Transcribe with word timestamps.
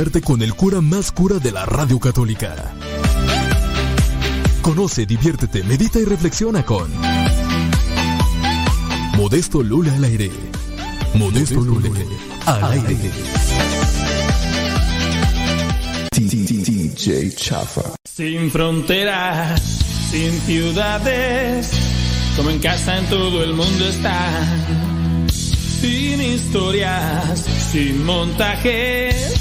Con 0.00 0.40
el 0.40 0.54
cura 0.54 0.80
más 0.80 1.12
cura 1.12 1.38
de 1.38 1.52
la 1.52 1.66
radio 1.66 1.98
católica. 2.00 2.72
Conoce, 4.62 5.04
diviértete, 5.04 5.62
medita 5.62 5.98
y 5.98 6.06
reflexiona 6.06 6.64
con 6.64 6.90
Modesto 9.18 9.62
Lula 9.62 9.92
al 9.94 10.04
aire. 10.04 10.30
Modesto 11.14 11.60
Lula 11.60 11.90
al 12.46 12.72
aire. 12.72 13.10
DJ 16.12 17.34
Chafa. 17.34 17.82
Sin 18.02 18.50
fronteras, 18.50 19.60
sin 20.10 20.32
ciudades, 20.40 21.72
como 22.36 22.48
en 22.48 22.58
casa 22.58 22.96
en 22.96 23.06
todo 23.10 23.44
el 23.44 23.52
mundo 23.52 23.86
está. 23.86 24.30
Sin 25.28 26.22
historias, 26.22 27.38
sin 27.70 28.04
montajes, 28.04 29.39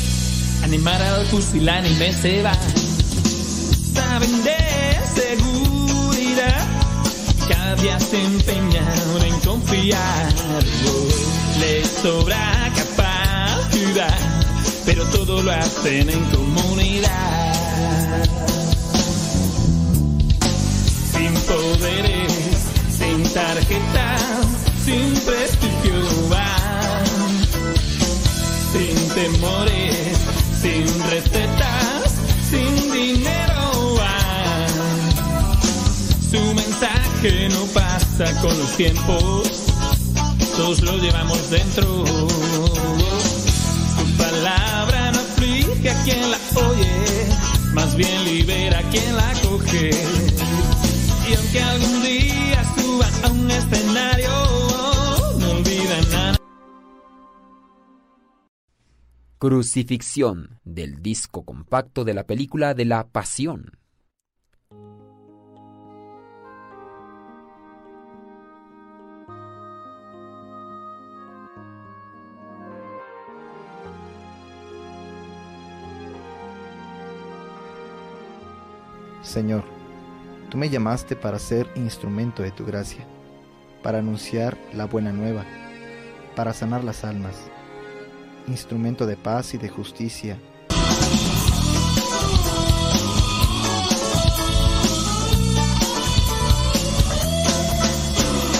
animar 0.69 1.01
al 1.01 1.25
pusilánime 1.25 2.13
se 2.13 2.43
va. 2.43 2.53
Saben 3.95 4.43
de 4.43 4.99
seguridad, 5.15 6.67
cada 7.47 7.75
día 7.75 7.99
se 7.99 8.23
empeñan 8.23 9.23
en 9.25 9.39
confiar. 9.39 10.33
Les 11.59 11.87
sobra 11.87 12.71
capacidad, 12.75 14.15
pero 14.85 15.03
todo 15.05 15.41
lo 15.41 15.51
hacen 15.51 16.07
en 16.07 16.23
comunidad. 16.25 17.53
Sin 21.11 21.33
poderes, 21.49 22.33
sin 22.95 23.23
tarjetas, 23.33 24.21
sin 24.85 25.13
prestigio. 25.25 25.69
Sin 28.71 28.95
temores, 29.15 30.18
sin 30.61 30.87
recetas, 31.09 32.15
sin 32.49 32.91
dinero. 32.91 33.95
Su 36.29 36.53
mensaje 36.53 37.49
no 37.49 37.65
pasa 37.73 38.39
con 38.41 38.57
los 38.57 38.77
tiempos, 38.77 39.49
todos 40.55 40.81
lo 40.81 40.97
llevamos 40.97 41.49
dentro. 41.49 42.05
Su 43.97 44.17
palabra 44.17 45.11
no 45.11 45.19
aflige 45.19 45.89
a 45.89 46.03
quien 46.03 46.31
la 46.31 46.37
oye, 46.55 47.27
más 47.73 47.95
bien 47.95 48.25
libera 48.25 48.79
a 48.79 48.83
quien 48.83 49.15
la 49.15 49.33
coge. 49.41 49.89
Y 51.29 51.33
aunque 51.35 51.61
algún 51.63 52.03
día 52.03 52.63
suban 52.77 53.13
a 53.23 53.27
un 53.29 53.51
escenario, 53.51 54.38
Crucifixión 59.41 60.59
del 60.65 61.01
disco 61.01 61.45
compacto 61.45 62.03
de 62.03 62.13
la 62.13 62.25
película 62.25 62.73
de 62.73 62.83
la 62.83 63.07
Pasión. 63.07 63.79
Señor, 79.21 79.63
tú 80.49 80.57
me 80.57 80.69
llamaste 80.69 81.15
para 81.15 81.39
ser 81.39 81.71
instrumento 81.75 82.43
de 82.43 82.51
tu 82.51 82.65
gracia, 82.65 83.07
para 83.81 83.99
anunciar 83.99 84.57
la 84.73 84.83
buena 84.83 85.13
nueva, 85.13 85.45
para 86.35 86.51
sanar 86.51 86.83
las 86.83 87.05
almas, 87.05 87.49
instrumento 88.49 89.05
de 89.05 89.15
paz 89.15 89.53
y 89.53 89.57
de 89.57 89.69
justicia. 89.69 90.37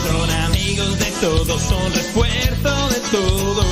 Son 0.08 0.30
amigos 0.32 1.00
de 1.00 1.12
todos, 1.22 1.62
son 1.62 1.94
refuerzo 1.94 2.90
de 2.90 3.00
todo, 3.12 3.64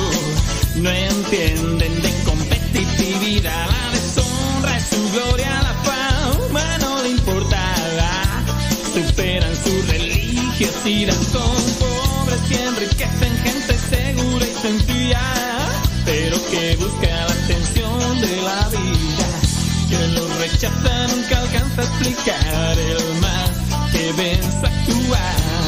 no 0.76 0.90
entienden 0.90 2.02
de 2.02 2.12
competitividad, 2.24 3.66
la 3.68 3.90
deshonra 3.92 4.76
es 4.76 4.84
su 4.86 5.12
gloria, 5.12 5.62
la 5.62 5.74
fama 5.84 6.78
no 6.78 7.02
le 7.02 7.10
importaba, 7.10 8.44
superan 8.94 9.54
su 9.56 9.82
religiosidad, 9.90 11.14
son 11.32 11.56
pobres 11.78 12.50
y 12.50 12.54
enriquecen 12.54 13.36
gente 13.38 13.74
segura 13.74 14.46
y 14.46 14.54
sencilla 14.54 15.47
que 16.50 16.76
busca 16.76 17.06
la 17.06 17.32
atención 17.32 18.20
de 18.20 18.36
la 18.42 18.68
vida. 18.68 19.28
Que 19.88 20.06
lo 20.08 20.28
rechaza 20.38 21.06
nunca 21.08 21.40
alcanza 21.40 21.82
a 21.82 21.84
explicar 21.84 22.78
el 22.78 23.20
mal 23.20 23.90
que 23.92 24.12
ves 24.12 24.46
actuar. 24.62 25.67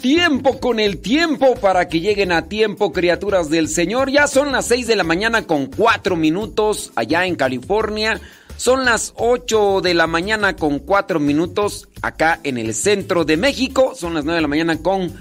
Tiempo 0.00 0.60
con 0.60 0.78
el 0.78 0.98
tiempo 0.98 1.54
para 1.56 1.88
que 1.88 2.00
lleguen 2.00 2.32
a 2.32 2.48
tiempo, 2.48 2.92
criaturas 2.92 3.50
del 3.50 3.68
Señor. 3.68 4.10
Ya 4.10 4.26
son 4.26 4.52
las 4.52 4.66
6 4.66 4.86
de 4.86 4.96
la 4.96 5.04
mañana 5.04 5.42
con 5.42 5.66
4 5.66 6.16
minutos 6.16 6.92
allá 6.94 7.26
en 7.26 7.34
California. 7.34 8.20
Son 8.56 8.84
las 8.84 9.12
8 9.16 9.80
de 9.82 9.94
la 9.94 10.06
mañana 10.06 10.56
con 10.56 10.78
4 10.78 11.20
minutos 11.20 11.88
acá 12.02 12.40
en 12.42 12.58
el 12.58 12.74
centro 12.74 13.24
de 13.24 13.36
México. 13.36 13.94
Son 13.94 14.14
las 14.14 14.24
9 14.24 14.36
de 14.36 14.42
la 14.42 14.48
mañana 14.48 14.78
con 14.82 15.12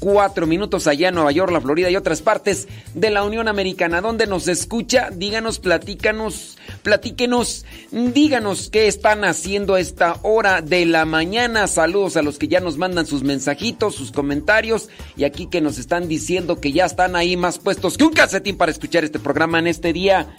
cuatro 0.00 0.46
minutos 0.46 0.86
allá 0.86 1.08
en 1.08 1.14
Nueva 1.14 1.30
York, 1.30 1.52
la 1.52 1.60
Florida 1.60 1.90
y 1.90 1.96
otras 1.96 2.22
partes 2.22 2.66
de 2.94 3.10
la 3.10 3.22
Unión 3.22 3.46
Americana. 3.46 4.00
¿Dónde 4.00 4.26
nos 4.26 4.48
escucha? 4.48 5.10
Díganos, 5.12 5.60
platícanos, 5.60 6.58
platíquenos, 6.82 7.64
díganos 7.92 8.70
qué 8.70 8.88
están 8.88 9.24
haciendo 9.24 9.74
a 9.74 9.80
esta 9.80 10.16
hora 10.22 10.62
de 10.62 10.86
la 10.86 11.04
mañana. 11.04 11.68
Saludos 11.68 12.16
a 12.16 12.22
los 12.22 12.38
que 12.38 12.48
ya 12.48 12.60
nos 12.60 12.78
mandan 12.78 13.06
sus 13.06 13.22
mensajitos, 13.22 13.94
sus 13.94 14.10
comentarios 14.10 14.88
y 15.16 15.24
aquí 15.24 15.46
que 15.46 15.60
nos 15.60 15.78
están 15.78 16.08
diciendo 16.08 16.60
que 16.60 16.72
ya 16.72 16.86
están 16.86 17.14
ahí 17.14 17.36
más 17.36 17.58
puestos 17.58 17.96
que 17.96 18.04
un 18.04 18.12
calcetín 18.12 18.56
para 18.56 18.72
escuchar 18.72 19.04
este 19.04 19.18
programa 19.18 19.58
en 19.58 19.66
este 19.66 19.92
día 19.92 20.34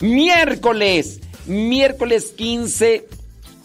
miércoles, 0.00 1.20
miércoles 1.46 2.32
15 2.36 3.06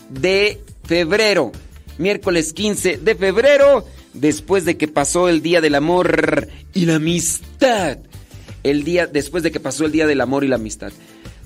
de 0.09 0.61
febrero. 0.83 1.51
Miércoles 1.97 2.51
15 2.51 2.97
de 2.97 3.15
febrero 3.15 3.85
después 4.15 4.65
de 4.65 4.77
que 4.77 4.87
pasó 4.87 5.29
el 5.29 5.41
día 5.41 5.61
del 5.61 5.75
amor 5.75 6.49
y 6.73 6.85
la 6.85 6.95
amistad. 6.95 7.99
El 8.63 8.83
día 8.83 9.05
después 9.07 9.43
de 9.43 9.51
que 9.51 9.59
pasó 9.59 9.85
el 9.85 9.91
día 9.91 10.07
del 10.07 10.21
amor 10.21 10.43
y 10.43 10.47
la 10.47 10.55
amistad. 10.55 10.91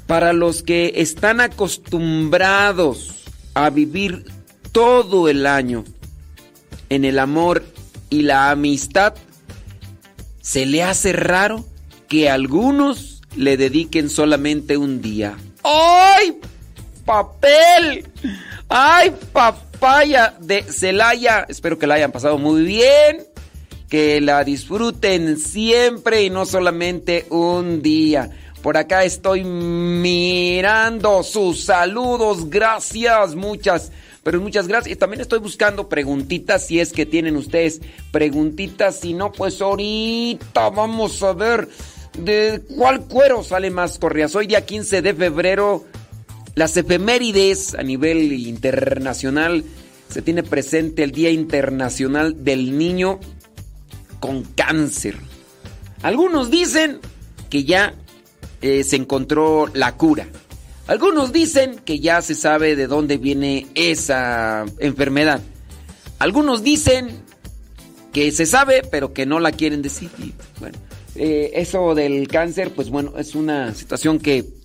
Para 0.07 0.33
los 0.33 0.63
que 0.63 0.94
están 0.98 1.42
acostumbrados 1.42 3.25
a 3.54 3.69
vivir 3.69 4.25
todo 4.71 5.27
el 5.27 5.45
año 5.45 5.83
en 6.89 7.06
el 7.06 7.19
amor 7.19 7.63
y 8.10 8.21
la 8.21 8.50
amistad, 8.50 9.13
se 10.42 10.66
le 10.66 10.81
hace 10.83 11.13
raro 11.13 11.66
que 12.07 12.30
algunos 12.30 13.21
le 13.36 13.57
dediquen 13.57 14.10
solamente 14.10 14.77
un 14.77 15.01
día. 15.01 15.38
¡Ay! 15.63 16.39
¡Papel! 17.06 18.07
¡Ay, 18.68 19.13
papaya 19.79 20.35
de 20.41 20.63
Celaya! 20.63 21.45
Espero 21.47 21.79
que 21.79 21.87
la 21.87 21.95
hayan 21.95 22.11
pasado 22.11 22.37
muy 22.37 22.63
bien. 22.63 23.25
Que 23.89 24.19
la 24.19 24.43
disfruten 24.43 25.37
siempre 25.37 26.23
y 26.23 26.29
no 26.29 26.45
solamente 26.45 27.25
un 27.29 27.81
día. 27.81 28.29
Por 28.61 28.75
acá 28.75 29.05
estoy 29.05 29.45
mirando 29.45 31.23
sus 31.23 31.63
saludos. 31.63 32.49
Gracias, 32.49 33.35
muchas. 33.35 33.91
Pero 34.21 34.41
muchas 34.41 34.67
gracias. 34.67 34.95
Y 34.95 34.99
también 34.99 35.21
estoy 35.21 35.39
buscando 35.39 35.87
preguntitas 35.87 36.67
si 36.67 36.79
es 36.81 36.91
que 36.91 37.05
tienen 37.05 37.37
ustedes 37.37 37.79
preguntitas. 38.11 38.99
Si 38.99 39.13
no, 39.13 39.31
pues 39.31 39.61
ahorita 39.61 40.69
vamos 40.71 41.23
a 41.23 41.31
ver 41.31 41.69
de 42.17 42.61
cuál 42.75 43.05
cuero 43.05 43.43
sale 43.43 43.71
más 43.71 43.97
correas. 43.97 44.35
Hoy 44.35 44.47
día 44.47 44.65
15 44.65 45.01
de 45.01 45.13
febrero 45.13 45.85
las 46.59 46.75
efemérides 46.75 47.73
a 47.73 47.83
nivel 47.83 48.33
internacional 48.33 49.63
se 50.09 50.21
tiene 50.21 50.44
presente 50.44 51.03
el 51.03 51.13
Día 51.13 51.29
Internacional 51.29 52.44
del 52.44 52.77
Niño 52.77 53.21
con 54.19 54.44
Cáncer. 54.44 55.15
Algunos 56.01 56.51
dicen 56.51 57.00
que 57.50 57.63
ya 57.63 57.94
eh, 58.61 58.83
se 58.83 58.97
encontró 58.97 59.67
la 59.73 59.95
cura. 59.95 60.27
Algunos 60.88 61.31
dicen 61.31 61.79
que 61.85 62.01
ya 62.01 62.21
se 62.21 62.35
sabe 62.35 62.75
de 62.75 62.88
dónde 62.88 63.17
viene 63.17 63.67
esa 63.73 64.65
enfermedad. 64.79 65.39
Algunos 66.17 66.61
dicen 66.61 67.21
que 68.11 68.33
se 68.33 68.45
sabe, 68.45 68.81
pero 68.92 69.13
que 69.13 69.25
no 69.25 69.39
la 69.39 69.54
quieren 69.54 69.81
decir. 69.81 70.09
Bueno, 70.59 70.78
eh, 71.16 71.51
eso 71.54 71.95
del 71.95 72.28
cáncer, 72.28 72.73
pues 72.75 72.89
bueno, 72.89 73.13
es 73.18 73.33
una 73.33 73.73
situación 73.73 74.19
que 74.19 74.58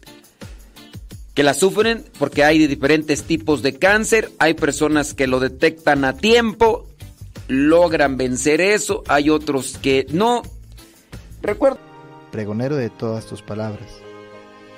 que 1.34 1.42
la 1.42 1.52
sufren 1.52 2.04
porque 2.18 2.44
hay 2.44 2.66
diferentes 2.66 3.24
tipos 3.24 3.62
de 3.62 3.76
cáncer, 3.76 4.30
hay 4.38 4.54
personas 4.54 5.14
que 5.14 5.26
lo 5.26 5.40
detectan 5.40 6.04
a 6.04 6.16
tiempo, 6.16 6.86
logran 7.48 8.16
vencer 8.16 8.60
eso, 8.60 9.02
hay 9.08 9.30
otros 9.30 9.76
que 9.78 10.06
no. 10.10 10.42
Recuerdo. 11.42 11.80
Pregonero 12.30 12.76
de 12.76 12.88
todas 12.88 13.26
tus 13.26 13.42
palabras, 13.42 13.88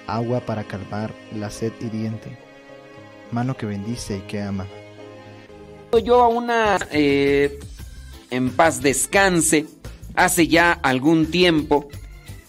agua 0.07 0.41
para 0.41 0.65
calmar 0.65 1.15
la 1.35 1.51
sed 1.51 1.73
hiriente, 1.81 2.37
mano 3.31 3.57
que 3.57 3.67
bendice 3.67 4.19
y 4.19 4.21
que 4.23 4.41
ama. 4.41 4.67
Yo 6.05 6.23
a 6.23 6.29
una 6.29 6.79
eh, 6.91 7.59
en 8.31 8.51
paz 8.51 8.83
descanse 8.83 9.67
hace 10.15 10.49
ya 10.49 10.73
algún 10.73 11.27
tiempo 11.31 11.89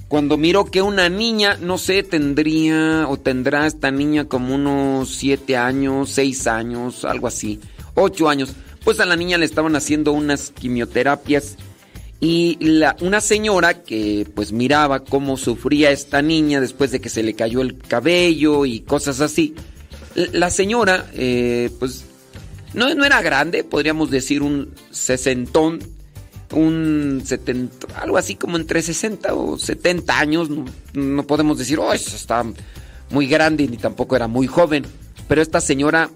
cuando 0.07 0.37
miro 0.37 0.65
que 0.65 0.81
una 0.81 1.09
niña, 1.09 1.57
no 1.59 1.77
sé, 1.77 2.03
tendría 2.03 3.07
o 3.09 3.17
tendrá 3.17 3.67
esta 3.67 3.91
niña 3.91 4.25
como 4.25 4.55
unos 4.55 5.09
siete 5.09 5.57
años, 5.57 6.09
seis 6.11 6.47
años, 6.47 7.03
algo 7.03 7.27
así, 7.27 7.59
ocho 7.93 8.29
años, 8.29 8.53
pues 8.83 8.99
a 8.99 9.05
la 9.05 9.17
niña 9.17 9.37
le 9.37 9.45
estaban 9.45 9.75
haciendo 9.75 10.13
unas 10.13 10.51
quimioterapias 10.51 11.57
y 12.19 12.57
la, 12.61 12.95
una 13.01 13.21
señora 13.21 13.83
que 13.83 14.25
pues 14.33 14.51
miraba 14.51 15.03
cómo 15.03 15.37
sufría 15.37 15.91
esta 15.91 16.21
niña 16.21 16.61
después 16.61 16.91
de 16.91 17.01
que 17.01 17.09
se 17.09 17.21
le 17.21 17.33
cayó 17.33 17.61
el 17.61 17.77
cabello 17.77 18.65
y 18.65 18.79
cosas 18.79 19.19
así, 19.19 19.55
la 20.15 20.49
señora 20.49 21.09
eh, 21.13 21.69
pues 21.79 22.05
no, 22.73 22.93
no 22.95 23.05
era 23.05 23.21
grande, 23.21 23.63
podríamos 23.63 24.09
decir 24.09 24.41
un 24.41 24.73
sesentón, 24.89 25.79
un 26.53 27.21
70, 27.25 27.99
algo 27.99 28.17
así 28.17 28.35
como 28.35 28.57
entre 28.57 28.81
60 28.81 29.33
o 29.33 29.57
70 29.57 30.19
años, 30.19 30.49
no, 30.93 31.23
podemos 31.27 31.57
decir, 31.57 31.79
oh, 31.79 31.93
eso 31.93 32.15
está 32.15 32.43
muy 33.09 33.27
grande 33.27 33.67
ni 33.67 33.77
tampoco 33.77 34.15
era 34.15 34.27
muy 34.27 34.47
joven, 34.47 34.85
pero 35.27 35.41
esta 35.41 35.61
señora 35.61 36.09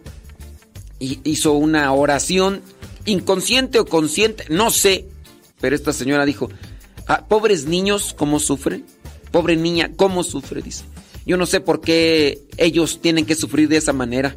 hizo 1.00 1.53
una 1.53 1.91
oración 1.93 2.61
inconsciente 3.05 3.79
o 3.79 3.85
consciente, 3.85 4.45
no 4.50 4.69
sé, 4.69 5.05
pero 5.59 5.75
esta 5.75 5.93
señora 5.93 6.25
dijo, 6.25 6.50
ah, 7.07 7.25
pobres 7.27 7.65
niños, 7.65 8.15
¿cómo 8.17 8.39
sufren? 8.39 8.85
Pobre 9.31 9.55
niña, 9.55 9.91
¿cómo 9.95 10.23
sufre? 10.23 10.61
Dice. 10.61 10.83
Yo 11.25 11.38
no 11.38 11.45
sé 11.45 11.61
por 11.61 11.81
qué 11.81 12.41
ellos 12.57 13.00
tienen 13.01 13.25
que 13.25 13.35
sufrir 13.35 13.69
de 13.69 13.77
esa 13.77 13.93
manera. 13.93 14.35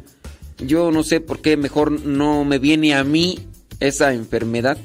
Yo 0.59 0.91
no 0.91 1.03
sé 1.03 1.19
por 1.19 1.41
qué 1.41 1.57
mejor 1.57 1.91
no 1.91 2.45
me 2.45 2.59
viene 2.59 2.95
a 2.95 3.03
mí 3.03 3.39
esa 3.79 4.13
enfermedad 4.13 4.77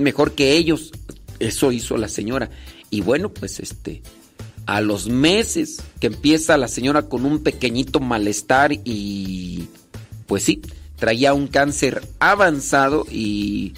mejor 0.00 0.32
que 0.32 0.56
ellos. 0.56 0.92
Eso 1.38 1.72
hizo 1.72 1.96
la 1.96 2.08
señora. 2.08 2.50
Y 2.90 3.00
bueno, 3.00 3.32
pues 3.32 3.60
este, 3.60 4.02
a 4.66 4.80
los 4.80 5.08
meses 5.08 5.82
que 6.00 6.08
empieza 6.08 6.56
la 6.56 6.68
señora 6.68 7.02
con 7.02 7.24
un 7.24 7.42
pequeñito 7.42 8.00
malestar 8.00 8.72
y 8.84 9.68
pues 10.26 10.44
sí, 10.44 10.62
traía 10.96 11.34
un 11.34 11.48
cáncer 11.48 12.02
avanzado 12.18 13.06
y, 13.10 13.74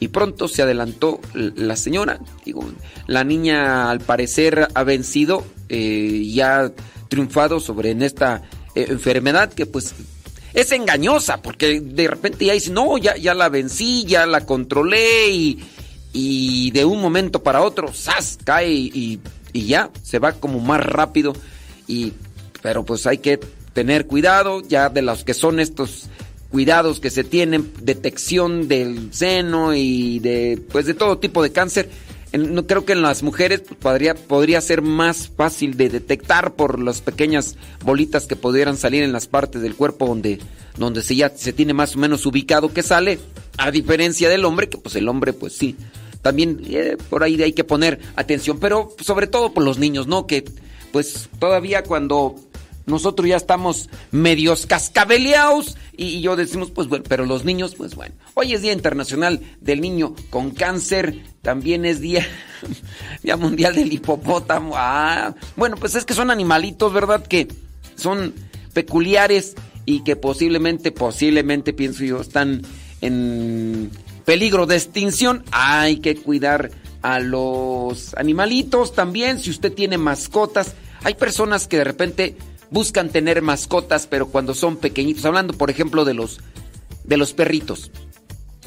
y 0.00 0.08
pronto 0.08 0.48
se 0.48 0.62
adelantó 0.62 1.20
la 1.32 1.76
señora. 1.76 2.20
Digo, 2.44 2.68
la 3.06 3.24
niña 3.24 3.90
al 3.90 4.00
parecer 4.00 4.68
ha 4.74 4.84
vencido 4.84 5.46
eh, 5.68 5.78
y 5.78 6.40
ha 6.40 6.72
triunfado 7.08 7.60
sobre 7.60 7.92
esta 8.04 8.42
eh, 8.74 8.86
enfermedad 8.90 9.52
que 9.52 9.66
pues 9.66 9.94
es 10.54 10.70
engañosa, 10.70 11.42
porque 11.42 11.80
de 11.80 12.08
repente 12.08 12.44
ya 12.44 12.52
dice, 12.52 12.70
no, 12.70 12.96
ya, 12.96 13.16
ya 13.16 13.34
la 13.34 13.48
vencí, 13.48 14.04
ya 14.04 14.24
la 14.24 14.46
controlé 14.46 15.30
y, 15.30 15.64
y 16.12 16.70
de 16.70 16.84
un 16.84 17.00
momento 17.00 17.42
para 17.42 17.60
otro, 17.60 17.92
¡zas! 17.92 18.38
cae 18.44 18.70
y, 18.70 19.20
y, 19.52 19.66
ya, 19.66 19.90
se 20.02 20.20
va 20.20 20.32
como 20.32 20.60
más 20.60 20.80
rápido. 20.80 21.34
Y, 21.88 22.12
pero 22.62 22.84
pues 22.84 23.06
hay 23.06 23.18
que 23.18 23.40
tener 23.72 24.06
cuidado 24.06 24.62
ya 24.62 24.88
de 24.88 25.02
los 25.02 25.24
que 25.24 25.34
son 25.34 25.58
estos 25.58 26.08
cuidados 26.50 27.00
que 27.00 27.10
se 27.10 27.24
tienen, 27.24 27.72
detección 27.80 28.68
del 28.68 29.12
seno 29.12 29.74
y 29.74 30.20
de, 30.20 30.62
pues 30.70 30.86
de 30.86 30.94
todo 30.94 31.18
tipo 31.18 31.42
de 31.42 31.50
cáncer 31.50 31.90
no 32.38 32.66
creo 32.66 32.84
que 32.84 32.92
en 32.92 33.02
las 33.02 33.22
mujeres 33.22 33.60
podría, 33.60 34.14
podría 34.14 34.60
ser 34.60 34.82
más 34.82 35.30
fácil 35.36 35.76
de 35.76 35.88
detectar 35.88 36.54
por 36.54 36.80
las 36.80 37.00
pequeñas 37.00 37.56
bolitas 37.84 38.26
que 38.26 38.36
pudieran 38.36 38.76
salir 38.76 39.02
en 39.02 39.12
las 39.12 39.26
partes 39.26 39.62
del 39.62 39.74
cuerpo 39.74 40.06
donde, 40.06 40.40
donde 40.76 41.02
se 41.02 41.16
ya 41.16 41.30
se 41.30 41.52
tiene 41.52 41.74
más 41.74 41.96
o 41.96 41.98
menos 41.98 42.26
ubicado 42.26 42.72
que 42.72 42.82
sale, 42.82 43.18
a 43.56 43.70
diferencia 43.70 44.28
del 44.28 44.44
hombre, 44.44 44.68
que 44.68 44.78
pues 44.78 44.96
el 44.96 45.08
hombre 45.08 45.32
pues 45.32 45.52
sí, 45.52 45.76
también 46.22 46.60
eh, 46.66 46.96
por 47.10 47.22
ahí 47.22 47.40
hay 47.42 47.52
que 47.52 47.64
poner 47.64 48.00
atención, 48.16 48.58
pero 48.58 48.94
sobre 49.00 49.26
todo 49.26 49.52
por 49.52 49.62
los 49.62 49.78
niños, 49.78 50.06
¿no? 50.06 50.26
Que 50.26 50.44
pues 50.90 51.28
todavía 51.38 51.82
cuando 51.82 52.36
nosotros 52.86 53.28
ya 53.28 53.36
estamos 53.36 53.88
medios 54.10 54.66
cascabeleados 54.66 55.76
y, 55.96 56.20
yo 56.20 56.36
decimos, 56.36 56.70
pues 56.70 56.88
bueno, 56.88 57.04
pero 57.08 57.24
los 57.24 57.44
niños, 57.44 57.74
pues 57.74 57.94
bueno. 57.94 58.14
Hoy 58.34 58.52
es 58.52 58.62
Día 58.62 58.72
Internacional 58.72 59.40
del 59.60 59.80
Niño 59.80 60.14
con 60.30 60.50
Cáncer, 60.50 61.22
también 61.42 61.84
es 61.84 62.00
Día, 62.00 62.26
día 63.22 63.36
Mundial 63.36 63.74
del 63.74 63.92
Hipopótamo. 63.92 64.74
Ah, 64.76 65.34
bueno, 65.56 65.76
pues 65.76 65.94
es 65.94 66.04
que 66.04 66.14
son 66.14 66.30
animalitos, 66.30 66.92
¿verdad? 66.92 67.24
Que 67.26 67.48
son 67.96 68.34
peculiares 68.72 69.54
y 69.86 70.02
que 70.04 70.16
posiblemente, 70.16 70.92
posiblemente, 70.92 71.72
pienso 71.72 72.04
yo, 72.04 72.20
están 72.20 72.62
en 73.00 73.90
peligro 74.24 74.66
de 74.66 74.76
extinción. 74.76 75.44
Hay 75.52 75.98
que 75.98 76.16
cuidar 76.16 76.70
a 77.02 77.20
los 77.20 78.14
animalitos 78.16 78.94
también. 78.94 79.38
Si 79.38 79.50
usted 79.50 79.72
tiene 79.72 79.98
mascotas, 79.98 80.74
hay 81.02 81.14
personas 81.14 81.68
que 81.68 81.78
de 81.78 81.84
repente 81.84 82.36
buscan 82.70 83.10
tener 83.10 83.42
mascotas, 83.42 84.06
pero 84.06 84.28
cuando 84.28 84.54
son 84.54 84.76
pequeñitos, 84.76 85.24
hablando 85.24 85.54
por 85.54 85.70
ejemplo 85.70 86.04
de 86.04 86.14
los 86.14 86.40
de 87.04 87.16
los 87.16 87.32
perritos. 87.34 87.90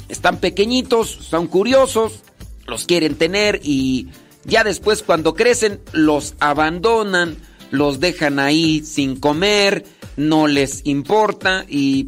Están 0.09 0.37
pequeñitos, 0.37 1.09
son 1.09 1.47
curiosos, 1.47 2.21
los 2.65 2.85
quieren 2.85 3.15
tener 3.15 3.59
y 3.63 4.07
ya 4.45 4.63
después 4.63 5.03
cuando 5.03 5.33
crecen 5.33 5.81
los 5.91 6.35
abandonan, 6.39 7.35
los 7.71 7.99
dejan 7.99 8.39
ahí 8.39 8.83
sin 8.85 9.19
comer, 9.19 9.83
no 10.15 10.47
les 10.47 10.85
importa 10.85 11.65
y 11.67 12.07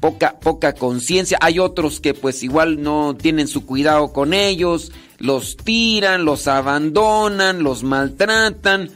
poca 0.00 0.38
poca 0.40 0.74
conciencia. 0.74 1.38
Hay 1.40 1.58
otros 1.58 2.00
que 2.00 2.12
pues 2.12 2.42
igual 2.42 2.82
no 2.82 3.16
tienen 3.16 3.48
su 3.48 3.64
cuidado 3.64 4.12
con 4.12 4.34
ellos, 4.34 4.92
los 5.18 5.56
tiran, 5.56 6.24
los 6.24 6.48
abandonan, 6.48 7.62
los 7.62 7.82
maltratan 7.82 8.90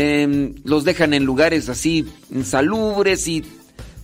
Em, 0.00 0.54
los 0.62 0.84
dejan 0.84 1.12
en 1.12 1.24
lugares 1.24 1.68
así 1.68 2.06
insalubres 2.30 3.26
y 3.26 3.42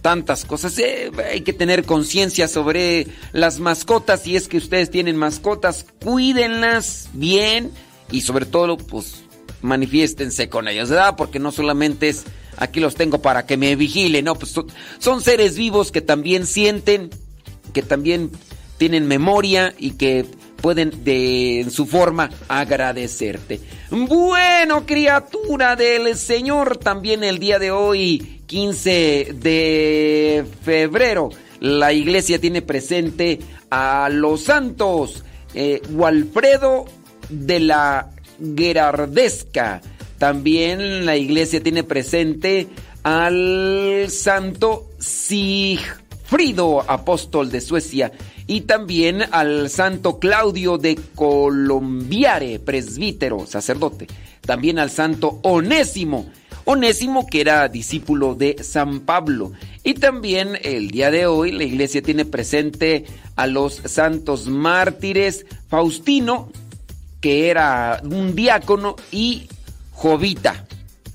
tantas 0.02 0.44
cosas. 0.44 0.76
Eh, 0.80 1.12
hay 1.30 1.42
que 1.42 1.52
tener 1.52 1.84
conciencia 1.84 2.48
sobre 2.48 3.06
las 3.30 3.60
mascotas. 3.60 4.22
Si 4.22 4.34
es 4.34 4.48
que 4.48 4.56
ustedes 4.56 4.90
tienen 4.90 5.16
mascotas, 5.16 5.86
cuídenlas 6.02 7.10
bien 7.12 7.70
y 8.10 8.22
sobre 8.22 8.44
todo, 8.44 8.76
pues, 8.76 9.22
manifiéstense 9.62 10.48
con 10.48 10.66
ellas, 10.66 10.90
¿verdad? 10.90 11.14
Porque 11.16 11.38
no 11.38 11.52
solamente 11.52 12.08
es 12.08 12.24
aquí 12.56 12.80
los 12.80 12.96
tengo 12.96 13.22
para 13.22 13.46
que 13.46 13.56
me 13.56 13.76
vigilen, 13.76 14.24
no, 14.24 14.34
pues 14.34 14.52
son 14.98 15.20
seres 15.20 15.56
vivos 15.56 15.92
que 15.92 16.00
también 16.00 16.44
sienten, 16.44 17.10
que 17.72 17.82
también 17.82 18.32
tienen 18.78 19.06
memoria 19.06 19.72
y 19.78 19.92
que 19.92 20.26
pueden 20.64 21.04
de 21.04 21.66
su 21.68 21.84
forma 21.84 22.30
agradecerte. 22.48 23.60
Bueno, 23.90 24.86
criatura 24.86 25.76
del 25.76 26.16
Señor, 26.16 26.78
también 26.78 27.22
el 27.22 27.38
día 27.38 27.58
de 27.58 27.70
hoy, 27.70 28.40
15 28.46 29.34
de 29.42 30.46
febrero, 30.62 31.28
la 31.60 31.92
iglesia 31.92 32.40
tiene 32.40 32.62
presente 32.62 33.40
a 33.68 34.08
los 34.10 34.44
santos 34.44 35.22
eh, 35.52 35.82
Walfredo 35.90 36.86
de 37.28 37.60
la 37.60 38.10
Gerardesca. 38.56 39.82
También 40.16 41.04
la 41.04 41.18
iglesia 41.18 41.62
tiene 41.62 41.84
presente 41.84 42.68
al 43.02 44.06
santo 44.08 44.88
Sigfrido, 46.34 46.84
apóstol 46.90 47.48
de 47.52 47.60
Suecia 47.60 48.10
y 48.48 48.62
también 48.62 49.22
al 49.30 49.70
santo 49.70 50.18
Claudio 50.18 50.78
de 50.78 50.98
Colombiare, 51.14 52.58
presbítero, 52.58 53.46
sacerdote, 53.46 54.08
también 54.40 54.80
al 54.80 54.90
santo 54.90 55.38
Onésimo, 55.44 56.26
Onésimo 56.64 57.28
que 57.28 57.40
era 57.40 57.68
discípulo 57.68 58.34
de 58.34 58.56
San 58.64 59.00
Pablo. 59.00 59.52
Y 59.84 59.94
también 59.94 60.58
el 60.62 60.90
día 60.90 61.12
de 61.12 61.28
hoy 61.28 61.52
la 61.52 61.62
iglesia 61.62 62.02
tiene 62.02 62.24
presente 62.24 63.04
a 63.36 63.46
los 63.46 63.74
santos 63.84 64.48
mártires 64.48 65.46
Faustino, 65.68 66.50
que 67.20 67.48
era 67.48 68.02
un 68.02 68.34
diácono, 68.34 68.96
y 69.12 69.46
Jovita. 69.92 70.66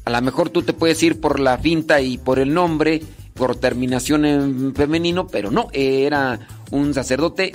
A 0.05 0.11
lo 0.11 0.21
mejor 0.21 0.49
tú 0.49 0.61
te 0.61 0.71
puedes 0.71 1.03
ir 1.03 1.19
por 1.19 1.41
la 1.41 1.57
finta 1.57 1.99
y 1.99 2.17
por 2.17 2.39
el 2.39 2.53
nombre, 2.53 3.01
por 3.39 3.55
terminación 3.55 4.25
en 4.25 4.75
femenino, 4.75 5.27
pero 5.27 5.49
no, 5.49 5.69
era 5.71 6.39
un 6.71 6.93
sacerdote. 6.93 7.53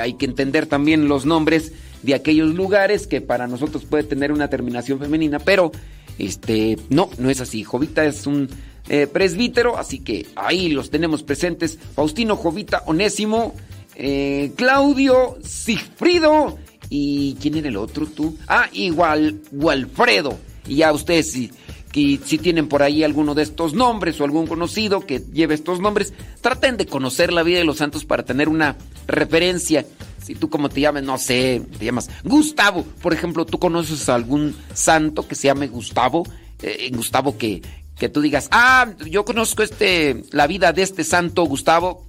hay 0.00 0.14
que 0.14 0.24
entender 0.24 0.66
también 0.66 1.08
los 1.08 1.26
nombres 1.26 1.72
de 2.02 2.14
aquellos 2.14 2.54
lugares 2.54 3.06
que 3.06 3.20
para 3.20 3.46
nosotros 3.46 3.84
puede 3.84 4.02
tener 4.04 4.32
una 4.32 4.48
terminación 4.48 4.98
femenina, 4.98 5.38
pero 5.38 5.72
este 6.18 6.78
no, 6.88 7.10
no 7.18 7.28
es 7.28 7.42
así. 7.42 7.64
Jovita 7.64 8.06
es 8.06 8.26
un 8.26 8.48
eh, 8.88 9.06
presbítero, 9.06 9.76
así 9.76 9.98
que 9.98 10.26
ahí 10.36 10.70
los 10.70 10.88
tenemos 10.88 11.22
presentes. 11.22 11.78
Faustino, 11.94 12.36
Jovita, 12.36 12.82
Onésimo, 12.86 13.54
eh, 13.94 14.52
Claudio, 14.56 15.36
Sigfrido 15.44 16.56
y 16.88 17.36
¿quién 17.42 17.56
era 17.58 17.68
el 17.68 17.76
otro 17.76 18.06
tú? 18.06 18.38
Ah, 18.48 18.70
igual, 18.72 19.42
Walfredo. 19.52 20.38
Y 20.66 20.76
ya 20.76 20.92
ustedes 20.94 21.30
si 21.30 21.52
y 21.96 22.20
si 22.22 22.36
tienen 22.36 22.68
por 22.68 22.82
ahí 22.82 23.02
alguno 23.02 23.34
de 23.34 23.42
estos 23.42 23.72
nombres 23.72 24.20
o 24.20 24.24
algún 24.24 24.46
conocido 24.46 25.06
que 25.06 25.22
lleve 25.32 25.54
estos 25.54 25.80
nombres, 25.80 26.12
traten 26.42 26.76
de 26.76 26.84
conocer 26.84 27.32
la 27.32 27.42
vida 27.42 27.58
de 27.58 27.64
los 27.64 27.78
santos 27.78 28.04
para 28.04 28.22
tener 28.22 28.50
una 28.50 28.76
referencia. 29.06 29.86
Si 30.22 30.34
tú 30.34 30.50
como 30.50 30.68
te 30.68 30.82
llamas, 30.82 31.04
no 31.04 31.16
sé, 31.16 31.62
te 31.78 31.86
llamas 31.86 32.10
Gustavo, 32.22 32.84
por 33.00 33.14
ejemplo, 33.14 33.46
tú 33.46 33.58
conoces 33.58 34.10
a 34.10 34.14
algún 34.14 34.54
santo 34.74 35.26
que 35.26 35.34
se 35.34 35.48
llame 35.48 35.68
Gustavo, 35.68 36.24
eh, 36.60 36.90
Gustavo 36.92 37.38
que, 37.38 37.62
que 37.98 38.10
tú 38.10 38.20
digas, 38.20 38.48
ah, 38.50 38.92
yo 39.08 39.24
conozco 39.24 39.62
este, 39.62 40.22
la 40.32 40.46
vida 40.46 40.74
de 40.74 40.82
este 40.82 41.02
santo 41.02 41.44
Gustavo, 41.44 42.04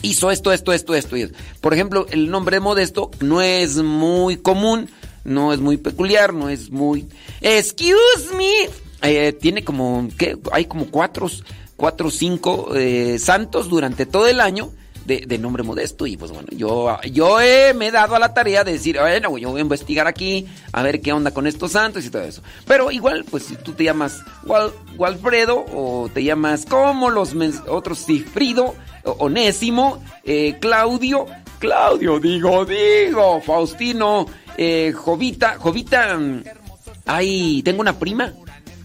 hizo 0.00 0.30
esto, 0.30 0.52
esto, 0.52 0.72
esto, 0.72 0.94
esto. 0.94 1.16
Por 1.60 1.74
ejemplo, 1.74 2.06
el 2.10 2.30
nombre 2.30 2.60
Modesto 2.60 3.10
no 3.20 3.42
es 3.42 3.76
muy 3.76 4.38
común, 4.38 4.88
no 5.24 5.52
es 5.52 5.60
muy 5.60 5.76
peculiar, 5.76 6.32
no 6.32 6.48
es 6.48 6.70
muy... 6.70 7.08
Excuse 7.42 8.34
me, 8.34 8.70
eh, 9.02 9.32
tiene 9.32 9.64
como, 9.64 10.08
¿qué? 10.16 10.36
hay 10.52 10.66
como 10.66 10.86
cuatro, 10.86 11.28
cuatro 11.76 12.08
o 12.08 12.10
cinco 12.10 12.74
eh, 12.74 13.18
santos 13.18 13.68
durante 13.68 14.06
todo 14.06 14.28
el 14.28 14.40
año 14.40 14.70
de, 15.04 15.38
nombre 15.38 15.64
modesto. 15.64 16.06
Y 16.06 16.16
pues 16.16 16.30
bueno, 16.30 16.48
yo, 16.52 16.96
yo 17.10 17.38
me 17.74 17.88
he 17.88 17.90
dado 17.90 18.14
a 18.14 18.20
la 18.20 18.32
tarea 18.32 18.62
de 18.62 18.72
decir, 18.72 18.98
bueno, 19.00 19.36
yo 19.38 19.50
voy 19.50 19.58
a 19.58 19.62
investigar 19.62 20.06
aquí, 20.06 20.46
a 20.72 20.82
ver 20.82 21.00
qué 21.00 21.12
onda 21.12 21.32
con 21.32 21.48
estos 21.48 21.72
santos 21.72 22.04
y 22.04 22.10
todo 22.10 22.22
eso. 22.22 22.42
Pero 22.66 22.92
igual, 22.92 23.24
pues 23.28 23.42
si 23.44 23.56
tú 23.56 23.72
te 23.72 23.84
llamas 23.84 24.22
Walfredo 24.96 25.66
o 25.74 26.08
te 26.14 26.22
llamas 26.22 26.64
como 26.64 27.10
los 27.10 27.34
otros 27.68 28.06
Cifrido, 28.06 28.76
Onésimo, 29.02 30.00
eh, 30.22 30.58
Claudio, 30.60 31.26
Claudio, 31.58 32.20
digo, 32.20 32.64
digo, 32.64 33.40
Faustino, 33.40 34.26
Jovita, 34.94 35.56
Jovita, 35.58 36.16
mm, 36.16 36.44
ay, 37.06 37.62
tengo 37.64 37.80
una 37.80 37.98
prima 37.98 38.32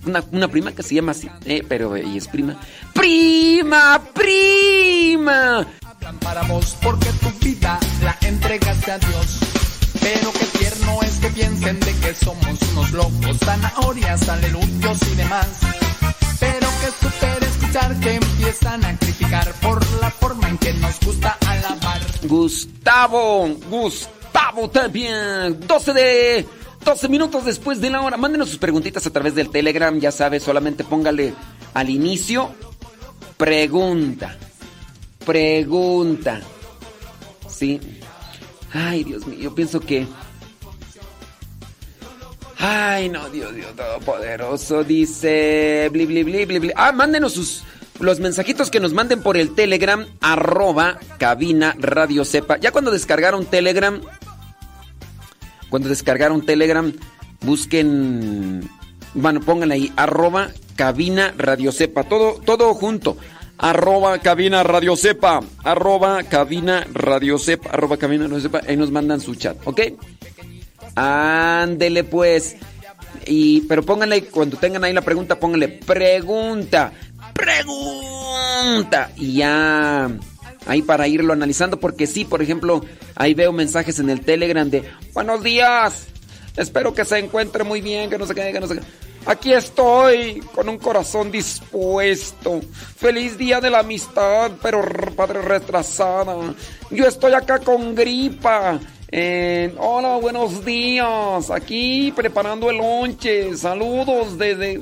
una, 0.06 0.48
prima 0.48 0.72
que 0.72 0.84
se 0.84 0.96
llama 0.96 1.12
así, 1.12 1.30
eh, 1.46 1.63
pero 1.68 1.96
ella 1.96 2.18
es 2.18 2.27
prima. 2.27 2.56
¡Prima! 2.94 4.01
¡Prima! 4.13 5.68
Para 6.22 6.44
vos 6.44 6.75
porque 6.82 7.10
tu 7.22 7.30
vida 7.46 7.80
la 8.01 8.18
entregaste 8.22 8.92
a 8.92 8.98
Dios. 9.00 9.39
Pero 10.00 10.32
qué 10.32 10.46
tierno 10.58 11.00
es 11.01 11.18
que 11.18 11.30
piensen 11.30 11.80
de 11.80 11.94
que 11.96 12.13
somos 12.13 12.62
unos 12.72 12.92
locos, 12.92 13.38
zanahorias, 13.39 14.30
aleluyos 14.30 15.01
y 15.12 15.16
demás. 15.16 15.48
Pero 16.39 16.68
que 16.82 17.06
super 17.06 17.44
escuchar 17.44 18.00
que 18.00 18.16
empiezan 18.16 18.86
a 18.86 18.98
criticar 18.98 19.51
por 19.62 19.86
la 20.00 20.12
forma 20.12 20.50
en 20.50 20.58
que 20.58 20.74
nos 20.74 21.00
gusta 21.00 21.38
alabar. 21.46 22.01
Gustavo, 22.24 23.50
Gustavo 23.70 24.70
también, 24.70 25.60
12 25.68 25.94
de 25.94 26.48
12 26.88 27.10
minutos 27.10 27.44
después 27.44 27.82
de 27.82 27.89
la 27.89 28.00
hora. 28.00 28.15
Mándenos 28.15 28.48
sus 28.48 28.60
preguntitas 28.60 29.06
a 29.06 29.10
través 29.10 29.36
del 29.36 29.50
Telegram, 29.50 30.00
ya 30.00 30.10
sabes, 30.10 30.41
solamente 30.41 30.86
póngale 30.86 31.34
al 31.74 31.89
inicio 31.89 32.53
pregunta. 33.36 34.38
Pregunta. 35.25 36.39
Sí. 37.50 37.82
Ay, 38.72 39.03
Dios 39.03 39.27
mío, 39.27 39.38
yo 39.38 39.53
pienso 39.53 39.82
que... 39.82 40.08
Ay, 42.58 43.10
no, 43.10 43.29
Dios, 43.32 43.53
Dios 43.53 43.75
Todopoderoso, 43.75 44.86
dice... 44.86 45.89
Bli, 45.91 46.06
bli, 46.06 46.24
bli, 46.24 46.46
bli. 46.46 46.72
Ah, 46.74 46.94
mándenos 46.94 47.34
sus... 47.34 47.63
Los 48.00 48.22
mensajitos 48.22 48.72
que 48.72 48.79
nos 48.79 48.94
manden 48.94 49.22
por 49.22 49.36
el 49.36 49.56
Telegram, 49.56 50.08
arroba 50.22 51.00
cabina 51.17 51.75
radio 51.79 52.24
sepa. 52.24 52.58
Ya 52.58 52.72
cuando 52.72 52.91
descargaron 52.91 53.46
Telegram, 53.46 54.00
cuando 55.69 55.89
descargaron 55.89 56.45
Telegram, 56.45 56.91
busquen, 57.41 58.69
bueno, 59.13 59.41
pónganle 59.41 59.75
ahí, 59.75 59.93
arroba 59.95 60.50
cabina 60.77 61.33
radio 61.38 61.74
sepa. 61.74 62.03
Todo, 62.03 62.39
todo 62.45 62.74
junto. 62.74 63.17
Arroba 63.57 64.19
cabina 64.19 64.63
radio 64.63 64.95
sepa. 64.95 65.41
Arroba 65.63 66.24
cabina 66.24 66.86
radio 66.93 67.38
sepa. 67.38 67.71
Arroba 67.71 67.97
cabina 67.97 68.27
radio 68.27 68.39
sepa. 68.39 68.62
Ahí 68.67 68.77
nos 68.77 68.91
mandan 68.91 69.19
su 69.19 69.36
chat, 69.36 69.57
¿ok? 69.65 69.81
Ándele 70.95 72.03
pues. 72.03 72.55
Y, 73.25 73.62
pero 73.62 73.83
pónganle, 73.83 74.25
cuando 74.25 74.57
tengan 74.57 74.83
ahí 74.83 74.93
la 74.93 75.01
pregunta, 75.01 75.39
pónganle 75.39 75.67
pregunta. 75.67 76.93
Pregunta. 77.33 79.12
Y 79.17 79.33
ya. 79.33 80.09
Ahí 80.67 80.81
para 80.81 81.07
irlo 81.07 81.33
analizando. 81.33 81.79
Porque 81.79 82.05
sí, 82.07 82.25
por 82.25 82.41
ejemplo, 82.41 82.81
ahí 83.15 83.33
veo 83.33 83.51
mensajes 83.51 84.00
en 84.00 84.09
el 84.09 84.21
Telegram 84.21 84.69
de 84.69 84.83
Buenos 85.13 85.43
días. 85.43 86.07
Espero 86.55 86.93
que 86.93 87.05
se 87.05 87.19
encuentre 87.19 87.63
muy 87.63 87.81
bien, 87.81 88.09
que 88.09 88.17
no 88.17 88.25
se 88.25 88.36
quede, 88.36 88.51
que 88.51 88.59
no 88.59 88.67
se 88.67 88.75
quede. 88.75 88.86
Aquí 89.27 89.51
estoy, 89.51 90.39
con 90.55 90.69
un 90.69 90.77
corazón 90.77 91.31
dispuesto. 91.31 92.62
Feliz 92.95 93.38
día 93.38 93.59
de 93.59 93.69
la 93.69 93.79
amistad, 93.79 94.51
pero 94.62 94.81
padre 95.17 95.41
retrasada. 95.41 96.55
Yo 96.89 97.05
estoy 97.05 97.33
acá 97.33 97.59
con 97.59 97.93
gripa. 97.93 98.79
hola, 99.77 100.17
buenos 100.21 100.63
días. 100.63 101.51
Aquí 101.51 102.13
preparando 102.15 102.69
el 102.69 102.77
lonche. 102.77 103.55
Saludos 103.57 104.38
desde. 104.38 104.79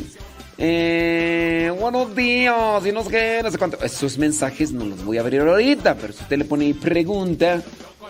Eh, 0.57 1.73
buenos 1.79 2.15
días. 2.15 2.85
Y 2.85 2.91
no 2.91 3.03
sé 3.03 3.09
qué, 3.09 3.41
no 3.43 3.51
sé 3.51 3.57
cuánto. 3.57 3.77
Esos 3.83 4.17
mensajes 4.17 4.71
no 4.71 4.85
los 4.85 5.03
voy 5.03 5.17
a 5.17 5.21
abrir 5.21 5.41
ahorita, 5.41 5.95
pero 5.95 6.13
si 6.13 6.23
usted 6.23 6.37
le 6.37 6.45
pone 6.45 6.73
pregunta 6.73 7.61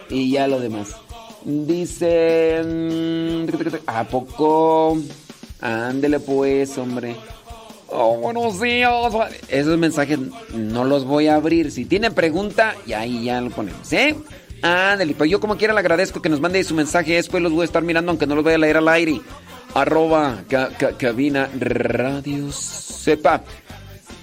y 0.09 0.31
ya 0.31 0.47
lo 0.47 0.59
demás. 0.59 0.95
Dice. 1.43 2.61
¿A 3.87 4.03
poco? 4.03 4.97
Ándele 5.61 6.19
pues, 6.19 6.77
hombre. 6.77 7.15
Oh, 7.87 8.17
buenos 8.17 8.59
días. 8.59 8.91
Esos 9.47 9.77
mensajes 9.77 10.19
no 10.53 10.83
los 10.83 11.05
voy 11.05 11.27
a 11.27 11.35
abrir. 11.35 11.71
Si 11.71 11.85
tienen 11.85 12.13
pregunta, 12.13 12.75
y 12.85 12.93
ahí 12.93 13.25
ya 13.25 13.41
lo 13.41 13.49
ponemos, 13.51 13.91
¿eh? 13.93 14.15
Ándele, 14.61 15.13
pues 15.13 15.29
yo 15.29 15.39
como 15.39 15.57
quiera 15.57 15.73
le 15.73 15.79
agradezco 15.79 16.21
que 16.21 16.29
nos 16.29 16.41
mande 16.41 16.63
su 16.63 16.73
mensaje. 16.73 17.13
Después 17.13 17.43
los 17.43 17.51
voy 17.51 17.61
a 17.61 17.65
estar 17.65 17.83
mirando, 17.83 18.11
aunque 18.11 18.25
no 18.25 18.35
los 18.35 18.43
voy 18.43 18.53
a 18.53 18.57
leer 18.57 18.77
al 18.77 18.87
aire. 18.87 19.21
Arroba 19.75 20.45
cabina 20.97 21.49
radio 21.59 22.49
sepa. 22.49 23.43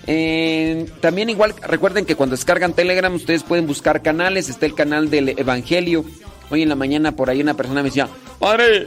Eh, 0.07 0.87
también 1.01 1.29
igual 1.29 1.55
recuerden 1.61 2.07
que 2.07 2.17
cuando 2.17 2.35
descargan 2.35 2.73
Telegram 2.73 3.15
ustedes 3.15 3.43
pueden 3.43 3.67
buscar 3.67 4.01
canales. 4.01 4.49
Está 4.49 4.65
el 4.65 4.75
canal 4.75 5.11
del 5.11 5.29
Evangelio. 5.38 6.07
Hoy 6.51 6.62
en 6.62 6.71
la 6.71 6.75
mañana 6.75 7.15
por 7.15 7.29
ahí 7.29 7.43
una 7.43 7.53
persona 7.55 7.83
me 7.83 7.91
decía, 7.91 8.09
padre, 8.38 8.87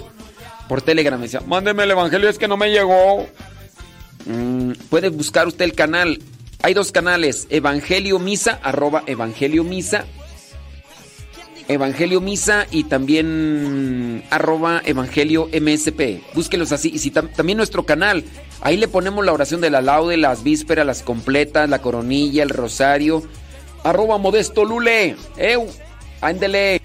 por 0.67 0.82
Telegram 0.82 1.19
me 1.19 1.28
decía, 1.28 1.41
mándeme 1.45 1.84
el 1.84 1.91
Evangelio, 1.91 2.30
es 2.30 2.39
que 2.39 2.47
no 2.47 2.58
me 2.58 2.71
llegó. 2.71 3.28
Mm, 4.25 4.71
puede 4.89 5.10
buscar 5.10 5.47
usted 5.47 5.65
el 5.65 5.73
canal. 5.73 6.19
Hay 6.63 6.73
dos 6.73 6.91
canales, 6.91 7.45
Evangelio 7.51 8.17
Misa, 8.17 8.60
arroba 8.63 9.04
Evangelio 9.06 9.63
Misa. 9.63 10.06
Evangelio 11.67 12.21
Misa 12.21 12.67
y 12.71 12.86
también 12.86 14.23
arroba 14.30 14.82
Evangelio 14.86 15.49
MSP. 15.51 16.21
Búsquelos 16.34 16.71
así. 16.71 16.91
Y 16.93 16.99
si 16.99 17.12
también 17.12 17.58
nuestro 17.58 17.86
canal, 17.86 18.23
ahí 18.62 18.78
le 18.78 18.88
ponemos 18.88 19.25
la 19.25 19.34
oración 19.34 19.62
de 19.62 19.69
la 19.69 19.82
laude, 19.82 20.17
las 20.17 20.43
vísperas, 20.43 20.86
las 20.86 21.01
completas, 21.01 21.69
la 21.69 21.82
coronilla, 21.82 22.43
el 22.43 22.49
rosario. 22.49 23.23
Arroba 23.84 24.17
Modesto 24.17 24.65
Lule. 24.65 25.15
¡Eu! 25.38 25.67
¡Ándele! 26.21 26.82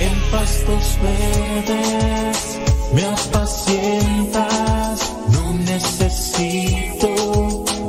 en 0.00 0.14
pastos 0.30 0.98
verdes 1.02 2.58
me 2.94 3.04
apacientas, 3.04 4.46
no 5.32 5.54
necesito 5.64 7.08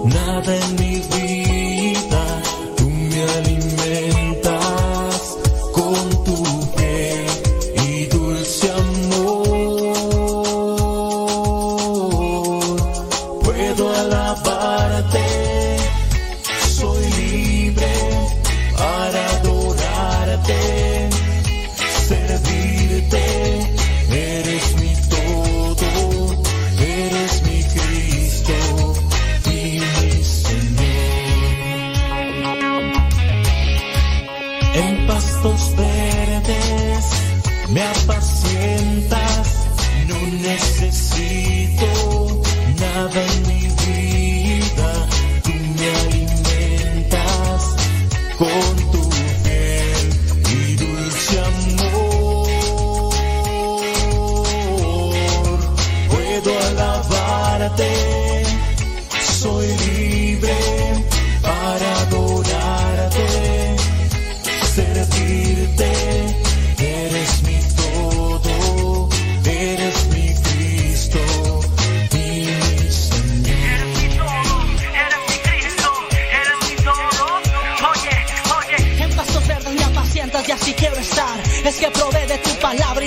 nada 0.06 0.56
en 0.56 0.85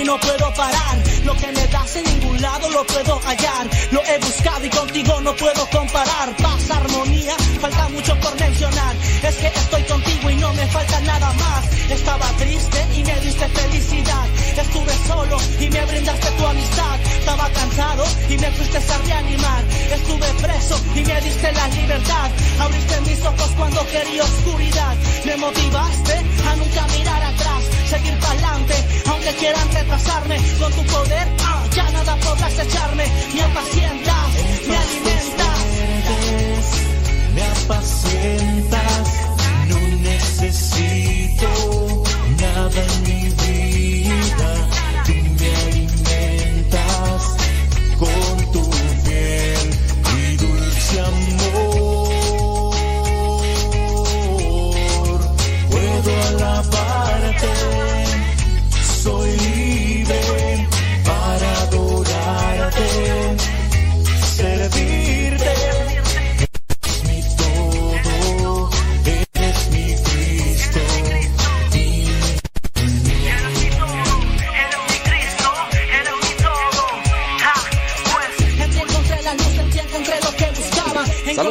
no 0.09 0.19
puedo 0.19 0.51
parar. 0.55 0.97
Lo 1.23 1.35
que 1.35 1.51
me 1.51 1.67
das 1.67 1.95
en 1.95 2.03
ningún 2.03 2.41
lado 2.41 2.67
lo 2.71 2.83
puedo 2.83 3.19
hallar. 3.19 3.69
Lo 3.91 4.01
he 4.03 4.17
buscado 4.17 4.65
y 4.65 4.69
contigo 4.69 5.21
no 5.21 5.35
puedo 5.35 5.63
comparar. 5.69 6.35
Paz, 6.37 6.71
armonía, 6.71 7.35
falta 7.61 7.87
mucho 7.89 8.19
por 8.19 8.33
mencionar. 8.39 8.95
Es 9.21 9.35
que 9.35 9.47
estoy 9.47 9.83
contigo 9.83 10.29
y 10.31 10.35
no 10.37 10.51
me 10.53 10.65
falta 10.67 10.99
nada 11.01 11.31
más. 11.33 11.58
Estaba 11.89 12.25
triste 12.37 12.85
y 12.97 13.03
me 13.03 13.19
diste 13.19 13.47
felicidad. 13.47 14.25
Estuve 14.57 14.93
solo 15.07 15.37
y 15.59 15.69
me 15.69 15.85
brindaste 15.85 16.31
tu 16.31 16.45
amistad. 16.45 16.99
Estaba 17.19 17.49
cansado 17.49 18.05
y 18.29 18.37
me 18.37 18.51
fuiste 18.51 18.77
a 18.77 18.97
reanimar. 19.05 19.63
Estuve 19.91 20.27
preso 20.41 20.79
y 20.95 21.03
me 21.03 21.21
diste 21.21 21.51
la 21.51 21.67
libertad. 21.69 22.29
Abriste 22.59 23.01
mis 23.01 23.21
ojos 23.25 23.51
cuando 23.57 23.85
quería 23.87 24.23
oscuridad. 24.23 24.95
Me 25.25 25.37
motivaste 25.37 26.13
a 26.47 26.55
nunca 26.55 26.87
mirar 26.97 27.23
atrás. 27.23 27.63
Seguir 27.89 28.19
para 28.19 28.33
adelante, 28.33 28.75
aunque 29.09 29.33
quieran 29.35 29.71
retrasarme. 29.73 30.37
Con 30.59 30.71
tu 30.73 30.83
poder, 30.83 31.27
ah, 31.43 31.63
ya 31.73 31.89
nada 31.91 32.15
podrás 32.17 32.59
echarme. 32.59 33.05
Me 33.33 33.41
apacientas, 33.41 34.27
me 34.67 34.77
alimentas. 34.77 35.39
me 37.33 37.43
apacientas, 37.43 39.28
necesito 40.09 42.03
nada 42.39 42.81
en 42.83 43.38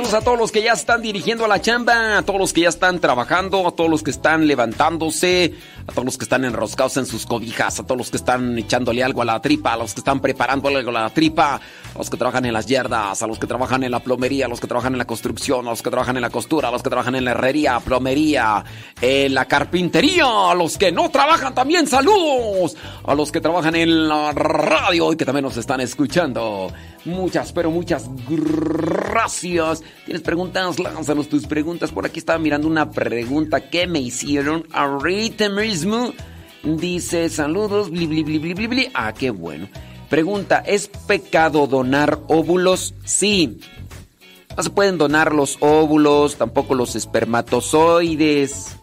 A 0.09 0.23
todos 0.23 0.39
los 0.39 0.51
que 0.51 0.63
ya 0.63 0.73
están 0.73 1.03
dirigiendo 1.03 1.45
a 1.45 1.49
la 1.49 1.61
chamba, 1.61 2.17
a 2.17 2.23
todos 2.23 2.41
los 2.41 2.53
que 2.55 2.63
ya 2.63 2.71
están 2.71 2.99
trabajando, 2.99 3.69
a 3.69 3.73
todos 3.73 3.91
los 3.91 4.03
que 4.03 4.11
están 4.11 4.47
levantándose, 4.47 5.55
a 5.87 5.93
todos 5.93 6.05
los 6.05 6.17
que 6.17 6.25
están 6.25 6.47
enroscados 6.47 6.97
en 6.97 7.05
sus 7.05 7.27
cobijas, 7.27 7.79
a 7.79 7.83
todos 7.85 7.99
los 7.99 8.11
que 8.11 8.17
están 8.17 8.59
echándole 8.59 9.05
algo 9.05 9.21
a 9.21 9.27
la 9.27 9.41
tripa, 9.43 9.75
a 9.75 9.77
los 9.77 9.93
que 9.93 10.01
están 10.01 10.21
preparándole 10.21 10.79
algo 10.79 10.91
a 10.91 11.03
la 11.03 11.11
tripa, 11.11 11.61
a 11.95 11.99
los 11.99 12.11
que 12.11 12.17
trabajan 12.17 12.45
en 12.45 12.53
las 12.53 12.67
yardas, 12.67 13.23
a 13.23 13.27
los 13.27 13.39
que 13.39 13.47
trabajan 13.47 13.83
en 13.85 13.91
la 13.91 14.01
plomería, 14.01 14.47
a 14.47 14.49
los 14.49 14.61
que 14.61 14.67
trabajan 14.67 14.93
en 14.95 14.99
la 14.99 15.07
construcción, 15.07 15.67
a 15.67 15.71
los 15.71 15.83
que 15.83 15.91
trabajan 15.91 16.17
en 16.17 16.23
la 16.23 16.31
costura, 16.31 16.69
a 16.69 16.71
los 16.71 16.83
que 16.83 16.91
trabajan 16.91 17.15
en 17.15 17.25
la 17.25 17.33
herrería, 17.33 17.81
plomería, 17.81 18.65
en 19.01 19.35
la 19.35 19.47
carpintería, 19.47 20.51
a 20.51 20.55
los 20.55 20.79
que 20.79 20.93
no 20.93 21.11
trabajan 21.11 21.55
también, 21.55 21.87
saludos, 21.87 22.77
a 23.05 23.15
los 23.15 23.33
que 23.33 23.41
trabajan 23.41 23.75
en 23.75 24.09
la 24.09 24.33
radio 24.33 25.13
y 25.13 25.17
que 25.17 25.25
también 25.25 25.45
nos 25.45 25.57
están 25.57 25.81
escuchando. 25.81 26.73
Muchas, 27.05 27.53
pero 27.53 27.71
muchas 27.71 28.09
gracias. 28.29 29.83
¿Tienes 30.05 30.23
preguntas? 30.23 30.79
Lánzanos 30.79 31.29
tus 31.29 31.47
preguntas. 31.47 31.91
Por 31.91 32.05
aquí 32.05 32.19
estaba 32.19 32.39
mirando 32.39 32.67
una 32.67 32.91
pregunta 32.91 33.71
que 33.71 33.87
me 33.87 34.01
hicieron 34.01 34.67
ahorita 34.73 35.49
mismo. 35.49 36.13
Dice, 36.63 37.29
saludos, 37.29 37.91
bli, 37.91 38.07
bli, 38.07 38.25
bli, 38.25 38.39
bli, 38.39 38.55
bli, 38.55 38.67
bli. 38.67 38.91
Ah, 38.93 39.13
qué 39.13 39.31
bueno. 39.31 39.69
Pregunta, 40.09 40.63
¿es 40.67 40.89
pecado 40.89 41.67
donar 41.67 42.21
óvulos? 42.29 42.95
Sí. 43.05 43.61
No 44.57 44.63
se 44.63 44.71
pueden 44.71 44.99
donar 44.99 45.35
los 45.35 45.59
óvulos, 45.61 46.37
tampoco 46.37 46.75
los 46.75 46.97
espermatozoides. 46.97 48.77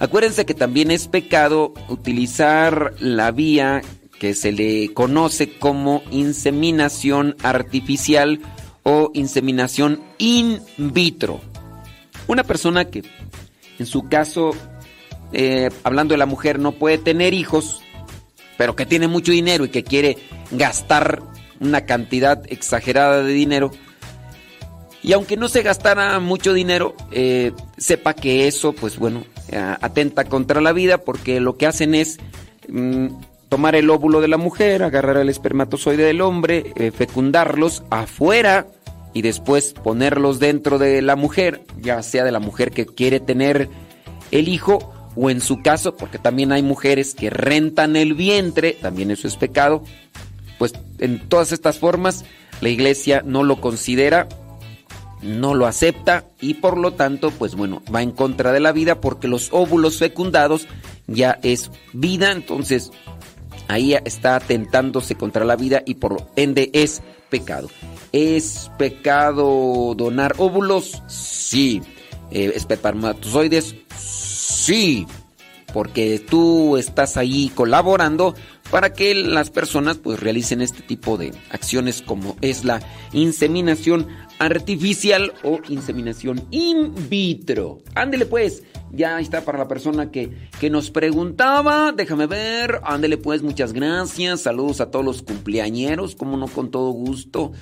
Acuérdense 0.00 0.46
que 0.46 0.54
también 0.54 0.90
es 0.90 1.08
pecado 1.08 1.74
utilizar 1.88 2.94
la 3.00 3.30
vía 3.30 3.82
que 4.18 4.34
se 4.34 4.50
le 4.52 4.92
conoce 4.92 5.58
como 5.58 6.02
inseminación 6.10 7.36
artificial 7.42 8.40
o 8.82 9.10
inseminación 9.14 10.00
in 10.18 10.60
vitro. 10.76 11.40
Una 12.26 12.44
persona 12.44 12.86
que, 12.86 13.02
en 13.78 13.86
su 13.86 14.08
caso, 14.08 14.52
eh, 15.32 15.70
hablando 15.84 16.14
de 16.14 16.18
la 16.18 16.26
mujer, 16.26 16.58
no 16.58 16.72
puede 16.72 16.98
tener 16.98 17.34
hijos, 17.34 17.82
pero 18.60 18.76
que 18.76 18.84
tiene 18.84 19.08
mucho 19.08 19.32
dinero 19.32 19.64
y 19.64 19.70
que 19.70 19.84
quiere 19.84 20.18
gastar 20.50 21.22
una 21.60 21.86
cantidad 21.86 22.42
exagerada 22.52 23.22
de 23.22 23.32
dinero, 23.32 23.70
y 25.02 25.14
aunque 25.14 25.38
no 25.38 25.48
se 25.48 25.62
gastara 25.62 26.20
mucho 26.20 26.52
dinero, 26.52 26.94
eh, 27.10 27.52
sepa 27.78 28.12
que 28.12 28.48
eso, 28.48 28.74
pues 28.74 28.98
bueno, 28.98 29.24
atenta 29.80 30.26
contra 30.26 30.60
la 30.60 30.74
vida 30.74 30.98
porque 30.98 31.40
lo 31.40 31.56
que 31.56 31.66
hacen 31.66 31.94
es 31.94 32.18
mm, 32.68 33.06
tomar 33.48 33.76
el 33.76 33.88
óvulo 33.88 34.20
de 34.20 34.28
la 34.28 34.36
mujer, 34.36 34.82
agarrar 34.82 35.16
el 35.16 35.30
espermatozoide 35.30 36.04
del 36.04 36.20
hombre, 36.20 36.74
eh, 36.76 36.90
fecundarlos 36.90 37.82
afuera 37.88 38.66
y 39.14 39.22
después 39.22 39.72
ponerlos 39.72 40.38
dentro 40.38 40.78
de 40.78 41.00
la 41.00 41.16
mujer, 41.16 41.62
ya 41.80 42.02
sea 42.02 42.24
de 42.24 42.30
la 42.30 42.40
mujer 42.40 42.72
que 42.72 42.84
quiere 42.84 43.20
tener 43.20 43.70
el 44.30 44.48
hijo 44.48 44.99
o 45.20 45.28
en 45.28 45.42
su 45.42 45.60
caso, 45.60 45.96
porque 45.96 46.18
también 46.18 46.50
hay 46.50 46.62
mujeres 46.62 47.14
que 47.14 47.28
rentan 47.28 47.94
el 47.94 48.14
vientre, 48.14 48.72
también 48.80 49.10
eso 49.10 49.28
es 49.28 49.36
pecado, 49.36 49.84
pues 50.58 50.72
en 50.98 51.28
todas 51.28 51.52
estas 51.52 51.78
formas 51.78 52.24
la 52.62 52.70
iglesia 52.70 53.22
no 53.26 53.44
lo 53.44 53.60
considera, 53.60 54.28
no 55.20 55.52
lo 55.54 55.66
acepta 55.66 56.24
y 56.40 56.54
por 56.54 56.78
lo 56.78 56.94
tanto, 56.94 57.30
pues 57.32 57.54
bueno, 57.54 57.82
va 57.94 58.00
en 58.00 58.12
contra 58.12 58.52
de 58.52 58.60
la 58.60 58.72
vida 58.72 59.02
porque 59.02 59.28
los 59.28 59.50
óvulos 59.52 59.98
fecundados 59.98 60.66
ya 61.06 61.38
es 61.42 61.70
vida, 61.92 62.32
entonces 62.32 62.90
ahí 63.68 63.92
está 63.92 64.36
atentándose 64.36 65.16
contra 65.16 65.44
la 65.44 65.56
vida 65.56 65.82
y 65.84 65.96
por 65.96 66.24
ende 66.36 66.70
es 66.72 67.02
pecado. 67.28 67.68
¿Es 68.12 68.70
pecado 68.78 69.94
donar 69.94 70.34
óvulos? 70.38 71.02
Sí. 71.08 71.82
Eh. 72.30 72.54
Porque 75.72 76.18
tú 76.18 76.76
estás 76.76 77.16
ahí 77.16 77.50
colaborando 77.54 78.34
para 78.70 78.92
que 78.92 79.14
las 79.14 79.50
personas 79.50 79.98
pues 79.98 80.20
realicen 80.20 80.62
este 80.62 80.82
tipo 80.82 81.16
de 81.16 81.32
acciones 81.50 82.02
como 82.02 82.36
es 82.40 82.64
la 82.64 82.80
inseminación 83.12 84.06
artificial 84.38 85.32
o 85.44 85.60
inseminación 85.68 86.42
in 86.50 86.94
vitro. 87.08 87.78
Ándele 87.94 88.26
pues, 88.26 88.62
ya 88.90 89.20
está 89.20 89.44
para 89.44 89.58
la 89.58 89.68
persona 89.68 90.10
que, 90.10 90.30
que 90.58 90.70
nos 90.70 90.90
preguntaba. 90.90 91.92
Déjame 91.92 92.26
ver. 92.26 92.80
Ándele 92.82 93.18
pues, 93.18 93.42
muchas 93.42 93.72
gracias. 93.72 94.40
Saludos 94.40 94.80
a 94.80 94.90
todos 94.90 95.04
los 95.04 95.22
cumpleañeros, 95.22 96.16
como 96.16 96.36
no, 96.36 96.48
con 96.48 96.70
todo 96.70 96.90
gusto. 96.90 97.52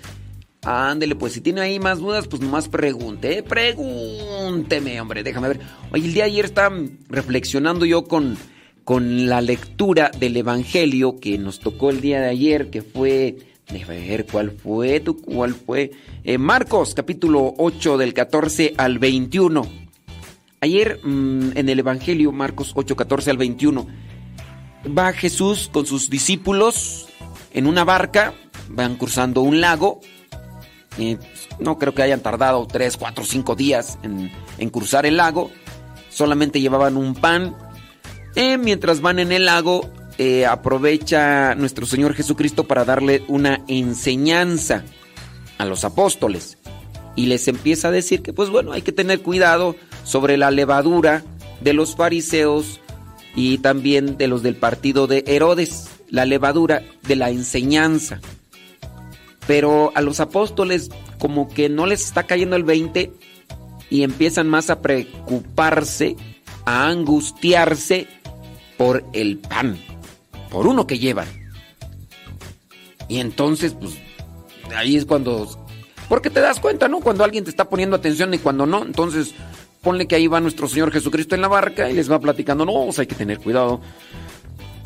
Ándele, 0.63 1.15
pues 1.15 1.33
si 1.33 1.41
tiene 1.41 1.61
ahí 1.61 1.79
más 1.79 1.99
dudas, 1.99 2.27
pues 2.27 2.43
nomás 2.43 2.69
pregunte, 2.69 3.39
¿eh? 3.39 3.43
pregúnteme, 3.43 5.01
hombre, 5.01 5.23
déjame 5.23 5.49
ver. 5.49 5.61
Oye, 5.93 6.07
el 6.07 6.15
día 6.15 6.25
de 6.25 6.31
ayer 6.31 6.45
estaba 6.45 6.77
reflexionando 7.09 7.85
yo 7.87 8.05
con, 8.05 8.37
con 8.85 9.29
la 9.29 9.41
lectura 9.41 10.11
del 10.19 10.37
Evangelio 10.37 11.17
que 11.21 11.39
nos 11.39 11.61
tocó 11.61 11.91
el 11.91 12.01
día 12.01 12.21
de 12.21 12.29
ayer, 12.29 12.71
que 12.71 12.83
fue 12.83 13.37
Déjame 13.71 14.09
ver 14.09 14.27
cuál 14.27 14.51
fue, 14.51 15.01
tú, 15.01 15.21
cuál 15.21 15.55
fue. 15.55 15.91
Eh, 16.25 16.39
Marcos, 16.39 16.95
capítulo 16.95 17.55
8, 17.59 17.99
del 17.99 18.15
14 18.15 18.75
al 18.79 18.99
21. 18.99 19.63
Ayer 20.61 21.01
mm, 21.05 21.51
en 21.55 21.69
el 21.69 21.79
Evangelio, 21.79 22.33
Marcos 22.33 22.73
8, 22.75 22.97
14 22.97 23.31
al 23.31 23.37
21, 23.37 23.87
va 24.97 25.13
Jesús 25.13 25.69
con 25.71 25.85
sus 25.85 26.09
discípulos 26.09 27.09
en 27.53 27.67
una 27.67 27.85
barca, 27.85 28.33
van 28.71 28.97
cruzando 28.97 29.43
un 29.43 29.61
lago. 29.61 30.01
No 31.59 31.79
creo 31.79 31.95
que 31.95 32.03
hayan 32.03 32.21
tardado 32.21 32.67
3, 32.67 32.97
4, 32.97 33.25
5 33.25 33.55
días 33.55 33.99
en, 34.03 34.71
cruzar 34.71 35.07
el 35.07 35.17
lago. 35.17 35.51
Solamente 36.11 36.61
llevaban 36.61 36.97
un 36.97 37.15
pan. 37.15 37.57
Eh, 38.35 38.59
mientras 38.59 39.01
van 39.01 39.19
en 39.19 39.33
el 39.33 39.47
lago, 39.47 39.89
eh, 40.19 40.47
aprovecha 40.47 41.55
nuestro 41.55 41.87
Señor 41.87 42.15
Jesucristo 42.15 42.65
para 42.65 42.85
darle 42.85 43.23
una 43.29 43.63
enseñanza 43.69 44.85
a 45.59 45.65
los 45.65 45.85
apóstoles. 45.85 46.59
Y 47.17 47.27
les 47.27 47.49
empieza 47.49 47.89
a 47.89 47.93
decir 47.93 48.23
que, 48.23 48.33
pues 48.33 48.49
bueno, 48.51 48.73
hay 48.73 48.83
que 48.83 48.93
tener 48.93 49.23
cuidado 49.23 49.77
sobre 50.05 50.37
la 50.37 50.51
levadura 50.51 51.25
de 51.61 51.73
los 51.73 51.97
fariseos 51.97 52.81
y 53.35 53.59
también 53.59 54.17
de 54.17 54.29
los 54.29 54.43
del 54.43 54.57
partido 54.57 55.07
de 55.07 55.25
Herodes, 55.27 55.89
la 56.09 56.25
levadura 56.25 56.83
de 57.07 57.17
la 57.17 57.31
enseñanza. 57.31 58.21
Pero 59.49 59.91
a 59.97 60.01
los 60.01 60.21
apóstoles 60.21 60.91
como 61.19 61.49
que 61.49 61.69
no 61.69 61.87
les 61.87 62.05
está 62.05 62.23
cayendo 62.23 62.55
el 62.55 62.63
20 62.63 63.13
y 63.91 64.03
empiezan 64.05 64.49
más 64.49 64.71
a 64.71 64.81
preocuparse, 64.81 66.15
a 66.65 66.87
angustiarse 66.87 68.07
por 68.77 69.05
el 69.13 69.39
pan 69.39 69.77
por 70.51 70.67
uno 70.67 70.87
que 70.87 70.99
llevan. 70.99 71.29
Y 73.09 73.19
entonces, 73.19 73.75
pues, 73.75 73.95
ahí 74.75 74.97
es 74.97 75.05
cuando... 75.05 75.49
Porque 76.09 76.31
te 76.31 76.41
das 76.41 76.61
cuenta, 76.61 76.89
¿no? 76.89 77.01
Cuando 77.01 77.25
alguien 77.25 77.45
te 77.45 77.51
está 77.51 77.69
poniendo 77.69 77.97
atención 77.97 78.33
y 78.33 78.39
cuando 78.39 78.65
no. 78.65 78.83
Entonces, 78.83 79.35
ponle 79.83 80.07
que 80.07 80.17
ahí 80.17 80.27
va 80.27 80.41
nuestro 80.41 80.69
Señor 80.69 80.91
Jesucristo 80.91 81.35
en 81.35 81.43
la 81.43 81.49
barca 81.49 81.91
y 81.91 81.95
les 81.95 82.11
va 82.11 82.19
platicando, 82.19 82.65
no, 82.65 82.85
pues 82.85 82.99
hay 82.99 83.07
que 83.07 83.15
tener 83.15 83.39
cuidado 83.39 83.81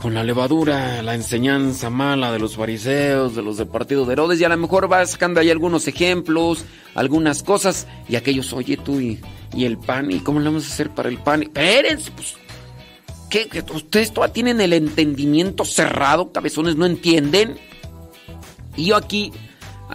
con 0.02 0.14
la 0.14 0.24
levadura, 0.24 1.00
la 1.00 1.14
enseñanza 1.14 1.88
mala 1.88 2.32
de 2.32 2.40
los 2.40 2.56
fariseos, 2.56 3.36
de 3.36 3.42
los 3.42 3.56
del 3.56 3.68
partido 3.68 4.04
de 4.04 4.14
Herodes, 4.14 4.40
y 4.40 4.44
a 4.44 4.48
lo 4.48 4.56
mejor 4.56 4.90
va 4.90 5.06
sacando 5.06 5.38
ahí 5.38 5.48
algunos 5.48 5.86
ejemplos, 5.86 6.64
algunas 6.96 7.44
cosas, 7.44 7.86
y 8.08 8.16
aquellos, 8.16 8.52
oye 8.52 8.76
tú, 8.76 9.00
y, 9.00 9.20
el 9.56 9.78
pan, 9.78 10.10
¿y 10.10 10.18
cómo 10.18 10.40
le 10.40 10.46
vamos 10.46 10.68
a 10.68 10.72
hacer 10.72 10.90
para 10.90 11.08
el 11.08 11.18
pan? 11.18 11.44
Espérense, 11.44 12.10
pues 12.10 12.34
¿Qué? 13.30 13.48
¿Ustedes 13.72 14.12
todavía 14.12 14.32
tienen 14.32 14.60
el 14.60 14.72
entendimiento 14.72 15.64
cerrado? 15.64 16.32
Cabezones, 16.32 16.74
¿no 16.74 16.84
entienden? 16.84 17.56
Y 18.76 18.86
yo 18.86 18.96
aquí 18.96 19.32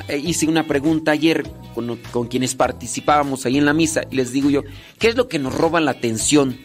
eh, 0.07 0.17
hice 0.17 0.47
una 0.47 0.65
pregunta 0.65 1.11
ayer 1.11 1.43
con, 1.75 1.97
con, 2.11 2.27
quienes 2.27 2.55
participábamos 2.55 3.45
ahí 3.45 3.57
en 3.57 3.65
la 3.65 3.73
misa 3.73 4.03
y 4.09 4.15
les 4.15 4.31
digo 4.31 4.49
yo, 4.49 4.63
¿qué 4.99 5.09
es 5.09 5.15
lo 5.15 5.27
que 5.27 5.37
nos 5.37 5.53
roba 5.53 5.81
la 5.81 5.91
atención 5.91 6.57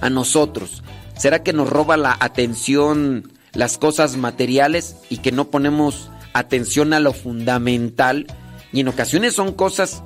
a 0.00 0.10
nosotros? 0.10 0.82
¿Será 1.16 1.42
que 1.42 1.52
nos 1.52 1.68
roba 1.68 1.96
la 1.96 2.16
atención 2.20 3.32
las 3.52 3.78
cosas 3.78 4.16
materiales 4.16 4.96
y 5.08 5.18
que 5.18 5.32
no 5.32 5.48
ponemos 5.48 6.10
atención 6.34 6.92
a 6.92 7.00
lo 7.00 7.12
fundamental? 7.12 8.26
Y 8.72 8.80
en 8.80 8.88
ocasiones 8.88 9.34
son 9.34 9.52
cosas 9.52 10.02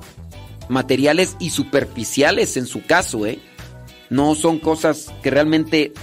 materiales 0.69 1.35
y 1.39 1.49
superficiales 1.49 2.55
en 2.55 2.65
su 2.65 2.85
caso, 2.85 3.25
¿eh? 3.25 3.39
no 4.11 4.35
son 4.35 4.59
cosas 4.59 5.11
que 5.23 5.31
realmente 5.31 5.93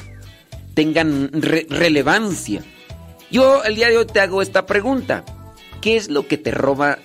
tengan 0.75 1.31
relevancia. 1.33 2.62
Yo 3.31 3.62
el 3.64 3.77
día 3.77 3.88
de 3.88 3.99
hoy 3.99 4.07
te 4.07 4.21
hago 4.21 4.40
esta 4.40 4.64
pregunta. 4.64 5.25
¿Qué 5.83 5.97
es 5.97 6.09
lo 6.09 6.27
que 6.27 6.38
te 6.38 6.51
roba 6.51 6.99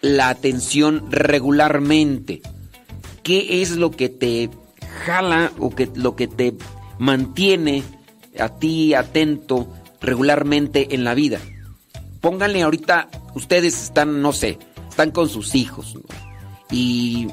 la 0.00 0.28
atención 0.28 1.10
regularmente? 1.10 2.42
¿Qué 3.22 3.62
es 3.62 3.76
lo 3.76 3.92
que 3.92 4.08
te 4.08 4.50
jala 5.04 5.52
o 5.58 5.70
que, 5.70 5.88
lo 5.94 6.16
que 6.16 6.26
te 6.26 6.54
mantiene 7.00 7.82
a 8.38 8.50
ti 8.50 8.94
atento 8.94 9.66
regularmente 10.00 10.94
en 10.94 11.02
la 11.02 11.14
vida? 11.14 11.40
Pónganle 12.20 12.62
ahorita, 12.62 13.08
ustedes 13.34 13.82
están, 13.82 14.22
no 14.22 14.32
sé, 14.32 14.58
están 14.88 15.10
con 15.10 15.28
sus 15.28 15.54
hijos 15.54 15.96
Y, 16.70 17.28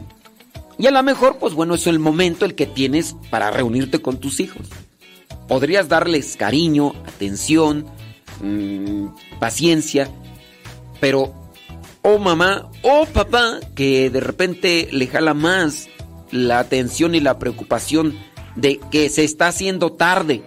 y 0.77 0.87
a 0.87 0.91
lo 0.91 1.03
mejor, 1.03 1.37
pues 1.37 1.53
bueno, 1.53 1.75
es 1.75 1.85
el 1.85 1.99
momento 1.99 2.45
el 2.45 2.55
que 2.55 2.65
tienes 2.65 3.15
para 3.29 3.51
reunirte 3.51 4.01
con 4.01 4.17
tus 4.17 4.39
hijos. 4.39 4.67
Podrías 5.47 5.89
darles 5.89 6.37
cariño, 6.37 6.93
atención, 7.05 7.85
mmm, 8.41 9.07
paciencia, 9.39 10.09
pero, 11.01 11.33
oh 12.03 12.17
mamá, 12.19 12.69
oh 12.83 13.05
papá, 13.05 13.59
que 13.75 14.09
de 14.09 14.21
repente 14.21 14.87
le 14.91 15.07
jala 15.07 15.33
más 15.33 15.89
la 16.31 16.59
atención 16.59 17.15
y 17.15 17.19
la 17.19 17.37
preocupación 17.37 18.17
de 18.57 18.79
que 18.91 19.09
se 19.09 19.23
está 19.23 19.47
haciendo 19.47 19.93
tarde. 19.93 20.43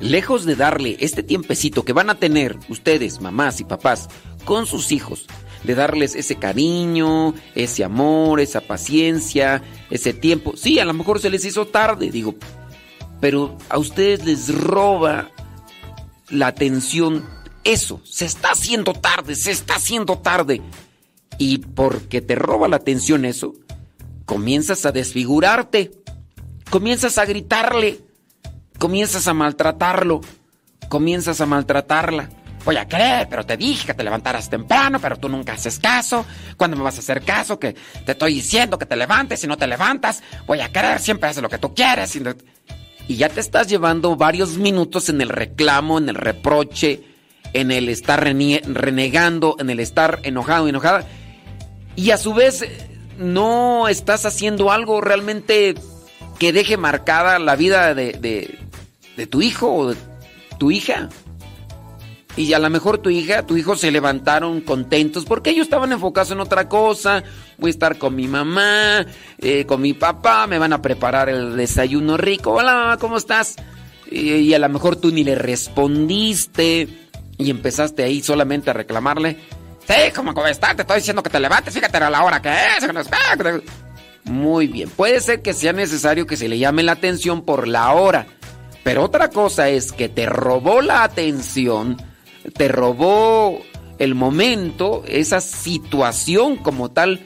Lejos 0.00 0.44
de 0.44 0.54
darle 0.54 0.96
este 1.00 1.22
tiempecito 1.22 1.84
que 1.84 1.92
van 1.92 2.10
a 2.10 2.16
tener 2.16 2.58
ustedes, 2.68 3.20
mamás 3.20 3.60
y 3.60 3.64
papás, 3.64 4.08
con 4.44 4.66
sus 4.66 4.92
hijos, 4.92 5.26
de 5.64 5.74
darles 5.74 6.14
ese 6.14 6.36
cariño, 6.36 7.34
ese 7.54 7.82
amor, 7.82 8.40
esa 8.40 8.60
paciencia, 8.60 9.62
ese 9.90 10.12
tiempo. 10.12 10.56
Sí, 10.56 10.78
a 10.78 10.84
lo 10.84 10.94
mejor 10.94 11.20
se 11.20 11.30
les 11.30 11.44
hizo 11.44 11.66
tarde, 11.66 12.10
digo, 12.10 12.36
pero 13.20 13.56
a 13.68 13.78
ustedes 13.78 14.24
les 14.24 14.54
roba 14.54 15.30
la 16.30 16.48
atención 16.48 17.24
eso. 17.64 18.00
Se 18.04 18.24
está 18.24 18.50
haciendo 18.50 18.92
tarde, 18.92 19.34
se 19.34 19.50
está 19.50 19.76
haciendo 19.76 20.18
tarde. 20.18 20.60
Y 21.38 21.58
porque 21.58 22.20
te 22.20 22.34
roba 22.34 22.68
la 22.68 22.76
atención 22.76 23.24
eso, 23.24 23.54
comienzas 24.24 24.84
a 24.86 24.92
desfigurarte, 24.92 25.90
comienzas 26.70 27.18
a 27.18 27.24
gritarle, 27.24 28.00
comienzas 28.78 29.26
a 29.28 29.34
maltratarlo, 29.34 30.20
comienzas 30.88 31.40
a 31.40 31.46
maltratarla. 31.46 32.30
Voy 32.64 32.76
a 32.76 32.86
creer, 32.86 33.28
pero 33.30 33.46
te 33.46 33.56
dije 33.56 33.86
que 33.86 33.94
te 33.94 34.02
levantaras 34.02 34.50
temprano, 34.50 34.98
pero 35.00 35.16
tú 35.16 35.28
nunca 35.28 35.54
haces 35.54 35.78
caso. 35.78 36.26
¿Cuándo 36.56 36.76
me 36.76 36.82
vas 36.82 36.96
a 36.96 36.98
hacer 36.98 37.22
caso? 37.22 37.58
Que 37.58 37.74
te 38.04 38.12
estoy 38.12 38.34
diciendo 38.34 38.78
que 38.78 38.84
te 38.84 38.96
levantes 38.96 39.42
y 39.42 39.46
no 39.46 39.56
te 39.56 39.66
levantas. 39.66 40.22
Voy 40.46 40.60
a 40.60 40.70
creer, 40.70 40.98
siempre 40.98 41.30
haces 41.30 41.42
lo 41.42 41.48
que 41.48 41.58
tú 41.58 41.72
quieres. 41.72 42.18
Y 43.06 43.16
ya 43.16 43.30
te 43.30 43.40
estás 43.40 43.68
llevando 43.68 44.16
varios 44.16 44.58
minutos 44.58 45.08
en 45.08 45.22
el 45.22 45.30
reclamo, 45.30 45.96
en 45.96 46.10
el 46.10 46.16
reproche, 46.16 47.04
en 47.54 47.70
el 47.70 47.88
estar 47.88 48.22
renegando, 48.22 49.56
en 49.58 49.70
el 49.70 49.80
estar 49.80 50.20
enojado, 50.24 50.68
enojada. 50.68 51.06
Y 51.96 52.10
a 52.10 52.18
su 52.18 52.34
vez 52.34 52.66
no 53.16 53.88
estás 53.88 54.26
haciendo 54.26 54.70
algo 54.70 55.00
realmente 55.00 55.74
que 56.38 56.52
deje 56.52 56.76
marcada 56.76 57.38
la 57.38 57.56
vida 57.56 57.94
de, 57.94 58.12
de, 58.12 58.58
de 59.16 59.26
tu 59.26 59.42
hijo 59.42 59.72
o 59.74 59.90
de 59.90 59.96
tu 60.58 60.70
hija. 60.70 61.08
Y 62.36 62.52
a 62.52 62.60
lo 62.60 62.70
mejor 62.70 62.98
tu 62.98 63.10
hija, 63.10 63.44
tu 63.44 63.56
hijo 63.56 63.74
se 63.74 63.90
levantaron 63.90 64.60
contentos 64.60 65.24
porque 65.24 65.50
ellos 65.50 65.64
estaban 65.64 65.90
enfocados 65.90 66.30
en 66.30 66.38
otra 66.38 66.68
cosa. 66.68 67.24
Voy 67.58 67.70
a 67.70 67.72
estar 67.72 67.98
con 67.98 68.14
mi 68.14 68.28
mamá, 68.28 69.04
eh, 69.38 69.66
con 69.66 69.80
mi 69.80 69.92
papá, 69.92 70.46
me 70.46 70.58
van 70.58 70.72
a 70.72 70.80
preparar 70.80 71.28
el 71.28 71.56
desayuno 71.56 72.16
rico. 72.16 72.52
Hola 72.52 72.74
mamá, 72.74 72.96
¿cómo 72.98 73.16
estás? 73.16 73.56
Y, 74.08 74.34
y 74.34 74.54
a 74.54 74.60
lo 74.60 74.68
mejor 74.68 74.94
tú 74.94 75.10
ni 75.10 75.24
le 75.24 75.34
respondiste 75.34 76.86
y 77.38 77.50
empezaste 77.50 78.04
ahí 78.04 78.22
solamente 78.22 78.70
a 78.70 78.74
reclamarle. 78.74 79.36
Sí, 79.88 80.12
¿cómo, 80.14 80.32
cómo 80.32 80.46
está? 80.46 80.76
Te 80.76 80.82
estoy 80.82 80.98
diciendo 80.98 81.24
que 81.24 81.30
te 81.30 81.40
levantes, 81.40 81.74
fíjate 81.74 81.96
a 81.96 82.08
la 82.08 82.22
hora 82.22 82.40
que 82.40 82.50
es. 82.50 83.87
Muy 84.28 84.66
bien, 84.66 84.90
puede 84.90 85.20
ser 85.20 85.42
que 85.42 85.54
sea 85.54 85.72
necesario 85.72 86.26
que 86.26 86.36
se 86.36 86.48
le 86.48 86.58
llame 86.58 86.82
la 86.82 86.92
atención 86.92 87.42
por 87.42 87.66
la 87.66 87.92
hora. 87.92 88.26
Pero 88.84 89.02
otra 89.02 89.28
cosa 89.30 89.68
es 89.68 89.92
que 89.92 90.08
te 90.08 90.26
robó 90.26 90.80
la 90.82 91.02
atención 91.02 91.96
te 92.50 92.68
robó 92.68 93.60
el 93.98 94.14
momento, 94.14 95.02
esa 95.06 95.40
situación 95.40 96.56
como 96.56 96.90
tal, 96.90 97.20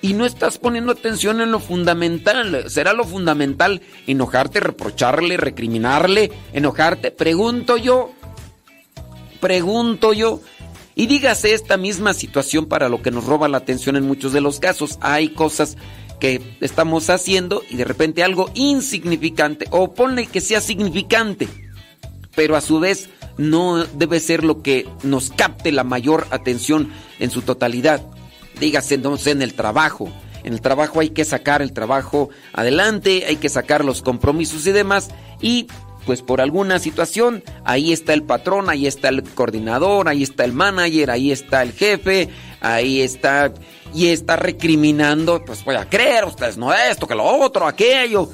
y 0.00 0.12
no 0.12 0.26
estás 0.26 0.58
poniendo 0.58 0.92
atención 0.92 1.40
en 1.40 1.50
lo 1.50 1.60
fundamental. 1.60 2.64
¿Será 2.68 2.92
lo 2.92 3.04
fundamental 3.04 3.80
enojarte, 4.06 4.60
reprocharle, 4.60 5.36
recriminarle, 5.36 6.30
enojarte? 6.52 7.10
Pregunto 7.10 7.76
yo, 7.76 8.12
pregunto 9.40 10.12
yo. 10.12 10.40
Y 10.94 11.06
dígase 11.06 11.54
esta 11.54 11.76
misma 11.76 12.14
situación 12.14 12.66
para 12.66 12.88
lo 12.88 13.02
que 13.02 13.10
nos 13.10 13.24
roba 13.24 13.48
la 13.48 13.58
atención 13.58 13.96
en 13.96 14.06
muchos 14.06 14.32
de 14.32 14.40
los 14.40 14.60
casos. 14.60 14.98
Hay 15.00 15.30
cosas 15.30 15.76
que 16.20 16.56
estamos 16.60 17.10
haciendo 17.10 17.62
y 17.70 17.76
de 17.76 17.84
repente 17.84 18.22
algo 18.22 18.50
insignificante, 18.54 19.66
o 19.70 19.94
ponle 19.94 20.26
que 20.26 20.40
sea 20.40 20.60
significante, 20.60 21.48
pero 22.34 22.56
a 22.56 22.60
su 22.60 22.80
vez 22.80 23.10
no 23.36 23.84
debe 23.84 24.20
ser 24.20 24.44
lo 24.44 24.62
que 24.62 24.88
nos 25.02 25.30
capte 25.30 25.72
la 25.72 25.84
mayor 25.84 26.26
atención 26.30 26.90
en 27.18 27.30
su 27.30 27.42
totalidad. 27.42 28.02
Dígase 28.60 28.94
entonces 28.94 29.28
en 29.28 29.42
el 29.42 29.54
trabajo. 29.54 30.12
En 30.44 30.52
el 30.52 30.60
trabajo 30.60 31.00
hay 31.00 31.10
que 31.10 31.24
sacar 31.24 31.62
el 31.62 31.72
trabajo 31.72 32.28
adelante, 32.52 33.24
hay 33.26 33.36
que 33.36 33.48
sacar 33.48 33.84
los 33.84 34.02
compromisos 34.02 34.66
y 34.66 34.72
demás. 34.72 35.08
Y 35.40 35.66
pues 36.06 36.22
por 36.22 36.40
alguna 36.40 36.78
situación, 36.78 37.42
ahí 37.64 37.92
está 37.92 38.12
el 38.12 38.22
patrón, 38.22 38.68
ahí 38.68 38.86
está 38.86 39.08
el 39.08 39.22
coordinador, 39.22 40.08
ahí 40.08 40.22
está 40.22 40.44
el 40.44 40.52
manager, 40.52 41.10
ahí 41.10 41.32
está 41.32 41.62
el 41.62 41.72
jefe, 41.72 42.28
ahí 42.60 43.00
está 43.00 43.52
y 43.94 44.08
está 44.08 44.36
recriminando, 44.36 45.44
pues 45.44 45.64
voy 45.64 45.76
a 45.76 45.88
creer, 45.88 46.24
ustedes 46.24 46.56
no 46.56 46.74
esto, 46.74 47.06
que 47.06 47.14
lo 47.14 47.24
otro, 47.24 47.66
aquello 47.66 48.28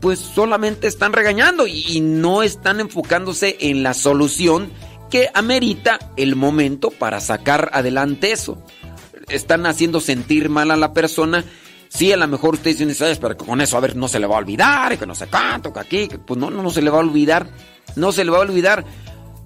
pues 0.00 0.18
solamente 0.18 0.86
están 0.86 1.12
regañando 1.12 1.66
y, 1.66 2.00
no 2.00 2.42
están 2.42 2.80
enfocándose 2.80 3.56
en 3.60 3.82
la 3.82 3.94
solución 3.94 4.70
que 5.10 5.30
amerita 5.34 5.98
el 6.16 6.36
momento 6.36 6.90
para 6.90 7.20
sacar 7.20 7.70
adelante 7.72 8.32
eso. 8.32 8.62
Están 9.28 9.66
haciendo 9.66 10.00
sentir 10.00 10.48
mal 10.48 10.70
a 10.70 10.76
la 10.76 10.92
persona. 10.92 11.44
Sí, 11.88 12.12
a 12.12 12.16
lo 12.16 12.28
mejor 12.28 12.54
ustedes 12.54 12.78
dicen, 12.78 12.94
¿sabes? 12.94 13.18
Pero 13.18 13.36
con 13.36 13.60
eso, 13.60 13.76
a 13.76 13.80
ver, 13.80 13.96
no 13.96 14.08
se 14.08 14.18
le 14.18 14.26
va 14.26 14.36
a 14.36 14.38
olvidar, 14.38 14.98
que 14.98 15.06
no 15.06 15.14
sé 15.14 15.26
cuánto, 15.28 15.72
que 15.72 15.80
aquí, 15.80 16.08
pues 16.26 16.38
no, 16.38 16.50
no, 16.50 16.62
no 16.62 16.70
se 16.70 16.82
le 16.82 16.90
va 16.90 16.98
a 16.98 17.00
olvidar. 17.00 17.48
No 17.94 18.12
se 18.12 18.24
le 18.24 18.30
va 18.30 18.38
a 18.38 18.42
olvidar. 18.42 18.84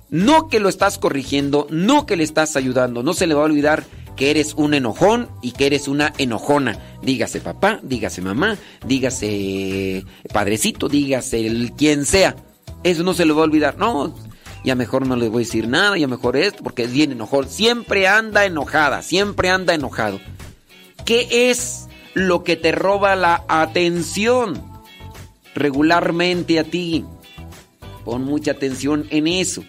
No 0.08 0.48
que 0.48 0.58
lo 0.58 0.68
estás 0.68 0.98
corrigiendo, 0.98 1.68
no 1.70 2.04
que 2.06 2.16
le 2.16 2.24
estás 2.24 2.56
ayudando, 2.56 3.02
no 3.02 3.12
se 3.14 3.28
le 3.28 3.34
va 3.34 3.42
a 3.42 3.44
olvidar 3.44 3.84
que 4.16 4.30
eres 4.30 4.54
un 4.54 4.74
enojón 4.74 5.28
y 5.40 5.52
que 5.52 5.66
eres 5.66 5.86
una 5.86 6.12
enojona. 6.18 6.78
Dígase 7.00 7.40
papá, 7.40 7.78
dígase 7.82 8.20
mamá, 8.20 8.58
dígase 8.84 10.04
padrecito, 10.32 10.88
dígase 10.88 11.46
el 11.46 11.72
quien 11.72 12.04
sea. 12.04 12.34
Eso 12.82 13.04
no 13.04 13.14
se 13.14 13.24
le 13.24 13.32
va 13.32 13.42
a 13.42 13.44
olvidar. 13.44 13.78
No, 13.78 14.14
ya 14.64 14.74
mejor 14.74 15.06
no 15.06 15.14
le 15.16 15.28
voy 15.28 15.44
a 15.44 15.46
decir 15.46 15.68
nada, 15.68 15.96
ya 15.96 16.08
mejor 16.08 16.36
esto, 16.36 16.62
porque 16.62 16.84
es 16.84 16.92
bien 16.92 17.12
enojón. 17.12 17.48
Siempre 17.48 18.08
anda 18.08 18.44
enojada, 18.44 19.02
siempre 19.02 19.48
anda 19.48 19.74
enojado. 19.74 20.20
¿Qué 21.04 21.50
es 21.50 21.88
lo 22.14 22.44
que 22.44 22.56
te 22.56 22.72
roba 22.72 23.16
la 23.16 23.44
atención 23.48 24.62
regularmente 25.54 26.58
a 26.58 26.64
ti? 26.64 27.04
Pon 28.04 28.24
mucha 28.24 28.52
atención 28.52 29.06
en 29.10 29.26
eso. 29.26 29.62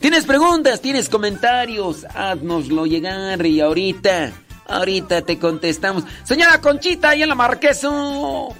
¿Tienes 0.00 0.24
preguntas? 0.24 0.80
¿Tienes 0.80 1.08
comentarios? 1.08 2.04
Haznoslo 2.14 2.86
llegar 2.86 3.44
y 3.46 3.60
ahorita, 3.60 4.32
ahorita 4.68 5.22
te 5.22 5.38
contestamos. 5.38 6.04
Señora 6.24 6.60
Conchita, 6.60 7.10
ahí 7.10 7.22
en 7.22 7.28
la 7.28 7.34
Marqueso. 7.34 8.54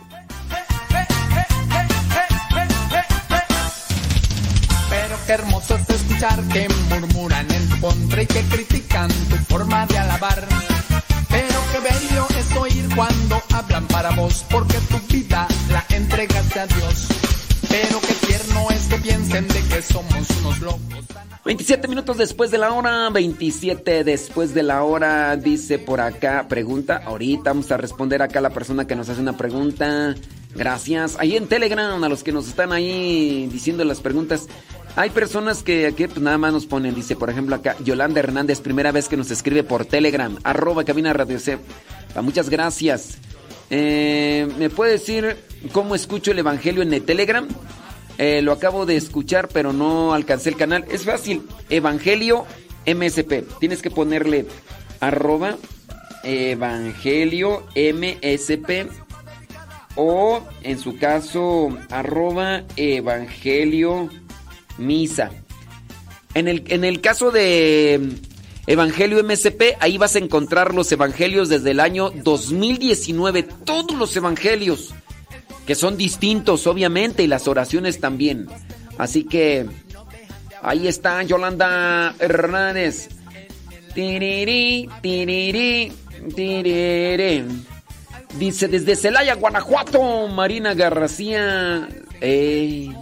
Pero 4.88 5.16
qué 5.26 5.32
hermoso 5.32 5.76
es 5.76 5.90
escuchar 5.90 6.42
que 6.48 6.68
murmuran 6.88 7.50
en 7.50 7.68
tu 7.68 8.20
y 8.20 8.26
que 8.26 8.42
critican 8.42 9.08
tu 9.08 9.36
forma 9.48 9.86
de 9.86 9.98
alabar. 9.98 10.65
Cuando 12.96 13.42
hablan 13.52 13.86
para 13.88 14.10
vos, 14.16 14.44
porque 14.50 14.78
tu 14.90 14.98
vida 15.12 15.46
la 15.70 15.84
entregaste 15.94 16.60
a 16.60 16.66
Dios. 16.66 17.08
Pero 17.68 18.00
qué 18.00 18.26
tierno 18.26 18.70
es 18.70 18.86
que 18.86 18.96
piensen 18.96 19.46
de 19.48 19.62
que 19.62 19.82
somos 19.82 20.30
unos 20.40 20.60
locos. 20.60 21.04
27 21.44 21.86
minutos 21.88 22.16
después 22.16 22.50
de 22.50 22.58
la 22.58 22.72
hora, 22.72 23.10
27 23.10 24.02
después 24.02 24.54
de 24.54 24.62
la 24.62 24.82
hora, 24.82 25.36
dice 25.36 25.78
por 25.78 26.00
acá, 26.00 26.46
pregunta, 26.48 27.02
ahorita 27.04 27.50
vamos 27.50 27.70
a 27.70 27.76
responder 27.76 28.22
acá 28.22 28.38
a 28.38 28.42
la 28.42 28.50
persona 28.50 28.86
que 28.86 28.96
nos 28.96 29.08
hace 29.08 29.20
una 29.20 29.36
pregunta. 29.36 30.14
Gracias. 30.54 31.16
Ahí 31.20 31.36
en 31.36 31.46
Telegram, 31.46 32.02
a 32.02 32.08
los 32.08 32.24
que 32.24 32.32
nos 32.32 32.48
están 32.48 32.72
ahí 32.72 33.46
diciendo 33.52 33.84
las 33.84 34.00
preguntas, 34.00 34.48
hay 34.96 35.10
personas 35.10 35.62
que 35.62 35.86
aquí 35.86 36.06
pues, 36.06 36.20
nada 36.20 36.38
más 36.38 36.52
nos 36.54 36.66
ponen, 36.66 36.94
dice 36.94 37.16
por 37.16 37.28
ejemplo 37.28 37.54
acá, 37.54 37.76
Yolanda 37.84 38.20
Hernández, 38.20 38.60
primera 38.60 38.92
vez 38.92 39.08
que 39.08 39.16
nos 39.16 39.30
escribe 39.30 39.62
por 39.62 39.84
Telegram, 39.84 40.36
arroba 40.42 40.84
cabina 40.84 41.12
radio 41.12 41.38
C. 41.38 41.58
Ah, 42.14 42.22
muchas 42.22 42.48
gracias. 42.48 43.18
Eh, 43.68 44.48
¿Me 44.58 44.70
puede 44.70 44.92
decir 44.92 45.36
cómo 45.72 45.94
escucho 45.94 46.30
el 46.30 46.38
Evangelio 46.38 46.82
en 46.82 46.94
el 46.94 47.02
Telegram? 47.02 47.46
Eh, 48.16 48.40
lo 48.40 48.52
acabo 48.52 48.86
de 48.86 48.96
escuchar, 48.96 49.48
pero 49.48 49.74
no 49.74 50.14
alcancé 50.14 50.48
el 50.48 50.56
canal. 50.56 50.86
Es 50.90 51.04
fácil. 51.04 51.42
Evangelio 51.68 52.46
MSP. 52.86 53.44
Tienes 53.60 53.82
que 53.82 53.90
ponerle 53.90 54.46
arroba 55.00 55.56
Evangelio 56.22 57.66
MSP. 57.74 58.88
O 59.96 60.42
en 60.62 60.78
su 60.78 60.96
caso, 60.98 61.76
arroba 61.90 62.62
Evangelio 62.76 64.08
Misa. 64.78 65.30
En 66.34 66.48
el, 66.48 66.64
en 66.68 66.84
el 66.84 67.00
caso 67.00 67.30
de 67.30 68.18
Evangelio 68.66 69.22
MSP, 69.22 69.76
ahí 69.80 69.96
vas 69.96 70.16
a 70.16 70.18
encontrar 70.18 70.74
los 70.74 70.90
evangelios 70.90 71.48
desde 71.48 71.70
el 71.70 71.80
año 71.80 72.10
2019, 72.10 73.44
todos 73.64 73.96
los 73.96 74.16
evangelios, 74.16 74.92
que 75.66 75.74
son 75.74 75.96
distintos, 75.96 76.66
obviamente, 76.66 77.22
y 77.22 77.26
las 77.28 77.46
oraciones 77.46 78.00
también. 78.00 78.48
Así 78.98 79.24
que 79.24 79.66
ahí 80.62 80.88
está 80.88 81.22
Yolanda 81.22 82.14
Hernández. 82.18 83.08
Tiriri, 83.94 84.90
tiriri, 85.00 85.92
tiriri. 86.34 87.44
Dice 88.36 88.68
desde 88.68 88.96
Celaya, 88.96 89.36
Guanajuato, 89.36 90.28
Marina 90.28 90.74
García. 90.74 91.88
Ey. 92.20 92.94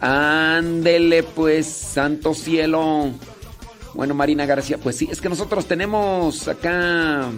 Ándele 0.00 1.22
pues, 1.22 1.66
santo 1.66 2.34
cielo. 2.34 3.10
Bueno, 3.94 4.14
Marina 4.14 4.46
García, 4.46 4.78
pues 4.78 4.96
sí, 4.96 5.08
es 5.10 5.20
que 5.20 5.28
nosotros 5.28 5.66
tenemos 5.66 6.46
acá. 6.46 7.28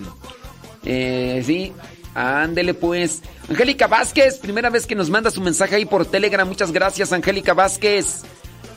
Eh, 0.85 1.43
sí, 1.47 1.73
ándele 2.15 2.75
pues. 2.75 3.23
Angélica 3.49 3.87
Vázquez, 3.87 4.39
primera 4.39 4.69
vez 4.69 4.87
que 4.87 4.95
nos 4.95 5.11
manda 5.11 5.31
su 5.31 5.41
mensaje 5.41 5.77
ahí 5.77 5.87
por 5.87 6.05
Telegram. 6.05 6.47
Muchas 6.47 6.73
gracias, 6.73 7.13
Angélica 7.13 7.55
Vázquez. 7.55 8.23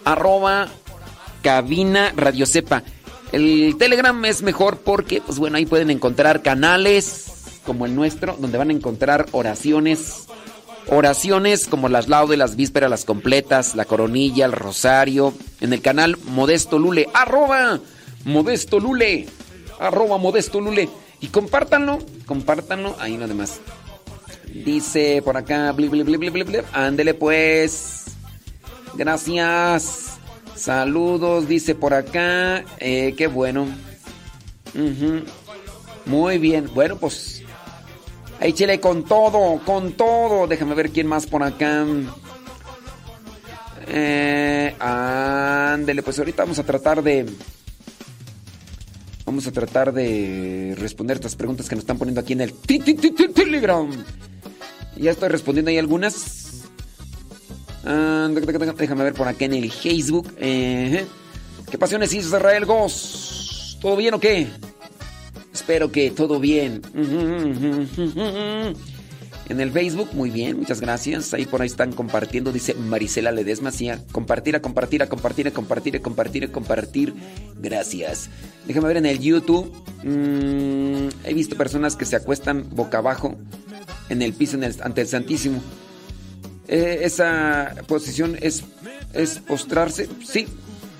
Arroba 0.05 0.69
cabina 1.41 2.13
Radio 2.15 2.45
Cepa. 2.45 2.83
El 3.31 3.75
Telegram 3.77 4.23
es 4.25 4.43
mejor 4.43 4.77
porque, 4.77 5.19
pues 5.19 5.39
bueno, 5.39 5.57
ahí 5.57 5.65
pueden 5.65 5.89
encontrar 5.89 6.41
canales 6.41 7.25
como 7.65 7.85
el 7.85 7.95
nuestro, 7.95 8.37
donde 8.39 8.57
van 8.57 8.69
a 8.69 8.73
encontrar 8.73 9.25
oraciones 9.31 10.27
Oraciones 10.87 11.67
como 11.67 11.89
las 11.89 12.07
de 12.29 12.37
las 12.37 12.55
vísperas, 12.55 12.89
las 12.89 13.05
completas, 13.05 13.75
la 13.75 13.85
coronilla, 13.85 14.45
el 14.45 14.51
rosario, 14.51 15.33
en 15.61 15.73
el 15.73 15.81
canal 15.81 16.17
Modesto 16.25 16.77
Lule, 16.77 17.07
arroba 17.13 17.79
Modesto 18.25 18.79
Lule, 18.79 19.27
arroba 19.79 20.17
Modesto 20.17 20.59
Lule. 20.59 20.89
Y 21.21 21.27
compártanlo, 21.27 21.99
compártanlo, 22.25 22.95
ahí 22.99 23.17
no 23.17 23.27
demás. 23.27 23.61
Dice 24.53 25.21
por 25.23 25.37
acá, 25.37 25.73
ándele 26.73 27.13
pues. 27.13 28.03
Gracias. 28.93 30.17
Saludos, 30.55 31.47
dice 31.47 31.75
por 31.75 31.93
acá. 31.93 32.63
Eh, 32.79 33.15
qué 33.17 33.27
bueno. 33.27 33.67
Muy 36.05 36.37
bien. 36.37 36.69
Bueno, 36.73 36.97
pues 36.97 37.42
Échele 38.43 38.81
con 38.81 39.05
todo, 39.05 39.61
con 39.65 39.93
todo. 39.93 40.47
Déjame 40.47 40.75
ver 40.75 40.91
quién 40.91 41.07
más 41.07 41.25
por 41.25 41.43
acá. 41.43 41.85
Eh, 43.87 44.75
ándele, 44.79 46.03
pues 46.03 46.19
ahorita 46.19 46.43
vamos 46.43 46.59
a 46.59 46.63
tratar 46.63 47.01
de. 47.01 47.25
Vamos 49.25 49.47
a 49.47 49.51
tratar 49.51 49.93
de 49.93 50.75
responder 50.77 51.15
estas 51.15 51.37
preguntas 51.37 51.69
que 51.69 51.75
nos 51.75 51.83
están 51.83 51.97
poniendo 51.97 52.19
aquí 52.19 52.33
en 52.33 52.41
el 52.41 52.53
Telegram. 52.53 53.89
Ya 54.97 55.11
estoy 55.11 55.29
respondiendo 55.29 55.71
ahí 55.71 55.77
algunas. 55.77 56.65
Déjame 57.83 59.03
ver 59.03 59.13
por 59.13 59.27
acá 59.27 59.45
en 59.45 59.53
el 59.53 59.71
Facebook. 59.71 60.33
Eh, 60.37 61.05
¿Qué 61.71 61.77
pasiones 61.77 62.13
Israel 62.13 62.65
Goss? 62.65 63.77
¿Todo 63.81 63.95
bien 63.95 64.13
o 64.13 64.19
qué? 64.19 64.49
Espero 65.53 65.91
que 65.91 66.11
todo 66.11 66.39
bien. 66.39 66.81
En 69.49 69.59
el 69.59 69.71
Facebook, 69.71 70.09
muy 70.13 70.29
bien, 70.29 70.57
muchas 70.57 70.79
gracias. 70.79 71.33
Ahí 71.33 71.45
por 71.45 71.61
ahí 71.61 71.67
están 71.67 71.91
compartiendo, 71.91 72.51
dice 72.51 72.73
Marisela 72.75 73.31
Ledesma. 73.31 73.71
Sí, 73.71 73.89
a 73.89 73.99
compartir, 74.11 74.55
a 74.55 74.61
compartir, 74.61 75.03
a 75.03 75.07
compartir, 75.07 75.47
a 75.47 75.51
compartir, 75.51 75.95
a 75.97 75.99
compartir, 75.99 76.43
a 76.45 76.51
compartir. 76.51 77.13
Gracias. 77.59 78.29
Déjame 78.65 78.87
ver 78.87 78.97
en 78.97 79.05
el 79.05 79.19
YouTube. 79.19 79.71
Mm, 80.03 81.09
he 81.25 81.33
visto 81.33 81.57
personas 81.57 81.95
que 81.97 82.05
se 82.05 82.15
acuestan 82.15 82.69
boca 82.71 82.99
abajo 82.99 83.35
en 84.09 84.21
el 84.21 84.33
piso 84.33 84.57
ante 84.81 85.01
el 85.01 85.07
Santísimo. 85.07 85.61
Eh, 86.69 87.01
esa 87.01 87.75
posición 87.85 88.37
es, 88.41 88.63
es 89.13 89.39
postrarse. 89.39 90.07
Sí, 90.25 90.47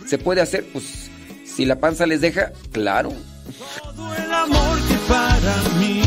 se 0.05 0.17
puede 0.17 0.41
hacer. 0.41 0.65
Pues 0.73 1.09
si 1.45 1.63
la 1.63 1.79
panza 1.79 2.05
les 2.05 2.19
deja, 2.19 2.51
claro. 2.73 3.13
Todo 3.45 4.15
el 4.15 4.31
amor 4.31 4.79
que 4.87 4.95
para 5.09 5.55
mí 5.79 6.01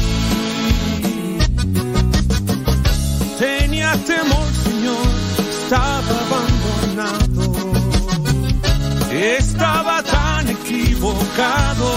tenía 3.38 3.92
temor, 4.07 4.49
Señor, 4.64 5.07
estaba 5.51 6.14
abandonado, 6.25 7.44
estaba 9.12 10.03
tan 10.03 10.49
equivocado. 10.49 11.90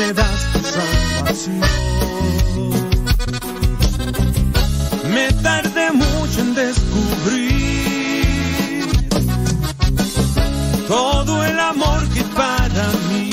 Me 0.00 0.12
das 0.14 0.40
salvación. 0.74 1.60
Me 5.14 5.26
tardé 5.46 5.86
mucho 5.92 6.40
en 6.40 6.54
descubrir 6.54 7.50
todo 10.88 11.44
el 11.44 11.58
amor 11.60 12.00
que 12.14 12.22
para 12.40 12.84
mí. 13.08 13.30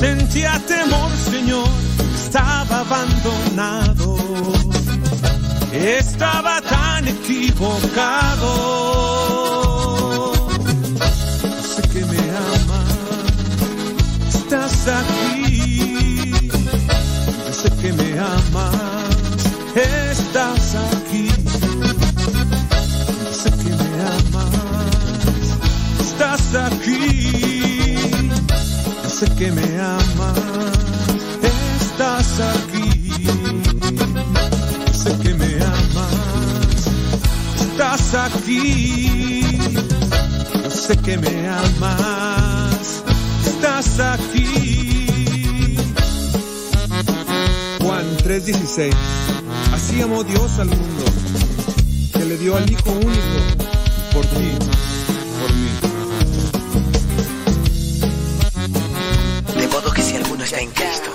Sentía 0.00 0.52
temor, 0.66 1.10
Señor, 1.30 1.68
estaba 2.14 2.80
abandonado, 2.80 4.18
estaba 5.72 6.60
tan 6.60 7.08
equivocado 7.08 8.14
aquí. 14.86 16.32
Sé 17.52 17.70
que 17.80 17.92
me 17.92 18.18
amas, 18.18 19.42
estás 19.74 20.74
aquí. 20.74 21.28
Sé 23.32 23.50
que 23.50 23.70
me 23.80 23.90
amas, 24.14 25.46
estás 26.00 26.54
aquí. 26.66 27.00
Sé 29.08 29.26
que 29.38 29.50
me 29.52 29.68
amas, 29.80 30.38
estás 31.42 32.40
aquí. 32.52 32.88
Sé 34.92 35.10
que 35.22 35.34
me 35.34 35.52
amas, 35.64 36.80
estás 37.60 38.14
aquí. 38.14 39.42
Sé 40.70 40.96
que 40.98 41.16
me 41.16 41.48
amas, 41.48 42.43
estás 43.78 44.20
aquí. 44.20 44.64
3:16. 48.24 48.94
Así 49.72 50.00
amó 50.00 50.24
Dios 50.24 50.58
al 50.58 50.68
mundo, 50.68 51.04
que 52.12 52.24
le 52.24 52.38
dio 52.38 52.56
al 52.56 52.70
Hijo 52.70 52.90
único 52.90 53.38
por 54.14 54.24
ti, 54.24 54.56
por 55.40 55.52
mí. 55.52 55.68
De 59.60 59.68
modo 59.68 59.92
que 59.92 60.02
si 60.02 60.16
alguno 60.16 60.42
está 60.44 60.58
en 60.60 60.70
Cristo, 60.70 61.10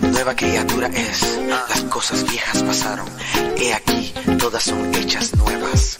nueva 0.00 0.34
criatura 0.34 0.88
es. 0.88 1.38
Las 1.46 1.82
cosas 1.82 2.24
viejas 2.30 2.62
pasaron, 2.62 3.06
he 3.58 3.74
aquí, 3.74 4.14
todas 4.38 4.62
son 4.62 4.94
hechas 4.94 5.34
nuevas. 5.36 5.98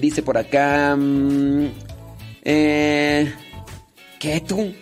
Dice 0.00 0.22
por 0.22 0.38
acá. 0.38 0.96
Mm, 0.96 1.66
eh, 2.42 3.32
¿Qué 4.18 4.40
tú? 4.40 4.72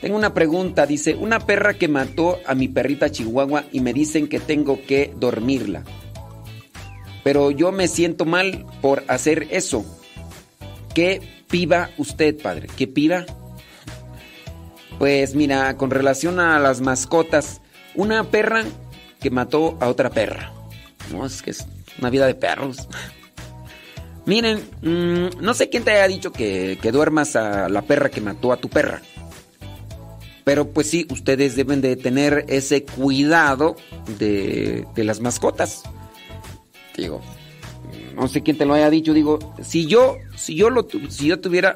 Tengo 0.00 0.16
una 0.16 0.34
pregunta. 0.34 0.86
Dice: 0.86 1.14
Una 1.14 1.40
perra 1.40 1.74
que 1.74 1.88
mató 1.88 2.38
a 2.46 2.54
mi 2.54 2.68
perrita 2.68 3.10
Chihuahua 3.10 3.64
y 3.72 3.80
me 3.80 3.92
dicen 3.92 4.28
que 4.28 4.40
tengo 4.40 4.80
que 4.86 5.12
dormirla. 5.16 5.84
Pero 7.24 7.50
yo 7.50 7.72
me 7.72 7.88
siento 7.88 8.24
mal 8.24 8.66
por 8.80 9.02
hacer 9.08 9.48
eso. 9.50 9.84
¿Qué 10.94 11.20
piba 11.48 11.90
usted, 11.98 12.40
padre? 12.40 12.68
¿Qué 12.76 12.86
piba? 12.86 13.24
Pues 14.98 15.34
mira, 15.34 15.76
con 15.76 15.90
relación 15.90 16.40
a 16.40 16.58
las 16.58 16.80
mascotas, 16.80 17.60
una 17.94 18.24
perra 18.24 18.64
que 19.26 19.30
mató 19.32 19.76
a 19.80 19.88
otra 19.88 20.08
perra. 20.08 20.52
No, 21.10 21.26
es 21.26 21.42
que 21.42 21.50
es 21.50 21.66
una 21.98 22.10
vida 22.10 22.28
de 22.28 22.36
perros. 22.36 22.86
Miren, 24.24 24.60
mm, 24.82 25.42
no 25.42 25.52
sé 25.52 25.68
quién 25.68 25.82
te 25.82 25.90
haya 25.90 26.06
dicho 26.06 26.30
que, 26.30 26.78
que 26.80 26.92
duermas 26.92 27.34
a 27.34 27.68
la 27.68 27.82
perra 27.82 28.08
que 28.08 28.20
mató 28.20 28.52
a 28.52 28.56
tu 28.56 28.68
perra. 28.68 29.02
Pero 30.44 30.68
pues 30.68 30.88
sí, 30.88 31.08
ustedes 31.10 31.56
deben 31.56 31.80
de 31.80 31.96
tener 31.96 32.44
ese 32.46 32.84
cuidado 32.84 33.74
de, 34.16 34.86
de 34.94 35.02
las 35.02 35.18
mascotas. 35.18 35.82
Digo, 36.96 37.20
no 38.14 38.28
sé 38.28 38.44
quién 38.44 38.56
te 38.56 38.64
lo 38.64 38.74
haya 38.74 38.90
dicho, 38.90 39.12
digo, 39.12 39.40
si 39.60 39.86
yo, 39.86 40.18
si 40.36 40.54
yo 40.54 40.70
lo 40.70 40.86
si 41.08 41.26
yo 41.26 41.40
tuviera, 41.40 41.74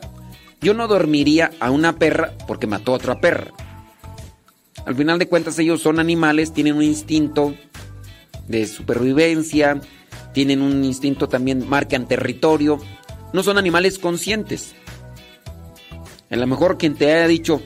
yo 0.61 0.73
no 0.73 0.87
dormiría 0.87 1.51
a 1.59 1.73
una 1.73 1.99
perra 1.99 2.33
porque 2.47 2.69
mató 2.69 2.93
a 2.93 2.95
otra 2.95 3.21
perra. 3.21 3.51
Al 4.87 4.95
final 4.95 5.19
de 5.19 5.29
cuentas 5.29 5.59
ellos 5.59 5.83
son 5.83 6.01
animales, 6.01 6.53
tienen 6.53 6.77
un 6.77 6.83
instinto 6.83 7.55
de 8.49 8.67
supervivencia, 8.67 9.81
tienen 10.33 10.63
un 10.63 10.85
instinto 10.85 11.29
también, 11.29 11.69
marcan 11.69 12.09
territorio, 12.09 12.81
no 13.33 13.43
son 13.43 13.59
animales 13.59 13.99
conscientes. 13.99 14.75
A 16.31 16.37
lo 16.37 16.47
mejor 16.47 16.79
quien 16.79 16.95
te 16.95 17.13
haya 17.13 17.27
dicho 17.27 17.61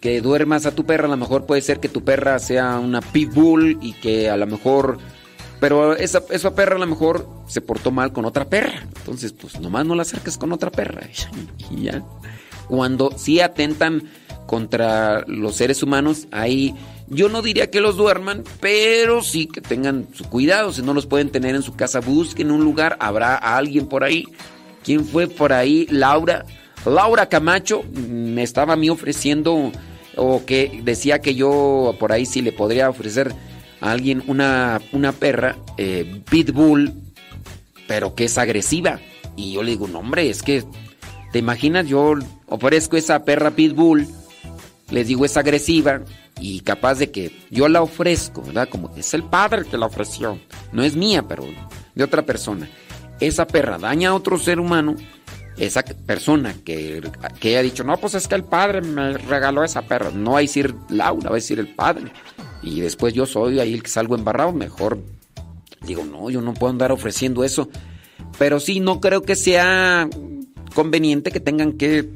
que 0.00 0.20
duermas 0.20 0.66
a 0.66 0.74
tu 0.74 0.84
perra, 0.84 1.06
a 1.06 1.10
lo 1.10 1.16
mejor 1.16 1.46
puede 1.46 1.62
ser 1.62 1.80
que 1.80 1.88
tu 1.88 2.04
perra 2.04 2.38
sea 2.38 2.78
una 2.78 3.00
pitbull 3.00 3.78
y 3.80 3.94
que 3.94 4.28
a 4.28 4.36
lo 4.36 4.46
mejor 4.46 4.98
pero 5.62 5.94
esa, 5.94 6.24
esa 6.30 6.56
perra 6.56 6.74
a 6.74 6.78
lo 6.80 6.88
mejor 6.88 7.24
se 7.46 7.60
portó 7.60 7.92
mal 7.92 8.12
con 8.12 8.24
otra 8.24 8.48
perra. 8.48 8.82
Entonces, 8.96 9.32
pues 9.32 9.60
nomás 9.60 9.86
no 9.86 9.94
la 9.94 10.02
acerques 10.02 10.36
con 10.36 10.52
otra 10.52 10.72
perra. 10.72 11.02
Y 11.70 11.82
ya. 11.82 12.02
Cuando 12.66 13.12
sí 13.16 13.40
atentan 13.40 14.10
contra 14.46 15.24
los 15.26 15.56
seres 15.56 15.82
humanos, 15.82 16.26
ahí 16.30 16.74
yo 17.08 17.28
no 17.28 17.42
diría 17.42 17.70
que 17.70 17.80
los 17.80 17.96
duerman, 17.96 18.42
pero 18.60 19.22
sí 19.22 19.46
que 19.46 19.60
tengan 19.60 20.08
su 20.14 20.24
cuidado. 20.24 20.72
Si 20.72 20.80
no 20.80 20.94
los 20.94 21.06
pueden 21.06 21.30
tener 21.30 21.54
en 21.54 21.62
su 21.62 21.74
casa, 21.74 22.00
busquen 22.00 22.50
un 22.50 22.64
lugar. 22.64 22.96
Habrá 23.00 23.36
alguien 23.36 23.86
por 23.86 24.02
ahí. 24.02 24.26
¿Quién 24.82 25.04
fue 25.04 25.28
por 25.28 25.52
ahí? 25.52 25.86
Laura. 25.90 26.46
Laura 26.86 27.28
Camacho 27.28 27.84
me 27.92 28.42
estaba 28.42 28.72
a 28.72 28.76
mí 28.76 28.88
ofreciendo, 28.88 29.70
o 30.16 30.44
que 30.44 30.80
decía 30.82 31.20
que 31.20 31.34
yo 31.34 31.94
por 32.00 32.12
ahí 32.12 32.26
sí 32.26 32.42
le 32.42 32.50
podría 32.50 32.88
ofrecer 32.88 33.32
a 33.80 33.92
alguien 33.92 34.24
una, 34.26 34.80
una 34.92 35.12
perra 35.12 35.56
eh, 35.78 36.22
pitbull, 36.28 36.92
pero 37.86 38.14
que 38.14 38.24
es 38.24 38.38
agresiva. 38.38 39.00
Y 39.36 39.52
yo 39.52 39.62
le 39.62 39.72
digo, 39.72 39.86
no 39.86 40.00
hombre, 40.00 40.28
es 40.28 40.42
que, 40.42 40.64
¿te 41.30 41.38
imaginas? 41.38 41.86
Yo 41.86 42.14
ofrezco 42.46 42.96
esa 42.96 43.24
perra 43.24 43.52
pitbull, 43.52 44.08
les 44.92 45.08
digo, 45.08 45.24
es 45.24 45.36
agresiva 45.36 46.02
y 46.40 46.60
capaz 46.60 46.96
de 46.96 47.10
que 47.10 47.32
yo 47.50 47.68
la 47.68 47.82
ofrezco, 47.82 48.42
¿verdad? 48.42 48.68
Como 48.68 48.94
es 48.96 49.12
el 49.14 49.24
padre 49.24 49.64
que 49.64 49.76
la 49.76 49.86
ofreció, 49.86 50.38
no 50.72 50.84
es 50.84 50.94
mía, 50.94 51.26
pero 51.26 51.44
de 51.94 52.04
otra 52.04 52.22
persona. 52.22 52.68
Esa 53.18 53.46
perra 53.46 53.78
daña 53.78 54.10
a 54.10 54.14
otro 54.14 54.38
ser 54.38 54.60
humano, 54.60 54.94
esa 55.56 55.82
persona 55.82 56.54
que, 56.64 57.02
que 57.40 57.48
haya 57.48 57.62
dicho, 57.62 57.84
no, 57.84 57.96
pues 57.96 58.14
es 58.14 58.28
que 58.28 58.34
el 58.34 58.44
padre 58.44 58.82
me 58.82 59.18
regaló 59.18 59.64
esa 59.64 59.82
perra, 59.82 60.10
no 60.10 60.32
va 60.32 60.38
a 60.38 60.42
decir 60.42 60.74
Laura, 60.88 61.30
va 61.30 61.36
a 61.36 61.40
decir 61.40 61.58
el 61.58 61.74
padre 61.74 62.12
y 62.62 62.80
después 62.80 63.14
yo 63.14 63.26
soy 63.26 63.58
ahí 63.58 63.74
el 63.74 63.82
que 63.82 63.90
salgo 63.90 64.14
embarrado, 64.14 64.52
mejor 64.52 64.98
digo, 65.86 66.04
no, 66.04 66.30
yo 66.30 66.40
no 66.40 66.54
puedo 66.54 66.70
andar 66.70 66.92
ofreciendo 66.92 67.44
eso. 67.44 67.68
Pero 68.38 68.60
sí, 68.60 68.80
no 68.80 69.00
creo 69.00 69.22
que 69.22 69.34
sea 69.34 70.08
conveniente 70.74 71.30
que 71.30 71.40
tengan 71.40 71.72
que, 71.72 72.10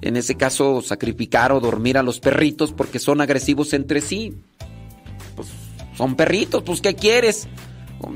en 0.00 0.16
ese 0.16 0.36
caso, 0.36 0.80
sacrificar 0.80 1.52
o 1.52 1.60
dormir 1.60 1.98
a 1.98 2.02
los 2.02 2.20
perritos 2.20 2.72
porque 2.72 2.98
son 2.98 3.20
agresivos 3.20 3.72
entre 3.72 4.00
sí. 4.00 4.34
Pues 5.34 5.48
son 5.96 6.14
perritos, 6.14 6.62
pues 6.62 6.80
¿qué 6.80 6.94
quieres? 6.94 7.48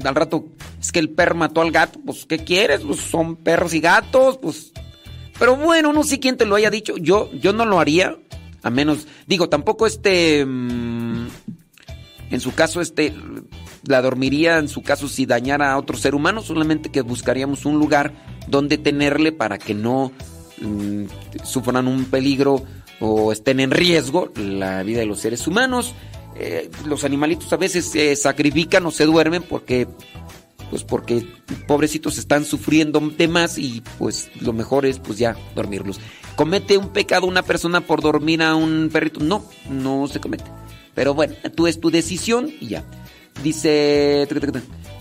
Al 0.05 0.14
rato, 0.14 0.47
es 0.80 0.93
que 0.93 1.01
el 1.01 1.11
perro 1.11 1.35
mató 1.35 1.61
al 1.61 1.72
gato, 1.72 1.99
pues 2.05 2.24
¿qué 2.24 2.39
quieres? 2.39 2.80
Pues 2.80 3.01
son 3.01 3.37
perros 3.37 3.74
y 3.74 3.80
gatos, 3.80 4.39
pues... 4.39 4.72
Pero 5.39 5.57
bueno, 5.57 5.93
no 5.93 6.05
sé 6.05 6.20
quién 6.20 6.37
te 6.37 6.47
lo 6.47 6.55
haya 6.55 6.70
dicho, 6.70 6.97
yo, 6.99 7.30
yo 7.33 7.53
no 7.53 7.64
lo 7.64 7.80
haría, 7.80 8.16
a 8.62 8.70
menos, 8.70 9.09
digo, 9.26 9.49
tampoco 9.49 9.87
este... 9.87 10.45
mm, 10.47 11.26
en 12.30 12.41
su 12.41 12.55
caso, 12.55 12.80
este, 12.80 13.12
la 13.87 14.01
dormiría 14.01 14.59
en 14.59 14.68
su 14.68 14.83
caso 14.83 15.09
si 15.09 15.26
dañara 15.26 15.72
a 15.72 15.78
otro 15.78 15.97
ser 15.97 16.14
humano, 16.14 16.43
solamente 16.43 16.91
que 16.91 17.03
buscaríamos 17.03 17.66
un 17.66 17.78
lugar 17.78 18.12
donde 18.49 18.78
tenerle 18.78 19.33
para 19.33 19.59
que 19.59 19.74
no 19.74 20.12
sufran 21.45 21.89
un 21.89 22.05
peligro 22.07 22.65
o 23.01 23.33
estén 23.33 23.61
en 23.61 23.71
riesgo 23.71 24.33
la 24.37 24.83
vida 24.83 25.01
de 25.01 25.07
los 25.07 25.21
seres 25.21 25.47
humanos. 25.47 25.95
Eh, 26.37 26.71
los 26.87 27.05
animalitos 27.05 27.53
a 27.53 27.57
veces 27.57 27.87
se 27.87 28.17
sacrifican 28.17 28.87
o 28.87 28.91
se 28.91 29.05
duermen 29.05 29.43
porque 29.43 29.87
pues 30.71 30.85
porque 30.85 31.27
pobrecitos 31.67 32.17
están 32.17 32.47
sufriendo 32.47 32.99
de 33.01 33.29
más 33.29 33.59
y 33.59 33.83
pues 33.99 34.31
lo 34.41 34.55
mejor 34.55 34.87
es 34.87 34.99
pues 34.99 35.19
ya 35.19 35.37
dormirlos. 35.55 36.01
¿Comete 36.37 36.79
un 36.79 36.89
pecado 36.89 37.27
una 37.27 37.43
persona 37.43 37.83
por 37.83 38.01
dormir 38.01 38.43
a 38.43 38.55
un 38.55 38.89
perrito? 38.91 39.21
No, 39.21 39.45
no 39.69 40.09
se 40.09 40.21
comete. 40.21 40.45
Pero 40.95 41.15
bueno, 41.15 41.35
tú 41.55 41.67
es 41.67 41.81
tu 41.81 41.91
decisión 41.91 42.51
y 42.61 42.69
ya. 42.69 42.85
Dice. 43.43 44.27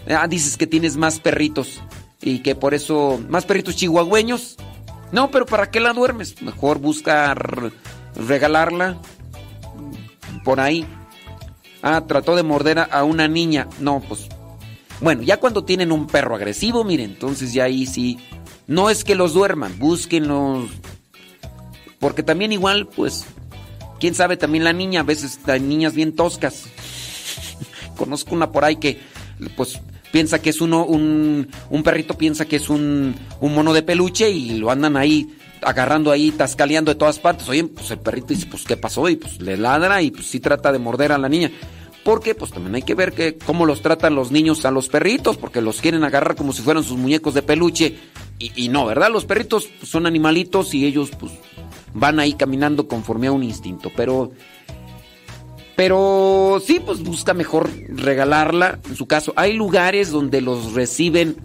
Ah, 0.09 0.28
dices 0.28 0.57
que 0.57 0.68
tienes 0.68 0.97
más 0.97 1.20
perritos. 1.20 1.82
Y 2.22 2.39
que 2.39 2.55
por 2.55 2.74
eso. 2.74 3.20
Más 3.30 3.45
perritos 3.45 3.76
chihuahueños. 3.76 4.57
No, 5.12 5.32
pero 5.32 5.45
¿para 5.45 5.70
qué 5.70 5.80
la 5.80 5.93
duermes? 5.93 6.41
Mejor 6.41 6.80
busca 6.80 7.36
regalarla. 8.16 8.97
Por 10.43 10.59
ahí. 10.59 10.86
Ah, 11.82 12.05
trató 12.07 12.36
de 12.36 12.43
morder 12.43 12.80
a 12.80 13.03
una 13.03 13.28
niña. 13.28 13.68
No, 13.80 13.99
pues. 13.99 14.28
Bueno, 15.01 15.24
ya 15.24 15.38
cuando 15.38 15.64
tienen 15.64 15.91
un 15.91 16.05
perro 16.05 16.36
agresivo, 16.36 16.84
miren, 16.84 17.12
entonces 17.12 17.53
ya 17.53 17.64
ahí 17.64 17.88
sí. 17.88 18.20
No 18.68 18.89
es 18.89 19.03
que 19.03 19.16
los 19.16 19.34
duerman, 19.34 19.78
búsquenlos. 19.80 20.70
Porque 21.99 22.22
también 22.22 22.51
igual, 22.51 22.88
pues, 22.88 23.26
quién 23.99 24.14
sabe, 24.14 24.38
también 24.38 24.64
la 24.64 24.74
niña, 24.74 25.01
a 25.01 25.03
veces 25.03 25.39
hay 25.47 25.59
niñas 25.59 25.93
bien 25.93 26.16
toscas. 26.16 26.66
Conozco 27.97 28.36
una 28.36 28.51
por 28.51 28.64
ahí 28.64 28.76
que, 28.76 29.01
pues, 29.57 29.82
piensa 30.12 30.41
que 30.41 30.49
es 30.49 30.62
uno, 30.62 30.86
un, 30.86 31.47
un 31.70 31.84
perrito 31.84 32.18
piensa 32.18 32.45
que 32.45 32.57
es 32.57 32.70
un, 32.70 33.16
un 33.39 33.55
mono 33.55 33.74
de 33.74 33.84
peluche 33.84 34.30
y 34.30 34.57
lo 34.57 34.72
andan 34.72 34.97
ahí 34.97 35.28
agarrando 35.62 36.12
ahí, 36.12 36.32
tascaleando 36.32 36.91
de 36.91 36.95
todas 36.95 37.20
partes. 37.20 37.47
Oye, 37.49 37.64
pues 37.66 37.91
el 37.91 37.99
perrito 37.99 38.28
dice, 38.30 38.47
pues, 38.47 38.64
¿qué 38.64 38.78
pasó? 38.78 39.07
Y 39.09 39.16
pues 39.16 39.39
le 39.41 39.57
ladra 39.57 40.01
y 40.01 40.12
pues 40.12 40.28
sí 40.28 40.39
trata 40.39 40.72
de 40.72 40.80
morder 40.80 41.12
a 41.12 41.18
la 41.18 41.30
niña. 41.30 41.51
Porque 42.03 42.34
pues 42.34 42.51
también 42.51 42.76
hay 42.76 42.82
que 42.82 42.95
ver 42.95 43.14
que, 43.14 43.38
cómo 43.38 43.66
los 43.66 43.84
tratan 43.84 44.16
los 44.16 44.32
niños 44.32 44.66
a 44.66 44.72
los 44.72 44.89
perritos, 44.89 45.38
porque 45.38 45.62
los 45.62 45.82
quieren 45.82 46.03
agarrar 46.03 46.36
como 46.36 46.51
si 46.51 46.64
fueran 46.64 46.84
sus 46.84 46.97
muñecos 46.97 47.36
de 47.36 47.43
peluche. 47.43 47.95
Y, 48.39 48.51
y 48.55 48.70
no, 48.70 48.88
¿verdad? 48.88 49.12
Los 49.12 49.26
perritos 49.26 49.70
pues, 49.80 49.91
son 49.91 50.07
animalitos 50.07 50.74
y 50.74 50.86
ellos 50.86 51.12
pues 51.20 51.32
van 51.93 52.20
ahí 52.20 52.34
caminando 52.34 52.88
conforme 52.88 53.28
a 53.28 53.32
un 53.32 53.43
instinto. 53.43 53.91
Pero, 53.95 54.32
pero 55.76 56.61
sí, 56.65 56.82
pues 56.86 57.01
busca 57.03 57.34
mejor 57.34 57.69
regalarla. 57.89 58.80
En 58.88 58.95
su 58.95 59.07
caso, 59.07 59.34
hay 59.36 59.53
lugares 59.53 60.11
donde 60.11 60.41
los 60.41 60.74
reciben 60.74 61.38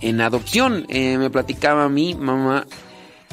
en 0.00 0.20
adopción. 0.20 0.86
Eh, 0.88 1.18
me 1.18 1.30
platicaba 1.30 1.88
mi 1.88 2.14
mamá 2.14 2.66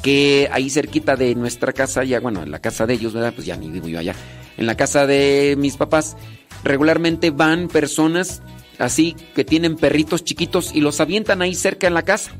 que 0.01 0.49
ahí 0.51 0.69
cerquita 0.69 1.15
de 1.15 1.35
nuestra 1.35 1.73
casa, 1.73 2.03
ya 2.03 2.19
bueno, 2.19 2.41
en 2.43 2.51
la 2.51 2.59
casa 2.59 2.85
de 2.87 2.93
ellos, 2.95 3.13
¿verdad? 3.13 3.33
Pues 3.33 3.45
ya 3.45 3.57
ni 3.57 3.69
vivo 3.69 3.87
yo 3.87 3.99
allá. 3.99 4.15
En 4.57 4.65
la 4.65 4.75
casa 4.75 5.05
de 5.05 5.55
mis 5.57 5.77
papás, 5.77 6.17
regularmente 6.63 7.29
van 7.29 7.67
personas 7.67 8.41
así 8.79 9.15
que 9.35 9.45
tienen 9.45 9.75
perritos 9.75 10.23
chiquitos 10.23 10.73
y 10.73 10.81
los 10.81 10.99
avientan 10.99 11.41
ahí 11.41 11.55
cerca 11.55 11.87
en 11.87 11.93
la 11.93 12.03
casa. 12.03 12.31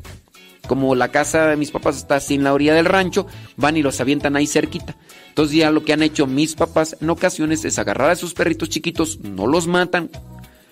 Como 0.67 0.95
la 0.95 1.09
casa 1.09 1.47
de 1.47 1.57
mis 1.57 1.71
papás 1.71 1.97
está 1.97 2.15
así 2.15 2.35
en 2.35 2.43
la 2.43 2.53
orilla 2.53 2.73
del 2.73 2.85
rancho, 2.85 3.27
van 3.57 3.77
y 3.77 3.81
los 3.81 3.99
avientan 3.99 4.35
ahí 4.35 4.47
cerquita. 4.47 4.95
Entonces 5.31 5.55
ya 5.55 5.71
lo 5.71 5.85
que 5.85 5.93
han 5.93 6.03
hecho 6.03 6.27
mis 6.27 6.55
papás 6.55 6.97
en 6.99 7.09
ocasiones 7.09 7.63
es 7.63 7.79
agarrar 7.79 8.11
a 8.11 8.17
sus 8.17 8.33
perritos 8.33 8.67
chiquitos, 8.67 9.19
no 9.21 9.47
los 9.47 9.65
matan, 9.65 10.09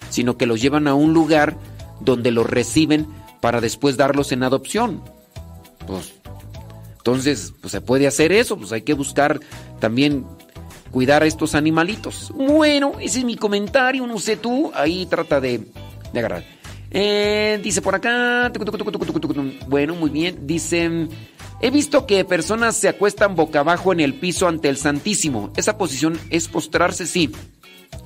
sino 0.10 0.36
que 0.38 0.46
los 0.46 0.62
llevan 0.62 0.88
a 0.90 0.96
un 0.96 1.14
lugar 1.14 1.56
donde 2.02 2.32
los 2.32 2.46
reciben 2.46 3.08
para 3.40 3.62
después 3.62 3.96
darlos 3.96 4.34
en 4.34 4.44
adopción. 4.44 5.02
Pues 5.88 6.14
entonces, 6.98 7.54
pues 7.62 7.72
se 7.72 7.80
puede 7.80 8.06
hacer 8.06 8.34
eso, 8.34 8.58
pues 8.58 8.74
hay 8.74 8.82
que 8.82 8.94
buscar 8.94 9.40
también 9.80 10.26
cuidar 10.92 11.24
a 11.24 11.26
estos 11.26 11.56
animalitos. 11.56 12.34
Bueno, 12.36 12.94
ese 13.00 13.20
es 13.20 13.26
mi 13.26 13.38
comentario, 13.38 14.06
no 14.06 14.20
sé 14.20 14.36
tú, 14.36 14.72
ahí 14.76 15.06
trata 15.06 15.40
de 15.40 15.64
de 16.14 16.20
agarrar. 16.20 16.59
Eh, 16.92 17.60
dice 17.64 17.82
por 17.82 17.96
acá. 17.96 18.52
Bueno, 19.68 19.96
muy 19.96 20.10
bien. 20.10 20.48
Dice. 20.48 21.08
He 21.62 21.72
visto 21.72 22.06
que 22.06 22.24
personas 22.24 22.78
se 22.78 22.88
acuestan 22.88 23.36
boca 23.36 23.60
abajo 23.60 23.92
en 23.92 24.00
el 24.00 24.14
piso 24.14 24.48
ante 24.48 24.70
el 24.70 24.78
Santísimo. 24.78 25.52
¿Esa 25.58 25.78
posición 25.78 26.18
es 26.30 26.48
postrarse? 26.48 27.06
Sí. 27.06 27.32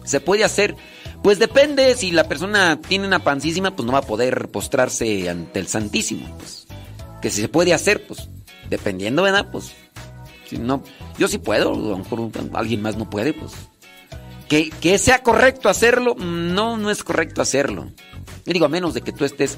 ¿Se 0.03 0.19
puede 0.19 0.43
hacer? 0.43 0.75
Pues 1.21 1.39
depende. 1.39 1.95
Si 1.95 2.11
la 2.11 2.27
persona 2.27 2.79
tiene 2.81 3.05
una 3.05 3.23
pancísima, 3.23 3.75
pues 3.75 3.85
no 3.85 3.93
va 3.93 3.99
a 3.99 4.03
poder 4.03 4.49
postrarse 4.49 5.29
ante 5.29 5.59
el 5.59 5.67
Santísimo. 5.67 6.35
Pues, 6.37 6.65
que 7.21 7.29
si 7.29 7.41
se 7.41 7.47
puede 7.47 7.73
hacer, 7.73 8.05
pues 8.07 8.27
dependiendo, 8.69 9.21
¿verdad? 9.21 9.49
Pues 9.51 9.71
si 10.49 10.57
no, 10.57 10.83
yo 11.17 11.27
sí 11.27 11.37
puedo. 11.37 11.73
A 11.73 11.77
lo 11.77 11.97
mejor 11.99 12.31
alguien 12.53 12.81
más 12.81 12.97
no 12.97 13.09
puede, 13.09 13.33
pues. 13.33 13.53
Que, 14.49 14.69
que 14.69 14.97
sea 14.97 15.23
correcto 15.23 15.69
hacerlo, 15.69 16.15
no, 16.15 16.77
no 16.77 16.91
es 16.91 17.03
correcto 17.03 17.41
hacerlo. 17.41 17.91
Yo 18.45 18.53
digo, 18.53 18.65
a 18.65 18.69
menos 18.69 18.93
de 18.93 19.01
que 19.01 19.11
tú 19.11 19.25
estés, 19.25 19.57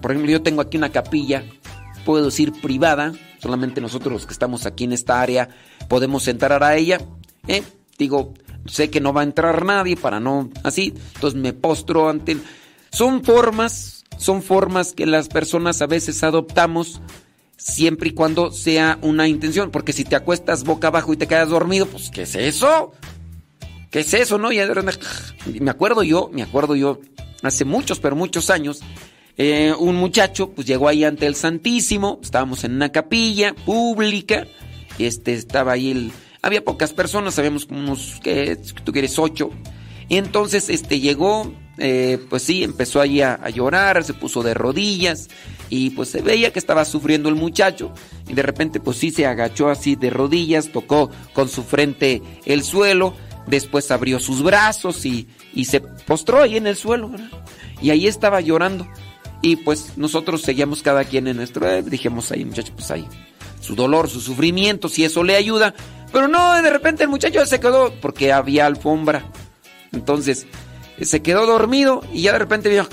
por 0.00 0.12
ejemplo, 0.12 0.30
yo 0.30 0.42
tengo 0.42 0.60
aquí 0.60 0.76
una 0.76 0.90
capilla 0.90 1.44
puedo 2.04 2.26
decir 2.26 2.52
privada, 2.52 3.12
solamente 3.40 3.80
nosotros 3.80 4.12
los 4.12 4.26
que 4.26 4.32
estamos 4.32 4.66
aquí 4.66 4.84
en 4.84 4.92
esta 4.92 5.20
área 5.20 5.48
podemos 5.88 6.28
entrar 6.28 6.62
a 6.62 6.76
ella. 6.76 7.00
¿eh? 7.48 7.62
Digo, 7.98 8.34
sé 8.66 8.90
que 8.90 9.00
no 9.00 9.12
va 9.12 9.22
a 9.22 9.24
entrar 9.24 9.64
nadie 9.64 9.96
para 9.96 10.20
no 10.20 10.50
así, 10.62 10.94
entonces 11.14 11.40
me 11.40 11.52
postro 11.52 12.08
ante... 12.08 12.36
Son 12.90 13.24
formas, 13.24 14.04
son 14.18 14.42
formas 14.42 14.92
que 14.92 15.06
las 15.06 15.28
personas 15.28 15.82
a 15.82 15.86
veces 15.86 16.22
adoptamos 16.22 17.00
siempre 17.56 18.10
y 18.10 18.12
cuando 18.12 18.52
sea 18.52 18.98
una 19.02 19.26
intención, 19.26 19.72
porque 19.72 19.92
si 19.92 20.04
te 20.04 20.14
acuestas 20.14 20.62
boca 20.62 20.88
abajo 20.88 21.12
y 21.12 21.16
te 21.16 21.26
quedas 21.26 21.48
dormido, 21.48 21.86
pues 21.86 22.10
¿qué 22.10 22.22
es 22.22 22.36
eso? 22.36 22.92
¿Qué 23.90 24.00
es 24.00 24.14
eso, 24.14 24.38
no? 24.38 24.52
Y 24.52 24.60
me 25.60 25.70
acuerdo 25.70 26.04
yo, 26.04 26.30
me 26.32 26.42
acuerdo 26.42 26.76
yo, 26.76 27.00
hace 27.46 27.64
muchos, 27.64 28.00
pero 28.00 28.16
muchos 28.16 28.50
años, 28.50 28.80
eh, 29.36 29.74
un 29.78 29.96
muchacho 29.96 30.50
pues 30.50 30.66
llegó 30.66 30.88
ahí 30.88 31.04
ante 31.04 31.26
el 31.26 31.34
Santísimo, 31.34 32.20
estábamos 32.22 32.64
en 32.64 32.74
una 32.74 32.90
capilla 32.90 33.54
pública, 33.54 34.46
este 34.98 35.34
estaba 35.34 35.72
ahí 35.72 35.90
el, 35.90 36.12
había 36.42 36.64
pocas 36.64 36.92
personas, 36.92 37.34
sabíamos 37.34 37.66
como 37.66 37.80
unos, 37.80 38.20
que 38.22 38.58
tú 38.84 38.92
quieres 38.92 39.18
ocho, 39.18 39.50
y 40.08 40.16
entonces 40.16 40.68
este 40.68 41.00
llegó, 41.00 41.52
eh, 41.78 42.18
pues 42.28 42.42
sí, 42.42 42.62
empezó 42.62 43.00
ahí 43.00 43.20
a, 43.22 43.34
a, 43.34 43.50
llorar, 43.50 44.04
se 44.04 44.14
puso 44.14 44.42
de 44.42 44.54
rodillas 44.54 45.28
y 45.70 45.90
pues 45.90 46.10
se 46.10 46.20
veía 46.20 46.52
que 46.52 46.58
estaba 46.58 46.84
sufriendo 46.84 47.28
el 47.28 47.34
muchacho. 47.34 47.92
Y 48.28 48.34
de 48.34 48.42
repente 48.42 48.80
pues 48.80 48.98
sí 48.98 49.10
se 49.10 49.26
agachó 49.26 49.68
así 49.68 49.96
de 49.96 50.10
rodillas, 50.10 50.70
tocó 50.70 51.10
con 51.32 51.48
su 51.48 51.62
frente 51.62 52.22
el 52.44 52.62
suelo, 52.62 53.14
después 53.46 53.90
abrió 53.90 54.20
sus 54.20 54.42
brazos 54.42 55.04
y, 55.06 55.28
y 55.54 55.64
se 55.66 55.80
postró 55.80 56.42
ahí 56.42 56.56
en 56.56 56.66
el 56.66 56.76
suelo. 56.76 57.10
Y 57.80 57.90
ahí 57.90 58.06
estaba 58.06 58.40
llorando. 58.40 58.86
Y 59.40 59.56
pues 59.56 59.96
nosotros 59.96 60.42
seguíamos 60.42 60.82
cada 60.82 61.04
quien 61.04 61.28
en 61.28 61.36
nuestro... 61.36 61.68
Eh, 61.68 61.82
dijimos 61.82 62.30
ahí, 62.32 62.44
muchacho, 62.44 62.72
pues 62.74 62.90
ahí. 62.90 63.06
Su 63.60 63.74
dolor, 63.74 64.08
su 64.08 64.20
sufrimiento, 64.20 64.88
si 64.88 65.04
eso 65.04 65.22
le 65.22 65.36
ayuda. 65.36 65.74
Pero 66.12 66.28
no, 66.28 66.60
de 66.60 66.70
repente 66.70 67.04
el 67.04 67.10
muchacho 67.10 67.44
se 67.46 67.60
quedó 67.60 67.92
porque 68.00 68.32
había 68.32 68.66
alfombra. 68.66 69.24
Entonces, 69.92 70.46
se 71.00 71.22
quedó 71.22 71.46
dormido 71.46 72.02
y 72.12 72.22
ya 72.22 72.32
de 72.32 72.38
repente 72.38 72.68
vio... 72.68 72.88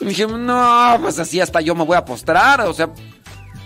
Dije, 0.00 0.26
no, 0.26 0.98
pues 1.00 1.18
así 1.18 1.40
hasta 1.40 1.60
yo 1.60 1.74
me 1.74 1.84
voy 1.84 1.96
a 1.96 2.04
postrar. 2.04 2.62
O 2.62 2.74
sea, 2.74 2.90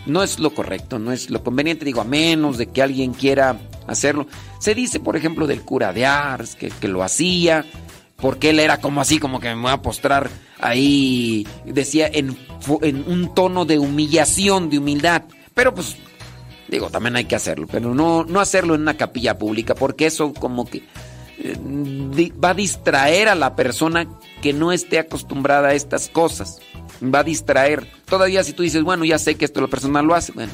no 0.08 0.22
es 0.22 0.38
lo 0.38 0.54
correcto, 0.54 0.98
no 0.98 1.12
es 1.12 1.30
lo 1.30 1.42
conveniente. 1.44 1.84
Digo, 1.84 2.00
a 2.00 2.04
menos 2.04 2.58
de 2.58 2.66
que 2.66 2.82
alguien 2.82 3.12
quiera 3.12 3.58
hacerlo. 3.86 4.26
Se 4.58 4.74
dice, 4.74 5.00
por 5.00 5.16
ejemplo, 5.16 5.46
del 5.46 5.62
cura 5.62 5.92
de 5.92 6.06
Ars, 6.06 6.56
que, 6.56 6.70
que 6.70 6.88
lo 6.88 7.02
hacía 7.02 7.64
porque 8.20 8.50
él 8.50 8.58
era 8.58 8.80
como 8.80 9.00
así, 9.00 9.18
como 9.18 9.40
que 9.40 9.54
me 9.54 9.62
voy 9.62 9.70
a 9.70 9.82
postrar 9.82 10.28
ahí, 10.60 11.46
decía, 11.64 12.10
en, 12.12 12.36
en, 12.82 13.04
un 13.06 13.32
tono 13.34 13.64
de 13.64 13.78
humillación, 13.78 14.70
de 14.70 14.78
humildad. 14.78 15.22
Pero 15.54 15.72
pues, 15.74 15.96
digo, 16.68 16.90
también 16.90 17.16
hay 17.16 17.26
que 17.26 17.36
hacerlo, 17.36 17.68
pero 17.70 17.94
no, 17.94 18.24
no 18.24 18.40
hacerlo 18.40 18.74
en 18.74 18.82
una 18.82 18.96
capilla 18.96 19.38
pública, 19.38 19.76
porque 19.76 20.06
eso 20.06 20.32
como 20.34 20.66
que 20.66 20.82
eh, 21.38 21.56
va 22.42 22.50
a 22.50 22.54
distraer 22.54 23.28
a 23.28 23.36
la 23.36 23.54
persona 23.54 24.08
que 24.42 24.52
no 24.52 24.72
esté 24.72 24.98
acostumbrada 24.98 25.68
a 25.68 25.74
estas 25.74 26.08
cosas. 26.08 26.58
Va 27.02 27.20
a 27.20 27.24
distraer. 27.24 27.86
Todavía 28.06 28.42
si 28.44 28.52
tú 28.52 28.62
dices, 28.62 28.82
bueno, 28.82 29.04
ya 29.04 29.18
sé 29.18 29.36
que 29.36 29.44
esto 29.44 29.60
la 29.60 29.68
persona 29.68 30.02
lo 30.02 30.14
hace, 30.14 30.32
bueno, 30.32 30.52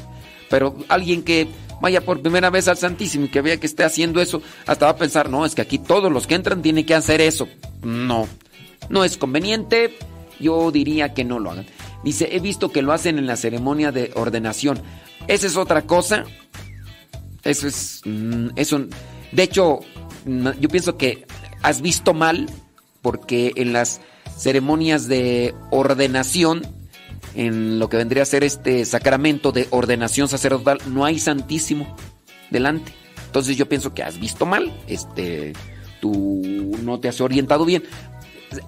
pero 0.50 0.76
alguien 0.88 1.22
que 1.22 1.48
vaya 1.80 2.00
por 2.00 2.22
primera 2.22 2.50
vez 2.50 2.68
al 2.68 2.76
Santísimo 2.76 3.26
y 3.26 3.28
que 3.28 3.40
vea 3.40 3.58
que 3.58 3.66
esté 3.66 3.84
haciendo 3.84 4.20
eso, 4.20 4.42
hasta 4.66 4.86
va 4.86 4.92
a 4.92 4.96
pensar, 4.96 5.28
no, 5.30 5.44
es 5.44 5.54
que 5.54 5.62
aquí 5.62 5.78
todos 5.78 6.10
los 6.10 6.26
que 6.26 6.34
entran 6.34 6.62
tienen 6.62 6.86
que 6.86 6.94
hacer 6.94 7.20
eso. 7.20 7.48
No, 7.82 8.28
no 8.88 9.04
es 9.04 9.16
conveniente, 9.16 9.96
yo 10.40 10.70
diría 10.70 11.14
que 11.14 11.24
no 11.24 11.38
lo 11.38 11.50
hagan. 11.50 11.66
Dice, 12.02 12.28
he 12.32 12.40
visto 12.40 12.70
que 12.70 12.82
lo 12.82 12.92
hacen 12.92 13.18
en 13.18 13.26
la 13.26 13.36
ceremonia 13.36 13.92
de 13.92 14.12
ordenación. 14.14 14.82
Esa 15.26 15.46
es 15.46 15.56
otra 15.56 15.82
cosa. 15.82 16.24
Eso 17.42 17.66
es, 17.66 18.02
mm, 18.04 18.48
eso, 18.56 18.86
de 19.32 19.42
hecho, 19.42 19.80
yo 20.60 20.68
pienso 20.68 20.96
que 20.96 21.26
has 21.62 21.80
visto 21.80 22.14
mal 22.14 22.48
porque 23.02 23.52
en 23.56 23.72
las 23.72 24.00
ceremonias 24.36 25.06
de 25.08 25.54
ordenación 25.70 26.62
en 27.34 27.78
lo 27.78 27.88
que 27.88 27.96
vendría 27.96 28.22
a 28.22 28.26
ser 28.26 28.44
este 28.44 28.84
sacramento 28.84 29.52
de 29.52 29.66
ordenación 29.70 30.28
sacerdotal, 30.28 30.78
no 30.86 31.04
hay 31.04 31.18
santísimo 31.18 31.96
delante. 32.50 32.92
Entonces 33.26 33.56
yo 33.56 33.68
pienso 33.68 33.94
que 33.94 34.02
has 34.02 34.20
visto 34.20 34.46
mal, 34.46 34.72
este, 34.86 35.52
tú 36.00 36.42
no 36.82 37.00
te 37.00 37.08
has 37.08 37.20
orientado 37.20 37.64
bien. 37.64 37.82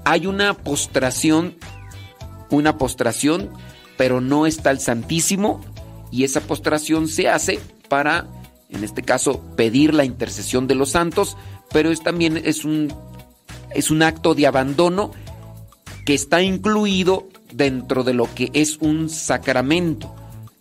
Hay 0.05 0.27
una 0.27 0.55
postración, 0.55 1.57
una 2.51 2.77
postración, 2.77 3.51
pero 3.97 4.21
no 4.21 4.47
está 4.47 4.73
el 4.73 4.81
santísimo 4.81 5.65
y 6.11 6.25
esa 6.25 6.41
postración 6.41 7.07
se 7.07 7.29
hace 7.29 7.61
para, 7.89 8.27
en 8.69 8.83
este 8.83 9.03
caso, 9.03 9.41
pedir 9.57 9.95
la 9.95 10.05
intercesión 10.05 10.67
de 10.67 10.75
los 10.75 10.91
santos, 10.91 11.37
pero 11.73 11.93
es 11.93 12.03
también 12.03 12.37
es 12.37 12.65
un, 12.65 12.93
es 13.75 13.93
un 13.93 14.03
acto 14.03 14.35
de 14.35 14.49
abandono 14.49 15.13
que 16.07 16.15
está 16.15 16.41
incluido 16.41 17.29
dentro 17.53 18.05
de 18.05 18.15
lo 18.15 18.33
que 18.33 18.51
es 18.55 18.79
un 18.81 19.11
sacramento. 19.11 20.15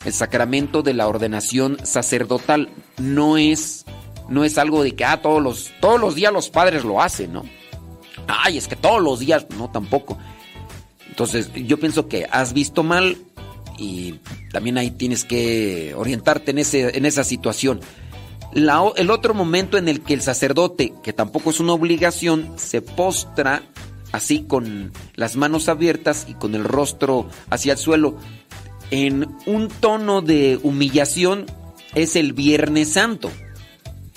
El 0.04 0.12
sacramento 0.12 0.82
de 0.82 0.96
la 0.96 1.08
ordenación 1.08 1.78
sacerdotal 1.84 2.68
no 2.98 3.38
es, 3.38 3.86
no 4.28 4.44
es 4.44 4.58
algo 4.58 4.84
de 4.84 4.96
que 4.96 5.06
ah, 5.06 5.22
todos, 5.22 5.42
los, 5.42 5.72
todos 5.80 6.02
los 6.02 6.16
días 6.16 6.34
los 6.34 6.50
padres 6.50 6.84
lo 6.84 7.00
hacen, 7.00 7.32
¿no? 7.32 7.44
Ay, 8.28 8.58
es 8.58 8.68
que 8.68 8.76
todos 8.76 9.02
los 9.02 9.20
días, 9.20 9.46
no, 9.56 9.70
tampoco. 9.70 10.18
Entonces, 11.08 11.52
yo 11.54 11.80
pienso 11.80 12.08
que 12.08 12.28
has 12.32 12.54
visto 12.54 12.82
mal 12.82 13.16
y 13.78 14.16
también 14.52 14.80
ahí 14.80 14.90
tienes 14.90 15.26
que 15.26 15.94
orientarte 15.96 16.52
en, 16.52 16.58
ese, 16.58 16.98
en 16.98 17.06
esa 17.06 17.24
situación. 17.24 17.82
el 18.52 19.12
otro 19.12 19.36
momento 19.36 19.78
en 19.78 19.90
el 19.90 20.02
que 20.02 20.16
el 20.16 20.24
sacerdote, 20.24 20.94
que 21.04 21.14
tampoco 21.14 21.52
es 21.52 21.60
una 21.60 21.74
obligación, 21.74 22.52
se 22.58 22.82
postra 22.82 23.62
así 24.16 24.44
con 24.44 24.92
las 25.16 25.36
manos 25.36 25.68
abiertas 25.70 26.26
y 26.30 26.34
con 26.34 26.56
el 26.56 26.64
rostro 26.64 27.28
hacia 27.50 27.74
el 27.74 27.78
suelo, 27.78 28.18
en 28.92 29.28
un 29.46 29.68
tono 29.68 30.22
de 30.22 30.60
humillación, 30.64 31.46
es 31.96 32.16
el 32.16 32.34
Viernes 32.34 32.94
Santo. 32.94 33.32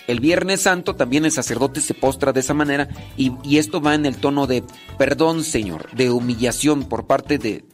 El 0.06 0.20
Viernes 0.20 0.62
Santo 0.62 0.96
también 0.96 1.24
el 1.24 1.32
sacerdote 1.32 1.80
se 1.80 1.94
postra 1.94 2.32
de 2.32 2.40
esa 2.40 2.54
manera 2.54 2.88
y, 3.16 3.58
esto 3.58 3.80
va 3.80 3.94
en 3.94 4.06
el 4.06 4.16
tono 4.16 4.46
de 4.46 4.64
perdón, 4.96 5.44
Señor, 5.44 5.90
de 5.94 6.10
humillación 6.10 6.84
por 6.84 7.06
parte 7.06 7.38
de 7.38 7.64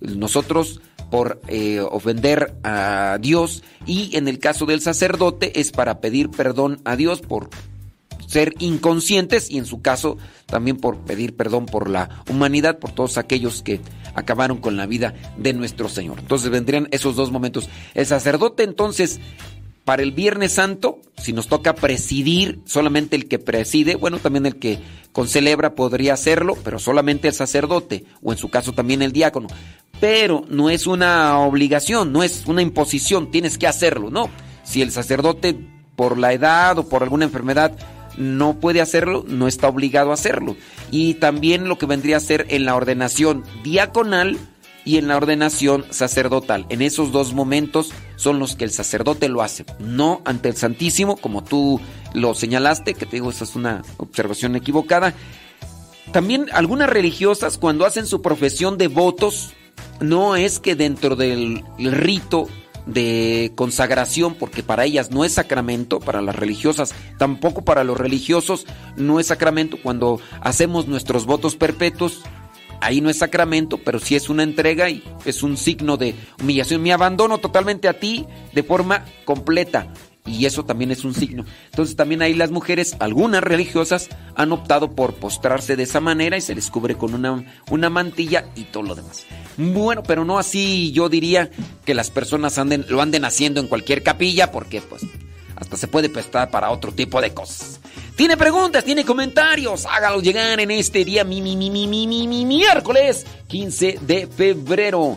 nosotros 0.00 0.80
por 1.10 1.40
eh, 1.48 1.80
ofender 1.80 2.54
a 2.62 3.16
Dios 3.20 3.62
y 3.86 4.14
en 4.16 4.28
el 4.28 4.38
caso 4.38 4.66
del 4.66 4.82
sacerdote 4.82 5.58
es 5.60 5.72
para 5.72 6.00
pedir 6.00 6.28
perdón 6.30 6.80
a 6.84 6.94
Dios 6.96 7.22
por 7.22 7.48
ser 8.28 8.54
inconscientes 8.58 9.50
y 9.50 9.58
en 9.58 9.64
su 9.64 9.80
caso 9.80 10.18
también 10.46 10.76
por 10.76 10.98
pedir 10.98 11.34
perdón 11.34 11.66
por 11.66 11.88
la 11.88 12.22
humanidad, 12.28 12.78
por 12.78 12.92
todos 12.92 13.16
aquellos 13.16 13.62
que 13.62 13.80
acabaron 14.14 14.58
con 14.58 14.76
la 14.76 14.86
vida 14.86 15.14
de 15.38 15.54
nuestro 15.54 15.88
Señor. 15.88 16.18
Entonces 16.20 16.50
vendrían 16.50 16.88
esos 16.90 17.16
dos 17.16 17.32
momentos. 17.32 17.70
El 17.94 18.04
sacerdote 18.06 18.64
entonces 18.64 19.18
para 19.86 20.02
el 20.02 20.12
Viernes 20.12 20.52
Santo, 20.52 21.00
si 21.16 21.32
nos 21.32 21.48
toca 21.48 21.74
presidir, 21.74 22.60
solamente 22.66 23.16
el 23.16 23.26
que 23.26 23.38
preside, 23.38 23.94
bueno, 23.94 24.18
también 24.18 24.44
el 24.44 24.56
que 24.56 24.78
concelebra 25.12 25.74
podría 25.74 26.12
hacerlo, 26.12 26.58
pero 26.62 26.78
solamente 26.78 27.28
el 27.28 27.32
sacerdote, 27.32 28.04
o 28.22 28.30
en 28.30 28.36
su 28.36 28.50
caso 28.50 28.74
también 28.74 29.00
el 29.00 29.12
diácono. 29.12 29.48
Pero 29.98 30.44
no 30.50 30.68
es 30.68 30.86
una 30.86 31.38
obligación, 31.38 32.12
no 32.12 32.22
es 32.22 32.44
una 32.44 32.60
imposición, 32.60 33.30
tienes 33.30 33.56
que 33.56 33.66
hacerlo, 33.66 34.10
no. 34.10 34.28
Si 34.62 34.82
el 34.82 34.90
sacerdote 34.92 35.56
por 35.96 36.18
la 36.18 36.34
edad 36.34 36.78
o 36.78 36.86
por 36.86 37.02
alguna 37.02 37.24
enfermedad 37.24 37.72
no 38.18 38.58
puede 38.60 38.80
hacerlo, 38.80 39.24
no 39.26 39.48
está 39.48 39.68
obligado 39.68 40.10
a 40.10 40.14
hacerlo. 40.14 40.56
Y 40.90 41.14
también 41.14 41.68
lo 41.68 41.78
que 41.78 41.86
vendría 41.86 42.18
a 42.18 42.20
ser 42.20 42.46
en 42.50 42.64
la 42.64 42.74
ordenación 42.74 43.44
diaconal 43.62 44.36
y 44.84 44.96
en 44.96 45.08
la 45.08 45.16
ordenación 45.16 45.84
sacerdotal. 45.90 46.66
En 46.68 46.82
esos 46.82 47.12
dos 47.12 47.34
momentos 47.34 47.90
son 48.16 48.38
los 48.38 48.56
que 48.56 48.64
el 48.64 48.70
sacerdote 48.70 49.28
lo 49.28 49.42
hace, 49.42 49.66
no 49.78 50.22
ante 50.24 50.48
el 50.48 50.56
Santísimo, 50.56 51.16
como 51.16 51.44
tú 51.44 51.80
lo 52.14 52.34
señalaste, 52.34 52.94
que 52.94 53.04
te 53.06 53.16
digo, 53.16 53.30
esa 53.30 53.44
es 53.44 53.54
una 53.54 53.82
observación 53.98 54.56
equivocada. 54.56 55.14
también 56.10 56.46
algunas 56.52 56.88
religiosas 56.88 57.58
cuando 57.58 57.84
hacen 57.84 58.06
su 58.06 58.22
profesión 58.22 58.78
de 58.78 58.88
votos, 58.88 59.52
no 60.00 60.36
es 60.36 60.58
que 60.58 60.74
dentro 60.74 61.16
del 61.16 61.62
rito 61.76 62.48
de 62.88 63.52
consagración, 63.54 64.34
porque 64.34 64.62
para 64.62 64.84
ellas 64.84 65.10
no 65.10 65.24
es 65.24 65.34
sacramento, 65.34 66.00
para 66.00 66.22
las 66.22 66.34
religiosas, 66.34 66.94
tampoco 67.18 67.62
para 67.62 67.84
los 67.84 67.98
religiosos 67.98 68.66
no 68.96 69.20
es 69.20 69.26
sacramento. 69.26 69.78
Cuando 69.82 70.20
hacemos 70.40 70.88
nuestros 70.88 71.26
votos 71.26 71.54
perpetuos, 71.54 72.22
ahí 72.80 73.00
no 73.00 73.10
es 73.10 73.18
sacramento, 73.18 73.78
pero 73.78 73.98
sí 73.98 74.16
es 74.16 74.28
una 74.28 74.42
entrega 74.42 74.88
y 74.88 75.04
es 75.24 75.42
un 75.42 75.56
signo 75.56 75.96
de 75.96 76.14
humillación. 76.40 76.82
Me 76.82 76.92
abandono 76.92 77.38
totalmente 77.38 77.88
a 77.88 78.00
ti 78.00 78.26
de 78.52 78.62
forma 78.62 79.04
completa. 79.24 79.92
Y 80.28 80.46
eso 80.46 80.64
también 80.64 80.90
es 80.90 81.04
un 81.04 81.14
signo. 81.14 81.44
Entonces 81.70 81.96
también 81.96 82.22
ahí 82.22 82.34
las 82.34 82.50
mujeres, 82.50 82.96
algunas 83.00 83.42
religiosas, 83.42 84.08
han 84.34 84.52
optado 84.52 84.92
por 84.92 85.14
postrarse 85.14 85.76
de 85.76 85.84
esa 85.84 86.00
manera 86.00 86.36
y 86.36 86.40
se 86.40 86.54
les 86.54 86.70
cubre 86.70 86.96
con 86.96 87.14
una, 87.14 87.44
una 87.70 87.90
mantilla 87.90 88.44
y 88.54 88.64
todo 88.64 88.82
lo 88.82 88.94
demás. 88.94 89.26
Bueno, 89.56 90.02
pero 90.02 90.24
no 90.24 90.38
así 90.38 90.92
yo 90.92 91.08
diría 91.08 91.50
que 91.84 91.94
las 91.94 92.10
personas 92.10 92.58
anden, 92.58 92.84
lo 92.88 93.00
anden 93.00 93.24
haciendo 93.24 93.60
en 93.60 93.68
cualquier 93.68 94.02
capilla 94.02 94.52
porque 94.52 94.80
pues 94.80 95.02
hasta 95.56 95.76
se 95.76 95.88
puede 95.88 96.08
prestar 96.08 96.50
para 96.50 96.70
otro 96.70 96.92
tipo 96.92 97.20
de 97.20 97.34
cosas. 97.34 97.80
Tiene 98.14 98.36
preguntas, 98.36 98.84
tiene 98.84 99.04
comentarios, 99.04 99.86
hágalos 99.86 100.22
llegar 100.22 100.58
en 100.60 100.70
este 100.70 101.04
día 101.04 101.24
mi, 101.24 101.40
mi, 101.40 101.56
mi, 101.56 101.70
mi, 101.70 101.86
mi, 101.86 102.06
mi, 102.06 102.26
mi 102.26 102.44
miércoles 102.44 103.26
15 103.48 103.98
de 104.02 104.26
febrero. 104.26 105.16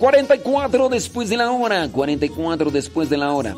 44 0.00 0.88
después 0.88 1.28
de 1.28 1.36
la 1.36 1.50
hora. 1.50 1.86
44 1.86 2.70
después 2.70 3.10
de 3.10 3.18
la 3.18 3.32
hora. 3.32 3.54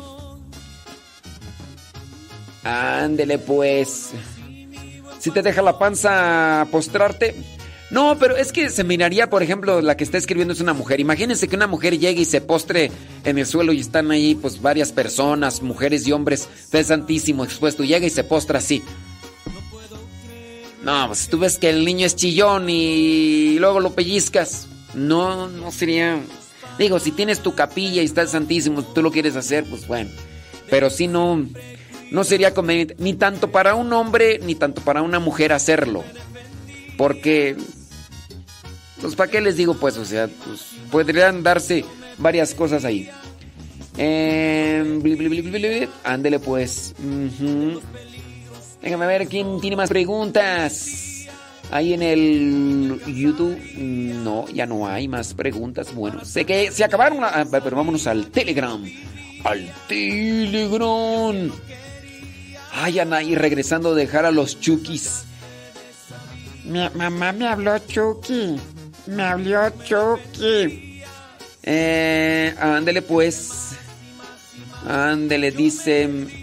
Ándele 2.63 3.39
pues. 3.39 4.11
Si 5.19 5.31
te 5.31 5.41
deja 5.41 5.61
la 5.61 5.79
panza 5.79 6.67
postrarte. 6.69 7.33
No, 7.91 8.17
pero 8.19 8.35
es 8.35 8.51
que 8.51 8.69
se 8.69 8.83
miraría, 8.83 9.29
por 9.29 9.41
ejemplo, 9.41 9.81
la 9.81 9.95
que 9.95 10.03
está 10.03 10.17
escribiendo 10.17 10.53
es 10.53 10.59
una 10.59 10.73
mujer. 10.73 10.99
Imagínense 10.99 11.47
que 11.47 11.55
una 11.55 11.67
mujer 11.67 11.97
llegue 11.97 12.23
y 12.23 12.25
se 12.25 12.41
postre 12.41 12.91
en 13.23 13.37
el 13.37 13.45
suelo 13.45 13.71
y 13.71 13.79
están 13.79 14.11
ahí 14.11 14.35
pues 14.35 14.61
varias 14.61 14.91
personas, 14.91 15.61
mujeres 15.61 16.05
y 16.07 16.11
hombres, 16.11 16.49
fe 16.69 16.83
santísimo 16.83 17.45
expuesto. 17.45 17.85
Llega 17.85 18.05
y 18.05 18.09
se 18.09 18.25
postra 18.25 18.59
así. 18.59 18.83
No, 20.83 21.07
pues 21.07 21.29
tú 21.29 21.39
ves 21.39 21.57
que 21.57 21.69
el 21.69 21.85
niño 21.85 22.05
es 22.05 22.17
chillón 22.17 22.69
y 22.69 23.57
luego 23.59 23.79
lo 23.79 23.91
pellizcas. 23.91 24.67
No, 24.93 25.47
no 25.47 25.71
sería. 25.71 26.19
Digo, 26.77 26.99
si 26.99 27.11
tienes 27.11 27.39
tu 27.39 27.55
capilla 27.55 28.01
y 28.01 28.05
está 28.05 28.21
el 28.21 28.27
Santísimo, 28.27 28.83
tú 28.83 29.01
lo 29.01 29.11
quieres 29.11 29.35
hacer, 29.35 29.63
pues 29.69 29.87
bueno. 29.87 30.09
Pero 30.69 30.89
si 30.89 31.07
no, 31.07 31.45
no 32.11 32.23
sería 32.23 32.53
conveniente, 32.53 32.95
ni 32.99 33.13
tanto 33.13 33.51
para 33.51 33.75
un 33.75 33.91
hombre, 33.93 34.39
ni 34.39 34.55
tanto 34.55 34.81
para 34.81 35.01
una 35.01 35.19
mujer 35.19 35.53
hacerlo. 35.53 36.03
Porque, 36.97 37.55
pues, 39.01 39.15
¿para 39.15 39.29
qué 39.29 39.41
les 39.41 39.57
digo? 39.57 39.75
Pues, 39.75 39.97
o 39.97 40.05
sea, 40.05 40.29
pues, 40.45 40.71
podrían 40.91 41.43
darse 41.43 41.85
varias 42.17 42.53
cosas 42.53 42.85
ahí. 42.85 43.09
Eh. 43.97 44.83
Ándele, 46.03 46.39
pues. 46.39 46.95
Ujú. 46.99 47.81
Déjame 48.81 49.07
ver 49.07 49.27
quién 49.27 49.61
tiene 49.61 49.75
más 49.75 49.89
preguntas. 49.89 51.12
Ahí 51.73 51.95
en 51.95 52.03
el 52.03 53.01
YouTube, 53.07 53.59
no, 53.77 54.47
ya 54.49 54.67
no 54.67 54.87
hay 54.87 55.07
más 55.07 55.33
preguntas. 55.33 55.91
Bueno, 55.91 56.23
sé 56.23 56.45
que 56.45 56.69
se 56.69 56.83
acabaron, 56.83 57.23
ah, 57.23 57.47
pero 57.49 57.75
vámonos 57.75 58.05
al 58.05 58.27
Telegram. 58.27 58.79
Al 59.43 59.73
Telegram. 59.87 61.51
Ay, 62.73 62.99
Anaí, 62.99 63.33
regresando 63.33 63.93
a 63.93 63.95
dejar 63.95 64.23
a 64.25 64.31
los 64.31 64.59
chukis. 64.59 65.25
Mi 66.63 66.87
mamá 66.93 67.31
me 67.31 67.47
habló 67.47 67.75
Chucky. 67.79 68.55
Me 69.07 69.23
habló 69.23 69.71
Chucky. 69.83 71.01
Eh, 71.63 72.53
ándele 72.59 73.01
pues. 73.01 73.71
Ándele, 74.87 75.49
dice. 75.49 76.42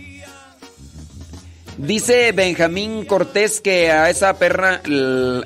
Dice 1.87 2.33
Benjamín 2.33 3.07
Cortés 3.07 3.63
que 3.63 3.91
a 3.91 4.11
esa 4.11 4.39
perra, 4.39 4.83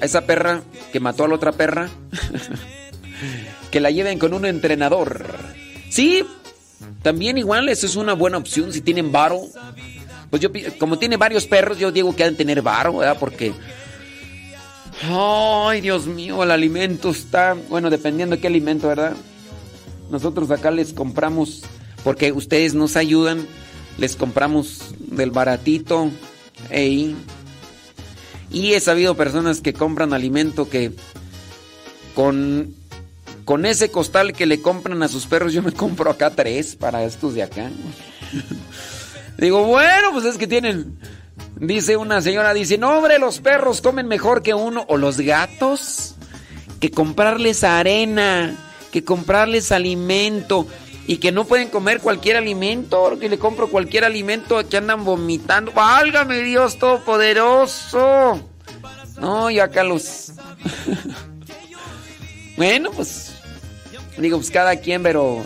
esa 0.00 0.22
perra 0.22 0.62
que 0.92 0.98
mató 0.98 1.24
a 1.24 1.28
la 1.28 1.36
otra 1.36 1.52
perra, 1.52 1.88
que 3.70 3.78
la 3.78 3.92
lleven 3.92 4.18
con 4.18 4.34
un 4.34 4.44
entrenador. 4.44 5.24
Sí, 5.90 6.24
también 7.02 7.38
igual, 7.38 7.68
eso 7.68 7.86
es 7.86 7.94
una 7.94 8.14
buena 8.14 8.38
opción 8.38 8.72
si 8.72 8.80
tienen 8.80 9.12
varo. 9.12 9.42
Pues 10.28 10.42
yo, 10.42 10.50
como 10.80 10.98
tiene 10.98 11.16
varios 11.16 11.46
perros, 11.46 11.78
yo 11.78 11.92
digo 11.92 12.16
que 12.16 12.24
han 12.24 12.30
de 12.30 12.38
tener 12.38 12.62
varo, 12.62 12.96
¿verdad? 12.96 13.16
Porque... 13.20 13.52
Ay, 15.08 15.80
Dios 15.82 16.06
mío, 16.06 16.42
el 16.42 16.50
alimento 16.50 17.10
está... 17.10 17.56
Bueno, 17.68 17.90
dependiendo 17.90 18.34
de 18.34 18.42
qué 18.42 18.48
alimento, 18.48 18.88
¿verdad? 18.88 19.14
Nosotros 20.10 20.50
acá 20.50 20.72
les 20.72 20.92
compramos, 20.92 21.62
porque 22.02 22.32
ustedes 22.32 22.74
nos 22.74 22.96
ayudan, 22.96 23.46
les 23.98 24.16
compramos 24.16 24.94
del 24.98 25.30
baratito. 25.30 26.10
ey. 26.70 27.16
Y 28.50 28.74
he 28.74 28.80
sabido 28.80 29.16
personas 29.16 29.60
que 29.60 29.72
compran 29.72 30.12
alimento 30.12 30.68
que 30.68 30.92
con, 32.14 32.74
con 33.44 33.66
ese 33.66 33.90
costal 33.90 34.32
que 34.32 34.46
le 34.46 34.62
compran 34.62 35.02
a 35.02 35.08
sus 35.08 35.26
perros, 35.26 35.52
yo 35.52 35.62
me 35.62 35.72
compro 35.74 36.10
acá 36.10 36.30
tres 36.30 36.76
para 36.76 37.04
estos 37.04 37.34
de 37.34 37.42
acá. 37.42 37.70
Digo, 39.38 39.64
bueno, 39.64 40.12
pues 40.12 40.24
es 40.24 40.38
que 40.38 40.46
tienen. 40.46 40.96
Dice 41.56 41.96
una 41.96 42.20
señora, 42.20 42.54
dice, 42.54 42.78
no 42.78 42.96
hombre, 42.96 43.18
los 43.18 43.40
perros 43.40 43.80
comen 43.80 44.06
mejor 44.06 44.42
que 44.42 44.54
uno, 44.54 44.84
o 44.88 44.96
los 44.96 45.20
gatos, 45.20 46.14
que 46.80 46.90
comprarles 46.90 47.64
arena, 47.64 48.56
que 48.92 49.04
comprarles 49.04 49.72
alimento, 49.72 50.66
y 51.06 51.18
que 51.18 51.32
no 51.32 51.44
pueden 51.44 51.68
comer 51.68 52.00
cualquier 52.00 52.36
alimento, 52.36 53.18
que 53.18 53.28
le 53.28 53.38
compro 53.38 53.68
cualquier 53.68 54.04
alimento, 54.04 54.66
que 54.68 54.76
andan 54.76 55.04
vomitando. 55.04 55.72
¡Válgame 55.72 56.40
Dios 56.40 56.78
Todopoderoso! 56.78 58.40
No, 59.20 59.50
yo 59.50 59.62
acá 59.62 59.84
los... 59.84 60.32
bueno, 62.56 62.90
pues... 62.90 63.32
Digo, 64.16 64.38
pues 64.38 64.50
cada 64.50 64.76
quien, 64.76 65.02
pero... 65.02 65.44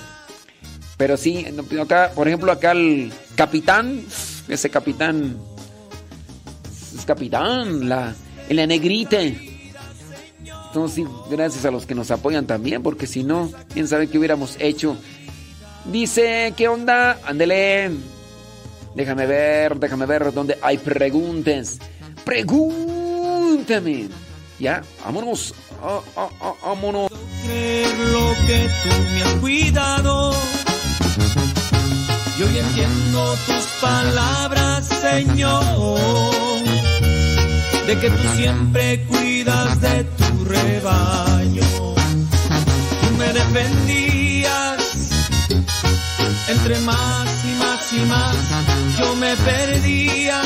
Pero 0.96 1.16
sí, 1.16 1.46
acá, 1.80 2.12
por 2.14 2.28
ejemplo, 2.28 2.50
acá 2.50 2.72
el 2.72 3.12
capitán, 3.34 4.04
ese 4.48 4.70
capitán... 4.70 5.38
Es 6.96 7.04
capitán, 7.04 7.88
la, 7.88 8.14
en 8.48 8.56
la 8.56 8.66
negrita. 8.66 9.18
Entonces, 9.20 11.06
gracias 11.30 11.64
a 11.64 11.70
los 11.70 11.86
que 11.86 11.94
nos 11.94 12.10
apoyan 12.10 12.46
también, 12.46 12.82
porque 12.82 13.06
si 13.06 13.24
no, 13.24 13.50
quién 13.72 13.88
sabe 13.88 14.08
qué 14.08 14.18
hubiéramos 14.18 14.56
hecho. 14.58 14.96
Dice, 15.84 16.52
¿qué 16.56 16.68
onda? 16.68 17.18
Ándele. 17.24 17.90
Déjame 18.94 19.26
ver, 19.26 19.78
déjame 19.78 20.06
ver 20.06 20.32
dónde 20.32 20.58
hay 20.60 20.78
preguntas. 20.78 21.78
Pregúntame. 22.24 24.08
Ya, 24.58 24.82
vámonos. 25.04 25.54
Ah, 25.82 26.00
ah, 26.16 26.28
ah, 26.40 26.54
vámonos. 26.62 27.10
creer 27.44 27.98
lo 27.98 28.34
que 28.46 28.68
tú 28.82 28.88
me 29.14 29.22
has 29.22 29.34
cuidado. 29.34 30.32
Y 32.38 32.42
hoy 32.42 32.58
entiendo 32.58 33.36
tus 33.46 33.66
palabras, 33.80 34.86
Señor, 34.86 35.98
de 37.86 37.98
que 37.98 38.10
tú 38.10 38.22
siempre 38.36 39.04
cuidas 39.08 39.80
de 39.80 40.04
tu 40.04 40.44
rebaño. 40.44 41.62
Tú 43.00 43.16
me 43.18 43.32
defendías, 43.32 44.07
entre 46.48 46.78
más 46.80 47.44
y 47.44 47.54
más 47.58 47.92
y 47.92 48.00
más 48.00 48.36
yo 48.98 49.14
me 49.16 49.36
perdía. 49.36 50.42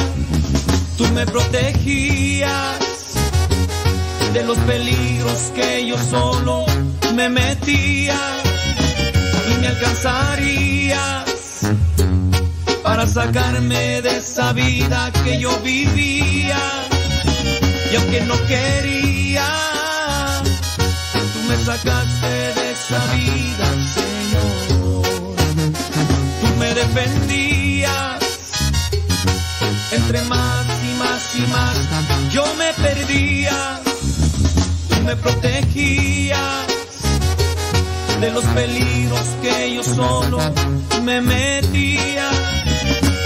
Tú 0.97 1.07
me 1.09 1.25
protegías 1.27 2.79
de 4.33 4.43
los 4.45 4.59
peligros 4.59 5.53
que 5.55 5.87
yo 5.87 5.97
solo 5.99 6.65
me 7.15 7.29
metía 7.29 8.19
y 9.51 9.61
me 9.61 9.69
alcanzarías 9.69 11.25
para 12.83 13.07
sacarme 13.07 14.03
de 14.03 14.17
esa 14.19 14.53
vida 14.53 15.11
que 15.25 15.39
yo 15.39 15.57
vivía 15.61 16.59
y 17.93 17.97
aunque 17.97 18.21
no 18.23 18.35
quería 18.47 19.47
tú 21.33 21.39
me 21.49 21.57
sacaste 21.57 22.29
de 22.29 22.73
esa 22.73 23.15
vida 23.15 24.02
defendías 26.85 28.19
entre 29.93 30.23
más 30.23 30.67
y 30.91 30.99
más 30.99 31.37
y 31.37 31.41
más 31.47 31.77
yo 32.33 32.45
me 32.57 32.73
perdía 32.75 33.81
me 35.05 35.17
protegías 35.17 36.67
de 38.21 38.31
los 38.31 38.45
peligros 38.45 39.27
que 39.43 39.75
yo 39.75 39.83
solo 39.83 40.39
me 41.03 41.21
metía 41.21 42.31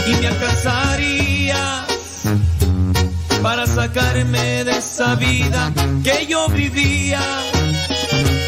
y 0.06 0.14
me 0.20 0.26
alcanzarías 0.28 1.84
para 3.42 3.66
sacarme 3.66 4.64
de 4.64 4.78
esa 4.78 5.14
vida 5.16 5.72
que 6.02 6.26
yo 6.26 6.48
vivía. 6.48 7.20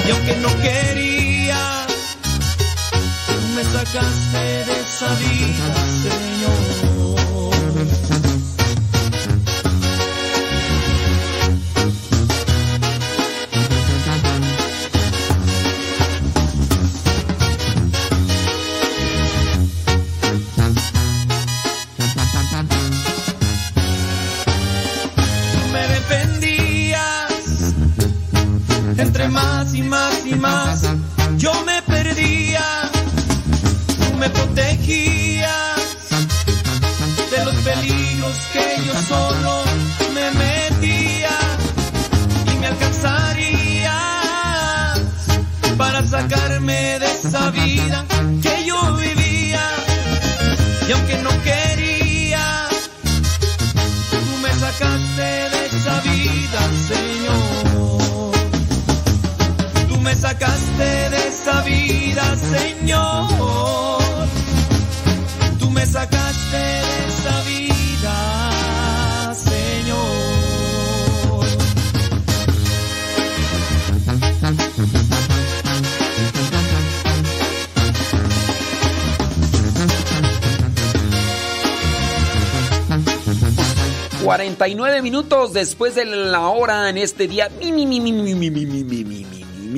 Y 0.07 0.11
aunque 0.11 0.37
no 0.37 0.49
quería 0.63 1.18
me 3.59 3.65
sacaste 3.65 4.39
de 4.39 4.81
esa 4.81 5.09
vida 5.15 5.75
Señor. 6.03 6.89
Más 29.31 29.75
y 29.75 29.83
más 29.83 30.27
y 30.27 30.35
más 30.35 30.83
yo 31.37 31.53
me 31.65 31.78
me 34.19 34.29
protegías 34.31 35.97
de 37.31 37.45
los 37.45 37.55
peligros 37.57 38.37
que 38.53 38.83
yo 38.85 38.95
solo 39.03 39.63
me 40.15 40.31
metía 40.33 41.39
y 42.53 42.59
me 42.59 42.67
alcanzarías 42.67 43.93
para 45.77 46.05
sacarme 46.05 46.99
de 46.99 47.07
esa 47.07 47.51
vida 47.51 48.05
que 48.43 48.65
yo 48.67 48.95
vivía 48.97 49.71
y 50.89 50.93
aunque 50.93 51.19
no 51.19 51.31
quería, 51.43 52.69
tú 54.11 54.19
me 54.43 54.53
sacaste 54.53 55.23
de 55.23 55.67
esa 55.67 56.01
vida, 56.01 56.61
Señor 56.89 57.69
me 60.09 60.15
sacaste 60.15 61.11
de 61.11 61.29
esa 61.29 61.61
vida, 61.63 62.37
Señor. 62.37 63.08
49 84.59 85.03
minutos 85.03 85.53
después 85.53 85.95
de 85.95 86.05
la 86.05 86.49
hora 86.49 86.91
en 86.91 86.99
este 86.99 87.29
día. 87.29 87.49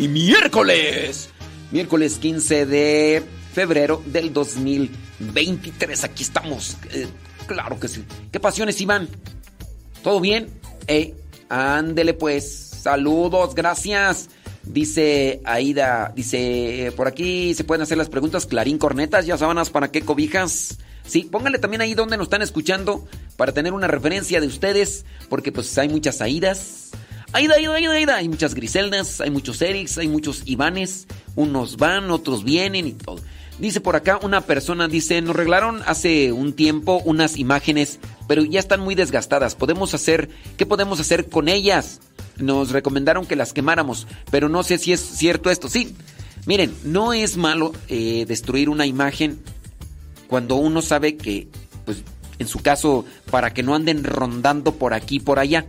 Miércoles. 0.09 1.29
Miércoles 1.71 2.17
15 2.17 2.65
de 2.65 3.23
febrero 3.53 4.03
del 4.07 4.33
2023. 4.33 6.05
Aquí 6.05 6.23
estamos. 6.23 6.79
Claro 7.47 7.79
que 7.79 7.89
sí. 7.89 8.07
¿Qué 8.33 8.41
pasiones, 8.41 8.81
Iván? 8.81 9.11
¿Todo 10.03 10.19
bien? 10.19 10.49
Eh, 10.87 11.15
ándele 11.51 12.15
pues. 12.15 12.51
Saludos, 12.83 13.55
gracias. 13.55 14.31
Dice 14.63 15.43
Aida, 15.45 16.11
dice, 16.17 16.91
por 16.97 17.07
aquí 17.07 17.53
se 17.53 17.65
pueden 17.65 17.83
hacer 17.83 17.99
las 17.99 18.09
preguntas. 18.09 18.47
Clarín 18.47 18.79
Cornetas, 18.79 19.27
ya 19.27 19.37
sábanas, 19.37 19.69
¿para 19.69 19.91
qué 19.91 20.01
cobijas? 20.01 20.79
Sí, 21.11 21.25
póngale 21.25 21.59
también 21.59 21.81
ahí 21.81 21.95
donde 21.95 22.17
nos 22.17 22.27
están 22.27 22.41
escuchando 22.41 23.05
para 23.37 23.51
tener 23.51 23.73
una 23.73 23.89
referencia 23.89 24.41
de 24.41 24.47
ustedes, 24.47 25.05
porque 25.29 25.51
pues 25.51 25.77
hay 25.77 25.89
muchas 25.89 26.21
Aidas. 26.21 26.91
Aida, 27.33 27.57
Aida, 27.57 27.75
Aida, 27.75 27.93
Aida. 27.93 28.17
Hay 28.17 28.29
muchas 28.29 28.55
Griseldas, 28.55 29.21
hay 29.21 29.31
muchos 29.31 29.61
Erics, 29.61 29.99
hay 29.99 30.07
muchos 30.07 30.43
Ivanes. 30.45 31.09
Unos 31.35 31.79
van, 31.79 32.13
otros 32.13 32.45
vienen 32.45 32.87
y 32.87 32.93
todo. 32.93 33.21
Dice 33.59 33.81
por 33.81 33.97
acá 33.97 34.21
una 34.23 34.43
persona, 34.43 34.87
dice, 34.87 35.21
nos 35.21 35.35
reglaron 35.35 35.83
hace 35.85 36.31
un 36.31 36.53
tiempo 36.53 37.03
unas 37.05 37.37
imágenes, 37.39 37.99
pero 38.29 38.45
ya 38.45 38.61
están 38.61 38.79
muy 38.79 38.95
desgastadas. 38.95 39.57
Podemos 39.57 39.95
hacer, 39.95 40.29
¿qué 40.57 40.65
podemos 40.65 41.01
hacer 41.01 41.29
con 41.29 41.49
ellas? 41.49 42.01
Nos 42.37 42.71
recomendaron 42.71 43.27
que 43.27 43.35
las 43.35 43.53
quemáramos, 43.53 44.07
pero 44.31 44.49
no 44.49 44.63
sé 44.63 44.79
si 44.79 44.93
es 44.93 45.01
cierto 45.01 45.51
esto. 45.51 45.69
Sí, 45.69 45.97
miren, 46.47 46.73
no 46.85 47.13
es 47.13 47.37
malo 47.37 47.73
eh, 47.89 48.27
destruir 48.29 48.69
una 48.69 48.87
imagen 48.87 49.41
cuando 50.31 50.55
uno 50.55 50.81
sabe 50.81 51.17
que, 51.17 51.49
pues, 51.85 52.05
en 52.39 52.47
su 52.47 52.61
caso, 52.61 53.05
para 53.33 53.53
que 53.53 53.65
no 53.65 53.75
anden 53.75 54.05
rondando 54.05 54.77
por 54.77 54.95
aquí 54.95 55.17
y 55.17 55.21
por 55.21 55.41
allá. 55.41 55.67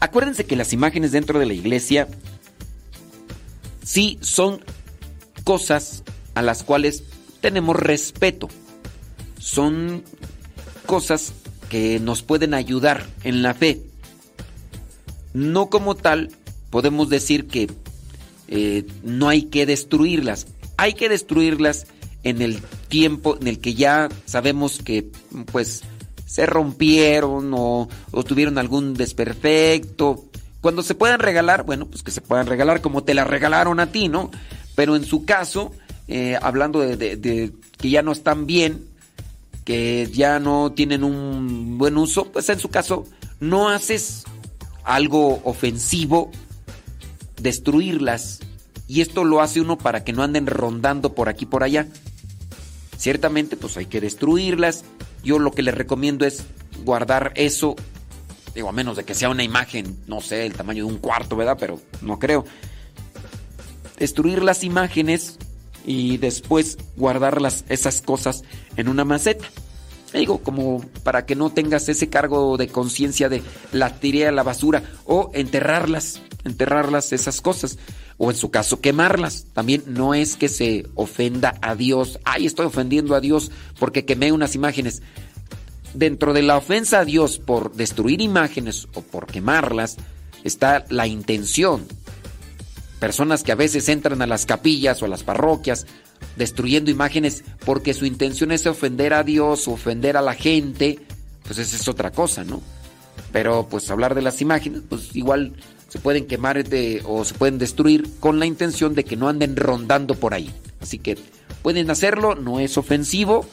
Acuérdense 0.00 0.44
que 0.44 0.56
las 0.56 0.72
imágenes 0.72 1.12
dentro 1.12 1.38
de 1.38 1.46
la 1.46 1.54
iglesia 1.54 2.08
sí 3.84 4.18
son 4.22 4.60
cosas 5.44 6.02
a 6.34 6.42
las 6.42 6.64
cuales 6.64 7.04
tenemos 7.40 7.76
respeto. 7.76 8.48
Son 9.38 10.02
cosas 10.84 11.32
que 11.68 12.00
nos 12.00 12.22
pueden 12.22 12.54
ayudar 12.54 13.06
en 13.22 13.42
la 13.42 13.54
fe. 13.54 13.82
No 15.32 15.70
como 15.70 15.94
tal 15.94 16.32
podemos 16.70 17.08
decir 17.08 17.46
que 17.46 17.70
eh, 18.48 18.84
no 19.04 19.28
hay 19.28 19.42
que 19.42 19.64
destruirlas. 19.64 20.48
Hay 20.76 20.94
que 20.94 21.08
destruirlas 21.08 21.86
en 22.22 22.42
el 22.42 22.60
tiempo 22.88 23.38
en 23.40 23.48
el 23.48 23.60
que 23.60 23.74
ya 23.74 24.08
sabemos 24.26 24.80
que 24.82 25.10
pues 25.52 25.82
se 26.28 26.44
rompieron 26.44 27.52
o, 27.54 27.88
tuvieron 28.26 28.58
algún 28.58 28.94
desperfecto. 28.94 30.26
Cuando 30.60 30.82
se 30.82 30.94
puedan 30.94 31.20
regalar, 31.20 31.64
bueno, 31.64 31.86
pues 31.86 32.02
que 32.02 32.10
se 32.10 32.20
puedan 32.20 32.46
regalar 32.46 32.82
como 32.82 33.02
te 33.02 33.14
la 33.14 33.24
regalaron 33.24 33.80
a 33.80 33.90
ti, 33.90 34.08
¿no? 34.08 34.30
Pero 34.74 34.94
en 34.94 35.04
su 35.04 35.24
caso, 35.24 35.72
eh, 36.06 36.38
hablando 36.40 36.80
de, 36.80 37.52
que 37.78 37.90
ya 37.90 38.02
no 38.02 38.12
están 38.12 38.46
bien, 38.46 38.84
que 39.64 40.08
ya 40.12 40.38
no 40.38 40.72
tienen 40.72 41.02
un 41.02 41.78
buen 41.78 41.96
uso, 41.96 42.30
pues 42.30 42.48
en 42.50 42.58
su 42.58 42.68
caso 42.68 43.06
no 43.40 43.68
haces 43.68 44.24
algo 44.84 45.40
ofensivo, 45.44 46.30
destruirlas. 47.40 48.40
Y 48.86 49.00
esto 49.00 49.24
lo 49.24 49.40
hace 49.40 49.60
uno 49.60 49.78
para 49.78 50.04
que 50.04 50.12
no 50.12 50.22
anden 50.22 50.46
rondando 50.46 51.14
por 51.14 51.28
aquí 51.28 51.46
por 51.46 51.62
allá. 51.62 51.86
Ciertamente, 52.98 53.56
pues 53.56 53.76
hay 53.76 53.86
que 53.86 54.00
destruirlas. 54.00 54.84
Yo 55.22 55.38
lo 55.38 55.52
que 55.52 55.62
les 55.62 55.74
recomiendo 55.74 56.26
es 56.26 56.44
guardar 56.84 57.32
eso. 57.36 57.76
Digo, 58.54 58.68
a 58.68 58.72
menos 58.72 58.96
de 58.96 59.04
que 59.04 59.14
sea 59.14 59.28
una 59.28 59.44
imagen, 59.44 59.96
no 60.08 60.20
sé, 60.20 60.44
el 60.44 60.52
tamaño 60.52 60.84
de 60.84 60.92
un 60.92 60.98
cuarto, 60.98 61.36
¿verdad? 61.36 61.56
Pero 61.60 61.80
no 62.02 62.18
creo. 62.18 62.44
Destruir 63.98 64.42
las 64.42 64.64
imágenes 64.64 65.38
y 65.86 66.16
después 66.16 66.76
guardarlas, 66.96 67.64
esas 67.68 68.02
cosas, 68.02 68.42
en 68.76 68.88
una 68.88 69.04
maceta. 69.04 69.46
Digo, 70.12 70.38
como 70.42 70.80
para 71.04 71.24
que 71.24 71.36
no 71.36 71.50
tengas 71.50 71.88
ese 71.88 72.08
cargo 72.08 72.56
de 72.56 72.66
conciencia 72.66 73.28
de 73.28 73.42
la 73.72 74.00
tiré 74.00 74.26
a 74.26 74.32
la 74.32 74.42
basura 74.42 74.82
o 75.04 75.30
enterrarlas, 75.34 76.20
enterrarlas 76.44 77.12
esas 77.12 77.40
cosas 77.40 77.78
o 78.18 78.30
en 78.30 78.36
su 78.36 78.50
caso 78.50 78.80
quemarlas. 78.80 79.46
También 79.54 79.82
no 79.86 80.12
es 80.12 80.36
que 80.36 80.48
se 80.48 80.86
ofenda 80.94 81.54
a 81.62 81.74
Dios. 81.74 82.18
Ay, 82.24 82.46
estoy 82.46 82.66
ofendiendo 82.66 83.14
a 83.14 83.20
Dios 83.20 83.50
porque 83.78 84.04
quemé 84.04 84.32
unas 84.32 84.54
imágenes. 84.54 85.02
Dentro 85.94 86.34
de 86.34 86.42
la 86.42 86.58
ofensa 86.58 87.00
a 87.00 87.04
Dios 87.04 87.38
por 87.38 87.72
destruir 87.74 88.20
imágenes 88.20 88.88
o 88.94 89.00
por 89.00 89.26
quemarlas 89.26 89.96
está 90.44 90.84
la 90.90 91.06
intención. 91.06 91.86
Personas 93.00 93.44
que 93.44 93.52
a 93.52 93.56
veces 93.56 93.88
entran 93.88 94.20
a 94.20 94.26
las 94.26 94.44
capillas 94.44 95.00
o 95.00 95.06
a 95.06 95.08
las 95.08 95.22
parroquias 95.22 95.86
destruyendo 96.36 96.90
imágenes 96.90 97.44
porque 97.64 97.94
su 97.94 98.04
intención 98.04 98.50
es 98.50 98.66
ofender 98.66 99.14
a 99.14 99.22
Dios 99.22 99.68
ofender 99.68 100.16
a 100.16 100.22
la 100.22 100.34
gente, 100.34 100.98
pues 101.44 101.58
esa 101.58 101.76
es 101.76 101.86
otra 101.86 102.10
cosa, 102.10 102.42
¿no? 102.44 102.60
Pero 103.32 103.68
pues 103.68 103.88
hablar 103.90 104.14
de 104.14 104.22
las 104.22 104.40
imágenes, 104.40 104.82
pues 104.88 105.14
igual 105.14 105.54
se 105.88 105.98
pueden 105.98 106.26
quemar 106.26 106.62
o 107.04 107.24
se 107.24 107.34
pueden 107.34 107.58
destruir 107.58 108.08
con 108.20 108.38
la 108.38 108.46
intención 108.46 108.94
de 108.94 109.04
que 109.04 109.16
no 109.16 109.28
anden 109.28 109.56
rondando 109.56 110.14
por 110.14 110.34
ahí. 110.34 110.52
Así 110.80 110.98
que 110.98 111.16
pueden 111.62 111.90
hacerlo, 111.90 112.34
no 112.34 112.60
es 112.60 112.76
ofensivo. 112.78 113.46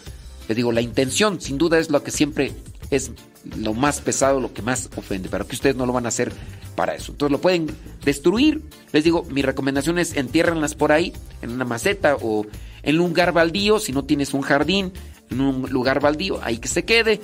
Les 0.48 0.56
digo, 0.56 0.72
la 0.72 0.82
intención 0.82 1.42
sin 1.42 1.58
duda 1.58 1.80
es 1.80 1.90
lo 1.90 2.04
que 2.04 2.12
siempre 2.12 2.52
es 2.92 3.12
lo 3.58 3.74
más 3.74 4.02
pesado, 4.02 4.40
lo 4.40 4.54
que 4.54 4.62
más 4.62 4.90
ofende, 4.96 5.30
pero 5.30 5.48
que 5.48 5.56
ustedes 5.56 5.76
no 5.76 5.86
lo 5.86 5.94
van 5.94 6.06
a 6.06 6.10
hacer 6.10 6.32
para 6.76 6.94
eso. 6.94 7.14
Entonces 7.14 7.32
lo 7.32 7.42
pueden 7.42 7.68
destruir. 8.04 8.62
Les 8.92 9.04
digo, 9.04 9.24
mi 9.30 9.42
recomendación 9.42 9.98
es 9.98 10.16
entiérranlas 10.16 10.76
por 10.76 10.92
ahí, 10.92 11.14
en 11.42 11.52
una 11.52 11.66
maceta 11.66 12.18
o 12.22 12.46
en 12.84 13.00
un 13.00 13.10
lugar 13.10 13.32
baldío, 13.32 13.80
si 13.80 13.92
no 13.92 14.04
tienes 14.04 14.34
un 14.34 14.42
jardín, 14.42 14.92
en 15.30 15.42
un 15.42 15.70
lugar 15.72 16.00
baldío, 16.00 16.40
ahí 16.44 16.58
que 16.58 16.68
se 16.68 16.86
quede 16.86 17.22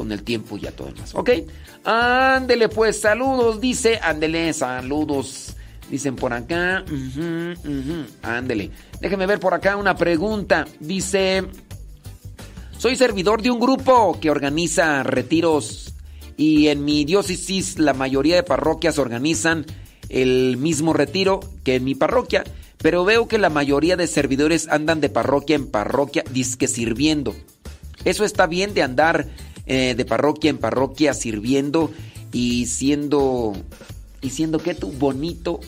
con 0.00 0.12
el 0.12 0.22
tiempo 0.22 0.56
y 0.56 0.60
ya 0.60 0.72
todo 0.72 0.88
demás. 0.88 1.14
¿Ok? 1.14 1.28
Ándele 1.84 2.70
pues, 2.70 2.98
saludos, 3.02 3.60
dice. 3.60 4.00
Ándele, 4.02 4.50
saludos. 4.54 5.54
Dicen 5.90 6.16
por 6.16 6.32
acá. 6.32 6.82
Ándele. 8.22 8.70
Déjeme 8.98 9.26
ver 9.26 9.38
por 9.38 9.52
acá 9.52 9.76
una 9.76 9.94
pregunta. 9.94 10.66
Dice... 10.80 11.44
Soy 12.78 12.96
servidor 12.96 13.42
de 13.42 13.50
un 13.50 13.60
grupo 13.60 14.18
que 14.18 14.30
organiza 14.30 15.02
retiros 15.02 15.92
y 16.38 16.68
en 16.68 16.82
mi 16.82 17.04
diócesis 17.04 17.78
la 17.78 17.92
mayoría 17.92 18.36
de 18.36 18.42
parroquias 18.42 18.98
organizan 18.98 19.66
el 20.08 20.56
mismo 20.56 20.94
retiro 20.94 21.40
que 21.62 21.74
en 21.74 21.84
mi 21.84 21.94
parroquia, 21.94 22.42
pero 22.78 23.04
veo 23.04 23.28
que 23.28 23.36
la 23.36 23.50
mayoría 23.50 23.98
de 23.98 24.06
servidores 24.06 24.66
andan 24.68 25.02
de 25.02 25.10
parroquia 25.10 25.56
en 25.56 25.70
parroquia 25.70 26.24
disque 26.30 26.68
sirviendo. 26.68 27.36
Eso 28.06 28.24
está 28.24 28.46
bien 28.46 28.72
de 28.72 28.82
andar 28.82 29.26
eh, 29.66 29.94
de 29.94 30.04
parroquia 30.04 30.50
en 30.50 30.58
parroquia 30.58 31.14
sirviendo 31.14 31.90
y 32.32 32.66
siendo 32.66 33.52
y 34.20 34.30
siendo 34.30 34.58
que 34.58 34.74
tú 34.74 34.92
bonito 34.92 35.60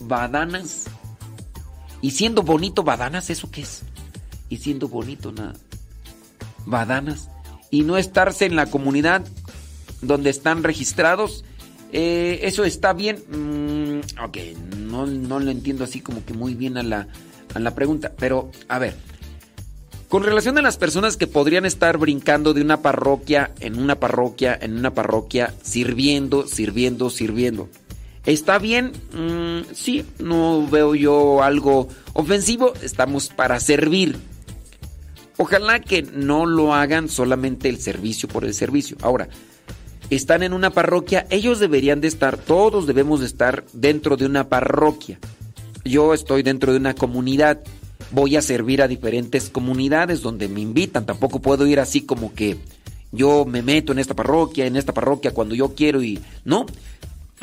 badanas 0.00 0.86
y 2.02 2.12
siendo 2.12 2.42
bonito 2.42 2.82
badanas 2.82 3.30
eso 3.30 3.50
qué 3.50 3.62
es 3.62 3.82
y 4.48 4.58
siendo 4.58 4.88
bonito 4.88 5.32
nada 5.32 5.54
badanas 6.66 7.28
y 7.70 7.82
no 7.82 7.96
estarse 7.96 8.46
en 8.46 8.56
la 8.56 8.66
comunidad 8.66 9.24
donde 10.02 10.30
están 10.30 10.62
registrados. 10.62 11.44
Eh, 11.92 12.40
eso 12.42 12.64
está 12.64 12.92
bien. 12.92 13.16
Mm, 13.28 14.22
ok, 14.22 14.36
no, 14.76 15.06
no 15.06 15.40
lo 15.40 15.50
entiendo 15.50 15.84
así 15.84 16.00
como 16.00 16.24
que 16.24 16.34
muy 16.34 16.54
bien 16.54 16.76
a 16.76 16.82
la, 16.82 17.08
a 17.54 17.58
la 17.58 17.74
pregunta. 17.74 18.12
Pero, 18.18 18.50
a 18.68 18.78
ver, 18.78 18.96
con 20.10 20.24
relación 20.24 20.58
a 20.58 20.62
las 20.62 20.76
personas 20.76 21.16
que 21.16 21.28
podrían 21.28 21.64
estar 21.64 21.96
brincando 21.96 22.52
de 22.52 22.62
una 22.62 22.82
parroquia 22.82 23.52
en 23.60 23.78
una 23.78 23.94
parroquia, 23.94 24.58
en 24.60 24.76
una 24.76 24.92
parroquia, 24.92 25.54
sirviendo, 25.62 26.48
sirviendo, 26.48 27.10
sirviendo. 27.10 27.68
¿Está 28.26 28.58
bien? 28.58 28.90
Mm, 29.12 29.72
sí, 29.72 30.04
no 30.18 30.66
veo 30.68 30.96
yo 30.96 31.44
algo 31.44 31.86
ofensivo. 32.12 32.72
Estamos 32.82 33.28
para 33.28 33.60
servir. 33.60 34.16
Ojalá 35.36 35.78
que 35.78 36.02
no 36.02 36.44
lo 36.44 36.74
hagan 36.74 37.08
solamente 37.08 37.68
el 37.68 37.78
servicio 37.78 38.28
por 38.28 38.44
el 38.44 38.52
servicio. 38.52 38.96
Ahora, 39.02 39.28
están 40.10 40.42
en 40.42 40.54
una 40.54 40.70
parroquia, 40.70 41.28
ellos 41.30 41.60
deberían 41.60 42.00
de 42.00 42.08
estar, 42.08 42.36
todos 42.36 42.88
debemos 42.88 43.20
de 43.20 43.26
estar 43.26 43.64
dentro 43.72 44.16
de 44.16 44.26
una 44.26 44.48
parroquia. 44.48 45.20
Yo 45.84 46.14
estoy 46.14 46.42
dentro 46.42 46.72
de 46.72 46.78
una 46.78 46.94
comunidad, 46.94 47.60
voy 48.12 48.36
a 48.36 48.42
servir 48.42 48.82
a 48.82 48.88
diferentes 48.88 49.50
comunidades 49.50 50.22
donde 50.22 50.48
me 50.48 50.60
invitan, 50.60 51.06
tampoco 51.06 51.40
puedo 51.40 51.66
ir 51.66 51.80
así 51.80 52.02
como 52.02 52.34
que 52.34 52.58
yo 53.12 53.44
me 53.44 53.62
meto 53.62 53.92
en 53.92 53.98
esta 53.98 54.14
parroquia, 54.14 54.66
en 54.66 54.76
esta 54.76 54.94
parroquia 54.94 55.32
cuando 55.32 55.54
yo 55.54 55.74
quiero 55.74 56.02
y 56.02 56.20
no, 56.44 56.66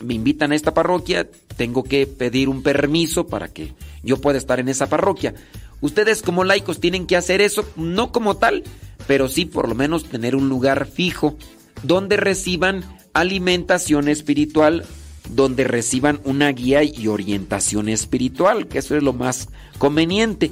me 0.01 0.13
invitan 0.13 0.51
a 0.51 0.55
esta 0.55 0.73
parroquia, 0.73 1.27
tengo 1.55 1.83
que 1.83 2.05
pedir 2.07 2.49
un 2.49 2.63
permiso 2.63 3.27
para 3.27 3.47
que 3.47 3.73
yo 4.03 4.17
pueda 4.21 4.37
estar 4.37 4.59
en 4.59 4.69
esa 4.69 4.87
parroquia. 4.87 5.33
Ustedes 5.81 6.21
como 6.21 6.43
laicos 6.43 6.79
tienen 6.79 7.05
que 7.05 7.17
hacer 7.17 7.41
eso, 7.41 7.67
no 7.75 8.11
como 8.11 8.37
tal, 8.37 8.63
pero 9.07 9.27
sí 9.27 9.45
por 9.45 9.67
lo 9.67 9.75
menos 9.75 10.05
tener 10.05 10.35
un 10.35 10.49
lugar 10.49 10.87
fijo 10.87 11.37
donde 11.83 12.17
reciban 12.17 12.83
alimentación 13.13 14.07
espiritual, 14.07 14.85
donde 15.29 15.63
reciban 15.63 16.19
una 16.23 16.51
guía 16.51 16.83
y 16.83 17.07
orientación 17.07 17.89
espiritual, 17.89 18.67
que 18.67 18.79
eso 18.79 18.95
es 18.95 19.03
lo 19.03 19.13
más 19.13 19.49
conveniente. 19.77 20.51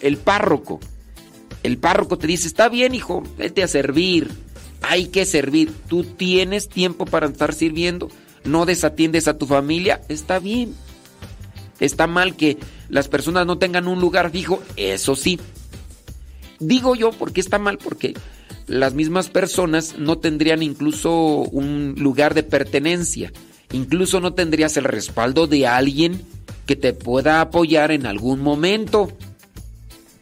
el 0.00 0.16
párroco, 0.18 0.80
el 1.62 1.78
párroco 1.78 2.18
te 2.18 2.26
dice, 2.26 2.46
está 2.46 2.68
bien 2.68 2.94
hijo, 2.94 3.22
vete 3.38 3.62
a 3.62 3.68
servir, 3.68 4.30
hay 4.82 5.06
que 5.06 5.24
servir, 5.24 5.72
tú 5.88 6.04
tienes 6.04 6.68
tiempo 6.68 7.06
para 7.06 7.26
estar 7.26 7.54
sirviendo, 7.54 8.08
no 8.44 8.66
desatiendes 8.66 9.28
a 9.28 9.38
tu 9.38 9.46
familia, 9.46 10.00
está 10.08 10.38
bien. 10.38 10.74
Está 11.80 12.06
mal 12.06 12.36
que 12.36 12.58
las 12.88 13.08
personas 13.08 13.44
no 13.44 13.58
tengan 13.58 13.88
un 13.88 14.00
lugar 14.00 14.30
fijo, 14.30 14.62
eso 14.76 15.16
sí. 15.16 15.40
Digo 16.60 16.94
yo 16.94 17.10
porque 17.10 17.40
está 17.40 17.58
mal, 17.58 17.78
porque 17.78 18.14
las 18.66 18.94
mismas 18.94 19.28
personas 19.28 19.98
no 19.98 20.18
tendrían 20.18 20.62
incluso 20.62 21.12
un 21.12 21.94
lugar 21.98 22.34
de 22.34 22.44
pertenencia. 22.44 23.32
Incluso 23.72 24.20
no 24.20 24.34
tendrías 24.34 24.76
el 24.76 24.84
respaldo 24.84 25.46
de 25.46 25.66
alguien 25.66 26.22
que 26.66 26.76
te 26.76 26.92
pueda 26.92 27.40
apoyar 27.40 27.90
en 27.90 28.06
algún 28.06 28.40
momento. 28.40 29.12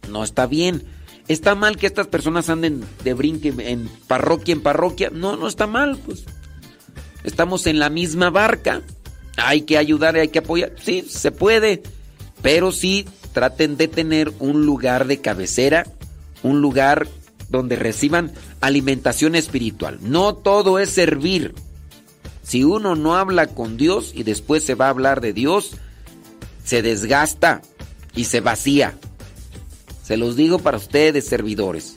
No 0.08 0.24
está 0.24 0.46
bien. 0.46 0.84
¿Está 1.28 1.54
mal 1.54 1.76
que 1.76 1.86
estas 1.86 2.08
personas 2.08 2.48
anden 2.48 2.84
de 3.04 3.14
brinque 3.14 3.54
en 3.58 3.88
parroquia 4.08 4.52
en 4.52 4.62
parroquia? 4.62 5.10
No, 5.12 5.36
no 5.36 5.46
está 5.46 5.66
mal, 5.66 5.96
pues. 5.98 6.24
Estamos 7.22 7.66
en 7.66 7.78
la 7.78 7.90
misma 7.90 8.30
barca. 8.30 8.82
Hay 9.36 9.62
que 9.62 9.78
ayudar, 9.78 10.16
hay 10.16 10.28
que 10.28 10.40
apoyar. 10.40 10.72
Sí, 10.82 11.04
se 11.08 11.30
puede. 11.30 11.82
Pero 12.42 12.72
sí 12.72 13.06
traten 13.32 13.76
de 13.76 13.88
tener 13.88 14.32
un 14.38 14.66
lugar 14.66 15.06
de 15.06 15.20
cabecera, 15.20 15.86
un 16.42 16.60
lugar 16.60 17.06
donde 17.48 17.76
reciban 17.76 18.32
alimentación 18.60 19.34
espiritual. 19.34 19.98
No 20.02 20.34
todo 20.34 20.78
es 20.78 20.90
servir. 20.90 21.54
Si 22.50 22.64
uno 22.64 22.96
no 22.96 23.14
habla 23.14 23.46
con 23.46 23.76
Dios 23.76 24.10
y 24.12 24.24
después 24.24 24.64
se 24.64 24.74
va 24.74 24.86
a 24.86 24.90
hablar 24.90 25.20
de 25.20 25.32
Dios, 25.32 25.70
se 26.64 26.82
desgasta 26.82 27.62
y 28.16 28.24
se 28.24 28.40
vacía. 28.40 28.98
Se 30.02 30.16
los 30.16 30.34
digo 30.34 30.58
para 30.58 30.78
ustedes, 30.78 31.28
servidores. 31.28 31.94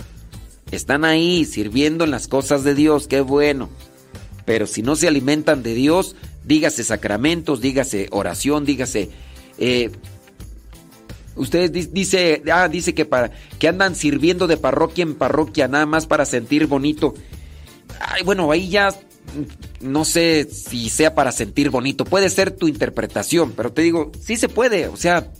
Están 0.69 1.05
ahí 1.05 1.45
sirviendo 1.45 2.03
en 2.03 2.11
las 2.11 2.27
cosas 2.27 2.63
de 2.63 2.75
Dios, 2.75 3.07
qué 3.07 3.21
bueno. 3.21 3.67
Pero 4.45 4.67
si 4.67 4.83
no 4.83 4.95
se 4.95 5.07
alimentan 5.07 5.63
de 5.63 5.73
Dios, 5.73 6.15
dígase 6.43 6.83
sacramentos, 6.83 7.59
dígase 7.59 8.09
oración, 8.11 8.63
dígase 8.63 9.09
eh, 9.57 9.89
Ustedes 11.35 11.91
dice, 11.91 12.43
ah, 12.53 12.67
dice 12.67 12.93
que 12.93 13.05
para 13.05 13.31
que 13.57 13.69
andan 13.69 13.95
sirviendo 13.95 14.45
de 14.45 14.57
parroquia 14.57 15.01
en 15.01 15.15
parroquia 15.15 15.67
nada 15.67 15.87
más 15.87 16.05
para 16.05 16.27
sentir 16.27 16.67
bonito. 16.67 17.15
Ay, 17.99 18.21
bueno, 18.21 18.51
ahí 18.51 18.69
ya 18.69 18.93
no 19.81 20.05
sé 20.05 20.47
si 20.49 20.89
sea 20.89 21.15
para 21.15 21.31
sentir 21.31 21.69
bonito. 21.69 22.05
Puede 22.05 22.29
ser 22.29 22.51
tu 22.51 22.67
interpretación, 22.67 23.53
pero 23.55 23.71
te 23.71 23.81
digo, 23.81 24.11
sí 24.19 24.37
se 24.37 24.49
puede, 24.49 24.87
o 24.87 24.97
sea, 24.97 25.31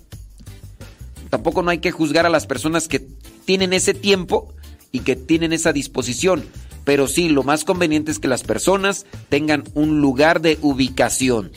tampoco 1.30 1.64
no 1.64 1.72
hay 1.72 1.80
que 1.80 1.92
juzgar 1.92 2.26
a 2.26 2.30
las 2.30 2.46
personas 2.46 2.88
que 2.88 3.06
tienen 3.46 3.74
ese 3.74 3.94
tiempo 3.94 4.54
y 4.92 5.00
que 5.00 5.16
tienen 5.16 5.54
esa 5.54 5.74
disposición. 5.74 6.46
Pero 6.84 7.08
sí, 7.08 7.30
lo 7.30 7.44
más 7.44 7.64
conveniente 7.64 8.12
es 8.12 8.20
que 8.20 8.28
las 8.28 8.44
personas 8.44 9.06
tengan 9.30 9.64
un 9.74 10.02
lugar 10.02 10.42
de 10.42 10.58
ubicación 10.62 11.52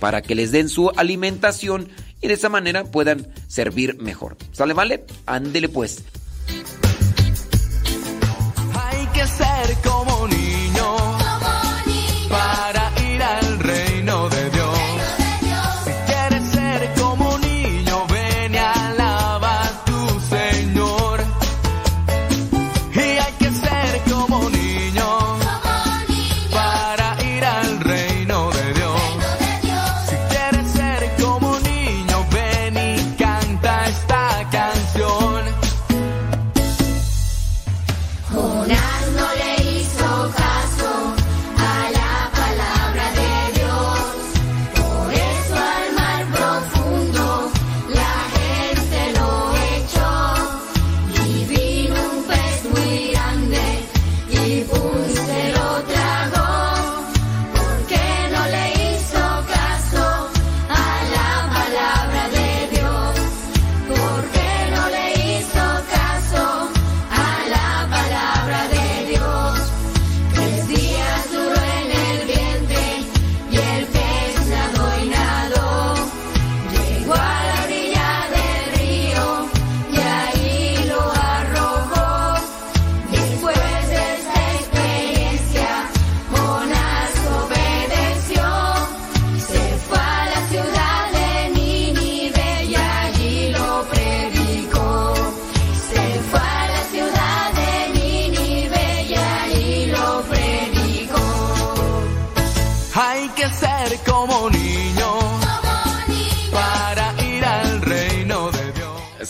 para 0.00 0.22
que 0.22 0.34
les 0.34 0.50
den 0.50 0.68
su 0.68 0.90
alimentación 0.96 1.88
y 2.20 2.28
de 2.28 2.34
esa 2.34 2.48
manera 2.48 2.84
puedan 2.84 3.28
servir 3.48 4.00
mejor. 4.00 4.36
¿Sale, 4.52 4.74
vale? 4.74 5.04
Ándele 5.26 5.68
pues. 5.68 6.02
Hay 8.74 9.06
que 9.14 9.26
ser 9.26 9.76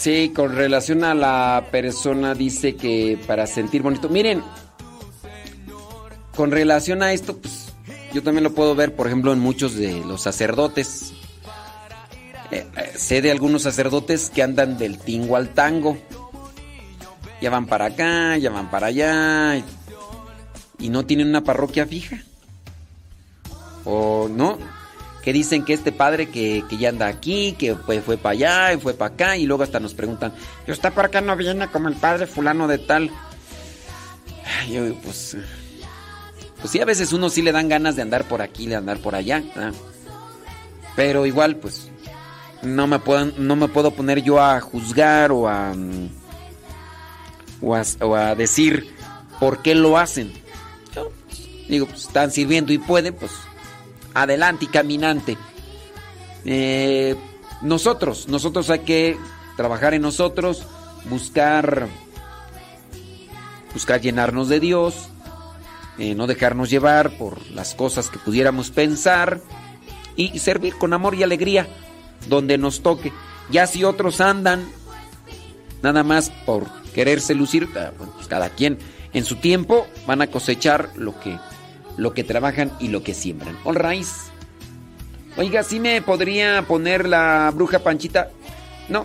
Sí, 0.02 0.32
con 0.34 0.56
relación 0.56 1.04
a 1.04 1.14
la 1.14 1.68
persona 1.70 2.34
dice 2.34 2.74
que 2.74 3.16
para 3.24 3.46
sentir 3.46 3.82
bonito. 3.82 4.08
Miren, 4.08 4.42
con 6.34 6.50
relación 6.50 7.04
a 7.04 7.12
esto, 7.12 7.36
pues 7.36 7.68
yo 8.12 8.20
también 8.20 8.42
lo 8.42 8.52
puedo 8.52 8.74
ver, 8.74 8.96
por 8.96 9.06
ejemplo, 9.06 9.32
en 9.32 9.38
muchos 9.38 9.76
de 9.76 10.04
los 10.04 10.20
sacerdotes. 10.20 11.12
Eh, 12.50 12.66
eh, 12.76 12.92
sé 12.96 13.22
de 13.22 13.30
algunos 13.30 13.62
sacerdotes 13.62 14.28
que 14.30 14.42
andan 14.42 14.76
del 14.76 14.98
tingo 14.98 15.36
al 15.36 15.50
tango. 15.50 15.96
Ya 17.40 17.50
van 17.50 17.66
para 17.66 17.84
acá, 17.84 18.36
ya 18.38 18.50
van 18.50 18.72
para 18.72 18.88
allá. 18.88 19.56
Y, 19.56 19.64
y 20.80 20.88
no 20.88 21.06
tienen 21.06 21.28
una 21.28 21.44
parroquia 21.44 21.86
fija. 21.86 22.24
O 23.84 24.28
no, 24.28 24.58
que 25.22 25.32
dicen 25.32 25.64
que 25.64 25.72
este 25.72 25.92
padre 25.92 26.28
que, 26.28 26.64
que 26.68 26.76
ya 26.76 26.88
anda 26.88 27.06
aquí, 27.06 27.52
que 27.52 27.76
fue, 27.76 28.00
fue 28.00 28.16
para 28.18 28.32
allá 28.32 28.72
y 28.74 28.78
fue 28.78 28.92
para 28.94 29.14
acá, 29.14 29.36
y 29.36 29.46
luego 29.46 29.62
hasta 29.62 29.78
nos 29.78 29.94
preguntan, 29.94 30.34
¿y 30.66 30.72
usted 30.72 30.92
por 30.92 31.10
qué 31.10 31.20
no 31.20 31.36
viene 31.36 31.68
como 31.68 31.88
el 31.88 31.94
padre 31.94 32.26
fulano 32.26 32.66
de 32.66 32.78
tal? 32.78 33.10
Ay, 34.60 34.72
Yo, 34.72 34.94
pues, 34.96 35.36
pues 36.58 36.70
sí, 36.70 36.80
a 36.80 36.84
veces 36.84 37.12
uno 37.12 37.30
sí 37.30 37.40
le 37.40 37.52
dan 37.52 37.68
ganas 37.68 37.94
de 37.94 38.02
andar 38.02 38.24
por 38.24 38.42
aquí, 38.42 38.66
de 38.66 38.74
andar 38.74 38.98
por 38.98 39.14
allá, 39.14 39.42
pero 40.96 41.24
igual, 41.24 41.56
pues, 41.56 41.88
no 42.62 42.88
me 42.88 42.98
puedo, 42.98 43.26
no 43.38 43.54
me 43.54 43.68
puedo 43.68 43.92
poner 43.92 44.22
yo 44.22 44.40
a 44.40 44.60
juzgar 44.60 45.30
o 45.30 45.48
a, 45.48 45.72
o 47.60 47.74
a, 47.76 47.82
o 48.00 48.14
a 48.16 48.34
decir 48.34 48.92
por 49.38 49.62
qué 49.62 49.76
lo 49.76 49.98
hacen. 49.98 50.32
Yo, 50.94 51.12
digo, 51.68 51.86
pues 51.86 52.02
están 52.02 52.32
sirviendo 52.32 52.72
y 52.72 52.78
pueden, 52.78 53.14
pues 53.14 53.32
adelante 54.14 54.66
y 54.66 54.68
caminante. 54.68 55.36
Eh, 56.44 57.16
nosotros, 57.62 58.28
nosotros 58.28 58.70
hay 58.70 58.80
que 58.80 59.18
trabajar 59.56 59.94
en 59.94 60.02
nosotros, 60.02 60.64
buscar, 61.08 61.88
buscar 63.72 64.00
llenarnos 64.00 64.48
de 64.48 64.60
Dios, 64.60 65.08
eh, 65.98 66.14
no 66.14 66.26
dejarnos 66.26 66.70
llevar 66.70 67.16
por 67.16 67.48
las 67.50 67.74
cosas 67.74 68.08
que 68.08 68.18
pudiéramos 68.18 68.70
pensar 68.70 69.40
y 70.16 70.38
servir 70.38 70.74
con 70.76 70.92
amor 70.92 71.14
y 71.14 71.22
alegría 71.22 71.68
donde 72.28 72.58
nos 72.58 72.82
toque. 72.82 73.12
Ya 73.50 73.66
si 73.66 73.84
otros 73.84 74.20
andan 74.20 74.66
nada 75.82 76.02
más 76.04 76.30
por 76.46 76.66
quererse 76.94 77.34
lucir, 77.34 77.68
ah, 77.76 77.92
pues 77.96 78.26
cada 78.26 78.50
quien 78.50 78.78
en 79.12 79.24
su 79.24 79.36
tiempo 79.36 79.86
van 80.06 80.22
a 80.22 80.28
cosechar 80.28 80.90
lo 80.96 81.18
que 81.20 81.38
lo 81.96 82.14
que 82.14 82.24
trabajan 82.24 82.72
y 82.80 82.88
lo 82.88 83.02
que 83.02 83.14
siembran. 83.14 83.56
All. 83.64 83.78
Oiga, 85.36 85.62
¿sí 85.62 85.80
me 85.80 86.02
podría 86.02 86.62
poner 86.62 87.08
la 87.08 87.50
bruja 87.54 87.78
Panchita? 87.78 88.30
No, 88.88 89.04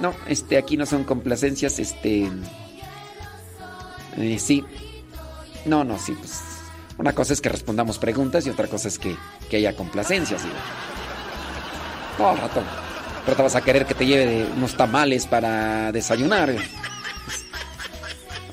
no, 0.00 0.14
este, 0.26 0.56
aquí 0.56 0.76
no 0.76 0.86
son 0.86 1.04
complacencias, 1.04 1.78
este... 1.78 2.30
eh, 4.16 4.38
sí. 4.38 4.64
No, 5.64 5.84
no, 5.84 5.98
sí, 5.98 6.12
pues... 6.12 6.40
Una 6.98 7.14
cosa 7.14 7.32
es 7.32 7.40
que 7.40 7.48
respondamos 7.48 7.98
preguntas 7.98 8.46
y 8.46 8.50
otra 8.50 8.68
cosa 8.68 8.86
es 8.86 8.98
que, 8.98 9.16
que 9.48 9.56
haya 9.56 9.74
complacencias. 9.74 10.42
¿sí? 10.42 10.48
No, 12.18 12.36
rato, 12.36 12.60
al 12.60 13.26
rato 13.26 13.42
vas 13.42 13.56
a 13.56 13.62
querer 13.62 13.86
que 13.86 13.94
te 13.94 14.06
lleve 14.06 14.46
unos 14.56 14.76
tamales 14.76 15.26
para 15.26 15.90
desayunar. 15.90 16.54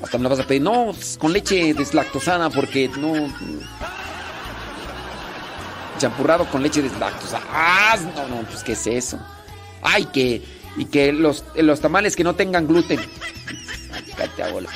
Hasta 0.02 0.16
me 0.16 0.24
la 0.24 0.30
vas 0.30 0.40
a 0.40 0.46
pedir, 0.46 0.62
no, 0.62 0.92
con 1.18 1.32
leche 1.32 1.74
deslactosada 1.74 2.50
porque 2.50 2.90
no... 2.96 3.12
Champurrado 5.98 6.46
con 6.46 6.62
leche 6.62 6.80
deslactosada. 6.80 7.44
¡Ah! 7.52 7.96
No, 8.16 8.28
no, 8.28 8.42
pues 8.48 8.62
¿qué 8.64 8.72
es 8.72 8.86
eso? 8.86 9.18
Ay, 9.82 10.06
que... 10.06 10.60
Y 10.76 10.84
que 10.86 11.12
los, 11.12 11.44
los 11.56 11.80
tamales 11.80 12.16
que 12.16 12.24
no 12.24 12.34
tengan 12.36 12.66
gluten. 12.66 13.00
Cállate, 14.16 14.42
al 14.42 14.52
Señor. 14.52 14.70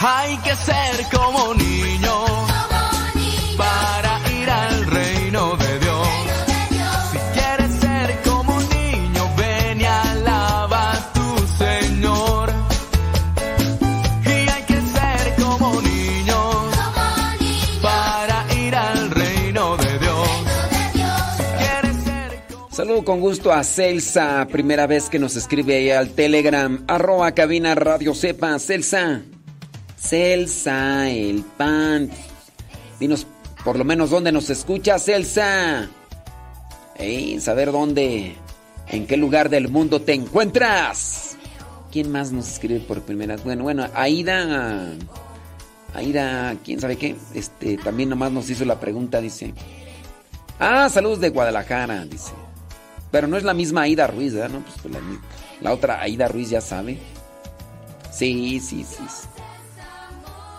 Hay 0.00 0.36
que 0.38 0.56
ser 0.56 1.06
como 1.12 1.54
con 23.08 23.20
gusto 23.22 23.54
a 23.54 23.64
Celsa, 23.64 24.46
primera 24.52 24.86
vez 24.86 25.08
que 25.08 25.18
nos 25.18 25.34
escribe 25.34 25.96
al 25.96 26.10
Telegram, 26.10 26.84
arroba 26.86 27.32
cabina 27.32 27.74
radio 27.74 28.14
sepa, 28.14 28.58
Celsa. 28.58 29.22
Celsa, 29.98 31.08
el 31.08 31.42
pan. 31.56 32.10
Dinos 33.00 33.26
por 33.64 33.78
lo 33.78 33.84
menos 33.86 34.10
dónde 34.10 34.30
nos 34.30 34.50
escucha, 34.50 34.98
Celsa. 34.98 35.88
Ey, 36.96 37.40
saber 37.40 37.72
dónde, 37.72 38.36
en 38.88 39.06
qué 39.06 39.16
lugar 39.16 39.48
del 39.48 39.70
mundo 39.70 40.02
te 40.02 40.12
encuentras. 40.12 41.38
¿Quién 41.90 42.12
más 42.12 42.30
nos 42.30 42.46
escribe 42.46 42.80
por 42.80 43.00
primera 43.00 43.36
vez? 43.36 43.42
Bueno, 43.42 43.62
bueno, 43.62 43.88
Aida. 43.94 44.92
Aida, 45.94 46.56
quién 46.62 46.78
sabe 46.78 46.96
qué. 46.96 47.16
Este, 47.32 47.78
también 47.78 48.10
nomás 48.10 48.32
nos 48.32 48.50
hizo 48.50 48.66
la 48.66 48.78
pregunta, 48.78 49.18
dice. 49.22 49.54
Ah, 50.60 50.90
saludos 50.90 51.20
de 51.20 51.30
Guadalajara, 51.30 52.04
dice. 52.04 52.32
Pero 53.10 53.26
no 53.26 53.36
es 53.36 53.44
la 53.44 53.54
misma 53.54 53.82
Aida 53.82 54.06
Ruiz, 54.06 54.34
¿verdad? 54.34 54.50
No, 54.50 54.60
pues, 54.60 54.76
pues 54.82 54.94
la, 55.60 55.72
otra 55.72 56.00
Aida 56.02 56.28
Ruiz 56.28 56.50
ya 56.50 56.60
sabe. 56.60 56.98
Sí, 58.12 58.60
sí, 58.60 58.84
sí. 58.84 59.04
sí. 59.08 59.28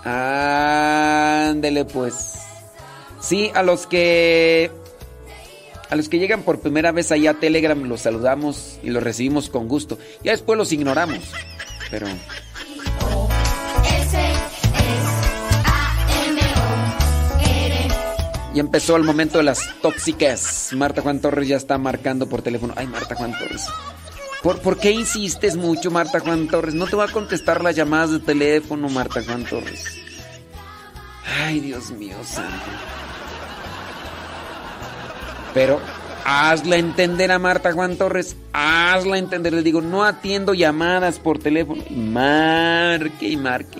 Ándele 0.04 1.86
pues. 1.86 2.36
Sí, 3.20 3.52
a 3.54 3.64
los 3.64 3.86
que 3.86 4.72
a 5.90 5.96
los 5.96 6.08
que 6.08 6.20
llegan 6.20 6.44
por 6.44 6.60
primera 6.60 6.92
vez 6.92 7.12
allá 7.12 7.32
a 7.32 7.40
Telegram 7.40 7.82
los 7.84 8.02
saludamos 8.02 8.80
y 8.84 8.92
los 8.92 9.04
recibimos 9.04 9.50
con 9.50 9.68
gusto. 9.68 9.98
Ya 10.24 10.32
después 10.32 10.58
los 10.58 10.72
ignoramos. 10.72 11.20
Pero 11.90 12.08
ya 18.54 18.62
empezó 18.62 18.96
el 18.96 19.04
momento 19.04 19.38
de 19.38 19.44
las 19.44 19.60
tóxicas. 19.82 20.72
Marta 20.74 21.02
Juan 21.02 21.20
Torres 21.20 21.48
ya 21.48 21.58
está 21.58 21.78
marcando 21.78 22.28
por 22.28 22.42
teléfono. 22.42 22.74
Ay, 22.76 22.88
Marta 22.88 23.16
Juan 23.16 23.38
Torres. 23.38 23.68
¿Por, 24.42 24.60
¿Por 24.62 24.78
qué 24.78 24.92
insistes 24.92 25.56
mucho, 25.56 25.92
Marta 25.92 26.20
Juan 26.20 26.48
Torres? 26.48 26.74
No 26.74 26.88
te 26.88 26.96
va 26.96 27.06
a 27.06 27.12
contestar 27.12 27.64
las 27.64 27.76
llamadas 27.76 28.12
de 28.12 28.20
teléfono, 28.20 28.90
Marta 28.90 29.22
Juan 29.24 29.44
Torres. 29.44 30.00
Ay, 31.42 31.60
Dios 31.60 31.92
mío, 31.92 32.16
santo. 32.24 32.72
Pero 35.54 35.80
hazla 36.26 36.78
entender 36.78 37.32
a 37.32 37.40
Marta 37.40 37.74
Juan 37.74 37.98
Torres. 37.98 38.36
Hazla 38.54 39.18
entender. 39.18 39.54
Le 39.54 39.64
digo, 39.64 39.82
no 39.82 40.04
atiendo 40.04 40.54
llamadas 40.54 41.20
por 41.20 41.40
teléfono. 41.40 41.84
Y 41.90 41.96
Marque 41.96 43.28
y 43.28 43.38
marque. 43.38 43.80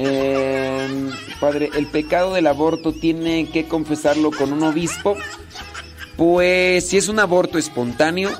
Eh, 0.00 1.10
padre, 1.40 1.70
¿el 1.74 1.86
pecado 1.88 2.34
del 2.34 2.46
aborto 2.46 2.92
tiene 2.92 3.50
que 3.50 3.66
confesarlo 3.66 4.30
con 4.30 4.52
un 4.52 4.62
obispo? 4.62 5.16
Pues 6.16 6.88
si 6.88 6.96
es 6.98 7.08
un 7.08 7.18
aborto 7.18 7.58
espontáneo, 7.58 8.30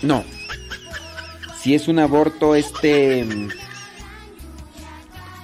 no. 0.00 0.24
Si 1.62 1.74
es 1.74 1.88
un 1.88 1.98
aborto 1.98 2.54
este 2.54 3.26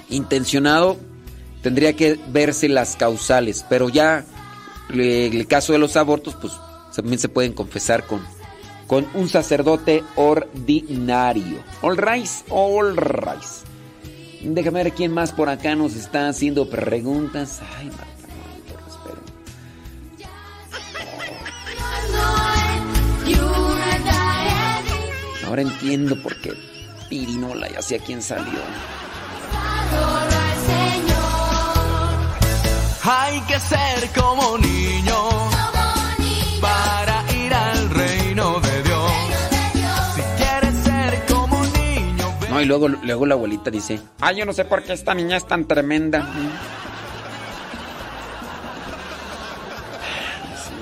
intencionado, 0.08 0.96
tendría 1.62 1.92
que 1.94 2.18
verse 2.28 2.68
las 2.68 2.96
causales, 2.96 3.64
pero 3.68 3.88
ya 3.88 4.24
le- 4.88 5.26
el 5.26 5.46
caso 5.46 5.72
de 5.74 5.78
los 5.78 5.96
abortos, 5.96 6.34
pues 6.40 6.54
también 6.96 7.18
se 7.18 7.28
pueden 7.28 7.52
confesar 7.52 8.04
con, 8.06 8.24
con 8.88 9.06
un 9.14 9.28
sacerdote 9.28 10.02
ordinario. 10.16 11.58
All 11.82 11.96
right, 11.96 12.26
all 12.50 12.96
right. 12.96 13.44
Déjame 14.42 14.82
ver 14.84 14.92
quién 14.94 15.12
más 15.12 15.30
por 15.32 15.48
acá 15.48 15.74
nos 15.76 15.94
está 15.94 16.28
haciendo 16.28 16.68
preguntas. 16.68 17.60
Ay, 17.78 17.86
Marta, 17.90 18.26
no, 18.28 18.72
Torres, 18.72 18.98
pero- 19.04 19.20
Y 23.26 23.34
un 23.34 23.82
altar 23.92 24.46
edifico 24.86 25.46
Ahora 25.48 25.62
entiendo 25.62 26.20
por 26.22 26.40
qué 26.40 26.52
Pirinola 27.10 27.68
ya 27.70 27.82
sé 27.82 27.96
a 27.96 27.98
quién 27.98 28.22
salió. 28.22 28.58
Hay 33.10 33.40
que 33.42 33.58
ser 33.58 34.10
como 34.20 34.58
niño 34.58 35.14
No, 42.58 42.62
y 42.62 42.66
luego, 42.66 42.88
luego 42.88 43.24
la 43.24 43.34
abuelita 43.34 43.70
dice, 43.70 44.00
Ay, 44.18 44.38
yo 44.38 44.44
no 44.44 44.52
sé 44.52 44.64
por 44.64 44.82
qué 44.82 44.92
esta 44.92 45.14
niña 45.14 45.36
es 45.36 45.46
tan 45.46 45.64
tremenda. 45.64 46.28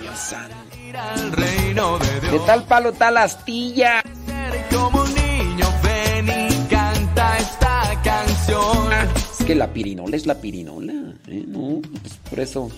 Dios 0.00 0.18
santo. 0.18 1.36
reino 1.36 1.98
de 1.98 2.38
tal 2.46 2.62
palo, 2.64 2.92
tal 2.94 3.18
astilla. 3.18 4.02
Ser 4.24 4.64
como 4.74 5.04
niño, 5.04 5.66
ven 5.82 6.28
y 6.28 6.66
canta 6.70 7.36
esta 7.36 8.00
canción. 8.02 8.92
Es 9.38 9.44
que 9.44 9.54
la 9.54 9.70
pirinola 9.70 10.16
es 10.16 10.24
la 10.24 10.36
pirinola. 10.36 10.94
¿eh? 11.28 11.44
No, 11.46 11.82
pues 11.82 12.14
por 12.30 12.40
eso. 12.40 12.70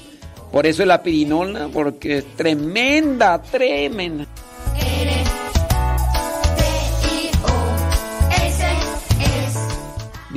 Por 0.51 0.67
eso 0.67 0.83
es 0.83 0.89
la 0.89 1.05
pirinola, 1.05 1.69
porque 1.73 2.19
es 2.19 2.37
tremenda, 2.37 3.41
tremenda. 3.43 4.27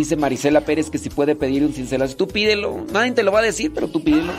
Dice 0.02 0.16
Marisela 0.16 0.62
Pérez 0.62 0.90
que 0.90 0.98
si 0.98 1.12
puede 1.12 1.36
pedir 1.36 1.64
un 1.64 1.74
cincelazo. 1.74 2.16
Tú 2.16 2.28
pídelo. 2.28 2.88
Nadie 2.92 3.12
te 3.12 3.22
lo 3.22 3.32
va 3.32 3.38
a 3.38 3.44
decir, 3.44 3.72
pero 3.72 3.88
tú 3.88 4.04
pídelo. 4.04 4.34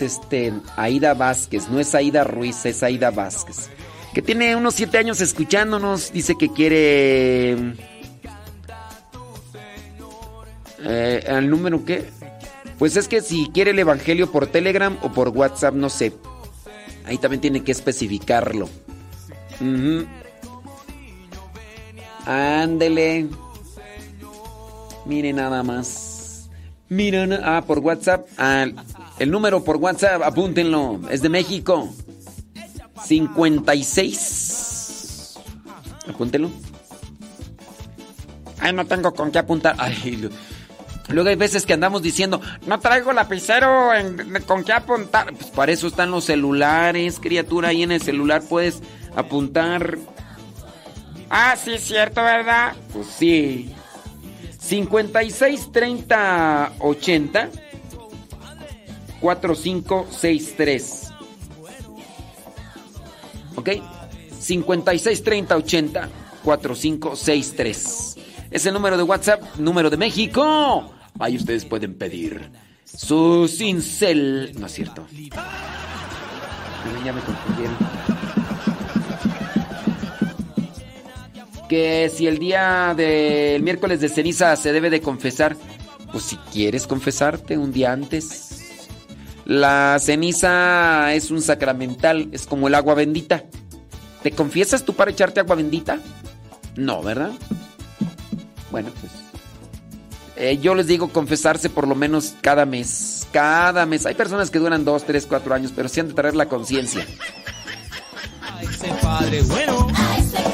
Es 0.00 0.18
este 0.20 0.52
Aida 0.76 1.14
Vázquez. 1.14 1.68
No 1.68 1.80
es 1.80 1.94
Aida 1.94 2.24
Ruiz, 2.24 2.64
es 2.66 2.82
Aida 2.82 3.10
Vázquez. 3.10 3.70
Que 4.14 4.22
tiene 4.22 4.56
unos 4.56 4.74
siete 4.74 4.98
años 4.98 5.20
escuchándonos. 5.20 6.12
Dice 6.12 6.36
que 6.36 6.50
quiere. 6.50 7.74
Eh, 10.82 11.24
¿Al 11.28 11.48
número 11.50 11.84
qué? 11.84 12.08
Pues 12.78 12.96
es 12.96 13.08
que 13.08 13.20
si 13.20 13.50
quiere 13.52 13.72
el 13.72 13.78
evangelio 13.78 14.32
por 14.32 14.46
Telegram 14.46 14.96
o 15.02 15.12
por 15.12 15.28
WhatsApp, 15.28 15.74
no 15.74 15.90
sé. 15.90 16.12
Ahí 17.04 17.18
también 17.18 17.40
tiene 17.40 17.62
que 17.62 17.72
especificarlo. 17.72 18.68
Ándele. 22.26 23.28
Mire 25.06 25.32
nada 25.32 25.62
más. 25.62 26.48
Mira, 26.88 27.26
ah, 27.44 27.62
por 27.64 27.78
WhatsApp. 27.78 28.26
Ah, 28.36 28.66
el 29.20 29.30
número 29.30 29.62
por 29.62 29.76
WhatsApp, 29.76 30.22
apúntenlo. 30.22 30.98
Es 31.10 31.22
de 31.22 31.28
México. 31.28 31.88
56. 33.04 35.38
Apúntenlo. 36.08 36.50
Ay, 38.58 38.72
no 38.72 38.84
tengo 38.86 39.14
con 39.14 39.30
qué 39.30 39.38
apuntar. 39.38 39.76
Ay, 39.78 40.28
luego 41.08 41.28
hay 41.28 41.36
veces 41.36 41.66
que 41.66 41.74
andamos 41.74 42.02
diciendo, 42.02 42.40
No 42.66 42.80
traigo 42.80 43.12
lapicero 43.12 43.90
con 44.46 44.64
qué 44.64 44.72
apuntar. 44.72 45.34
pues 45.34 45.50
para 45.50 45.70
eso 45.72 45.86
están 45.86 46.10
los 46.10 46.24
celulares, 46.24 47.20
criatura. 47.20 47.68
Ahí 47.68 47.82
en 47.82 47.92
el 47.92 48.00
celular 48.00 48.42
puedes 48.48 48.80
apuntar. 49.14 49.98
Ah, 51.28 51.56
sí, 51.62 51.76
cierto, 51.78 52.22
¿verdad? 52.22 52.72
Pues 52.92 53.06
sí. 53.06 53.74
56 54.58 55.72
30 55.72 56.72
80 56.78 57.50
4563. 59.20 61.12
¿Ok? 63.56 63.68
56 64.38 65.22
30 65.22 65.56
80 65.56 66.08
4563. 66.42 68.16
Es 68.50 68.66
el 68.66 68.74
número 68.74 68.96
de 68.96 69.02
WhatsApp, 69.02 69.42
número 69.58 69.90
de 69.90 69.96
México. 69.96 70.90
Ahí 71.18 71.36
ustedes 71.36 71.64
pueden 71.64 71.94
pedir 71.94 72.50
su 72.84 73.46
cincel. 73.48 74.52
No 74.58 74.66
es 74.66 74.72
cierto. 74.72 75.06
Ya 77.04 77.12
me 77.12 77.20
confundieron. 77.20 77.76
Que 81.68 82.10
si 82.12 82.26
el 82.26 82.38
día 82.38 82.94
del 82.96 83.62
miércoles 83.62 84.00
de 84.00 84.08
ceniza 84.08 84.56
se 84.56 84.72
debe 84.72 84.90
de 84.90 85.00
confesar, 85.00 85.56
pues 86.10 86.24
si 86.24 86.36
quieres 86.52 86.86
confesarte 86.86 87.56
un 87.56 87.72
día 87.72 87.92
antes. 87.92 88.59
La 89.50 89.98
ceniza 89.98 91.12
es 91.12 91.32
un 91.32 91.42
sacramental, 91.42 92.28
es 92.30 92.46
como 92.46 92.68
el 92.68 92.74
agua 92.76 92.94
bendita. 92.94 93.42
¿Te 94.22 94.30
confiesas 94.30 94.84
tú 94.84 94.94
para 94.94 95.10
echarte 95.10 95.40
agua 95.40 95.56
bendita? 95.56 95.98
No, 96.76 97.02
¿verdad? 97.02 97.32
Bueno, 98.70 98.90
pues. 99.00 99.10
eh, 100.36 100.58
yo 100.62 100.76
les 100.76 100.86
digo 100.86 101.08
confesarse 101.08 101.68
por 101.68 101.88
lo 101.88 101.96
menos 101.96 102.36
cada 102.40 102.64
mes. 102.64 103.26
Cada 103.32 103.86
mes. 103.86 104.06
Hay 104.06 104.14
personas 104.14 104.52
que 104.52 104.60
duran 104.60 104.84
dos, 104.84 105.02
tres, 105.02 105.26
cuatro 105.26 105.52
años, 105.52 105.72
pero 105.74 105.88
sí 105.88 105.98
han 105.98 106.06
de 106.06 106.14
traer 106.14 106.36
la 106.36 106.46
conciencia. 106.46 107.04
ese 108.62 108.88
Padre 109.02 109.42
bueno, 109.42 109.88
para 109.88 110.49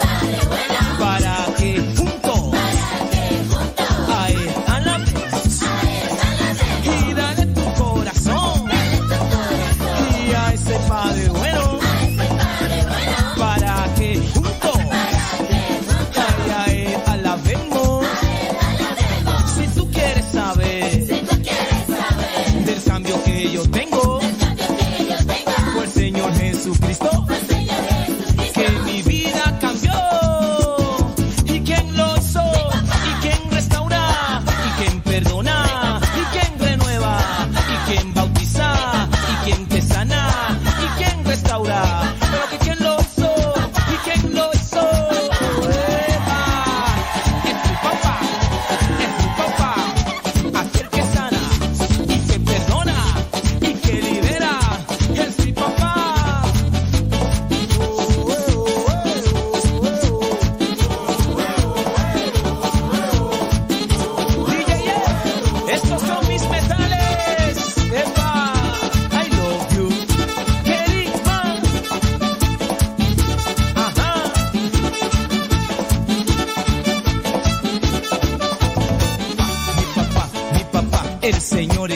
El 81.27 81.41
Señor 81.41 81.91
es. 81.91 81.96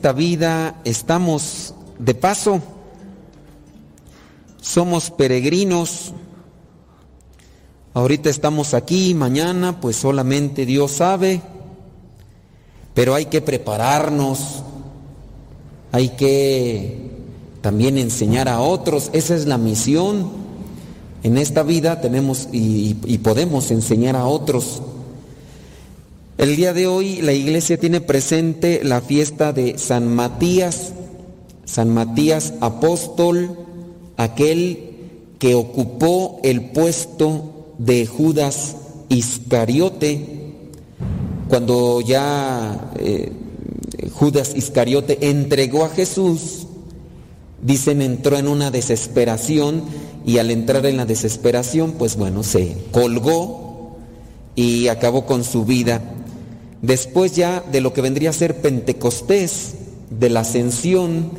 Esta 0.00 0.12
vida 0.14 0.80
estamos 0.84 1.74
de 1.98 2.14
paso, 2.14 2.62
somos 4.62 5.10
peregrinos. 5.10 6.14
Ahorita 7.92 8.30
estamos 8.30 8.72
aquí, 8.72 9.12
mañana 9.12 9.78
pues 9.78 9.96
solamente 9.96 10.64
Dios 10.64 10.92
sabe, 10.92 11.42
pero 12.94 13.14
hay 13.14 13.26
que 13.26 13.42
prepararnos, 13.42 14.62
hay 15.92 16.08
que 16.16 17.10
también 17.60 17.98
enseñar 17.98 18.48
a 18.48 18.60
otros, 18.60 19.10
esa 19.12 19.34
es 19.34 19.44
la 19.44 19.58
misión. 19.58 20.30
En 21.22 21.36
esta 21.36 21.62
vida 21.62 22.00
tenemos 22.00 22.48
y, 22.52 22.96
y 23.04 23.18
podemos 23.18 23.70
enseñar 23.70 24.16
a 24.16 24.24
otros. 24.24 24.80
El 26.40 26.56
día 26.56 26.72
de 26.72 26.86
hoy 26.86 27.20
la 27.20 27.34
iglesia 27.34 27.78
tiene 27.78 28.00
presente 28.00 28.80
la 28.82 29.02
fiesta 29.02 29.52
de 29.52 29.76
San 29.76 30.08
Matías, 30.08 30.94
San 31.66 31.92
Matías 31.92 32.54
apóstol, 32.62 33.58
aquel 34.16 35.10
que 35.38 35.54
ocupó 35.54 36.40
el 36.42 36.70
puesto 36.70 37.74
de 37.76 38.06
Judas 38.06 38.76
Iscariote, 39.10 40.54
cuando 41.50 42.00
ya 42.00 42.90
eh, 42.98 43.30
Judas 44.10 44.54
Iscariote 44.56 45.18
entregó 45.28 45.84
a 45.84 45.90
Jesús, 45.90 46.66
dicen 47.60 48.00
entró 48.00 48.38
en 48.38 48.48
una 48.48 48.70
desesperación 48.70 49.82
y 50.24 50.38
al 50.38 50.50
entrar 50.50 50.86
en 50.86 50.96
la 50.96 51.04
desesperación, 51.04 51.96
pues 51.98 52.16
bueno, 52.16 52.42
se 52.44 52.78
colgó 52.92 53.98
y 54.54 54.88
acabó 54.88 55.26
con 55.26 55.44
su 55.44 55.66
vida. 55.66 56.00
Después 56.82 57.36
ya 57.36 57.60
de 57.60 57.80
lo 57.80 57.92
que 57.92 58.00
vendría 58.00 58.30
a 58.30 58.34
ser 58.34 58.60
Pentecostés, 58.60 59.74
de 60.10 60.30
la 60.30 60.40
ascensión, 60.40 61.30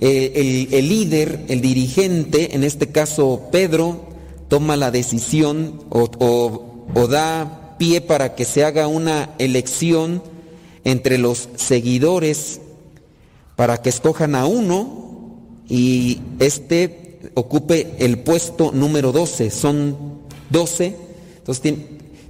eh, 0.00 0.68
el, 0.70 0.88
líder, 0.88 1.46
el 1.48 1.60
dirigente, 1.60 2.54
en 2.54 2.64
este 2.64 2.88
caso 2.88 3.48
Pedro, 3.52 4.00
toma 4.48 4.76
la 4.76 4.90
decisión 4.90 5.80
o, 5.88 7.06
da 7.08 7.76
pie 7.78 8.00
para 8.00 8.34
que 8.34 8.44
se 8.44 8.64
haga 8.64 8.86
una 8.86 9.30
elección 9.38 10.22
entre 10.84 11.18
los 11.18 11.48
seguidores 11.56 12.60
para 13.56 13.80
que 13.80 13.88
escojan 13.88 14.34
a 14.34 14.46
uno 14.46 15.40
y 15.68 16.20
este 16.40 17.20
ocupe 17.34 17.94
el 17.98 18.18
puesto 18.18 18.72
número 18.72 19.12
12. 19.12 19.50
Son 19.50 19.96
12, 20.50 20.96
entonces 21.38 21.74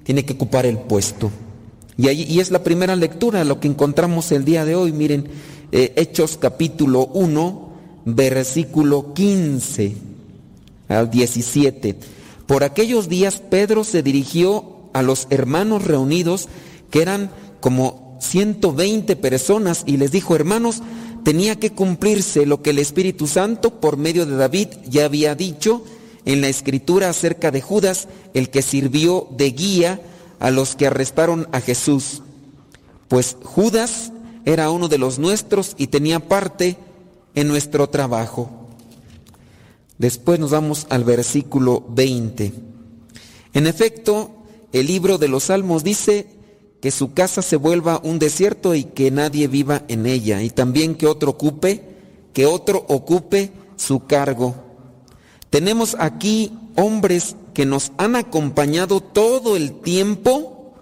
tiene 0.04 0.24
que 0.24 0.34
ocupar 0.34 0.66
el 0.66 0.78
puesto. 0.78 1.30
Y, 1.96 2.08
ahí, 2.08 2.26
y 2.28 2.40
es 2.40 2.50
la 2.50 2.64
primera 2.64 2.96
lectura, 2.96 3.44
lo 3.44 3.60
que 3.60 3.68
encontramos 3.68 4.32
el 4.32 4.44
día 4.44 4.64
de 4.64 4.74
hoy. 4.74 4.92
Miren, 4.92 5.28
eh, 5.72 5.92
Hechos 5.96 6.36
capítulo 6.36 7.06
1, 7.06 7.72
versículo 8.04 9.14
15 9.14 9.94
al 10.88 11.10
17. 11.10 11.96
Por 12.46 12.64
aquellos 12.64 13.08
días 13.08 13.40
Pedro 13.40 13.84
se 13.84 14.02
dirigió 14.02 14.64
a 14.92 15.02
los 15.02 15.26
hermanos 15.30 15.84
reunidos, 15.84 16.48
que 16.90 17.02
eran 17.02 17.30
como 17.60 18.18
120 18.20 19.16
personas, 19.16 19.84
y 19.86 19.96
les 19.96 20.12
dijo, 20.12 20.34
hermanos, 20.36 20.82
tenía 21.24 21.56
que 21.56 21.70
cumplirse 21.70 22.44
lo 22.44 22.60
que 22.62 22.70
el 22.70 22.78
Espíritu 22.78 23.26
Santo 23.26 23.80
por 23.80 23.96
medio 23.96 24.26
de 24.26 24.36
David 24.36 24.68
ya 24.88 25.06
había 25.06 25.34
dicho 25.34 25.82
en 26.26 26.40
la 26.40 26.48
escritura 26.48 27.08
acerca 27.08 27.50
de 27.50 27.60
Judas, 27.60 28.08
el 28.34 28.50
que 28.50 28.62
sirvió 28.62 29.28
de 29.36 29.50
guía 29.50 30.00
a 30.44 30.50
los 30.50 30.76
que 30.76 30.86
arrestaron 30.86 31.48
a 31.52 31.62
Jesús. 31.62 32.20
Pues 33.08 33.38
Judas 33.42 34.12
era 34.44 34.70
uno 34.70 34.88
de 34.88 34.98
los 34.98 35.18
nuestros 35.18 35.74
y 35.78 35.86
tenía 35.86 36.20
parte 36.20 36.76
en 37.34 37.48
nuestro 37.48 37.88
trabajo. 37.88 38.50
Después 39.96 40.38
nos 40.38 40.50
vamos 40.50 40.86
al 40.90 41.02
versículo 41.02 41.82
20. 41.88 42.52
En 43.54 43.66
efecto, 43.66 44.32
el 44.74 44.86
libro 44.86 45.16
de 45.16 45.28
los 45.28 45.44
Salmos 45.44 45.82
dice 45.82 46.26
que 46.82 46.90
su 46.90 47.14
casa 47.14 47.40
se 47.40 47.56
vuelva 47.56 48.02
un 48.04 48.18
desierto 48.18 48.74
y 48.74 48.84
que 48.84 49.10
nadie 49.10 49.48
viva 49.48 49.84
en 49.88 50.04
ella, 50.04 50.42
y 50.42 50.50
también 50.50 50.94
que 50.94 51.06
otro 51.06 51.30
ocupe, 51.30 51.82
que 52.34 52.44
otro 52.44 52.84
ocupe 52.88 53.50
su 53.76 54.04
cargo. 54.04 54.54
Tenemos 55.48 55.96
aquí 55.98 56.52
hombres 56.76 57.34
que 57.54 57.64
nos 57.64 57.92
han 57.96 58.16
acompañado 58.16 59.00
todo 59.00 59.56
el 59.56 59.80
tiempo 59.80 60.74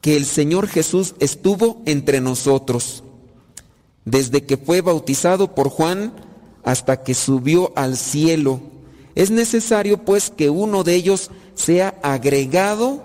que 0.00 0.16
el 0.16 0.26
Señor 0.26 0.68
Jesús 0.68 1.14
estuvo 1.20 1.82
entre 1.86 2.20
nosotros, 2.20 3.02
desde 4.04 4.44
que 4.44 4.56
fue 4.56 4.80
bautizado 4.80 5.54
por 5.54 5.68
Juan 5.70 6.12
hasta 6.64 7.02
que 7.02 7.14
subió 7.14 7.72
al 7.76 7.96
cielo. 7.96 8.60
Es 9.14 9.30
necesario 9.30 10.04
pues 10.04 10.30
que 10.30 10.50
uno 10.50 10.84
de 10.84 10.94
ellos 10.94 11.30
sea 11.54 11.98
agregado 12.02 13.02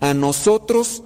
a 0.00 0.14
nosotros 0.14 1.02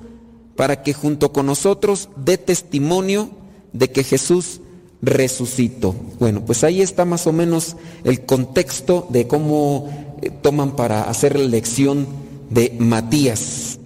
para 0.56 0.82
que 0.82 0.94
junto 0.94 1.32
con 1.32 1.46
nosotros 1.46 2.08
dé 2.16 2.38
testimonio 2.38 3.30
de 3.72 3.90
que 3.90 4.04
Jesús 4.04 4.60
resucitó. 5.02 5.94
Bueno, 6.18 6.44
pues 6.44 6.64
ahí 6.64 6.80
está 6.80 7.04
más 7.04 7.26
o 7.26 7.32
menos 7.32 7.76
el 8.04 8.24
contexto 8.24 9.06
de 9.10 9.26
cómo 9.26 10.03
toman 10.30 10.76
para 10.76 11.04
hacer 11.04 11.36
la 11.38 11.44
elección 11.44 12.06
de 12.50 12.74
Matías. 12.78 13.78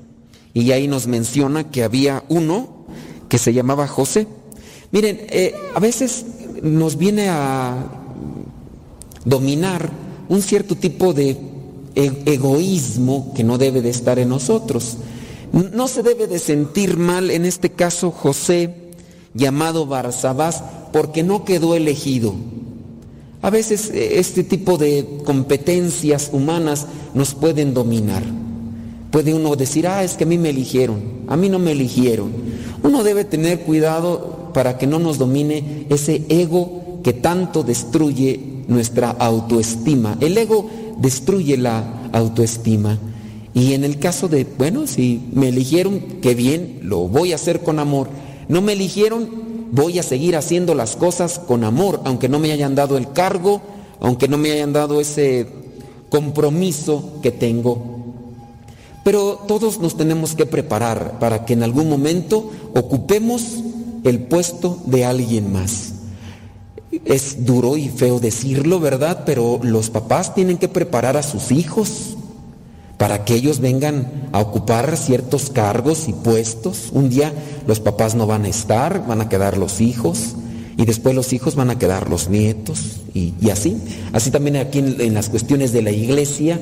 Y 0.54 0.72
ahí 0.72 0.88
nos 0.88 1.06
menciona 1.06 1.70
que 1.70 1.84
había 1.84 2.24
uno 2.28 2.86
que 3.28 3.38
se 3.38 3.52
llamaba 3.52 3.86
José. 3.86 4.26
Miren, 4.90 5.20
eh, 5.30 5.54
a 5.74 5.80
veces 5.80 6.24
nos 6.62 6.96
viene 6.96 7.28
a 7.28 7.76
dominar 9.24 9.90
un 10.28 10.42
cierto 10.42 10.74
tipo 10.74 11.12
de 11.12 11.36
e- 11.94 12.22
egoísmo 12.26 13.32
que 13.34 13.44
no 13.44 13.58
debe 13.58 13.82
de 13.82 13.90
estar 13.90 14.18
en 14.18 14.30
nosotros. 14.30 14.96
No 15.52 15.88
se 15.88 16.02
debe 16.02 16.26
de 16.26 16.38
sentir 16.38 16.96
mal 16.96 17.30
en 17.30 17.44
este 17.44 17.70
caso 17.70 18.10
José, 18.10 18.92
llamado 19.34 19.86
Barsabás, 19.86 20.62
porque 20.92 21.22
no 21.22 21.44
quedó 21.44 21.74
elegido. 21.74 22.34
A 23.40 23.50
veces 23.50 23.90
eh, 23.90 24.18
este 24.18 24.42
tipo 24.42 24.78
de 24.78 25.06
competencias 25.24 26.30
humanas 26.32 26.86
nos 27.14 27.34
pueden 27.34 27.74
dominar. 27.74 28.22
Puede 29.10 29.32
uno 29.32 29.56
decir, 29.56 29.86
ah, 29.86 30.04
es 30.04 30.14
que 30.14 30.24
a 30.24 30.26
mí 30.26 30.36
me 30.38 30.50
eligieron, 30.50 31.00
a 31.28 31.36
mí 31.36 31.48
no 31.48 31.58
me 31.58 31.72
eligieron. 31.72 32.30
Uno 32.82 33.02
debe 33.02 33.24
tener 33.24 33.60
cuidado 33.60 34.50
para 34.52 34.76
que 34.76 34.86
no 34.86 34.98
nos 34.98 35.18
domine 35.18 35.86
ese 35.88 36.24
ego 36.28 37.00
que 37.02 37.12
tanto 37.12 37.62
destruye 37.62 38.40
nuestra 38.68 39.10
autoestima. 39.10 40.16
El 40.20 40.36
ego 40.36 40.68
destruye 40.98 41.56
la 41.56 42.10
autoestima. 42.12 42.98
Y 43.54 43.72
en 43.72 43.84
el 43.84 43.98
caso 43.98 44.28
de, 44.28 44.46
bueno, 44.58 44.86
si 44.86 45.22
me 45.32 45.48
eligieron, 45.48 46.00
qué 46.20 46.34
bien, 46.34 46.80
lo 46.82 47.08
voy 47.08 47.32
a 47.32 47.36
hacer 47.36 47.60
con 47.60 47.78
amor. 47.78 48.08
No 48.48 48.60
me 48.62 48.74
eligieron, 48.74 49.28
voy 49.70 49.98
a 49.98 50.02
seguir 50.02 50.36
haciendo 50.36 50.74
las 50.74 50.96
cosas 50.96 51.38
con 51.38 51.64
amor, 51.64 52.00
aunque 52.04 52.28
no 52.28 52.38
me 52.38 52.52
hayan 52.52 52.74
dado 52.74 52.96
el 52.96 53.12
cargo, 53.12 53.60
aunque 54.00 54.28
no 54.28 54.38
me 54.38 54.52
hayan 54.52 54.72
dado 54.72 55.00
ese 55.00 55.48
compromiso 56.10 57.18
que 57.22 57.30
tengo. 57.30 57.98
Pero 59.04 59.40
todos 59.48 59.78
nos 59.80 59.96
tenemos 59.96 60.34
que 60.34 60.46
preparar 60.46 61.18
para 61.18 61.44
que 61.44 61.54
en 61.54 61.62
algún 61.62 61.88
momento 61.88 62.50
ocupemos 62.74 63.42
el 64.04 64.20
puesto 64.20 64.78
de 64.84 65.04
alguien 65.04 65.52
más. 65.52 65.94
Es 67.04 67.46
duro 67.46 67.76
y 67.76 67.88
feo 67.88 68.20
decirlo, 68.20 68.80
¿verdad? 68.80 69.22
Pero 69.24 69.60
los 69.62 69.90
papás 69.90 70.34
tienen 70.34 70.58
que 70.58 70.68
preparar 70.68 71.16
a 71.16 71.22
sus 71.22 71.52
hijos 71.52 72.17
para 72.98 73.24
que 73.24 73.34
ellos 73.34 73.60
vengan 73.60 74.28
a 74.32 74.40
ocupar 74.40 74.96
ciertos 74.96 75.50
cargos 75.50 76.08
y 76.08 76.12
puestos. 76.12 76.90
Un 76.92 77.08
día 77.08 77.32
los 77.66 77.80
papás 77.80 78.14
no 78.16 78.26
van 78.26 78.44
a 78.44 78.48
estar, 78.48 79.06
van 79.06 79.20
a 79.20 79.28
quedar 79.28 79.56
los 79.56 79.80
hijos 79.80 80.34
y 80.76 80.84
después 80.84 81.14
los 81.14 81.32
hijos 81.32 81.54
van 81.54 81.70
a 81.70 81.78
quedar 81.78 82.10
los 82.10 82.28
nietos 82.28 82.98
y, 83.14 83.32
así. 83.50 83.76
Así 84.12 84.30
también 84.30 84.56
aquí 84.56 84.80
en, 84.80 85.14
las 85.14 85.28
cuestiones 85.28 85.72
de 85.72 85.82
la 85.82 85.92
iglesia, 85.92 86.60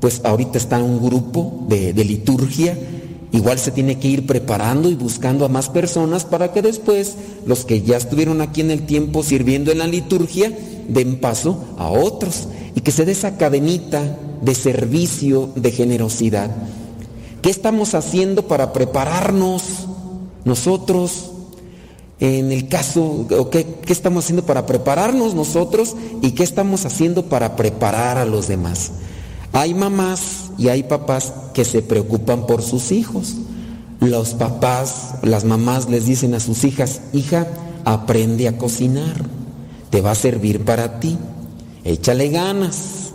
pues 0.00 0.20
ahorita 0.22 0.58
está 0.58 0.78
un 0.78 1.02
grupo 1.02 1.66
de 1.68 2.04
liturgia, 2.04 2.76
igual 3.32 3.58
se 3.58 3.70
tiene 3.70 3.98
que 3.98 4.08
ir 4.08 4.26
preparando 4.26 4.90
y 4.90 4.94
buscando 4.94 5.44
a 5.44 5.48
más 5.48 5.68
personas 5.70 6.24
para 6.24 6.52
que 6.52 6.62
después 6.62 7.16
los 7.46 7.64
que 7.64 7.82
ya 7.82 7.96
estuvieron 7.96 8.40
aquí 8.40 8.60
en 8.60 8.70
el 8.70 8.86
tiempo 8.86 9.22
sirviendo 9.22 9.72
en 9.72 9.78
la 9.78 9.86
liturgia 9.86 10.52
den 10.90 11.20
paso 11.20 11.64
a 11.78 11.88
otros 11.88 12.48
y 12.74 12.80
que 12.80 12.92
se 12.92 13.04
dé 13.04 13.12
esa 13.12 13.36
cadenita 13.36 14.18
de 14.42 14.54
servicio, 14.54 15.50
de 15.56 15.70
generosidad. 15.70 16.50
¿Qué 17.42 17.50
estamos 17.50 17.94
haciendo 17.94 18.46
para 18.46 18.72
prepararnos 18.72 19.62
nosotros? 20.44 21.30
En 22.20 22.52
el 22.52 22.68
caso, 22.68 23.26
¿qué, 23.50 23.66
¿qué, 23.86 23.92
estamos 23.92 24.24
haciendo 24.24 24.44
para 24.44 24.66
prepararnos 24.66 25.34
nosotros 25.34 25.96
y 26.20 26.32
qué 26.32 26.42
estamos 26.42 26.84
haciendo 26.84 27.26
para 27.26 27.56
preparar 27.56 28.18
a 28.18 28.26
los 28.26 28.46
demás? 28.46 28.92
Hay 29.52 29.72
mamás 29.72 30.50
y 30.58 30.68
hay 30.68 30.82
papás 30.82 31.32
que 31.54 31.64
se 31.64 31.80
preocupan 31.80 32.46
por 32.46 32.62
sus 32.62 32.92
hijos. 32.92 33.36
Los 34.00 34.34
papás, 34.34 35.14
las 35.22 35.44
mamás 35.44 35.88
les 35.88 36.04
dicen 36.04 36.34
a 36.34 36.40
sus 36.40 36.64
hijas, 36.64 37.00
hija, 37.12 37.46
aprende 37.84 38.48
a 38.48 38.58
cocinar, 38.58 39.24
te 39.90 40.00
va 40.00 40.12
a 40.12 40.14
servir 40.14 40.64
para 40.64 41.00
ti, 41.00 41.18
échale 41.84 42.28
ganas. 42.30 43.12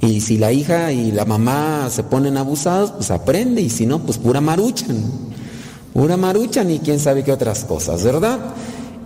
Y 0.00 0.20
si 0.20 0.36
la 0.36 0.52
hija 0.52 0.92
y 0.92 1.10
la 1.12 1.24
mamá 1.24 1.88
se 1.90 2.04
ponen 2.04 2.36
abusados, 2.36 2.92
pues 2.92 3.10
aprende, 3.10 3.62
y 3.62 3.70
si 3.70 3.86
no, 3.86 4.00
pues 4.00 4.18
pura 4.18 4.40
maruchan. 4.40 5.02
Pura 5.94 6.16
maruchan 6.16 6.70
y 6.70 6.80
quién 6.80 7.00
sabe 7.00 7.24
qué 7.24 7.32
otras 7.32 7.64
cosas, 7.64 8.04
¿verdad? 8.04 8.38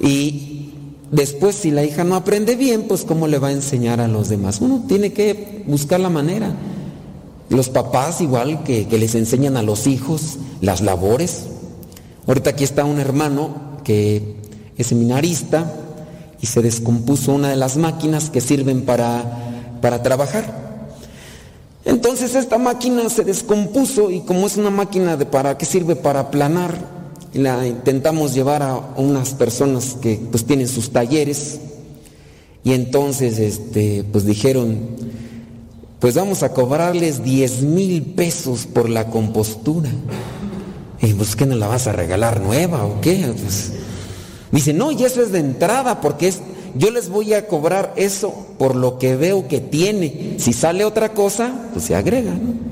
Y 0.00 0.72
después, 1.12 1.54
si 1.54 1.70
la 1.70 1.84
hija 1.84 2.02
no 2.02 2.16
aprende 2.16 2.56
bien, 2.56 2.86
pues 2.88 3.04
cómo 3.04 3.28
le 3.28 3.38
va 3.38 3.48
a 3.48 3.52
enseñar 3.52 4.00
a 4.00 4.08
los 4.08 4.28
demás. 4.28 4.60
Uno 4.60 4.84
tiene 4.88 5.12
que 5.12 5.64
buscar 5.66 6.00
la 6.00 6.10
manera. 6.10 6.52
Los 7.50 7.68
papás, 7.68 8.20
igual 8.20 8.64
que, 8.64 8.88
que 8.88 8.98
les 8.98 9.14
enseñan 9.14 9.56
a 9.56 9.62
los 9.62 9.86
hijos 9.86 10.38
las 10.60 10.80
labores. 10.80 11.44
Ahorita 12.26 12.50
aquí 12.50 12.64
está 12.64 12.84
un 12.84 12.98
hermano 12.98 13.78
que 13.84 14.36
es 14.76 14.86
seminarista 14.88 15.87
y 16.40 16.46
se 16.46 16.62
descompuso 16.62 17.32
una 17.32 17.50
de 17.50 17.56
las 17.56 17.76
máquinas 17.76 18.30
que 18.30 18.40
sirven 18.40 18.82
para, 18.82 19.24
para 19.80 20.02
trabajar. 20.02 20.68
Entonces 21.84 22.34
esta 22.34 22.58
máquina 22.58 23.08
se 23.08 23.24
descompuso 23.24 24.10
y 24.10 24.20
como 24.20 24.46
es 24.46 24.56
una 24.56 24.70
máquina 24.70 25.16
de 25.16 25.26
para 25.26 25.56
qué 25.56 25.64
sirve 25.64 25.96
para 25.96 26.20
aplanar, 26.20 26.76
la 27.32 27.66
intentamos 27.66 28.34
llevar 28.34 28.62
a 28.62 28.76
unas 28.96 29.34
personas 29.34 29.96
que 30.00 30.20
pues 30.30 30.44
tienen 30.44 30.68
sus 30.68 30.90
talleres 30.90 31.60
y 32.64 32.72
entonces 32.72 33.38
este 33.38 34.04
pues 34.10 34.24
dijeron 34.24 34.78
pues 36.00 36.14
vamos 36.14 36.42
a 36.42 36.52
cobrarles 36.52 37.24
10 37.24 37.62
mil 37.62 38.02
pesos 38.02 38.66
por 38.66 38.88
la 38.88 39.08
compostura. 39.10 39.90
Y 41.00 41.12
pues 41.14 41.34
¿qué 41.36 41.46
no 41.46 41.56
la 41.56 41.66
vas 41.66 41.86
a 41.86 41.92
regalar 41.92 42.40
nueva 42.40 42.84
o 42.84 43.00
qué? 43.00 43.32
Pues, 43.36 43.72
dice, 44.52 44.72
no, 44.72 44.92
y 44.92 45.04
eso 45.04 45.22
es 45.22 45.32
de 45.32 45.40
entrada 45.40 46.00
porque 46.00 46.28
es, 46.28 46.40
yo 46.74 46.90
les 46.90 47.08
voy 47.08 47.34
a 47.34 47.46
cobrar 47.46 47.94
eso 47.96 48.34
por 48.58 48.76
lo 48.76 48.98
que 48.98 49.16
veo 49.16 49.48
que 49.48 49.60
tiene. 49.60 50.34
Si 50.38 50.52
sale 50.52 50.84
otra 50.84 51.12
cosa, 51.12 51.52
pues 51.72 51.84
se 51.84 51.94
agrega, 51.94 52.32
¿no? 52.32 52.68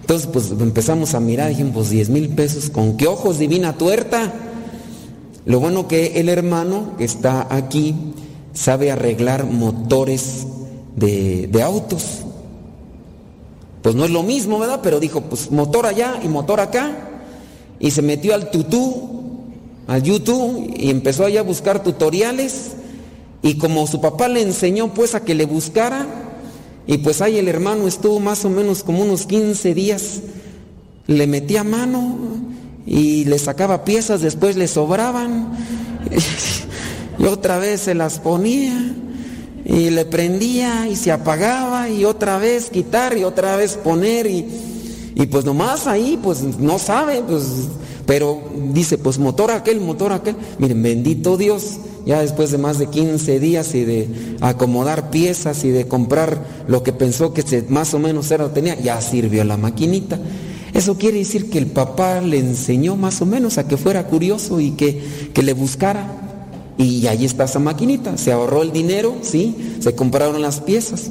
Entonces, 0.00 0.28
pues 0.32 0.50
empezamos 0.50 1.14
a 1.14 1.20
mirar, 1.20 1.50
dijimos, 1.50 1.74
pues 1.74 1.90
10 1.90 2.08
mil 2.08 2.30
pesos, 2.30 2.70
¿con 2.70 2.96
qué 2.96 3.06
ojos 3.06 3.38
divina 3.38 3.76
tuerta? 3.76 4.32
Lo 5.44 5.60
bueno 5.60 5.86
que 5.86 6.18
el 6.18 6.30
hermano 6.30 6.96
que 6.96 7.04
está 7.04 7.46
aquí 7.50 7.94
sabe 8.54 8.90
arreglar 8.90 9.44
motores 9.44 10.46
de, 10.96 11.46
de 11.46 11.62
autos. 11.62 12.22
Pues 13.82 13.94
no 13.94 14.04
es 14.04 14.10
lo 14.10 14.22
mismo, 14.22 14.58
¿verdad? 14.58 14.80
Pero 14.82 14.98
dijo, 14.98 15.20
pues 15.22 15.50
motor 15.50 15.86
allá 15.86 16.20
y 16.24 16.28
motor 16.28 16.60
acá. 16.60 17.20
Y 17.78 17.90
se 17.90 18.02
metió 18.02 18.34
al 18.34 18.50
tutú, 18.50 19.17
al 19.88 20.02
YouTube, 20.02 20.72
y 20.76 20.90
empezó 20.90 21.24
allá 21.24 21.40
a 21.40 21.42
buscar 21.42 21.82
tutoriales. 21.82 22.72
Y 23.42 23.56
como 23.56 23.86
su 23.86 24.00
papá 24.00 24.28
le 24.28 24.42
enseñó 24.42 24.92
pues 24.94 25.14
a 25.14 25.24
que 25.24 25.34
le 25.34 25.46
buscara, 25.46 26.06
y 26.86 26.98
pues 26.98 27.20
ahí 27.20 27.38
el 27.38 27.48
hermano 27.48 27.88
estuvo 27.88 28.20
más 28.20 28.44
o 28.44 28.50
menos 28.50 28.82
como 28.84 29.02
unos 29.02 29.26
15 29.26 29.74
días, 29.74 30.20
le 31.06 31.26
metía 31.26 31.64
mano 31.64 32.18
y 32.86 33.24
le 33.24 33.38
sacaba 33.38 33.84
piezas, 33.84 34.20
después 34.20 34.56
le 34.56 34.68
sobraban, 34.68 35.52
y 37.18 37.24
otra 37.24 37.58
vez 37.58 37.82
se 37.82 37.94
las 37.94 38.18
ponía, 38.18 38.94
y 39.64 39.90
le 39.90 40.04
prendía 40.04 40.88
y 40.88 40.96
se 40.96 41.12
apagaba, 41.12 41.88
y 41.88 42.04
otra 42.04 42.38
vez 42.38 42.70
quitar 42.70 43.16
y 43.16 43.24
otra 43.24 43.56
vez 43.56 43.76
poner, 43.76 44.26
y, 44.26 44.46
y 45.14 45.26
pues 45.26 45.44
nomás 45.44 45.86
ahí 45.86 46.18
pues 46.22 46.42
no 46.42 46.78
sabe, 46.78 47.22
pues 47.26 47.44
pero 48.08 48.40
dice, 48.72 48.96
pues 48.96 49.18
motor 49.18 49.50
aquel, 49.50 49.82
motor 49.82 50.14
aquel. 50.14 50.34
Miren, 50.58 50.82
bendito 50.82 51.36
Dios, 51.36 51.76
ya 52.06 52.22
después 52.22 52.50
de 52.50 52.56
más 52.56 52.78
de 52.78 52.86
15 52.86 53.38
días 53.38 53.74
y 53.74 53.84
de 53.84 54.08
acomodar 54.40 55.10
piezas 55.10 55.62
y 55.64 55.68
de 55.68 55.86
comprar 55.86 56.64
lo 56.68 56.82
que 56.82 56.94
pensó 56.94 57.34
que 57.34 57.44
más 57.68 57.92
o 57.92 57.98
menos 57.98 58.30
era 58.30 58.50
tenía, 58.50 58.80
ya 58.80 58.98
sirvió 59.02 59.44
la 59.44 59.58
maquinita. 59.58 60.18
Eso 60.72 60.96
quiere 60.96 61.18
decir 61.18 61.50
que 61.50 61.58
el 61.58 61.66
papá 61.66 62.22
le 62.22 62.38
enseñó 62.38 62.96
más 62.96 63.20
o 63.20 63.26
menos 63.26 63.58
a 63.58 63.68
que 63.68 63.76
fuera 63.76 64.06
curioso 64.06 64.58
y 64.58 64.70
que, 64.70 65.02
que 65.34 65.42
le 65.42 65.52
buscara. 65.52 66.06
Y 66.78 67.06
ahí 67.08 67.26
está 67.26 67.44
esa 67.44 67.58
maquinita. 67.58 68.16
Se 68.16 68.32
ahorró 68.32 68.62
el 68.62 68.72
dinero, 68.72 69.16
sí, 69.20 69.54
se 69.80 69.94
compraron 69.94 70.40
las 70.40 70.60
piezas 70.60 71.10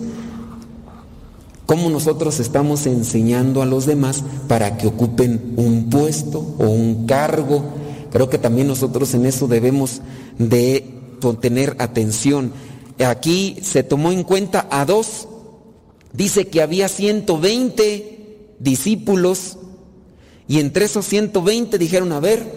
cómo 1.68 1.89
nosotros 1.89 2.39
estamos 2.39 2.88
enseñando 2.88 3.61
a 3.61 3.65
los 3.65 3.85
demás 3.85 4.23
para 4.48 4.77
que 4.77 4.88
ocupen 4.88 5.53
un 5.57 5.89
puesto 5.91 6.39
o 6.57 6.69
un 6.69 7.06
cargo. 7.06 7.64
Creo 8.10 8.30
que 8.30 8.39
también 8.39 8.68
nosotros 8.68 9.14
en 9.14 9.27
eso 9.27 9.48
debemos 9.48 10.02
de 10.39 10.95
tener 11.41 11.76
atención. 11.80 12.53
Aquí 13.06 13.57
se 13.61 13.84
tomó 13.84 14.11
en 14.11 14.23
cuenta 14.23 14.65
a 14.72 14.85
dos. 14.85 15.27
Dice 16.14 16.48
que 16.48 16.61
había 16.61 16.88
120 16.88 18.56
discípulos 18.60 19.57
y 20.48 20.61
entre 20.61 20.85
esos 20.85 21.06
120 21.06 21.77
dijeron, 21.77 22.14
a 22.14 22.22
ver, 22.22 22.49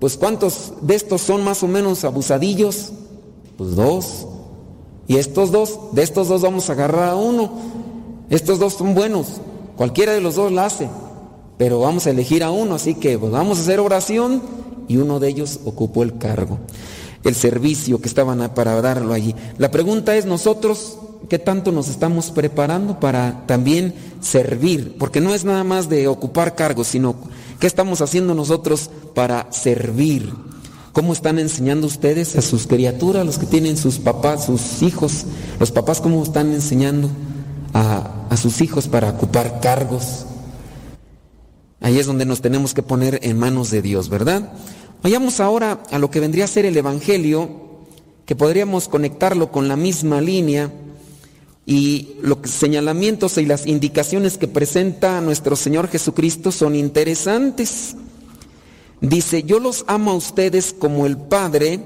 pues 0.00 0.16
¿cuántos 0.16 0.72
de 0.80 0.94
estos 0.94 1.20
son 1.20 1.44
más 1.44 1.62
o 1.62 1.68
menos 1.68 2.04
abusadillos? 2.04 2.92
Pues 3.58 3.76
dos. 3.76 4.26
Y 5.06 5.16
estos 5.16 5.52
dos, 5.52 5.78
de 5.92 6.02
estos 6.02 6.28
dos 6.28 6.40
vamos 6.40 6.70
a 6.70 6.72
agarrar 6.72 7.10
a 7.10 7.16
uno. 7.16 7.81
Estos 8.30 8.58
dos 8.58 8.74
son 8.74 8.94
buenos, 8.94 9.40
cualquiera 9.76 10.12
de 10.12 10.20
los 10.20 10.36
dos 10.36 10.52
la 10.52 10.66
hace, 10.66 10.88
pero 11.58 11.80
vamos 11.80 12.06
a 12.06 12.10
elegir 12.10 12.42
a 12.42 12.50
uno, 12.50 12.74
así 12.74 12.94
que 12.94 13.18
pues, 13.18 13.30
vamos 13.30 13.58
a 13.58 13.62
hacer 13.62 13.80
oración 13.80 14.42
y 14.88 14.96
uno 14.96 15.20
de 15.20 15.28
ellos 15.28 15.60
ocupó 15.64 16.02
el 16.02 16.18
cargo, 16.18 16.58
el 17.24 17.34
servicio 17.34 18.00
que 18.00 18.08
estaban 18.08 18.52
para 18.54 18.80
darlo 18.80 19.12
allí. 19.12 19.34
La 19.58 19.70
pregunta 19.70 20.16
es 20.16 20.26
nosotros, 20.26 20.98
¿qué 21.28 21.38
tanto 21.38 21.72
nos 21.72 21.88
estamos 21.88 22.30
preparando 22.30 23.00
para 23.00 23.46
también 23.46 23.94
servir? 24.20 24.96
Porque 24.98 25.20
no 25.20 25.34
es 25.34 25.44
nada 25.44 25.64
más 25.64 25.88
de 25.88 26.08
ocupar 26.08 26.54
cargos, 26.54 26.88
sino 26.88 27.14
qué 27.60 27.66
estamos 27.66 28.00
haciendo 28.00 28.34
nosotros 28.34 28.90
para 29.14 29.52
servir. 29.52 30.32
¿Cómo 30.92 31.14
están 31.14 31.38
enseñando 31.38 31.86
ustedes 31.86 32.36
a 32.36 32.42
sus 32.42 32.66
criaturas, 32.66 33.24
los 33.24 33.38
que 33.38 33.46
tienen 33.46 33.78
sus 33.78 33.98
papás, 33.98 34.44
sus 34.44 34.82
hijos? 34.82 35.24
Los 35.58 35.70
papás, 35.70 36.02
¿cómo 36.02 36.22
están 36.22 36.52
enseñando? 36.52 37.08
A, 37.74 38.26
a, 38.28 38.36
sus 38.36 38.60
hijos 38.60 38.86
para 38.86 39.10
ocupar 39.10 39.60
cargos. 39.60 40.26
Ahí 41.80 41.98
es 41.98 42.06
donde 42.06 42.26
nos 42.26 42.42
tenemos 42.42 42.74
que 42.74 42.82
poner 42.82 43.20
en 43.22 43.38
manos 43.38 43.70
de 43.70 43.80
Dios, 43.80 44.08
¿verdad? 44.08 44.52
Vayamos 45.02 45.40
ahora 45.40 45.82
a 45.90 45.98
lo 45.98 46.10
que 46.10 46.20
vendría 46.20 46.44
a 46.44 46.48
ser 46.48 46.66
el 46.66 46.76
Evangelio, 46.76 47.48
que 48.26 48.36
podríamos 48.36 48.88
conectarlo 48.88 49.50
con 49.50 49.68
la 49.68 49.76
misma 49.76 50.20
línea 50.20 50.70
y 51.66 52.16
los 52.20 52.38
señalamientos 52.44 53.38
y 53.38 53.46
las 53.46 53.66
indicaciones 53.66 54.36
que 54.36 54.48
presenta 54.48 55.20
nuestro 55.20 55.56
Señor 55.56 55.88
Jesucristo 55.88 56.50
son 56.52 56.74
interesantes. 56.74 57.96
Dice, 59.00 59.42
yo 59.42 59.58
los 59.58 59.84
amo 59.88 60.12
a 60.12 60.14
ustedes 60.14 60.74
como 60.76 61.06
el 61.06 61.16
Padre 61.16 61.80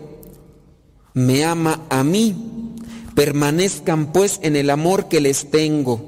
me 1.15 1.45
ama 1.45 1.83
a 1.89 2.05
mí. 2.05 2.75
Permanezcan 3.17 4.13
pues 4.13 4.41
en 4.43 4.57
el 4.57 4.69
amor 4.69 5.09
que 5.09 5.21
les 5.21 5.51
tengo. 5.51 6.01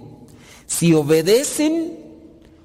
Si 0.67 0.93
obedecen 0.93 1.95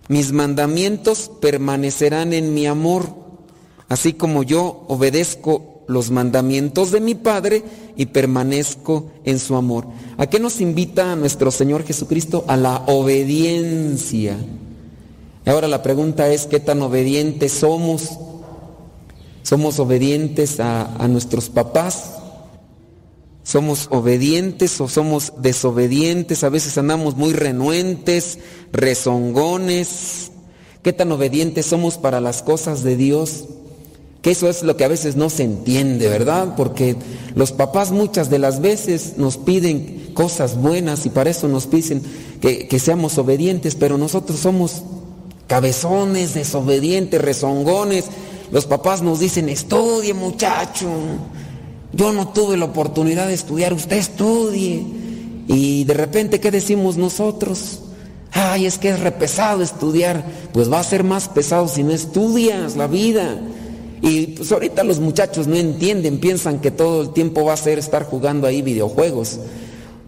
mis 0.09 0.33
mandamientos, 0.33 1.31
permanecerán 1.39 2.33
en 2.33 2.53
mi 2.53 2.67
amor, 2.67 3.07
así 3.87 4.11
como 4.11 4.43
yo 4.43 4.83
obedezco 4.89 5.85
los 5.87 6.11
mandamientos 6.11 6.91
de 6.91 6.99
mi 6.99 7.15
Padre 7.15 7.63
y 7.95 8.07
permanezco 8.07 9.11
en 9.23 9.39
su 9.39 9.55
amor. 9.55 9.87
¿A 10.17 10.27
qué 10.27 10.41
nos 10.41 10.59
invita 10.59 11.15
nuestro 11.15 11.49
Señor 11.49 11.85
Jesucristo? 11.85 12.43
A 12.47 12.57
la 12.57 12.83
obediencia. 12.87 14.35
Ahora 15.45 15.69
la 15.69 15.81
pregunta 15.81 16.27
es, 16.27 16.47
¿qué 16.47 16.59
tan 16.59 16.81
obedientes 16.81 17.53
somos? 17.53 18.09
¿Somos 19.41 19.79
obedientes 19.79 20.59
a, 20.59 20.97
a 20.97 21.07
nuestros 21.07 21.49
papás? 21.49 22.22
¿Somos 23.43 23.87
obedientes 23.91 24.79
o 24.79 24.87
somos 24.87 25.33
desobedientes? 25.37 26.43
A 26.45 26.49
veces 26.49 26.77
andamos 26.77 27.17
muy 27.17 27.33
renuentes, 27.33 28.39
rezongones. 28.71 30.31
¿Qué 30.81 30.93
tan 30.93 31.11
obedientes 31.11 31.65
somos 31.65 31.97
para 31.97 32.21
las 32.21 32.41
cosas 32.41 32.83
de 32.83 32.95
Dios? 32.95 33.45
Que 34.21 34.31
eso 34.31 34.49
es 34.49 34.63
lo 34.63 34.77
que 34.77 34.85
a 34.85 34.87
veces 34.87 35.17
no 35.17 35.29
se 35.29 35.43
entiende, 35.43 36.07
¿verdad? 36.07 36.55
Porque 36.55 36.95
los 37.35 37.51
papás 37.51 37.91
muchas 37.91 38.29
de 38.29 38.39
las 38.39 38.61
veces 38.61 39.15
nos 39.17 39.35
piden 39.35 40.11
cosas 40.13 40.55
buenas 40.55 41.05
y 41.05 41.09
para 41.09 41.29
eso 41.29 41.49
nos 41.49 41.67
piden 41.67 42.01
que, 42.39 42.69
que 42.69 42.79
seamos 42.79 43.17
obedientes, 43.17 43.75
pero 43.75 43.97
nosotros 43.97 44.39
somos 44.39 44.83
cabezones, 45.47 46.33
desobedientes, 46.33 47.21
rezongones. 47.21 48.05
Los 48.51 48.65
papás 48.65 49.01
nos 49.01 49.19
dicen, 49.19 49.49
estudie 49.49 50.13
muchacho, 50.13 50.87
yo 51.93 52.11
no 52.11 52.29
tuve 52.29 52.57
la 52.57 52.65
oportunidad 52.65 53.27
de 53.27 53.35
estudiar, 53.35 53.73
usted 53.73 53.97
estudie. 53.97 54.83
Y 55.47 55.83
de 55.83 55.93
repente, 55.93 56.39
¿qué 56.39 56.49
decimos 56.49 56.97
nosotros? 56.97 57.79
Ay, 58.31 58.65
es 58.65 58.79
que 58.79 58.89
es 58.89 58.99
repesado 58.99 59.61
estudiar. 59.61 60.25
Pues 60.53 60.71
va 60.71 60.79
a 60.79 60.83
ser 60.83 61.03
más 61.03 61.29
pesado 61.29 61.67
si 61.67 61.83
no 61.83 61.91
estudias 61.91 62.75
la 62.75 62.87
vida. 62.87 63.39
Y 64.01 64.27
pues 64.27 64.51
ahorita 64.51 64.83
los 64.83 64.99
muchachos 64.99 65.47
no 65.47 65.55
entienden, 65.55 66.19
piensan 66.19 66.59
que 66.59 66.71
todo 66.71 67.03
el 67.03 67.13
tiempo 67.13 67.45
va 67.45 67.53
a 67.53 67.57
ser 67.57 67.79
estar 67.79 68.03
jugando 68.03 68.47
ahí 68.47 68.61
videojuegos. 68.61 69.39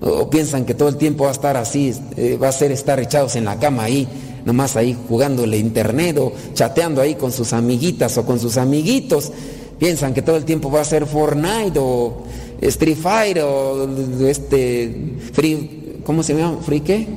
O 0.01 0.29
piensan 0.29 0.65
que 0.65 0.73
todo 0.73 0.89
el 0.89 0.97
tiempo 0.97 1.23
va 1.23 1.29
a 1.29 1.33
estar 1.33 1.55
así, 1.55 1.93
eh, 2.17 2.37
va 2.41 2.49
a 2.49 2.51
ser 2.51 2.71
estar 2.71 2.99
echados 2.99 3.37
en 3.37 3.45
la 3.45 3.57
cama 3.57 3.83
ahí, 3.83 4.05
nomás 4.43 4.75
ahí 4.75 4.97
jugándole 5.07 5.57
internet 5.57 6.17
o 6.17 6.33
chateando 6.53 7.01
ahí 7.01 7.15
con 7.15 7.31
sus 7.31 7.53
amiguitas 7.53 8.17
o 8.17 8.25
con 8.25 8.39
sus 8.39 8.57
amiguitos. 8.57 9.31
Piensan 9.79 10.13
que 10.13 10.21
todo 10.21 10.37
el 10.37 10.45
tiempo 10.45 10.71
va 10.71 10.81
a 10.81 10.85
ser 10.85 11.05
Fortnite 11.05 11.77
o 11.77 12.23
Street 12.61 12.97
Fighter 12.97 13.43
o 13.43 13.87
este 14.27 15.17
Free, 15.33 16.01
¿cómo 16.05 16.23
se 16.23 16.33
llama? 16.35 16.59
¿Free 16.61 16.79
qué? 16.79 17.07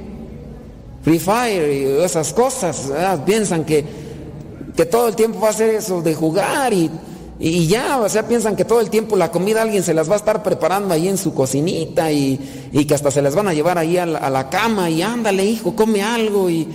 Free 1.03 1.19
Fire 1.19 1.73
y 1.73 2.03
esas 2.03 2.33
cosas. 2.33 2.89
¿verdad? 2.89 3.25
Piensan 3.25 3.65
que, 3.65 3.85
que 4.77 4.87
todo 4.87 5.09
el 5.09 5.15
tiempo 5.15 5.41
va 5.41 5.51
a 5.51 5.53
ser 5.53 5.75
eso 5.77 6.03
de 6.03 6.15
jugar 6.15 6.75
y, 6.75 6.91
y 7.39 7.69
ya, 7.69 8.01
o 8.01 8.09
sea, 8.09 8.27
piensan 8.27 8.57
que 8.57 8.65
todo 8.65 8.81
el 8.81 8.91
tiempo 8.91 9.17
la 9.17 9.31
comida 9.31 9.63
alguien 9.63 9.85
se 9.85 9.95
las 9.95 10.11
va 10.11 10.15
a 10.15 10.19
estar 10.19 10.43
preparando 10.43 10.93
ahí 10.93 11.07
en 11.07 11.17
su 11.17 11.33
cocinita 11.33 12.11
y, 12.11 12.69
y 12.73 12.85
que 12.85 12.95
hasta 12.95 13.13
se 13.13 13.23
las 13.23 13.37
van 13.37 13.47
a 13.47 13.55
llevar 13.55 13.79
ahí 13.79 13.97
a 13.97 14.07
la, 14.07 14.19
a 14.19 14.31
la 14.31 14.51
cama 14.51 14.91
y 14.91 15.03
ándale 15.03 15.45
hijo, 15.45 15.77
come 15.77 16.03
algo 16.03 16.51
y 16.51 16.67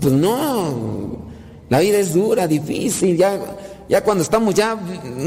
pues 0.00 0.12
no, 0.12 1.18
la 1.70 1.80
vida 1.80 1.98
es 1.98 2.12
dura, 2.14 2.46
difícil, 2.46 3.16
ya 3.16 3.40
ya 3.88 4.02
cuando 4.02 4.22
estamos 4.22 4.54
ya 4.54 4.78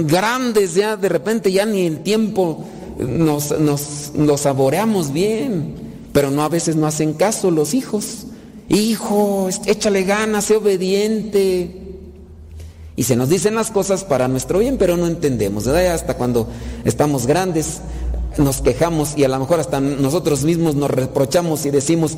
grandes, 0.04 0.74
ya 0.74 0.98
de 0.98 1.10
repente 1.10 1.52
ya 1.52 1.66
ni 1.66 1.86
el 1.86 2.00
tiempo 2.00 2.66
nos, 2.98 3.58
nos, 3.60 4.12
lo 4.16 4.38
saboreamos 4.38 5.14
bien, 5.14 5.76
pero 6.12 6.32
no 6.32 6.44
a 6.44 6.50
veces 6.50 6.76
no 6.76 6.88
hacen 6.88 7.14
caso 7.14 7.52
los 7.52 7.74
hijos. 7.74 8.26
Hijo, 8.70 9.50
échale 9.66 10.04
ganas, 10.04 10.46
sé 10.46 10.56
obediente. 10.56 11.84
Y 12.96 13.04
se 13.04 13.16
nos 13.16 13.30
dicen 13.30 13.54
las 13.54 13.70
cosas 13.70 14.04
para 14.04 14.28
nuestro 14.28 14.60
bien, 14.60 14.78
pero 14.78 14.98
no 14.98 15.06
entendemos. 15.06 15.68
Hasta 15.68 16.16
cuando 16.16 16.48
estamos 16.84 17.28
grandes 17.28 17.82
nos 18.38 18.62
quejamos 18.62 19.18
y 19.18 19.24
a 19.24 19.28
lo 19.28 19.40
mejor 19.40 19.60
hasta 19.60 19.80
nosotros 19.80 20.44
mismos 20.44 20.76
nos 20.76 20.90
reprochamos 20.90 21.66
y 21.66 21.70
decimos, 21.70 22.18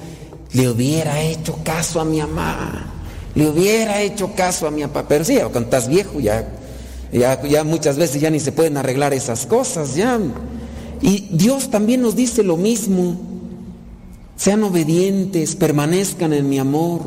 le 0.53 0.69
hubiera 0.69 1.21
hecho 1.21 1.57
caso 1.63 1.99
a 1.99 2.05
mi 2.05 2.19
mamá 2.19 2.98
le 3.35 3.49
hubiera 3.49 4.01
hecho 4.01 4.33
caso 4.35 4.67
a 4.67 4.71
mi 4.71 4.81
papá. 4.83 5.05
Pero 5.07 5.23
sí, 5.23 5.35
cuando 5.37 5.59
estás 5.61 5.87
viejo 5.87 6.19
ya, 6.19 6.47
ya, 7.11 7.41
ya 7.43 7.63
muchas 7.63 7.97
veces 7.97 8.21
ya 8.21 8.29
ni 8.29 8.39
se 8.39 8.51
pueden 8.51 8.77
arreglar 8.77 9.13
esas 9.13 9.45
cosas, 9.45 9.95
ya. 9.95 10.19
Y 11.01 11.29
Dios 11.31 11.69
también 11.69 12.01
nos 12.01 12.15
dice 12.15 12.43
lo 12.43 12.57
mismo. 12.57 13.19
Sean 14.35 14.63
obedientes, 14.63 15.55
permanezcan 15.55 16.33
en 16.33 16.49
mi 16.49 16.59
amor. 16.59 17.01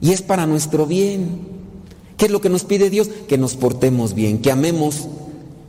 Y 0.00 0.12
es 0.12 0.22
para 0.22 0.46
nuestro 0.46 0.86
bien. 0.86 1.48
¿Qué 2.16 2.26
es 2.26 2.30
lo 2.30 2.40
que 2.40 2.50
nos 2.50 2.64
pide 2.64 2.90
Dios? 2.90 3.08
Que 3.28 3.38
nos 3.38 3.54
portemos 3.54 4.14
bien, 4.14 4.40
que 4.40 4.50
amemos 4.50 5.08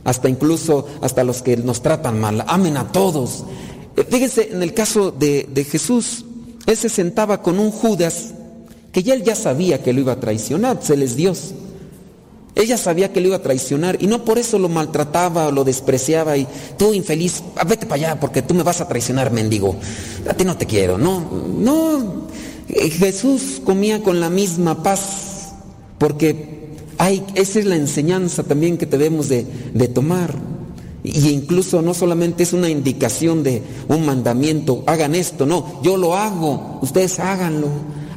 hasta 0.04 0.28
incluso 0.28 0.86
hasta 1.02 1.24
los 1.24 1.42
que 1.42 1.56
nos 1.56 1.82
tratan 1.82 2.20
mal. 2.20 2.44
Amen 2.48 2.76
a 2.76 2.90
todos. 2.90 3.44
Fíjense 4.08 4.50
en 4.52 4.62
el 4.62 4.74
caso 4.74 5.10
de, 5.10 5.48
de 5.52 5.64
Jesús. 5.64 6.24
Él 6.66 6.76
se 6.76 6.88
sentaba 6.88 7.42
con 7.42 7.58
un 7.58 7.70
Judas 7.70 8.34
que 8.92 9.02
ya 9.02 9.14
él 9.14 9.22
ya 9.22 9.34
sabía 9.34 9.82
que 9.82 9.92
lo 9.92 10.00
iba 10.00 10.12
a 10.12 10.20
traicionar, 10.20 10.78
se 10.82 10.96
les 10.96 11.16
Dios. 11.16 11.54
Ella 12.56 12.76
sabía 12.76 13.12
que 13.12 13.20
lo 13.20 13.28
iba 13.28 13.36
a 13.36 13.42
traicionar 13.42 13.96
y 14.02 14.06
no 14.06 14.24
por 14.24 14.38
eso 14.38 14.58
lo 14.58 14.68
maltrataba 14.68 15.46
o 15.46 15.52
lo 15.52 15.64
despreciaba 15.64 16.36
y 16.36 16.46
tú 16.76 16.92
infeliz, 16.92 17.42
ah, 17.56 17.64
vete 17.64 17.86
para 17.86 17.94
allá 17.94 18.20
porque 18.20 18.42
tú 18.42 18.54
me 18.54 18.62
vas 18.62 18.80
a 18.80 18.88
traicionar, 18.88 19.30
mendigo. 19.30 19.76
A 20.28 20.34
ti 20.34 20.44
no 20.44 20.56
te 20.56 20.66
quiero, 20.66 20.98
no, 20.98 21.24
no. 21.58 22.28
Jesús 22.68 23.62
comía 23.64 24.02
con 24.02 24.20
la 24.20 24.30
misma 24.30 24.82
paz 24.82 25.52
porque 25.98 26.60
hay, 26.98 27.24
esa 27.34 27.60
es 27.60 27.64
la 27.64 27.76
enseñanza 27.76 28.42
también 28.42 28.76
que 28.76 28.86
debemos 28.86 29.28
de, 29.28 29.46
de 29.72 29.88
tomar. 29.88 30.34
Y 31.02 31.30
incluso 31.30 31.80
no 31.80 31.94
solamente 31.94 32.42
es 32.42 32.52
una 32.52 32.68
indicación 32.68 33.42
de 33.42 33.62
un 33.88 34.04
mandamiento, 34.04 34.84
hagan 34.86 35.14
esto, 35.14 35.46
no, 35.46 35.80
yo 35.82 35.96
lo 35.96 36.14
hago, 36.14 36.78
ustedes 36.82 37.18
háganlo. 37.20 37.68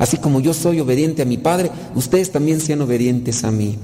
Así 0.04 0.18
como 0.18 0.42
yo 0.42 0.54
soy 0.54 0.82
obediente 0.82 1.22
a 1.22 1.26
mi 1.26 1.38
Padre, 1.38 1.72
ustedes 1.96 2.30
también 2.30 2.60
sean 2.60 2.82
obedientes 2.82 3.46
a 3.46 3.52
mí. 3.52 3.78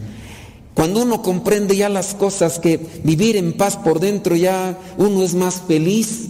Cuando 0.74 1.04
uno 1.04 1.22
comprende 1.22 1.78
ya 1.78 1.88
las 1.88 2.14
cosas, 2.14 2.60
que 2.60 2.78
vivir 3.06 3.38
en 3.38 3.54
paz 3.54 3.78
por 3.78 4.02
dentro 4.02 4.36
ya 4.36 4.78
uno 4.98 5.24
es 5.24 5.34
más 5.34 5.62
feliz, 5.66 6.28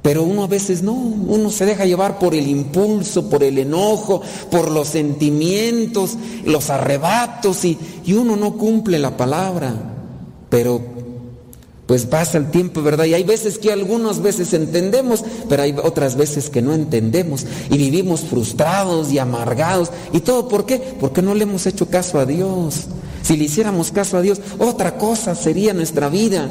pero 0.00 0.22
uno 0.22 0.44
a 0.44 0.46
veces 0.46 0.82
no, 0.82 0.94
uno 0.94 1.50
se 1.50 1.66
deja 1.66 1.84
llevar 1.84 2.18
por 2.18 2.34
el 2.34 2.48
impulso, 2.48 3.28
por 3.28 3.44
el 3.44 3.58
enojo, 3.58 4.22
por 4.50 4.70
los 4.70 4.88
sentimientos, 4.88 6.16
los 6.46 6.70
arrebatos 6.70 7.66
y, 7.66 7.76
y 8.06 8.14
uno 8.14 8.36
no 8.36 8.54
cumple 8.56 8.98
la 8.98 9.14
palabra. 9.14 9.74
Pero 10.48 10.80
pues 11.92 12.06
pasa 12.06 12.38
el 12.38 12.50
tiempo, 12.50 12.80
¿verdad? 12.80 13.04
Y 13.04 13.12
hay 13.12 13.22
veces 13.22 13.58
que 13.58 13.70
algunas 13.70 14.22
veces 14.22 14.54
entendemos, 14.54 15.22
pero 15.46 15.62
hay 15.62 15.74
otras 15.84 16.16
veces 16.16 16.48
que 16.48 16.62
no 16.62 16.72
entendemos 16.72 17.44
y 17.68 17.76
vivimos 17.76 18.22
frustrados 18.22 19.12
y 19.12 19.18
amargados. 19.18 19.90
¿Y 20.10 20.20
todo 20.20 20.48
por 20.48 20.64
qué? 20.64 20.78
Porque 20.98 21.20
no 21.20 21.34
le 21.34 21.42
hemos 21.42 21.66
hecho 21.66 21.90
caso 21.90 22.18
a 22.18 22.24
Dios. 22.24 22.86
Si 23.20 23.36
le 23.36 23.44
hiciéramos 23.44 23.92
caso 23.92 24.16
a 24.16 24.22
Dios, 24.22 24.40
otra 24.58 24.96
cosa 24.96 25.34
sería 25.34 25.74
nuestra 25.74 26.08
vida 26.08 26.48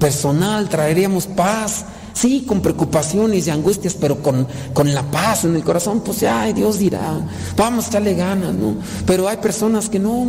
personal, 0.00 0.68
traeríamos 0.68 1.28
paz. 1.28 1.84
Sí, 2.14 2.44
con 2.46 2.60
preocupaciones 2.60 3.46
y 3.46 3.50
angustias, 3.50 3.94
pero 3.94 4.22
con, 4.22 4.46
con 4.72 4.92
la 4.92 5.02
paz 5.10 5.44
en 5.44 5.56
el 5.56 5.62
corazón, 5.62 6.02
pues 6.02 6.20
ya 6.20 6.52
Dios 6.52 6.78
dirá, 6.78 7.20
vamos 7.56 7.88
echarle 7.88 8.14
ganas, 8.14 8.54
¿no? 8.54 8.76
Pero 9.06 9.28
hay 9.28 9.38
personas 9.38 9.88
que 9.88 9.98
no 9.98 10.26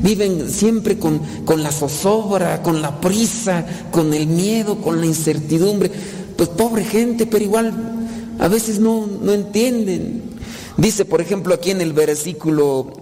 viven 0.00 0.48
siempre 0.48 0.98
con, 0.98 1.18
con 1.44 1.62
la 1.62 1.72
zozobra, 1.72 2.62
con 2.62 2.80
la 2.80 3.00
prisa, 3.00 3.66
con 3.90 4.14
el 4.14 4.26
miedo, 4.26 4.76
con 4.80 5.00
la 5.00 5.06
incertidumbre. 5.06 5.90
Pues 6.36 6.48
pobre 6.50 6.84
gente, 6.84 7.26
pero 7.26 7.44
igual 7.44 7.72
a 8.38 8.48
veces 8.48 8.78
no, 8.78 9.06
no 9.06 9.32
entienden. 9.32 10.22
Dice, 10.76 11.04
por 11.04 11.20
ejemplo, 11.20 11.54
aquí 11.54 11.70
en 11.70 11.80
el 11.80 11.92
versículo 11.92 12.92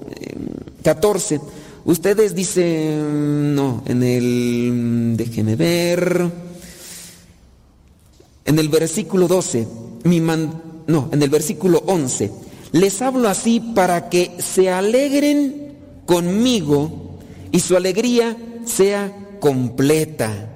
14, 0.83 1.41
ustedes 1.85 2.35
dicen, 2.35 3.55
no, 3.55 3.83
en 3.87 4.03
el, 4.03 5.15
déjenme 5.17 5.57
ver. 5.57 6.52
En 8.44 8.59
el 8.59 8.69
versículo 8.69 9.28
12, 9.28 9.66
mi 10.05 10.20
no, 10.20 11.09
en 11.12 11.23
el 11.23 11.31
versículo 11.31 11.82
11, 11.86 12.31
les 12.73 13.02
hablo 13.02 13.28
así 13.28 13.60
para 13.60 14.09
que 14.09 14.32
se 14.39 14.70
alegren 14.70 15.77
conmigo 16.06 17.19
y 17.52 17.60
su 17.60 17.77
alegría 17.77 18.36
sea 18.64 19.12
completa. 19.40 20.51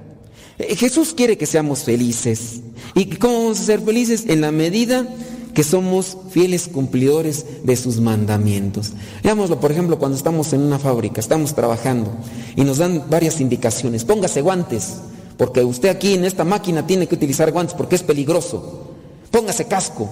Eh, 0.57 0.75
Jesús 0.75 1.13
quiere 1.15 1.37
que 1.37 1.45
seamos 1.45 1.83
felices. 1.83 2.61
¿Y 2.95 3.05
cómo 3.17 3.43
vamos 3.43 3.59
a 3.59 3.63
ser 3.63 3.81
felices? 3.81 4.25
En 4.27 4.41
la 4.41 4.51
medida 4.51 5.07
que 5.53 5.63
somos 5.63 6.17
fieles 6.29 6.67
cumplidores 6.67 7.45
de 7.63 7.75
sus 7.75 7.99
mandamientos. 7.99 8.93
Veámoslo, 9.23 9.59
por 9.59 9.71
ejemplo, 9.71 9.97
cuando 9.97 10.15
estamos 10.15 10.53
en 10.53 10.61
una 10.61 10.77
fábrica, 10.77 11.19
estamos 11.19 11.55
trabajando 11.55 12.11
y 12.55 12.61
nos 12.61 12.77
dan 12.77 13.05
varias 13.09 13.41
indicaciones. 13.41 14.05
Póngase 14.05 14.41
guantes, 14.41 14.97
porque 15.37 15.63
usted 15.63 15.89
aquí 15.89 16.15
en 16.15 16.25
esta 16.25 16.43
máquina 16.43 16.85
tiene 16.85 17.07
que 17.07 17.15
utilizar 17.15 17.51
guantes 17.51 17.75
porque 17.75 17.95
es 17.95 18.03
peligroso. 18.03 18.87
Póngase 19.29 19.65
casco, 19.65 20.09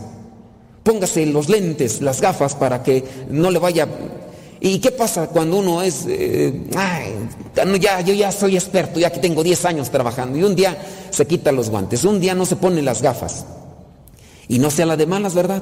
póngase 0.84 1.26
los 1.26 1.50
lentes, 1.50 2.02
las 2.02 2.22
gafas 2.22 2.56
para 2.56 2.84
que 2.84 3.04
no 3.30 3.50
le 3.50 3.60
vaya... 3.60 3.88
¿Y 4.62 4.80
qué 4.80 4.92
pasa 4.92 5.28
cuando 5.28 5.58
uno 5.58 5.82
es... 5.82 6.06
eh, 6.08 6.68
ay, 6.76 7.14
ya, 7.80 8.02
yo 8.02 8.14
ya 8.14 8.32
soy 8.32 8.56
experto, 8.56 9.00
ya 9.00 9.12
que 9.12 9.20
tengo 9.20 9.44
10 9.44 9.66
años 9.66 9.90
trabajando 9.92 10.38
y 10.38 10.44
un 10.44 10.56
día 10.56 10.78
se 11.10 11.28
quita 11.28 11.52
los 11.52 11.70
guantes, 11.70 12.04
un 12.04 12.20
día 12.20 12.34
no 12.34 12.46
se 12.46 12.56
pone 12.56 12.82
las 12.82 13.02
gafas. 13.02 13.46
Y 14.48 14.60
no 14.60 14.72
sea 14.72 14.86
la 14.86 14.96
de 14.96 15.06
malas, 15.06 15.34
¿verdad? 15.34 15.62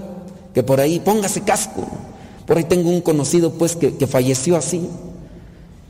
Que 0.53 0.63
por 0.63 0.79
ahí 0.79 0.99
póngase 0.99 1.41
casco. 1.41 1.85
Por 2.45 2.57
ahí 2.57 2.65
tengo 2.65 2.89
un 2.89 3.01
conocido 3.01 3.51
pues 3.53 3.75
que, 3.75 3.95
que 3.95 4.07
falleció 4.07 4.57
así. 4.57 4.87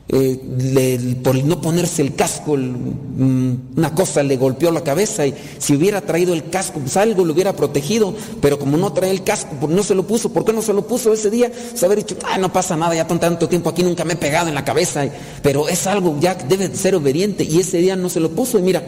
Eh, 0.06 1.16
por 1.24 1.34
no 1.44 1.62
ponerse 1.62 2.02
el 2.02 2.14
casco, 2.14 2.56
mm, 2.58 3.52
una 3.78 3.94
cosa 3.94 4.22
le 4.22 4.36
golpeó 4.36 4.70
la 4.70 4.82
cabeza 4.82 5.26
y 5.26 5.34
si 5.58 5.74
hubiera 5.74 6.02
traído 6.02 6.34
el 6.34 6.50
casco, 6.50 6.78
pues 6.78 6.96
algo 6.98 7.24
lo 7.24 7.32
hubiera 7.32 7.56
protegido, 7.56 8.14
pero 8.42 8.58
como 8.58 8.76
no 8.76 8.92
trae 8.92 9.10
el 9.10 9.24
casco, 9.24 9.56
pues 9.58 9.72
no 9.72 9.82
se 9.82 9.94
lo 9.94 10.06
puso. 10.06 10.30
¿Por 10.30 10.44
qué 10.44 10.52
no 10.52 10.60
se 10.60 10.74
lo 10.74 10.86
puso 10.86 11.12
ese 11.14 11.30
día? 11.30 11.50
Pues 11.70 11.82
haber 11.84 11.98
dicho, 11.98 12.16
ah, 12.30 12.36
no 12.36 12.52
pasa 12.52 12.76
nada, 12.76 12.94
ya 12.94 13.06
tan- 13.06 13.18
tanto 13.18 13.48
tiempo 13.48 13.70
aquí 13.70 13.82
nunca 13.82 14.04
me 14.04 14.12
he 14.12 14.16
pegado 14.16 14.48
en 14.48 14.54
la 14.54 14.64
cabeza, 14.64 15.06
pero 15.42 15.68
es 15.68 15.86
algo 15.86 16.18
ya 16.20 16.34
debe 16.34 16.74
ser 16.76 16.94
obediente 16.94 17.42
y 17.44 17.60
ese 17.60 17.78
día 17.78 17.96
no 17.96 18.10
se 18.10 18.20
lo 18.20 18.30
puso 18.30 18.58
y 18.58 18.62
mira, 18.62 18.80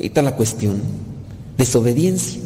ahí 0.00 0.06
está 0.06 0.20
la 0.20 0.34
cuestión, 0.34 0.82
desobediencia. 1.56 2.40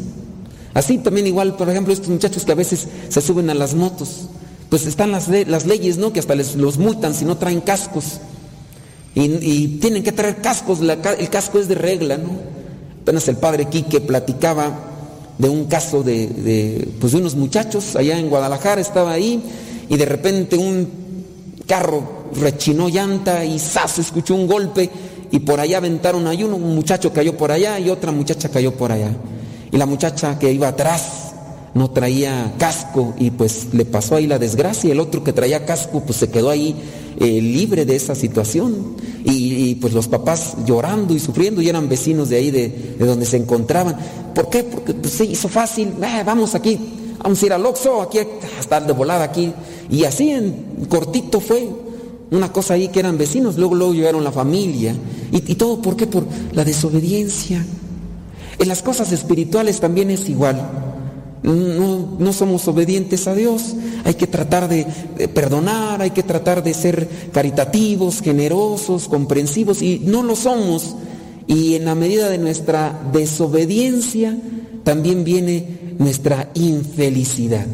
Así 0.74 0.98
también 0.98 1.26
igual, 1.26 1.56
por 1.56 1.70
ejemplo, 1.70 1.92
estos 1.92 2.08
muchachos 2.10 2.44
que 2.44 2.52
a 2.52 2.56
veces 2.56 2.86
se 3.08 3.20
suben 3.22 3.48
a 3.48 3.54
las 3.54 3.74
motos, 3.74 4.28
pues 4.74 4.86
están 4.86 5.12
las, 5.12 5.28
las 5.28 5.66
leyes, 5.66 5.98
¿no? 5.98 6.12
Que 6.12 6.18
hasta 6.18 6.34
les 6.34 6.56
los 6.56 6.78
multan 6.78 7.14
si 7.14 7.24
no 7.24 7.36
traen 7.36 7.60
cascos. 7.60 8.18
Y, 9.14 9.78
tienen 9.78 10.02
que 10.02 10.10
traer 10.10 10.38
cascos, 10.38 10.80
el 10.80 11.28
casco 11.30 11.60
es 11.60 11.68
de 11.68 11.76
regla, 11.76 12.18
¿no? 12.18 12.30
Apenas 13.00 13.28
el 13.28 13.36
padre 13.36 13.66
Quique 13.66 14.00
platicaba 14.00 14.72
de 15.38 15.48
un 15.48 15.66
caso 15.66 16.02
de, 16.02 16.26
de, 16.26 16.88
pues 16.98 17.12
de 17.12 17.18
unos 17.18 17.36
muchachos 17.36 17.94
allá 17.94 18.18
en 18.18 18.28
Guadalajara, 18.28 18.80
estaba 18.80 19.12
ahí, 19.12 19.40
y 19.88 19.96
de 19.96 20.06
repente 20.06 20.56
un 20.56 20.88
carro 21.68 22.24
rechinó 22.34 22.88
llanta 22.88 23.44
y 23.44 23.60
¡zas! 23.60 24.00
escuchó 24.00 24.34
un 24.34 24.48
golpe 24.48 24.90
y 25.30 25.38
por 25.38 25.60
allá 25.60 25.76
aventaron 25.76 26.26
ahí 26.26 26.42
uno, 26.42 26.56
un 26.56 26.74
muchacho 26.74 27.12
cayó 27.12 27.36
por 27.36 27.52
allá 27.52 27.78
y 27.78 27.90
otra 27.90 28.10
muchacha 28.10 28.48
cayó 28.48 28.74
por 28.74 28.90
allá. 28.90 29.12
Y 29.70 29.76
la 29.76 29.86
muchacha 29.86 30.36
que 30.36 30.52
iba 30.52 30.66
atrás 30.66 31.23
no 31.74 31.90
traía 31.90 32.54
casco 32.58 33.14
y 33.18 33.30
pues 33.32 33.68
le 33.72 33.84
pasó 33.84 34.16
ahí 34.16 34.26
la 34.26 34.38
desgracia. 34.38 34.92
El 34.92 35.00
otro 35.00 35.24
que 35.24 35.32
traía 35.32 35.66
casco 35.66 36.02
pues 36.06 36.18
se 36.18 36.30
quedó 36.30 36.50
ahí 36.50 36.74
eh, 37.18 37.40
libre 37.40 37.84
de 37.84 37.96
esa 37.96 38.14
situación. 38.14 38.94
Y, 39.26 39.76
pues 39.76 39.94
los 39.94 40.06
papás 40.06 40.54
llorando 40.66 41.14
y 41.14 41.18
sufriendo 41.18 41.62
y 41.62 41.68
eran 41.68 41.88
vecinos 41.88 42.28
de 42.28 42.36
ahí 42.36 42.50
de, 42.50 42.68
de 42.98 43.06
donde 43.06 43.24
se 43.24 43.38
encontraban. 43.38 43.96
¿Por 44.34 44.50
qué? 44.50 44.62
Porque 44.64 44.92
pues, 44.94 45.14
se 45.14 45.24
hizo 45.24 45.48
fácil. 45.48 45.94
"Ah, 46.02 46.22
vamos 46.24 46.54
aquí, 46.54 46.78
vamos 47.22 47.42
a 47.42 47.46
ir 47.46 47.52
al 47.54 47.64
Oxxo, 47.64 48.02
aquí 48.02 48.18
a 48.18 48.26
estar 48.60 48.86
de 48.86 48.92
volada 48.92 49.24
aquí. 49.24 49.52
Y 49.90 50.04
así 50.04 50.30
en 50.30 50.86
cortito 50.88 51.40
fue 51.40 51.68
una 52.30 52.52
cosa 52.52 52.74
ahí 52.74 52.88
que 52.88 53.00
eran 53.00 53.16
vecinos. 53.16 53.56
Luego, 53.56 53.74
luego 53.74 53.94
llegaron 53.94 54.22
la 54.22 54.32
familia. 54.32 54.94
Y, 55.32 55.52
y 55.52 55.54
todo, 55.54 55.80
¿por 55.80 55.96
qué? 55.96 56.06
Por 56.06 56.24
la 56.52 56.64
desobediencia. 56.64 57.64
En 58.58 58.68
las 58.68 58.82
cosas 58.82 59.10
espirituales 59.10 59.80
también 59.80 60.10
es 60.10 60.28
igual. 60.28 60.93
No, 61.44 62.16
no 62.18 62.32
somos 62.32 62.66
obedientes 62.66 63.28
a 63.28 63.34
Dios. 63.34 63.76
Hay 64.04 64.14
que 64.14 64.26
tratar 64.26 64.68
de, 64.68 64.86
de 65.16 65.28
perdonar, 65.28 66.02
hay 66.02 66.10
que 66.10 66.22
tratar 66.22 66.62
de 66.62 66.74
ser 66.74 67.08
caritativos, 67.32 68.22
generosos, 68.22 69.08
comprensivos, 69.08 69.82
y 69.82 70.00
no 70.00 70.22
lo 70.22 70.34
somos. 70.34 70.96
Y 71.46 71.74
en 71.74 71.84
la 71.84 71.94
medida 71.94 72.30
de 72.30 72.38
nuestra 72.38 72.98
desobediencia 73.12 74.36
también 74.84 75.22
viene 75.22 75.96
nuestra 75.98 76.50
infelicidad. 76.54 77.66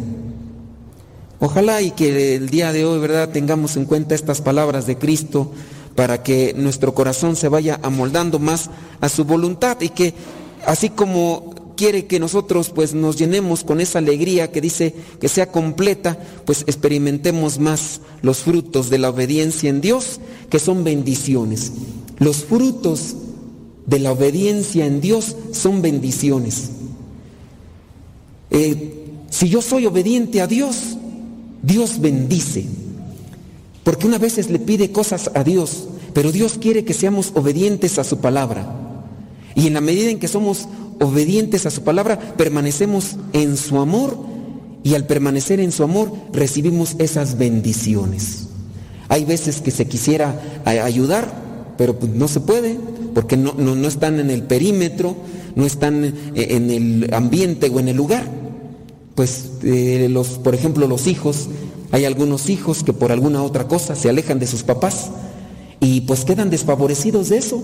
Ojalá 1.39 1.81
y 1.81 1.93
que 1.93 2.37
el 2.37 2.51
día 2.51 2.73
de 2.73 2.85
hoy, 2.85 2.99
¿verdad?, 2.99 3.31
tengamos 3.31 3.77
en 3.77 3.87
cuenta 3.87 4.15
estas 4.15 4.43
palabras 4.43 4.87
de 4.87 4.99
Cristo 4.99 5.51
para 5.95 6.23
que 6.23 6.55
nuestro 6.57 6.95
corazón 6.95 7.37
se 7.37 7.49
vaya 7.49 7.81
amoldando 7.83 8.39
más 8.39 8.69
a 9.01 9.09
su 9.09 9.25
voluntad 9.25 9.81
y 9.81 9.89
que 9.89 10.13
así 10.67 10.91
como 10.91 11.55
quiere 11.81 12.05
que 12.05 12.21
nosotros 12.21 12.69
pues 12.75 12.93
nos 12.93 13.17
llenemos 13.17 13.65
con 13.65 13.81
esa 13.81 14.01
alegría 14.01 14.53
que 14.53 14.61
dice 14.61 14.95
que 15.19 15.29
sea 15.29 15.51
completa, 15.51 16.19
pues 16.45 16.61
experimentemos 16.67 17.59
más 17.59 18.03
los 18.21 18.41
frutos 18.41 18.91
de 18.91 18.99
la 18.99 19.09
obediencia 19.09 19.71
en 19.71 19.81
Dios, 19.81 20.21
que 20.51 20.59
son 20.59 20.85
bendiciones. 20.85 21.73
Los 22.19 22.45
frutos 22.45 23.17
de 23.87 23.99
la 23.99 24.13
obediencia 24.13 24.85
en 24.85 25.01
Dios 25.01 25.35
son 25.53 25.81
bendiciones. 25.81 26.69
Eh, 28.51 29.07
si 29.31 29.49
yo 29.49 29.63
soy 29.63 29.87
obediente 29.87 30.43
a 30.43 30.47
Dios, 30.47 30.99
Dios 31.63 31.99
bendice. 31.99 32.67
Porque 33.85 34.07
una 34.07 34.19
vez 34.19 34.51
le 34.51 34.59
pide 34.59 34.93
cosas 34.93 35.31
a 35.35 35.45
Dios, 35.45 35.89
pero 36.13 36.31
Dios 36.31 36.59
quiere 36.61 36.85
que 36.85 36.93
seamos 36.93 37.33
obedientes 37.35 37.99
a 37.99 38.05
su 38.05 38.19
palabra. 38.19 38.71
Y 39.55 39.67
en 39.67 39.73
la 39.73 39.81
medida 39.81 40.11
en 40.11 40.19
que 40.19 40.29
somos 40.29 40.69
obedientes 41.01 41.67
a 41.67 41.71
su 41.71 41.83
palabra, 41.83 42.19
permanecemos 42.37 43.17
en 43.33 43.57
su 43.57 43.79
amor 43.79 44.17
y 44.83 44.95
al 44.95 45.07
permanecer 45.07 45.61
en 45.61 45.73
su 45.73 45.83
amor 45.83 46.13
recibimos 46.33 46.97
esas 46.99 47.37
bendiciones. 47.39 48.47
Hay 49.09 49.25
veces 49.25 49.61
que 49.61 49.71
se 49.71 49.87
quisiera 49.87 50.41
ayudar, 50.65 51.75
pero 51.77 51.99
pues 51.99 52.13
no 52.13 52.29
se 52.29 52.41
puede, 52.41 52.79
porque 53.15 53.37
no, 53.37 53.55
no- 53.59 53.75
no 53.75 53.89
están 53.89 54.21
en 54.21 54.31
el 54.31 54.43
perímetro, 54.45 55.17
no 55.57 55.67
están 55.67 56.05
eh, 56.05 56.13
en 56.35 56.71
el 56.71 57.13
ambiente 57.13 57.69
o 57.69 57.81
en 57.81 57.89
el 57.89 57.97
lugar. 57.97 58.25
Pues 59.15 59.51
eh, 59.65 60.07
los, 60.11 60.29
por 60.39 60.55
ejemplo, 60.55 60.87
los 60.87 61.07
hijos, 61.07 61.49
hay 61.91 62.05
algunos 62.05 62.49
hijos 62.49 62.85
que 62.85 62.93
por 62.93 63.11
alguna 63.11 63.43
otra 63.43 63.67
cosa 63.67 63.97
se 63.97 64.09
alejan 64.09 64.39
de 64.39 64.47
sus 64.47 64.63
papás 64.63 65.11
y 65.81 66.03
pues 66.03 66.25
quedan 66.25 66.51
desfavorecidos 66.51 67.31
de 67.31 67.39
eso, 67.39 67.63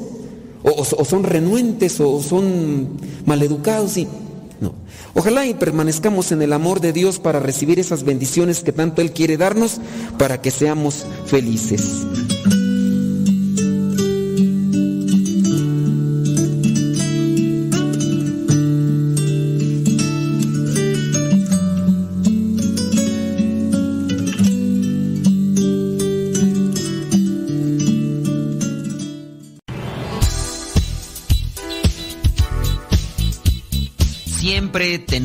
o, 0.62 1.04
son 1.04 1.22
renuentes 1.24 2.00
o 2.00 2.22
son 2.22 2.88
maleducados 3.24 3.96
y 3.96 4.08
no. 4.60 4.74
Ojalá 5.14 5.46
y 5.46 5.54
permanezcamos 5.54 6.32
en 6.32 6.42
el 6.42 6.52
amor 6.52 6.80
de 6.80 6.92
Dios 6.92 7.18
para 7.18 7.40
recibir 7.40 7.78
esas 7.78 8.04
bendiciones 8.04 8.62
que 8.62 8.72
tanto 8.72 9.02
Él 9.02 9.12
quiere 9.12 9.36
darnos 9.36 9.80
para 10.18 10.40
que 10.40 10.50
seamos 10.50 11.06
felices. 11.26 12.06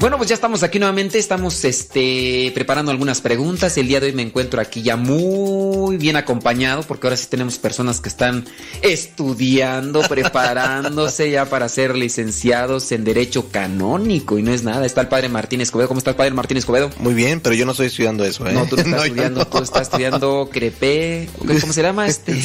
Bueno, 0.00 0.16
pues 0.16 0.30
ya 0.30 0.34
estamos 0.34 0.62
aquí 0.62 0.78
nuevamente, 0.78 1.18
estamos 1.18 1.62
este, 1.62 2.50
preparando 2.54 2.90
algunas 2.90 3.20
preguntas. 3.20 3.76
El 3.76 3.86
día 3.86 4.00
de 4.00 4.06
hoy 4.06 4.12
me 4.14 4.22
encuentro 4.22 4.58
aquí 4.58 4.80
ya 4.80 4.96
muy 4.96 5.98
bien 5.98 6.16
acompañado, 6.16 6.84
porque 6.84 7.06
ahora 7.06 7.18
sí 7.18 7.26
tenemos 7.28 7.58
personas 7.58 8.00
que 8.00 8.08
están 8.08 8.46
estudiando, 8.80 10.00
preparándose 10.08 11.30
ya 11.30 11.44
para 11.44 11.68
ser 11.68 11.96
licenciados 11.96 12.92
en 12.92 13.04
Derecho 13.04 13.50
Canónico, 13.50 14.38
y 14.38 14.42
no 14.42 14.54
es 14.54 14.64
nada. 14.64 14.86
Está 14.86 15.02
el 15.02 15.08
padre 15.08 15.28
Martín 15.28 15.60
Escobedo. 15.60 15.88
¿Cómo 15.88 15.98
está 15.98 16.12
el 16.12 16.16
padre 16.16 16.30
Martín 16.30 16.56
Escobedo? 16.56 16.88
Muy 16.96 17.12
bien, 17.12 17.40
pero 17.40 17.54
yo 17.54 17.66
no 17.66 17.72
estoy 17.72 17.88
estudiando 17.88 18.24
eso, 18.24 18.46
¿eh? 18.46 18.54
No, 18.54 18.64
tú 18.64 18.76
no 18.76 18.82
estás 18.86 19.04
estudiando, 19.04 19.40
no. 19.40 19.46
tú 19.48 19.58
estás 19.58 19.82
estudiando 19.82 20.48
crepé, 20.50 21.28
¿cómo 21.60 21.74
se 21.74 21.82
llama? 21.82 22.06
Este, 22.06 22.42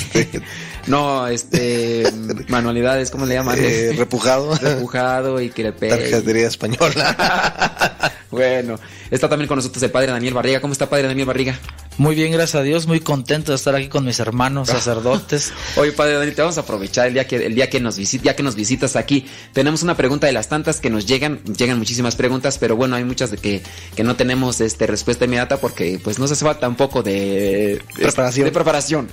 no, 0.88 1.28
este, 1.28 2.04
manualidades, 2.48 3.12
¿cómo 3.12 3.26
le 3.26 3.36
llaman? 3.36 3.58
Eh, 3.60 3.94
repujado. 3.98 4.56
Repujado 4.56 5.42
y 5.42 5.50
crepé. 5.50 5.90
Tarjetería 5.90 6.48
española. 6.48 8.12
bueno, 8.36 8.78
está 9.10 9.30
también 9.30 9.48
con 9.48 9.56
nosotros 9.56 9.82
el 9.82 9.92
padre 9.92 10.12
Daniel 10.12 10.34
Barriga. 10.34 10.60
¿Cómo 10.60 10.74
está 10.74 10.90
padre 10.90 11.08
Daniel 11.08 11.26
Barriga? 11.26 11.58
Muy 11.98 12.16
bien, 12.16 12.34
gracias 12.34 12.56
a 12.56 12.64
Dios, 12.64 12.86
muy 12.86 13.00
contento 13.00 13.54
de 13.54 13.56
estar 13.56 13.74
aquí 13.74 13.88
con 13.88 14.04
mis 14.04 14.20
hermanos 14.20 14.68
sacerdotes. 14.70 15.54
Oye, 15.78 15.94
padre 15.94 16.16
Daniel, 16.16 16.36
te 16.36 16.42
vamos 16.42 16.58
a 16.58 16.62
aprovechar 16.62 17.08
el 17.08 17.14
día 17.14 17.26
que 17.26 17.38
el 17.38 17.56
día 17.56 17.70
que 17.70 17.80
nos 17.80 17.98
visitas, 17.98 18.26
ya 18.26 18.36
que 18.36 18.44
nos 18.44 18.56
visitas 18.56 18.98
aquí. 18.98 19.26
Tenemos 19.54 19.84
una 19.84 19.96
pregunta 19.96 20.28
de 20.28 20.34
las 20.34 20.50
tantas 20.50 20.82
que 20.82 20.90
nos 20.90 21.06
llegan, 21.06 21.42
llegan 21.46 21.78
muchísimas 21.78 22.18
preguntas, 22.18 22.58
pero 22.58 22.76
bueno, 22.76 22.98
hay 22.98 23.06
muchas 23.06 23.32
de 23.32 23.38
que, 23.38 23.64
que 23.96 24.04
no 24.04 24.18
tenemos 24.18 24.60
este 24.60 24.86
respuesta 24.86 25.24
inmediata 25.24 25.58
porque 25.58 25.98
pues 26.04 26.20
no 26.20 26.28
se 26.28 26.44
va 26.44 26.60
tampoco 26.60 27.02
de 27.02 27.82
Preparación. 27.96 28.46
De 28.46 28.52
preparación. 28.52 29.08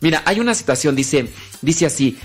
Mira, 0.00 0.22
hay 0.26 0.40
una 0.40 0.54
situación, 0.54 0.96
dice, 0.96 1.28
dice 1.62 1.86
así, 1.86 2.18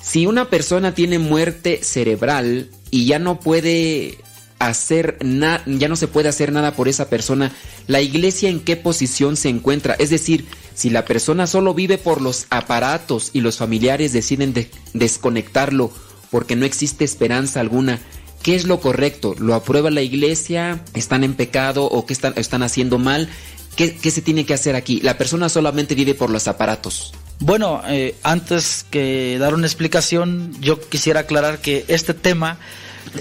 si 0.00 0.26
una 0.26 0.48
persona 0.48 0.94
tiene 0.94 1.18
muerte 1.18 1.80
cerebral 1.82 2.70
y 2.90 3.06
ya 3.06 3.18
no 3.18 3.40
puede 3.40 4.18
hacer 4.58 5.18
nada, 5.22 5.62
ya 5.66 5.88
no 5.88 5.96
se 5.96 6.08
puede 6.08 6.28
hacer 6.28 6.52
nada 6.52 6.74
por 6.74 6.88
esa 6.88 7.08
persona, 7.08 7.52
la 7.86 8.00
iglesia 8.00 8.48
en 8.50 8.60
qué 8.60 8.76
posición 8.76 9.36
se 9.36 9.48
encuentra? 9.48 9.94
Es 9.98 10.10
decir, 10.10 10.46
si 10.74 10.90
la 10.90 11.04
persona 11.04 11.46
solo 11.46 11.74
vive 11.74 11.98
por 11.98 12.20
los 12.20 12.46
aparatos 12.50 13.30
y 13.32 13.40
los 13.40 13.56
familiares 13.58 14.12
deciden 14.12 14.52
de- 14.52 14.70
desconectarlo 14.94 15.92
porque 16.30 16.56
no 16.56 16.66
existe 16.66 17.04
esperanza 17.04 17.60
alguna, 17.60 18.00
¿qué 18.42 18.54
es 18.54 18.64
lo 18.66 18.80
correcto? 18.80 19.34
¿Lo 19.38 19.54
aprueba 19.54 19.90
la 19.90 20.02
iglesia? 20.02 20.82
¿Están 20.94 21.24
en 21.24 21.34
pecado 21.34 21.84
o 21.84 22.06
qué 22.06 22.12
están, 22.12 22.34
están 22.36 22.62
haciendo 22.62 22.98
mal? 22.98 23.28
¿Qué, 23.76 23.96
qué 23.96 24.10
se 24.10 24.22
tiene 24.22 24.44
que 24.44 24.54
hacer 24.54 24.74
aquí? 24.74 25.00
La 25.00 25.16
persona 25.16 25.48
solamente 25.48 25.94
vive 25.94 26.14
por 26.14 26.30
los 26.30 26.48
aparatos. 26.48 27.12
Bueno, 27.40 27.80
eh, 27.86 28.16
antes 28.24 28.84
que 28.90 29.36
dar 29.38 29.54
una 29.54 29.66
explicación, 29.68 30.52
yo 30.60 30.80
quisiera 30.80 31.20
aclarar 31.20 31.60
que 31.60 31.84
este 31.86 32.12
tema 32.12 32.58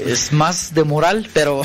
es 0.06 0.32
más 0.32 0.74
de 0.74 0.84
moral, 0.84 1.30
pero 1.34 1.62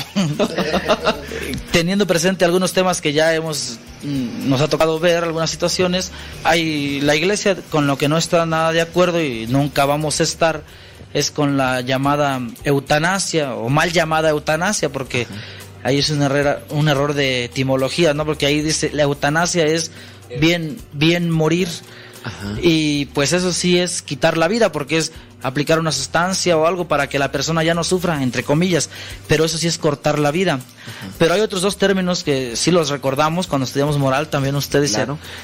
teniendo 1.71 2.07
presente 2.07 2.45
algunos 2.45 2.73
temas 2.73 3.01
que 3.01 3.13
ya 3.13 3.33
hemos 3.33 3.79
mm, 4.03 4.49
nos 4.49 4.61
ha 4.61 4.67
tocado 4.67 4.99
ver 4.99 5.23
algunas 5.23 5.49
situaciones, 5.49 6.11
hay 6.43 7.01
la 7.01 7.15
iglesia 7.15 7.57
con 7.69 7.87
lo 7.87 7.97
que 7.97 8.07
no 8.07 8.17
está 8.17 8.45
nada 8.45 8.71
de 8.71 8.81
acuerdo 8.81 9.21
y 9.21 9.47
nunca 9.47 9.85
vamos 9.85 10.19
a 10.19 10.23
estar 10.23 10.63
es 11.13 11.31
con 11.31 11.57
la 11.57 11.81
llamada 11.81 12.41
eutanasia 12.63 13.53
o 13.55 13.69
mal 13.69 13.91
llamada 13.91 14.29
eutanasia 14.29 14.89
porque 14.91 15.27
ahí 15.83 15.99
es 15.99 16.09
un 16.09 16.23
error 16.23 16.65
un 16.69 16.87
error 16.87 17.13
de 17.13 17.45
etimología, 17.45 18.13
¿no? 18.13 18.25
Porque 18.25 18.45
ahí 18.45 18.61
dice 18.61 18.89
la 18.93 19.03
eutanasia 19.03 19.65
es 19.65 19.91
bien 20.39 20.77
bien 20.91 21.29
morir. 21.29 21.69
Y 22.61 23.07
pues 23.07 23.33
eso 23.33 23.51
sí 23.51 23.77
es 23.77 24.01
quitar 24.01 24.37
la 24.37 24.47
vida 24.47 24.71
porque 24.71 24.95
es 24.95 25.11
aplicar 25.43 25.79
una 25.79 25.91
sustancia 25.91 26.57
o 26.57 26.65
algo 26.65 26.87
para 26.87 27.07
que 27.07 27.19
la 27.19 27.31
persona 27.31 27.63
ya 27.63 27.73
no 27.73 27.83
sufra, 27.83 28.23
entre 28.23 28.43
comillas, 28.43 28.89
pero 29.27 29.45
eso 29.45 29.57
sí 29.57 29.67
es 29.67 29.77
cortar 29.77 30.17
la 30.19 30.31
vida. 30.31 30.59
Pero 31.19 31.33
hay 31.35 31.41
otros 31.41 31.61
dos 31.61 31.77
términos 31.77 32.23
que 32.23 32.55
sí 32.55 32.71
los 32.71 32.89
recordamos 32.89 33.47
cuando 33.47 33.65
estudiamos 33.65 33.97
moral, 33.97 34.29
también 34.29 34.55
ustedes 34.55 34.97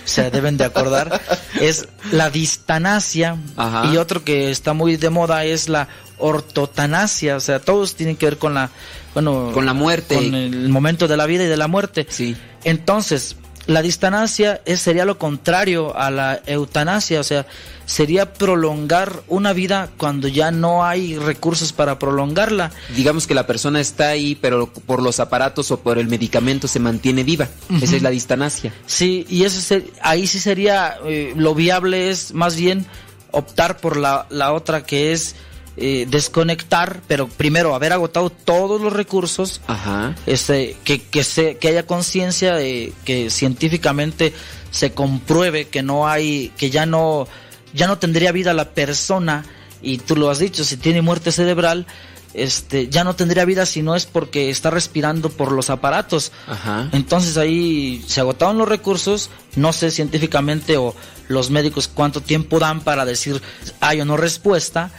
se- 0.06 0.32
deben 0.32 0.58
de 0.58 0.64
acordar, 0.66 1.22
es 1.62 1.88
la 2.12 2.30
distanasia 2.30 3.38
Ajá. 3.56 3.92
y 3.94 3.98
otro 3.98 4.24
que 4.24 4.50
está 4.52 4.74
muy 4.74 4.98
de 4.98 5.10
moda 5.10 5.44
es 5.46 5.70
la 5.70 5.88
ortotanasia, 6.18 7.36
o 7.36 7.40
sea, 7.40 7.60
todos 7.60 7.96
tienen 7.96 8.16
que 8.16 8.26
ver 8.26 8.38
con 8.38 8.54
la 8.54 8.70
bueno, 9.14 9.52
Con 9.54 9.66
la 9.66 9.74
muerte. 9.74 10.16
con 10.16 10.36
el 10.36 10.70
momento 10.70 11.08
de 11.08 11.18
la 11.18 11.26
vida 11.26 11.44
y 11.44 11.48
de 11.48 11.58
la 11.58 11.68
muerte. 11.68 12.06
Sí. 12.10 12.36
Entonces, 12.64 13.36
la 13.70 13.84
distanasia 13.84 14.62
es, 14.66 14.82
sería 14.82 15.06
lo 15.06 15.20
contrario 15.20 15.96
a 15.96 16.10
la 16.10 16.42
eutanasia, 16.48 17.20
o 17.20 17.24
sea, 17.24 17.46
sería 17.86 18.34
prolongar 18.34 19.22
una 19.28 19.54
vida 19.54 19.92
cuando 19.96 20.28
ya 20.28 20.50
no 20.50 20.84
hay 20.84 21.16
recursos 21.18 21.72
para 21.72 22.00
prolongarla. 22.00 22.72
Digamos 22.96 23.28
que 23.28 23.36
la 23.36 23.46
persona 23.46 23.80
está 23.80 24.10
ahí, 24.10 24.34
pero 24.34 24.74
por 24.74 25.04
los 25.04 25.20
aparatos 25.20 25.70
o 25.70 25.82
por 25.82 26.00
el 26.00 26.08
medicamento 26.08 26.68
se 26.68 26.80
mantiene 26.80 27.24
viva. 27.24 27.48
Esa 27.80 27.96
es 27.96 28.02
la 28.02 28.10
distanasia. 28.10 28.74
Sí, 28.88 29.28
y 29.30 29.44
eso 29.44 29.76
ahí 30.02 30.26
sí 30.26 30.40
sería, 30.40 30.98
eh, 31.06 31.34
lo 31.36 31.54
viable 31.54 32.10
es 32.10 32.34
más 32.34 32.56
bien 32.56 32.88
optar 33.30 33.78
por 33.78 33.98
la, 33.98 34.26
la 34.32 34.52
otra 34.52 34.84
que 34.84 35.14
es 35.14 35.36
eh, 35.82 36.06
desconectar, 36.10 37.02
pero 37.08 37.28
primero 37.28 37.74
haber 37.74 37.94
agotado 37.94 38.30
todos 38.30 38.82
los 38.82 38.92
recursos, 38.92 39.62
Ajá. 39.68 40.16
este, 40.26 40.76
que, 40.84 41.02
que, 41.02 41.24
se, 41.24 41.58
que 41.58 41.70
haya 41.70 41.86
conciencia 41.86 42.56
de 42.56 42.94
que 43.06 43.30
científicamente 43.30 44.34
se 44.72 44.92
compruebe 44.92 45.68
que 45.70 45.82
no 45.82 46.08
hay, 46.08 46.52
que 46.58 46.70
ya 46.70 46.86
no, 46.86 47.28
ya 47.74 47.88
no 47.88 47.98
tendría 47.98 48.32
vida 48.32 48.54
la 48.54 48.72
persona, 48.72 49.46
y 49.82 50.00
tú 50.00 50.16
lo 50.16 50.30
has 50.30 50.40
dicho, 50.40 50.64
si 50.64 50.78
tiene 50.78 51.02
muerte 51.02 51.32
cerebral, 51.32 51.88
este, 52.34 52.90
ya 52.90 53.04
no 53.04 53.16
tendría 53.16 53.46
vida 53.46 53.66
si 53.66 53.82
no 53.82 53.96
es 53.96 54.06
porque 54.06 54.50
está 54.50 54.70
respirando 54.70 55.30
por 55.30 55.52
los 55.52 55.70
aparatos. 55.70 56.32
Ajá. 56.48 56.90
Entonces 56.92 57.38
ahí 57.38 58.04
se 58.08 58.20
agotaron 58.20 58.58
los 58.58 58.68
recursos, 58.68 59.30
no 59.56 59.74
sé 59.74 59.92
científicamente 59.92 60.78
o 60.78 60.94
los 61.28 61.50
médicos 61.50 61.88
cuánto 61.88 62.22
tiempo 62.22 62.60
dan 62.60 62.82
para 62.82 63.06
decir 63.06 63.42
hay 63.80 64.02
o 64.02 64.06
no 64.06 64.18
respuesta. 64.18 64.92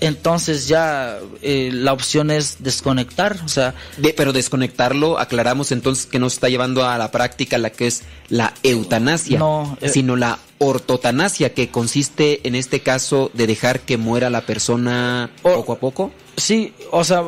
Entonces 0.00 0.68
ya 0.68 1.18
eh, 1.40 1.70
la 1.72 1.92
opción 1.94 2.30
es 2.30 2.56
desconectar, 2.60 3.38
o 3.44 3.48
sea, 3.48 3.74
De- 3.96 4.12
pero 4.12 4.32
desconectarlo, 4.34 5.18
aclaramos 5.18 5.72
entonces 5.72 6.04
que 6.06 6.18
no 6.18 6.28
se 6.28 6.34
está 6.34 6.48
llevando 6.50 6.84
a 6.84 6.98
la 6.98 7.10
práctica 7.10 7.56
la 7.56 7.70
que 7.70 7.86
es 7.86 8.02
la 8.28 8.52
eutanasia, 8.62 9.38
No, 9.38 9.78
eh. 9.80 9.88
sino 9.88 10.14
la 10.16 10.38
ortotanasia, 10.58 11.54
que 11.54 11.70
consiste 11.70 12.46
en 12.46 12.54
este 12.54 12.80
caso 12.80 13.30
de 13.34 13.46
dejar 13.46 13.80
que 13.80 13.96
muera 13.96 14.28
la 14.30 14.42
persona 14.42 15.30
poco 15.42 15.72
a 15.72 15.78
poco. 15.78 16.12
Sí, 16.36 16.74
o 16.90 17.02
sea, 17.02 17.22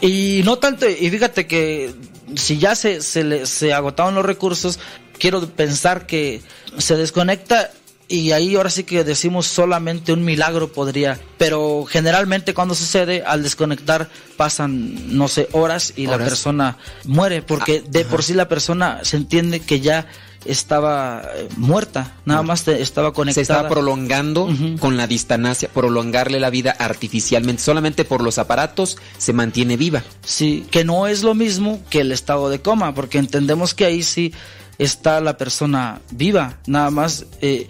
y 0.00 0.42
no 0.44 0.58
tanto, 0.58 0.88
y 0.88 1.08
fíjate 1.10 1.46
que 1.46 1.92
si 2.34 2.58
ya 2.58 2.74
se, 2.74 3.00
se, 3.02 3.22
le- 3.24 3.46
se 3.46 3.72
agotaron 3.72 4.14
los 4.16 4.24
recursos, 4.26 4.80
quiero 5.18 5.46
pensar 5.48 6.06
que 6.06 6.40
se 6.78 6.96
desconecta 6.96 7.70
y 8.12 8.32
ahí 8.32 8.54
ahora 8.56 8.70
sí 8.70 8.84
que 8.84 9.02
decimos 9.04 9.46
solamente 9.46 10.12
un 10.12 10.24
milagro 10.24 10.70
podría, 10.72 11.18
pero 11.38 11.84
generalmente 11.88 12.52
cuando 12.54 12.74
sucede 12.74 13.22
al 13.26 13.42
desconectar 13.42 14.08
pasan, 14.36 15.16
no 15.16 15.28
sé, 15.28 15.48
horas 15.52 15.94
y 15.96 16.06
la 16.06 16.18
persona 16.18 16.76
muere, 17.04 17.42
porque 17.42 17.82
de 17.88 18.04
por 18.04 18.22
sí 18.22 18.34
la 18.34 18.48
persona 18.48 19.00
se 19.02 19.16
entiende 19.16 19.60
que 19.60 19.80
ya 19.80 20.06
estaba 20.44 21.22
eh, 21.36 21.48
muerta, 21.56 22.14
nada 22.24 22.42
más 22.42 22.64
te- 22.64 22.82
estaba 22.82 23.08
Se 23.08 23.14
conectada. 23.14 23.42
está 23.60 23.68
prolongando 23.68 24.48
con 24.80 24.96
la 24.96 25.06
distanasia, 25.06 25.68
prolongarle 25.72 26.40
la 26.40 26.50
vida 26.50 26.74
artificialmente, 26.78 27.62
solamente 27.62 28.04
por 28.04 28.22
los 28.22 28.38
aparatos 28.38 28.96
se 29.18 29.32
mantiene 29.32 29.76
viva. 29.76 30.02
Sí, 30.24 30.66
que 30.70 30.84
no 30.84 31.06
es 31.06 31.22
lo 31.22 31.34
mismo 31.34 31.80
que 31.90 32.00
el 32.00 32.10
estado 32.12 32.50
de 32.50 32.60
coma, 32.60 32.92
porque 32.94 33.18
entendemos 33.18 33.72
que 33.74 33.84
ahí 33.84 34.02
sí 34.02 34.32
está 34.78 35.20
la 35.20 35.36
persona 35.38 36.00
viva, 36.10 36.58
nada 36.66 36.90
más 36.90 37.26
eh, 37.40 37.68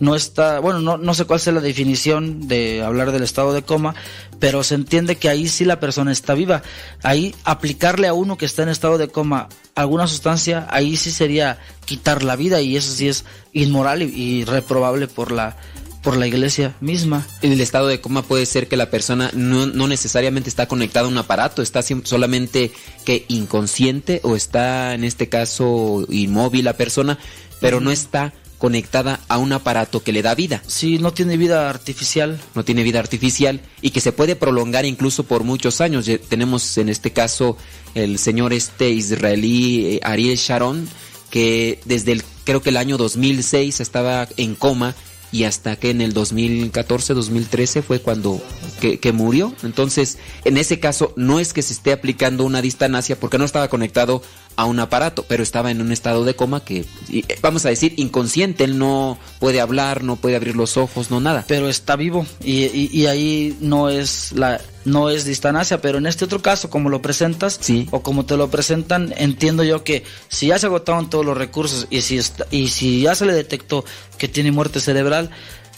no 0.00 0.16
está, 0.16 0.58
bueno, 0.58 0.80
no, 0.80 0.96
no 0.96 1.14
sé 1.14 1.24
cuál 1.24 1.40
sea 1.40 1.52
la 1.52 1.60
definición 1.60 2.48
de 2.48 2.82
hablar 2.82 3.12
del 3.12 3.22
estado 3.22 3.52
de 3.52 3.62
coma, 3.62 3.94
pero 4.40 4.64
se 4.64 4.74
entiende 4.74 5.16
que 5.16 5.28
ahí 5.28 5.48
sí 5.48 5.64
la 5.64 5.80
persona 5.80 6.12
está 6.12 6.34
viva. 6.34 6.62
Ahí 7.02 7.34
aplicarle 7.44 8.08
a 8.08 8.14
uno 8.14 8.36
que 8.36 8.46
está 8.46 8.62
en 8.62 8.68
estado 8.68 8.98
de 8.98 9.08
coma 9.08 9.48
alguna 9.74 10.06
sustancia, 10.06 10.66
ahí 10.70 10.96
sí 10.96 11.10
sería 11.10 11.58
quitar 11.84 12.22
la 12.22 12.36
vida 12.36 12.60
y 12.60 12.76
eso 12.76 12.92
sí 12.92 13.08
es 13.08 13.24
inmoral 13.52 14.02
y, 14.02 14.06
y 14.06 14.44
reprobable 14.44 15.06
por 15.06 15.32
la 15.32 15.56
por 16.04 16.18
la 16.18 16.26
iglesia 16.26 16.74
misma. 16.80 17.26
En 17.40 17.50
el 17.50 17.60
estado 17.62 17.88
de 17.88 18.00
coma 18.00 18.22
puede 18.22 18.44
ser 18.44 18.68
que 18.68 18.76
la 18.76 18.90
persona 18.90 19.30
no, 19.32 19.66
no 19.66 19.88
necesariamente 19.88 20.50
está 20.50 20.68
conectada 20.68 21.06
a 21.06 21.08
un 21.08 21.16
aparato, 21.16 21.62
está 21.62 21.80
solamente 21.82 22.70
que 23.06 23.24
inconsciente 23.28 24.20
o 24.22 24.36
está 24.36 24.92
en 24.92 25.02
este 25.02 25.30
caso 25.30 26.04
inmóvil 26.10 26.66
la 26.66 26.76
persona, 26.76 27.18
pero 27.58 27.80
no 27.80 27.90
está 27.90 28.34
conectada 28.58 29.20
a 29.28 29.38
un 29.38 29.52
aparato 29.52 30.02
que 30.02 30.12
le 30.12 30.22
da 30.22 30.34
vida. 30.34 30.62
Sí, 30.66 30.98
no 30.98 31.12
tiene 31.12 31.36
vida 31.36 31.68
artificial. 31.68 32.40
No 32.54 32.64
tiene 32.64 32.82
vida 32.82 32.98
artificial 32.98 33.60
y 33.80 33.90
que 33.90 34.00
se 34.00 34.12
puede 34.12 34.36
prolongar 34.36 34.84
incluso 34.84 35.24
por 35.24 35.44
muchos 35.44 35.80
años. 35.80 36.08
Tenemos 36.28 36.78
en 36.78 36.88
este 36.88 37.12
caso 37.12 37.56
el 37.94 38.18
señor 38.18 38.52
este 38.52 38.90
israelí 38.90 39.86
eh, 39.86 40.00
Ariel 40.02 40.36
Sharon, 40.36 40.88
que 41.30 41.80
desde 41.84 42.12
el 42.12 42.22
creo 42.44 42.62
que 42.62 42.70
el 42.70 42.76
año 42.76 42.96
2006 42.96 43.80
estaba 43.80 44.28
en 44.36 44.54
coma 44.54 44.94
y 45.34 45.44
hasta 45.44 45.74
que 45.74 45.90
en 45.90 46.00
el 46.00 46.12
2014, 46.12 47.12
2013 47.12 47.82
fue 47.82 48.00
cuando 48.00 48.40
que, 48.80 49.00
que 49.00 49.10
murió. 49.10 49.52
Entonces, 49.64 50.18
en 50.44 50.56
ese 50.58 50.78
caso, 50.78 51.12
no 51.16 51.40
es 51.40 51.52
que 51.52 51.62
se 51.62 51.72
esté 51.72 51.92
aplicando 51.92 52.44
una 52.44 52.62
distanasia 52.62 53.18
porque 53.18 53.36
no 53.36 53.44
estaba 53.44 53.66
conectado 53.66 54.22
a 54.56 54.64
un 54.66 54.78
aparato, 54.80 55.24
pero 55.28 55.42
estaba 55.42 55.70
en 55.70 55.80
un 55.80 55.90
estado 55.92 56.24
de 56.24 56.34
coma 56.36 56.64
que, 56.64 56.84
eh, 57.12 57.22
vamos 57.42 57.64
a 57.66 57.70
decir, 57.70 57.94
inconsciente. 57.96 58.64
Él 58.64 58.78
no 58.78 59.18
puede 59.40 59.60
hablar, 59.60 60.04
no 60.04 60.16
puede 60.16 60.36
abrir 60.36 60.56
los 60.56 60.76
ojos, 60.76 61.10
no 61.10 61.20
nada. 61.20 61.44
Pero 61.48 61.68
está 61.68 61.96
vivo 61.96 62.26
y, 62.42 62.64
y- 62.64 62.90
y 62.92 63.06
ahí 63.06 63.56
no 63.60 63.88
es 63.90 64.32
la 64.32 64.60
no 64.84 65.08
es 65.08 65.24
distanasia, 65.24 65.80
pero 65.80 65.96
en 65.96 66.04
este 66.06 66.26
otro 66.26 66.42
caso, 66.42 66.68
como 66.68 66.90
lo 66.90 67.00
presentas 67.00 67.58
o 67.90 68.02
como 68.02 68.26
te 68.26 68.36
lo 68.36 68.50
presentan, 68.50 69.14
entiendo 69.16 69.64
yo 69.64 69.82
que 69.82 70.04
si 70.28 70.48
ya 70.48 70.58
se 70.58 70.66
agotaron 70.66 71.08
todos 71.08 71.24
los 71.24 71.38
recursos 71.38 71.86
y 71.88 72.02
si 72.02 72.18
está- 72.18 72.46
y 72.50 72.68
si 72.68 73.00
ya 73.00 73.14
se 73.14 73.24
le 73.24 73.32
detectó 73.32 73.84
que 74.18 74.28
tiene 74.28 74.52
muerte 74.52 74.80
cerebral, 74.80 75.30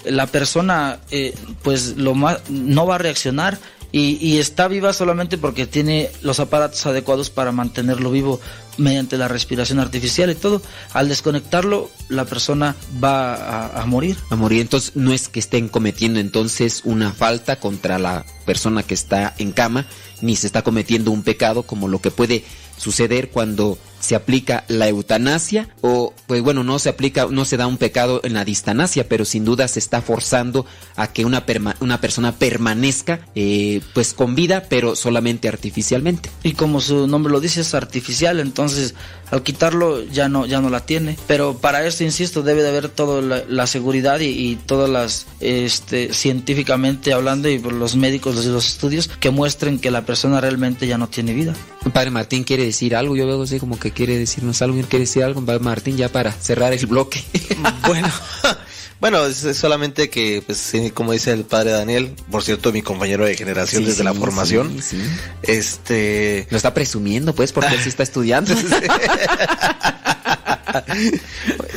la 0.04 0.26
persona 0.26 0.98
eh, 1.12 1.34
pues 1.62 1.96
lo 1.96 2.14
más 2.14 2.38
no 2.50 2.84
va 2.86 2.96
a 2.96 2.98
reaccionar 2.98 3.58
y, 3.92 4.18
y 4.20 4.38
está 4.38 4.68
viva 4.68 4.92
solamente 4.92 5.38
porque 5.38 5.66
tiene 5.66 6.10
los 6.22 6.40
aparatos 6.40 6.84
adecuados 6.86 7.30
para 7.30 7.52
mantenerlo 7.52 8.10
vivo 8.10 8.40
mediante 8.78 9.16
la 9.16 9.28
respiración 9.28 9.78
artificial 9.78 10.30
y 10.30 10.34
todo. 10.34 10.60
Al 10.92 11.08
desconectarlo, 11.08 11.90
la 12.08 12.24
persona 12.24 12.76
va 13.02 13.34
a, 13.34 13.82
a 13.82 13.86
morir. 13.86 14.16
a 14.30 14.36
morir. 14.36 14.60
Entonces 14.60 14.96
no 14.96 15.12
es 15.12 15.28
que 15.28 15.40
estén 15.40 15.68
cometiendo 15.68 16.20
entonces 16.20 16.82
una 16.84 17.12
falta 17.12 17.56
contra 17.58 17.98
la 17.98 18.26
persona 18.44 18.82
que 18.82 18.94
está 18.94 19.34
en 19.38 19.52
cama, 19.52 19.86
ni 20.20 20.36
se 20.36 20.46
está 20.46 20.62
cometiendo 20.62 21.10
un 21.10 21.22
pecado 21.22 21.62
como 21.62 21.88
lo 21.88 22.00
que 22.00 22.10
puede 22.10 22.44
suceder 22.76 23.30
cuando 23.30 23.78
se 24.00 24.14
aplica 24.14 24.64
la 24.68 24.88
eutanasia 24.88 25.68
o 25.80 26.12
pues 26.26 26.42
bueno 26.42 26.64
no 26.64 26.78
se 26.78 26.88
aplica 26.88 27.26
no 27.30 27.44
se 27.44 27.56
da 27.56 27.66
un 27.66 27.76
pecado 27.78 28.20
en 28.24 28.34
la 28.34 28.44
distanasia 28.44 29.08
pero 29.08 29.24
sin 29.24 29.44
duda 29.44 29.68
se 29.68 29.78
está 29.78 30.02
forzando 30.02 30.66
a 30.96 31.06
que 31.08 31.24
una 31.24 31.46
perma- 31.46 31.76
una 31.80 32.00
persona 32.00 32.32
permanezca 32.32 33.20
eh, 33.34 33.80
pues 33.94 34.12
con 34.14 34.34
vida 34.34 34.64
pero 34.68 34.96
solamente 34.96 35.48
artificialmente 35.48 36.30
Y 36.42 36.52
como 36.52 36.80
su 36.80 37.06
nombre 37.06 37.32
lo 37.32 37.40
dice, 37.40 37.60
es 37.60 37.74
artificial, 37.74 38.40
entonces 38.40 38.94
al 39.30 39.42
quitarlo 39.42 40.04
ya 40.04 40.28
no, 40.28 40.46
ya 40.46 40.60
no 40.60 40.70
la 40.70 40.86
tiene. 40.86 41.16
Pero 41.26 41.58
para 41.58 41.84
esto, 41.86 42.04
insisto, 42.04 42.42
debe 42.42 42.62
de 42.62 42.68
haber 42.68 42.88
toda 42.88 43.20
la, 43.22 43.42
la 43.48 43.66
seguridad 43.66 44.20
y, 44.20 44.26
y 44.26 44.56
todas 44.56 44.88
las, 44.88 45.26
este, 45.40 46.12
científicamente 46.12 47.12
hablando 47.12 47.48
y 47.48 47.58
por 47.58 47.72
los 47.72 47.96
médicos, 47.96 48.36
los, 48.36 48.44
los 48.46 48.68
estudios, 48.68 49.08
que 49.08 49.30
muestren 49.30 49.78
que 49.80 49.90
la 49.90 50.06
persona 50.06 50.40
realmente 50.40 50.86
ya 50.86 50.96
no 50.98 51.08
tiene 51.08 51.32
vida. 51.34 51.54
Padre 51.92 52.10
Martín 52.10 52.44
quiere 52.44 52.64
decir 52.64 52.94
algo, 52.94 53.16
yo 53.16 53.26
veo 53.26 53.42
así 53.42 53.58
como 53.58 53.78
que 53.78 53.85
quiere 53.92 54.18
decirnos 54.18 54.62
algo, 54.62 54.80
quiere 54.82 55.00
decir 55.00 55.24
algo, 55.24 55.40
Martín, 55.60 55.96
ya 55.96 56.10
para 56.10 56.32
cerrar 56.32 56.72
el 56.72 56.86
bloque. 56.86 57.22
Bueno, 57.86 58.10
bueno, 59.00 59.24
es, 59.26 59.56
solamente 59.56 60.10
que, 60.10 60.42
pues, 60.44 60.72
como 60.94 61.12
dice 61.12 61.30
el 61.32 61.44
padre 61.44 61.70
Daniel, 61.70 62.14
por 62.30 62.42
cierto, 62.42 62.72
mi 62.72 62.82
compañero 62.82 63.24
de 63.24 63.36
generación 63.36 63.82
Sí, 63.82 63.88
desde 63.88 64.04
la 64.04 64.14
formación, 64.14 64.82
sí, 64.82 64.98
este... 65.42 66.46
Lo 66.50 66.56
está 66.56 66.74
presumiendo, 66.74 67.34
pues, 67.34 67.52
porque 67.52 67.74
él 67.74 67.80
sí 67.80 67.88
está 67.88 68.02
estudiando. 68.02 68.54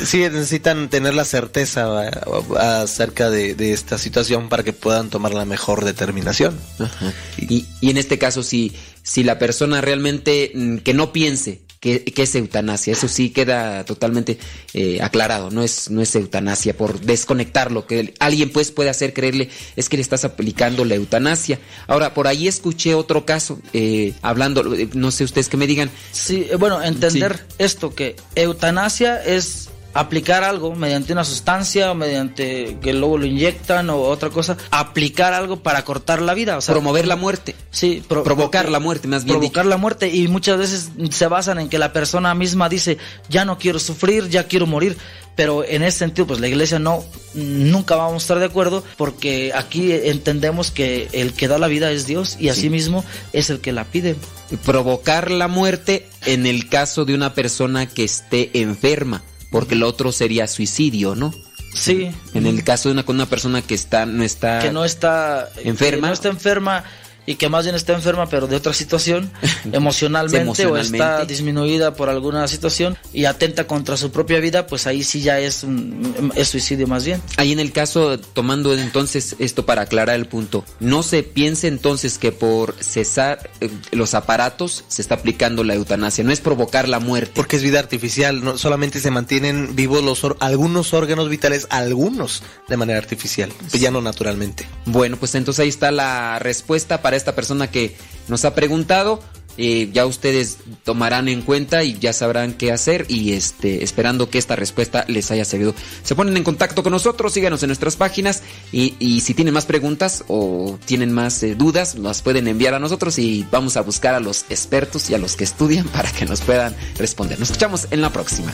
sí, 0.06 0.20
necesitan 0.20 0.90
tener 0.90 1.14
la 1.14 1.26
certeza 1.26 2.10
acerca 2.58 3.30
de, 3.30 3.56
de 3.56 3.74
esta 3.74 3.98
situación 3.98 4.50
para 4.50 4.64
que 4.64 4.74
puedan 4.74 5.10
tomar 5.10 5.34
la 5.34 5.46
mejor 5.46 5.86
determinación. 5.86 6.60
Ajá. 6.80 7.14
Y, 7.38 7.66
y 7.82 7.90
en 7.90 7.98
este 7.98 8.18
caso, 8.18 8.44
si, 8.44 8.76
si 9.04 9.24
la 9.24 9.40
persona 9.40 9.82
realmente 9.82 10.52
mm, 10.54 10.78
que 10.78 10.94
no 10.94 11.12
piense 11.12 11.62
que, 11.80 12.04
que 12.04 12.24
es 12.24 12.36
eutanasia, 12.36 12.94
eso 12.94 13.08
sí 13.08 13.30
queda 13.30 13.86
totalmente 13.86 14.38
eh, 14.74 15.00
aclarado, 15.02 15.50
no 15.50 15.64
es, 15.64 15.90
no 15.90 16.02
es 16.02 16.14
eutanasia 16.16 16.76
por 16.76 17.00
desconectarlo, 17.00 17.88
que 17.88 18.14
alguien 18.20 18.52
pues 18.52 18.72
puede 18.72 18.90
hacer 18.90 19.14
creerle 19.14 19.50
es 19.76 19.90
que 19.90 19.98
le 19.98 20.02
estás 20.02 20.26
aplicando 20.26 20.86
la 20.86 20.96
eutanasia. 20.96 21.60
Ahora, 21.88 22.14
por 22.14 22.28
ahí 22.28 22.48
escuché 22.48 22.96
otro 22.96 23.26
caso, 23.26 23.60
eh, 23.74 24.14
hablando, 24.22 24.64
no 24.94 25.12
sé 25.12 25.24
ustedes 25.24 25.50
que 25.50 25.58
me 25.58 25.68
digan. 25.68 25.90
Sí, 26.12 26.48
eh, 26.50 26.56
bueno, 26.56 26.82
entender 26.82 27.46
esto, 27.58 27.96
que 27.96 28.16
eutanasia 28.36 29.24
es 29.24 29.70
aplicar 29.94 30.44
algo 30.44 30.76
mediante 30.76 31.14
una 31.14 31.24
sustancia 31.24 31.92
o 31.92 31.96
mediante 31.96 32.78
que 32.82 32.94
luego 32.94 33.18
lo 33.18 33.26
inyectan 33.26 33.90
o 33.90 34.02
otra 34.02 34.30
cosa, 34.30 34.58
aplicar 34.72 35.34
algo 35.34 35.58
para 35.62 35.84
cortar 35.84 36.22
la 36.22 36.34
vida, 36.34 36.58
o 36.58 36.62
sea, 36.62 36.74
Promover 36.74 37.08
la 37.08 37.16
muerte. 37.16 37.56
Sí, 37.72 38.04
pro- 38.08 38.24
Provocar 38.24 38.70
la 38.70 38.80
muerte, 38.80 39.08
más 39.08 39.24
bien 39.26 39.38
Provocar 39.40 39.66
la 39.66 39.78
muerte 39.78 40.10
y 40.14 40.28
muchas 40.28 40.58
veces 40.58 40.90
se 41.12 41.28
basan 41.28 41.60
en 41.60 41.70
que 41.70 41.80
la 41.80 41.92
persona 41.94 42.34
misma 42.36 42.70
dice, 42.70 42.98
ya 43.30 43.46
no 43.46 43.58
quiero 43.58 43.80
sufrir, 43.80 44.30
ya 44.30 44.48
quiero 44.48 44.66
morir. 44.68 44.98
Pero 45.36 45.64
en 45.64 45.84
ese 45.84 46.00
sentido, 46.00 46.28
pues 46.28 46.42
la 46.42 46.50
iglesia 46.50 46.80
no, 46.80 47.02
nunca 47.34 47.96
vamos 47.96 48.16
a 48.16 48.18
estar 48.26 48.40
de 48.40 48.46
acuerdo 48.46 48.84
porque 48.98 49.54
aquí 49.56 49.94
entendemos 49.94 50.70
que 50.70 51.08
el 51.14 51.32
que 51.34 51.48
da 51.48 51.58
la 51.58 51.68
vida 51.68 51.92
es 51.92 52.06
Dios 52.06 52.36
y 52.38 52.50
asimismo 52.50 53.06
es 53.32 53.50
el 53.50 53.62
que 53.62 53.72
la 53.72 53.86
pide. 53.86 54.18
provocar 54.66 55.32
la 55.32 55.48
muerte 55.48 56.08
en 56.26 56.46
el 56.46 56.68
caso 56.68 57.06
de 57.06 57.14
una 57.16 57.34
persona 57.36 57.86
que 57.88 58.04
esté 58.04 58.50
enferma, 58.60 59.24
porque 59.52 59.76
el 59.76 59.84
otro 59.84 60.12
sería 60.12 60.48
suicidio, 60.48 61.16
¿no? 61.16 61.34
Sí. 61.74 62.12
En 62.34 62.46
el 62.48 62.64
caso 62.64 62.90
de 62.90 62.94
una, 62.94 63.04
con 63.04 63.16
una 63.16 63.28
persona 63.28 63.62
que 63.62 63.76
está 63.76 64.06
no 64.06 64.24
está 64.24 64.60
que 64.60 64.72
no 64.72 64.86
está 64.86 65.50
enferma. 65.64 65.96
que 65.96 66.08
no 66.08 66.14
está 66.14 66.30
enferma 66.30 66.84
y 67.26 67.36
que 67.36 67.50
más 67.50 67.64
bien 67.66 67.76
está 67.76 67.94
enferma 67.94 68.28
pero 68.28 68.48
de 68.48 68.56
otra 68.56 68.74
situación 68.74 69.32
emocionalmente, 69.72 70.42
Emocionalmente. 70.42 71.02
o 71.02 71.06
está 71.08 71.26
disminuida 71.26 71.94
por 71.94 72.10
alguna 72.10 72.48
situación 72.48 72.98
y 73.14 73.26
atenta 73.26 73.66
contra 73.68 73.98
su 73.98 74.12
propia 74.12 74.40
vida 74.40 74.68
pues 74.68 74.88
ahí 74.88 75.04
sí 75.04 75.22
ya 75.22 75.40
es 75.40 75.64
un- 75.64 76.32
es 76.36 76.48
suicidio 76.48 76.88
más 76.88 77.06
bien 77.06 77.22
Ahí 77.38 77.52
en 77.52 77.60
el 77.60 77.72
caso, 77.72 78.20
tomando 78.20 78.74
entonces 78.78 79.36
esto 79.40 79.66
para 79.66 79.84
aclarar 79.84 80.16
el 80.16 80.26
punto, 80.26 80.66
no 80.80 81.04
se 81.04 81.24
piense 81.24 81.68
entonces 81.68 82.18
que 82.18 82.32
por 82.32 82.76
cesar 82.80 83.50
eh, 83.62 83.70
los 83.92 84.14
aparatos 84.14 84.84
se 84.88 85.02
está 85.02 85.16
aplicando 85.16 85.64
la 85.64 85.76
eutanasia, 85.76 86.24
no 86.24 86.32
es 86.32 86.42
provocar 86.42 86.88
la 86.90 87.00
muerte. 87.00 87.32
Porque 87.36 87.56
es 87.58 87.64
vida 87.64 87.80
artificial, 87.80 88.44
no 88.44 88.58
solamente 88.58 89.00
se 89.00 89.12
mantienen 89.12 89.76
vivos 89.76 90.04
los 90.04 90.24
or- 90.24 90.38
algunos 90.40 90.94
órganos 90.94 91.30
vitales, 91.30 91.68
algunos 91.70 92.44
de 92.68 92.78
manera 92.78 93.00
artificial, 93.00 93.52
pues 93.70 93.82
ya 93.82 93.92
no 93.92 94.02
naturalmente. 94.02 94.68
Bueno, 94.86 95.18
pues 95.18 95.36
entonces 95.36 95.62
ahí 95.64 95.70
está 95.70 95.92
la 95.92 96.40
respuesta 96.40 97.02
para 97.02 97.16
esta 97.20 97.36
persona 97.36 97.70
que 97.70 97.96
nos 98.28 98.46
ha 98.46 98.56
preguntado. 98.56 99.22
Eh, 99.62 99.90
ya 99.92 100.06
ustedes 100.06 100.58
tomarán 100.86 101.28
en 101.28 101.42
cuenta 101.42 101.84
y 101.84 102.00
ya 102.00 102.14
sabrán 102.14 102.54
qué 102.54 102.72
hacer 102.72 103.06
y 103.10 103.34
este 103.34 103.84
esperando 103.84 104.30
que 104.30 104.38
esta 104.38 104.56
respuesta 104.56 105.04
les 105.10 105.32
haya 105.32 105.44
servido. 105.44 105.76
Se 106.02 106.16
ponen 106.16 106.38
en 106.38 106.46
contacto 106.46 106.82
con 106.82 106.94
nosotros, 106.94 107.34
síganos 107.34 107.62
en 107.62 107.68
nuestras 107.68 107.98
páginas 107.98 108.42
y, 108.72 108.96
y 109.00 109.20
si 109.20 109.34
tienen 109.34 109.54
más 109.54 109.66
preguntas 109.66 110.24
o 110.30 110.80
tienen 110.86 111.12
más 111.12 111.44
eh, 111.44 111.56
dudas, 111.56 111.96
las 111.96 112.22
pueden 112.22 112.48
enviar 112.48 112.74
a 112.74 112.80
nosotros 112.80 113.20
y 113.20 113.46
vamos 113.52 113.76
a 113.76 113.82
buscar 113.82 114.16
a 114.16 114.22
los 114.22 114.46
expertos 114.50 115.10
y 115.10 115.16
a 115.16 115.18
los 115.18 115.36
que 115.36 115.44
estudian 115.44 115.88
para 115.90 116.10
que 116.10 116.26
nos 116.26 116.40
puedan 116.40 116.74
responder. 116.98 117.38
Nos 117.38 117.50
escuchamos 117.50 117.88
en 117.92 118.02
la 118.02 118.14
próxima. 118.14 118.54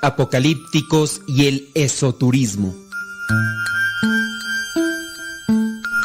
Apocalípticos 0.00 1.22
y 1.26 1.46
el 1.46 1.68
esoturismo. 1.74 2.72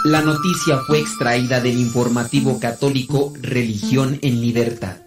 La 0.04 0.22
noticia 0.22 0.80
fue 0.88 1.00
extraída 1.00 1.62
del 1.62 1.78
informativo 1.78 2.60
católico 2.60 3.34
Religión 3.40 4.18
en 4.24 4.42
Libertad. 4.42 4.98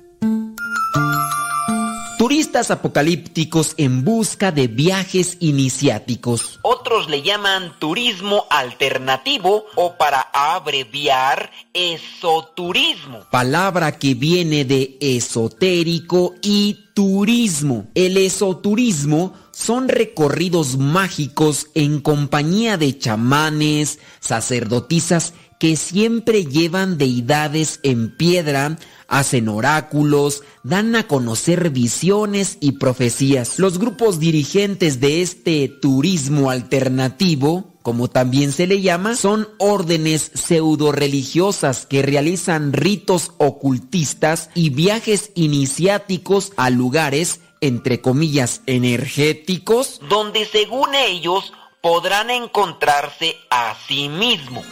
Turistas 2.54 2.70
apocalípticos 2.70 3.74
en 3.78 4.04
busca 4.04 4.52
de 4.52 4.68
viajes 4.68 5.38
iniciáticos. 5.40 6.60
Otros 6.62 7.10
le 7.10 7.20
llaman 7.20 7.72
turismo 7.80 8.46
alternativo 8.48 9.64
o 9.74 9.96
para 9.96 10.20
abreviar 10.32 11.50
esoturismo. 11.72 13.26
Palabra 13.32 13.98
que 13.98 14.14
viene 14.14 14.64
de 14.64 14.96
esotérico 15.00 16.36
y 16.42 16.90
turismo. 16.94 17.88
El 17.96 18.16
esoturismo 18.16 19.34
son 19.50 19.88
recorridos 19.88 20.76
mágicos 20.76 21.66
en 21.74 22.00
compañía 22.00 22.76
de 22.76 22.96
chamanes, 22.96 23.98
sacerdotisas 24.20 25.34
que 25.58 25.76
siempre 25.76 26.44
llevan 26.44 26.98
deidades 26.98 27.80
en 27.82 28.14
piedra, 28.14 28.76
hacen 29.18 29.48
oráculos, 29.48 30.42
dan 30.62 30.96
a 30.96 31.06
conocer 31.06 31.70
visiones 31.70 32.58
y 32.60 32.72
profecías. 32.72 33.58
Los 33.58 33.78
grupos 33.78 34.18
dirigentes 34.18 35.00
de 35.00 35.22
este 35.22 35.68
turismo 35.68 36.50
alternativo 36.50 37.74
como 37.84 38.08
también 38.08 38.50
se 38.50 38.66
le 38.66 38.80
llama, 38.80 39.14
son 39.14 39.46
órdenes 39.58 40.30
pseudo 40.32 40.90
religiosas 40.90 41.84
que 41.84 42.00
realizan 42.00 42.72
ritos 42.72 43.32
ocultistas 43.36 44.48
y 44.54 44.70
viajes 44.70 45.32
iniciáticos 45.34 46.54
a 46.56 46.70
lugares, 46.70 47.40
entre 47.60 48.00
comillas, 48.00 48.62
energéticos, 48.64 50.00
donde 50.08 50.46
según 50.46 50.94
ellos 50.94 51.52
podrán 51.82 52.30
encontrarse 52.30 53.36
a 53.50 53.76
sí 53.86 54.08
mismos. 54.08 54.64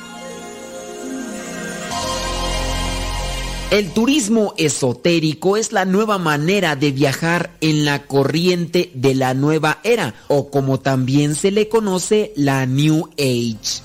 El 3.72 3.88
turismo 3.94 4.52
esotérico 4.58 5.56
es 5.56 5.72
la 5.72 5.86
nueva 5.86 6.18
manera 6.18 6.76
de 6.76 6.90
viajar 6.90 7.52
en 7.62 7.86
la 7.86 8.02
corriente 8.06 8.90
de 8.92 9.14
la 9.14 9.32
nueva 9.32 9.78
era, 9.82 10.14
o 10.28 10.50
como 10.50 10.78
también 10.80 11.34
se 11.34 11.50
le 11.50 11.70
conoce, 11.70 12.34
la 12.36 12.66
New 12.66 13.08
Age. 13.18 13.80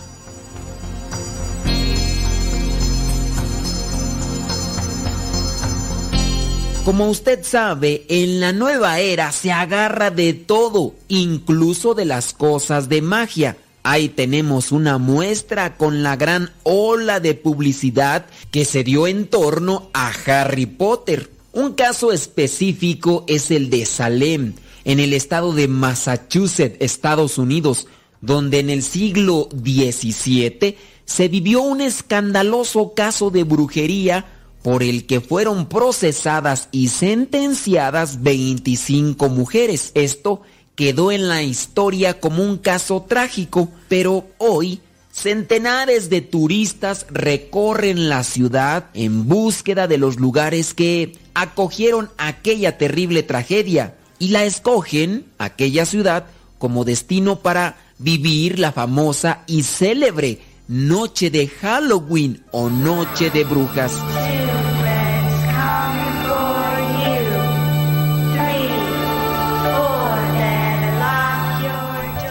Como 6.83 7.09
usted 7.09 7.45
sabe, 7.45 8.05
en 8.09 8.41
la 8.41 8.51
nueva 8.51 8.99
era 8.99 9.31
se 9.31 9.53
agarra 9.53 10.11
de 10.11 10.33
todo, 10.33 10.95
incluso 11.07 11.93
de 11.93 12.03
las 12.03 12.33
cosas 12.33 12.89
de 12.89 13.01
magia. 13.01 13.55
Ahí 13.89 14.09
tenemos 14.09 14.73
una 14.73 14.97
muestra 14.97 15.77
con 15.77 16.03
la 16.03 16.17
gran 16.17 16.51
ola 16.63 17.21
de 17.21 17.35
publicidad 17.35 18.25
que 18.51 18.65
se 18.65 18.83
dio 18.83 19.07
en 19.07 19.27
torno 19.27 19.89
a 19.93 20.11
Harry 20.25 20.65
Potter. 20.65 21.31
Un 21.53 21.71
caso 21.71 22.11
específico 22.11 23.23
es 23.27 23.49
el 23.49 23.69
de 23.69 23.85
Salem, 23.85 24.55
en 24.83 24.99
el 24.99 25.13
estado 25.13 25.53
de 25.53 25.69
Massachusetts, 25.69 26.75
Estados 26.81 27.37
Unidos, 27.37 27.87
donde 28.19 28.59
en 28.59 28.69
el 28.69 28.83
siglo 28.83 29.47
XVII 29.53 30.75
se 31.05 31.29
vivió 31.29 31.61
un 31.61 31.79
escandaloso 31.79 32.93
caso 32.93 33.29
de 33.29 33.45
brujería 33.45 34.25
por 34.63 34.83
el 34.83 35.05
que 35.05 35.21
fueron 35.21 35.69
procesadas 35.69 36.67
y 36.73 36.89
sentenciadas 36.89 38.21
25 38.21 39.29
mujeres. 39.29 39.91
Esto 39.93 40.41
quedó 40.77 41.11
en 41.11 41.27
la 41.27 41.41
historia 41.41 42.19
como 42.19 42.43
un 42.43 42.59
caso 42.59 43.03
trágico, 43.09 43.67
pero 43.89 44.27
hoy 44.37 44.79
centenares 45.11 46.11
de 46.11 46.21
turistas 46.21 47.07
recorren 47.09 48.07
la 48.07 48.23
ciudad 48.23 48.85
en 48.93 49.27
búsqueda 49.27 49.87
de 49.87 49.97
los 49.97 50.17
lugares 50.17 50.75
que 50.75 51.17
acogieron 51.33 52.11
aquella 52.19 52.77
terrible 52.77 53.23
tragedia 53.23 53.95
y 54.19 54.27
la 54.29 54.45
escogen, 54.45 55.25
aquella 55.39 55.87
ciudad, 55.87 56.27
como 56.59 56.85
destino 56.85 57.39
para 57.39 57.77
vivir 57.97 58.59
la 58.59 58.71
famosa 58.71 59.41
y 59.47 59.63
célebre 59.63 60.41
Noche 60.67 61.31
de 61.31 61.47
Halloween 61.47 62.43
o 62.51 62.69
Noche 62.69 63.31
de 63.31 63.43
Brujas. 63.45 63.93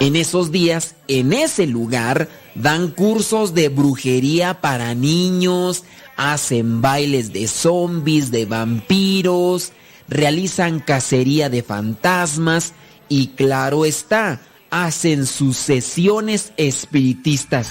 En 0.07 0.15
esos 0.15 0.53
días, 0.53 0.95
en 1.09 1.33
ese 1.33 1.67
lugar, 1.67 2.29
dan 2.55 2.93
cursos 2.93 3.55
de 3.55 3.69
brujería 3.69 4.61
para 4.61 4.95
niños, 4.95 5.83
hacen 6.17 6.81
bailes 6.81 7.33
de 7.33 7.49
zombies, 7.49 8.31
de 8.31 8.47
vampiros, 8.47 9.73
realizan 10.07 10.79
cacería 10.79 11.49
de 11.51 11.65
fantasmas 11.65 12.73
y 13.09 13.31
claro 13.35 13.85
está, 13.85 14.43
hacen 14.71 15.27
sus 15.27 15.57
sesiones 15.57 16.53
espiritistas. 16.57 17.67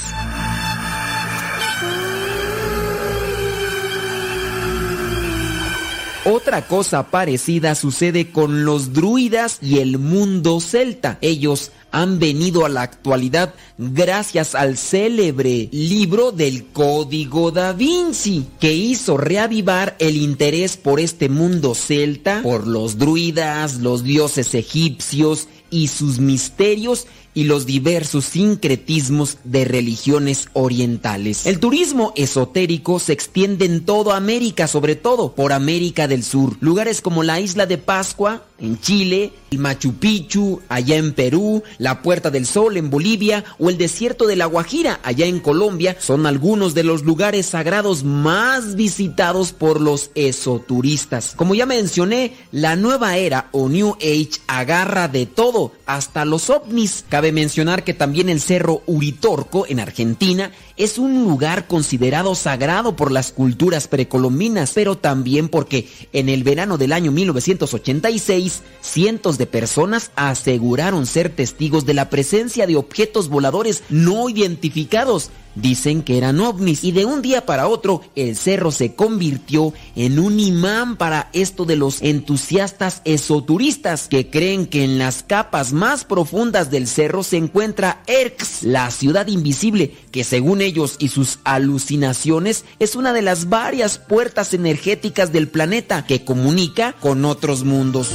Otra 6.28 6.68
cosa 6.68 7.12
parecida 7.12 7.76
sucede 7.76 8.32
con 8.32 8.66
los 8.66 8.94
druidas 8.94 9.60
y 9.62 9.78
el 9.78 10.00
mundo 10.00 10.60
celta. 10.60 11.20
Ellos 11.22 11.72
han 11.92 12.18
venido 12.18 12.66
a 12.66 12.70
la 12.70 12.82
actualidad 12.82 13.54
gracias 13.78 14.56
al 14.56 14.76
célebre 14.76 15.70
libro 15.72 16.32
del 16.32 16.66
Código 16.74 17.52
da 17.52 17.74
Vinci, 17.74 18.48
que 18.60 18.74
hizo 18.74 19.18
reavivar 19.18 19.96
el 20.00 20.18
interés 20.18 20.78
por 20.78 21.00
este 21.00 21.30
mundo 21.30 21.76
celta, 21.76 22.42
por 22.42 22.66
los 22.66 22.98
druidas, 22.98 23.76
los 23.76 24.04
dioses 24.04 24.56
egipcios 24.56 25.48
y 25.70 25.90
sus 25.90 26.18
misterios 26.18 27.06
y 27.36 27.44
los 27.44 27.68
diversos 27.68 28.26
sincretismos 28.26 29.38
de 29.44 29.66
religiones 29.66 30.48
orientales. 30.54 31.46
El 31.46 31.60
turismo 31.60 32.14
esotérico 32.16 32.98
se 32.98 33.14
extiende 33.14 33.66
en 33.66 33.86
toda 33.86 34.16
América, 34.16 34.68
sobre 34.68 34.96
todo 34.96 35.36
por 35.36 35.54
América 35.54 36.08
del 36.08 36.24
Sur. 36.24 36.56
Lugares 36.62 37.02
como 37.02 37.22
la 37.22 37.40
isla 37.40 37.68
de 37.68 37.78
Pascua, 37.78 38.42
en 38.58 38.80
Chile, 38.80 39.34
el 39.52 39.60
Machu 39.60 39.94
Picchu, 39.96 40.62
allá 40.70 40.96
en 40.96 41.14
Perú, 41.14 41.64
la 41.78 42.02
Puerta 42.02 42.32
del 42.32 42.46
Sol 42.46 42.78
en 42.78 42.90
Bolivia 42.90 43.44
o 43.60 43.70
el 43.70 43.78
desierto 43.78 44.28
de 44.28 44.36
la 44.36 44.46
Guajira, 44.46 45.00
allá 45.04 45.26
en 45.26 45.40
Colombia, 45.40 45.96
son 46.00 46.26
algunos 46.26 46.74
de 46.74 46.84
los 46.84 47.04
lugares 47.04 47.48
sagrados 47.48 48.04
más 48.04 48.76
visitados 48.76 49.52
por 49.52 49.82
los 49.82 50.12
esoturistas. 50.16 51.34
Como 51.36 51.56
ya 51.56 51.66
mencioné, 51.66 52.34
la 52.52 52.76
nueva 52.76 53.18
era 53.18 53.50
o 53.52 53.70
New 53.70 53.96
Age 54.02 54.42
agarra 54.48 55.08
de 55.08 55.26
todo, 55.26 55.74
hasta 55.86 56.26
los 56.26 56.50
ovnis. 56.50 57.06
Cabe 57.10 57.32
mencionar 57.32 57.84
que 57.84 57.94
también 57.94 58.30
el 58.30 58.42
Cerro 58.42 58.82
Uritorco 58.86 59.66
en 59.68 59.80
Argentina 59.80 60.52
es 60.78 60.98
un 60.98 61.24
lugar 61.24 61.68
considerado 61.68 62.36
sagrado 62.36 62.96
por 62.96 63.12
las 63.12 63.32
culturas 63.32 63.88
precolombinas, 63.88 64.72
pero 64.74 64.98
también 64.98 65.50
porque 65.50 65.88
en 66.12 66.30
el 66.30 66.44
verano 66.44 66.78
del 66.78 66.92
año 66.92 67.12
1986 67.12 68.62
cientos 68.82 69.38
de 69.38 69.45
personas 69.46 70.12
aseguraron 70.16 71.06
ser 71.06 71.30
testigos 71.30 71.86
de 71.86 71.94
la 71.94 72.10
presencia 72.10 72.68
de 72.68 72.76
objetos 72.76 73.30
voladores 73.30 73.84
no 73.90 74.30
identificados. 74.30 75.32
Dicen 75.56 76.04
que 76.04 76.18
eran 76.18 76.42
ovnis 76.42 76.84
y 76.84 76.92
de 76.92 77.06
un 77.06 77.22
día 77.22 77.46
para 77.46 77.68
otro 77.70 78.02
el 78.16 78.36
cerro 78.36 78.72
se 78.72 78.94
convirtió 78.94 79.74
en 79.96 80.20
un 80.20 80.38
imán 80.38 80.98
para 80.98 81.30
esto 81.32 81.64
de 81.64 81.78
los 81.78 82.02
entusiastas 82.02 83.02
esoturistas 83.06 84.10
que 84.10 84.30
creen 84.30 84.66
que 84.66 84.84
en 84.84 85.00
las 85.00 85.24
capas 85.24 85.72
más 85.72 86.04
profundas 86.04 86.72
del 86.72 86.88
cerro 86.88 87.24
se 87.24 87.38
encuentra 87.38 88.04
Erx, 88.06 88.64
la 88.64 88.92
ciudad 88.92 89.28
invisible, 89.28 89.96
que 90.12 90.26
según 90.26 90.60
ellos 90.60 90.98
y 91.00 91.08
sus 91.08 91.40
alucinaciones 91.46 92.66
es 92.80 92.98
una 92.98 93.14
de 93.14 93.22
las 93.22 93.48
varias 93.48 93.98
puertas 93.98 94.54
energéticas 94.54 95.32
del 95.32 95.48
planeta 95.48 96.06
que 96.06 96.26
comunica 96.26 96.94
con 97.00 97.24
otros 97.24 97.64
mundos. 97.64 98.10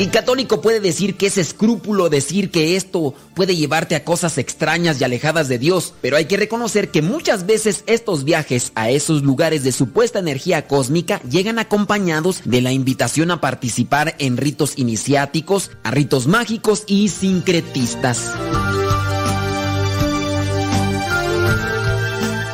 El 0.00 0.10
católico 0.10 0.62
puede 0.62 0.80
decir 0.80 1.18
que 1.18 1.26
es 1.26 1.36
escrúpulo 1.36 2.08
decir 2.08 2.50
que 2.50 2.74
esto 2.74 3.12
puede 3.34 3.54
llevarte 3.54 3.94
a 3.94 4.02
cosas 4.02 4.38
extrañas 4.38 4.98
y 4.98 5.04
alejadas 5.04 5.46
de 5.46 5.58
Dios, 5.58 5.92
pero 6.00 6.16
hay 6.16 6.24
que 6.24 6.38
reconocer 6.38 6.90
que 6.90 7.02
muchas 7.02 7.44
veces 7.44 7.84
estos 7.86 8.24
viajes 8.24 8.72
a 8.76 8.88
esos 8.88 9.22
lugares 9.22 9.62
de 9.62 9.72
supuesta 9.72 10.18
energía 10.18 10.66
cósmica 10.66 11.20
llegan 11.28 11.58
acompañados 11.58 12.40
de 12.46 12.62
la 12.62 12.72
invitación 12.72 13.30
a 13.30 13.42
participar 13.42 14.14
en 14.18 14.38
ritos 14.38 14.78
iniciáticos, 14.78 15.70
a 15.82 15.90
ritos 15.90 16.26
mágicos 16.26 16.84
y 16.86 17.10
sincretistas. 17.10 18.32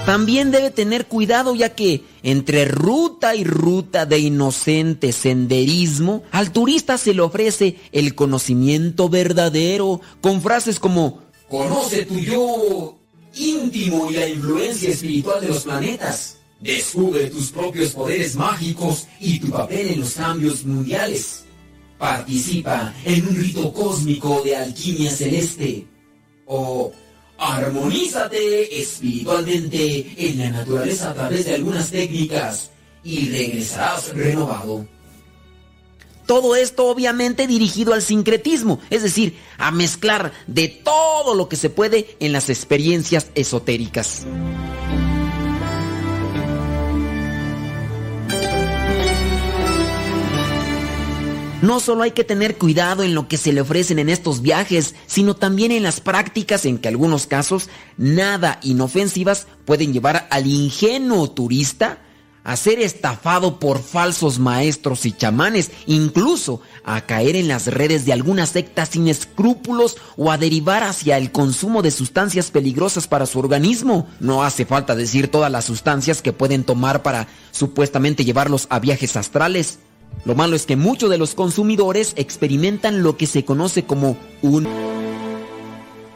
También 0.06 0.52
debe 0.52 0.70
tener 0.70 1.06
cuidado 1.06 1.56
ya 1.56 1.74
que 1.74 2.04
entre 2.22 2.64
ruta 2.64 3.34
y 3.34 3.42
ruta 3.42 4.06
de 4.06 4.20
inocente 4.20 5.10
senderismo, 5.10 6.22
al 6.30 6.52
turista 6.52 6.96
se 6.96 7.12
le 7.12 7.22
ofrece 7.22 7.76
el 7.90 8.14
conocimiento 8.14 9.08
verdadero 9.08 10.00
con 10.20 10.40
frases 10.40 10.78
como 10.78 11.26
Conoce 11.48 12.06
tu 12.06 12.20
yo 12.20 12.96
íntimo 13.34 14.08
y 14.08 14.14
la 14.14 14.28
influencia 14.28 14.90
espiritual 14.90 15.40
de 15.40 15.48
los 15.48 15.64
planetas. 15.64 16.38
Descubre 16.60 17.26
tus 17.26 17.50
propios 17.50 17.90
poderes 17.90 18.36
mágicos 18.36 19.08
y 19.18 19.40
tu 19.40 19.50
papel 19.50 19.88
en 19.88 20.00
los 20.00 20.14
cambios 20.14 20.64
mundiales. 20.64 21.44
Participa 21.98 22.94
en 23.04 23.26
un 23.26 23.34
rito 23.34 23.72
cósmico 23.72 24.40
de 24.44 24.54
alquimia 24.54 25.10
celeste. 25.10 25.86
O 26.46 26.92
Armonízate 27.38 28.80
espiritualmente 28.80 30.14
en 30.16 30.38
la 30.38 30.50
naturaleza 30.50 31.10
a 31.10 31.14
través 31.14 31.44
de 31.44 31.54
algunas 31.54 31.90
técnicas 31.90 32.70
y 33.04 33.28
regresarás 33.30 34.14
renovado. 34.14 34.86
Todo 36.26 36.56
esto 36.56 36.86
obviamente 36.86 37.46
dirigido 37.46 37.94
al 37.94 38.02
sincretismo, 38.02 38.80
es 38.90 39.02
decir, 39.02 39.36
a 39.58 39.70
mezclar 39.70 40.32
de 40.48 40.66
todo 40.68 41.34
lo 41.34 41.48
que 41.48 41.56
se 41.56 41.70
puede 41.70 42.16
en 42.18 42.32
las 42.32 42.50
experiencias 42.50 43.30
esotéricas. 43.36 44.26
No 51.62 51.80
solo 51.80 52.02
hay 52.02 52.10
que 52.10 52.22
tener 52.22 52.58
cuidado 52.58 53.02
en 53.02 53.14
lo 53.14 53.28
que 53.28 53.38
se 53.38 53.52
le 53.52 53.62
ofrecen 53.62 53.98
en 53.98 54.10
estos 54.10 54.42
viajes, 54.42 54.94
sino 55.06 55.34
también 55.34 55.72
en 55.72 55.82
las 55.82 56.00
prácticas 56.00 56.66
en 56.66 56.76
que 56.76 56.88
algunos 56.88 57.26
casos 57.26 57.70
nada 57.96 58.60
inofensivas 58.62 59.46
pueden 59.64 59.94
llevar 59.94 60.28
al 60.30 60.46
ingenuo 60.46 61.30
turista 61.30 61.98
a 62.44 62.56
ser 62.56 62.78
estafado 62.78 63.58
por 63.58 63.82
falsos 63.82 64.38
maestros 64.38 65.06
y 65.06 65.12
chamanes, 65.12 65.72
incluso 65.86 66.60
a 66.84 67.00
caer 67.00 67.34
en 67.34 67.48
las 67.48 67.66
redes 67.66 68.04
de 68.04 68.12
algunas 68.12 68.50
sectas 68.50 68.90
sin 68.90 69.08
escrúpulos 69.08 69.96
o 70.16 70.30
a 70.30 70.38
derivar 70.38 70.84
hacia 70.84 71.16
el 71.16 71.32
consumo 71.32 71.82
de 71.82 71.90
sustancias 71.90 72.52
peligrosas 72.52 73.08
para 73.08 73.26
su 73.26 73.38
organismo. 73.38 74.06
No 74.20 74.44
hace 74.44 74.64
falta 74.66 74.94
decir 74.94 75.28
todas 75.28 75.50
las 75.50 75.64
sustancias 75.64 76.22
que 76.22 76.32
pueden 76.32 76.62
tomar 76.62 77.02
para 77.02 77.26
supuestamente 77.50 78.24
llevarlos 78.24 78.68
a 78.70 78.78
viajes 78.78 79.16
astrales. 79.16 79.80
Lo 80.24 80.34
malo 80.34 80.56
es 80.56 80.66
que 80.66 80.76
muchos 80.76 81.08
de 81.08 81.18
los 81.18 81.34
consumidores 81.34 82.12
experimentan 82.16 83.02
lo 83.02 83.16
que 83.16 83.26
se 83.26 83.44
conoce 83.44 83.84
como 83.84 84.16
un... 84.42 84.66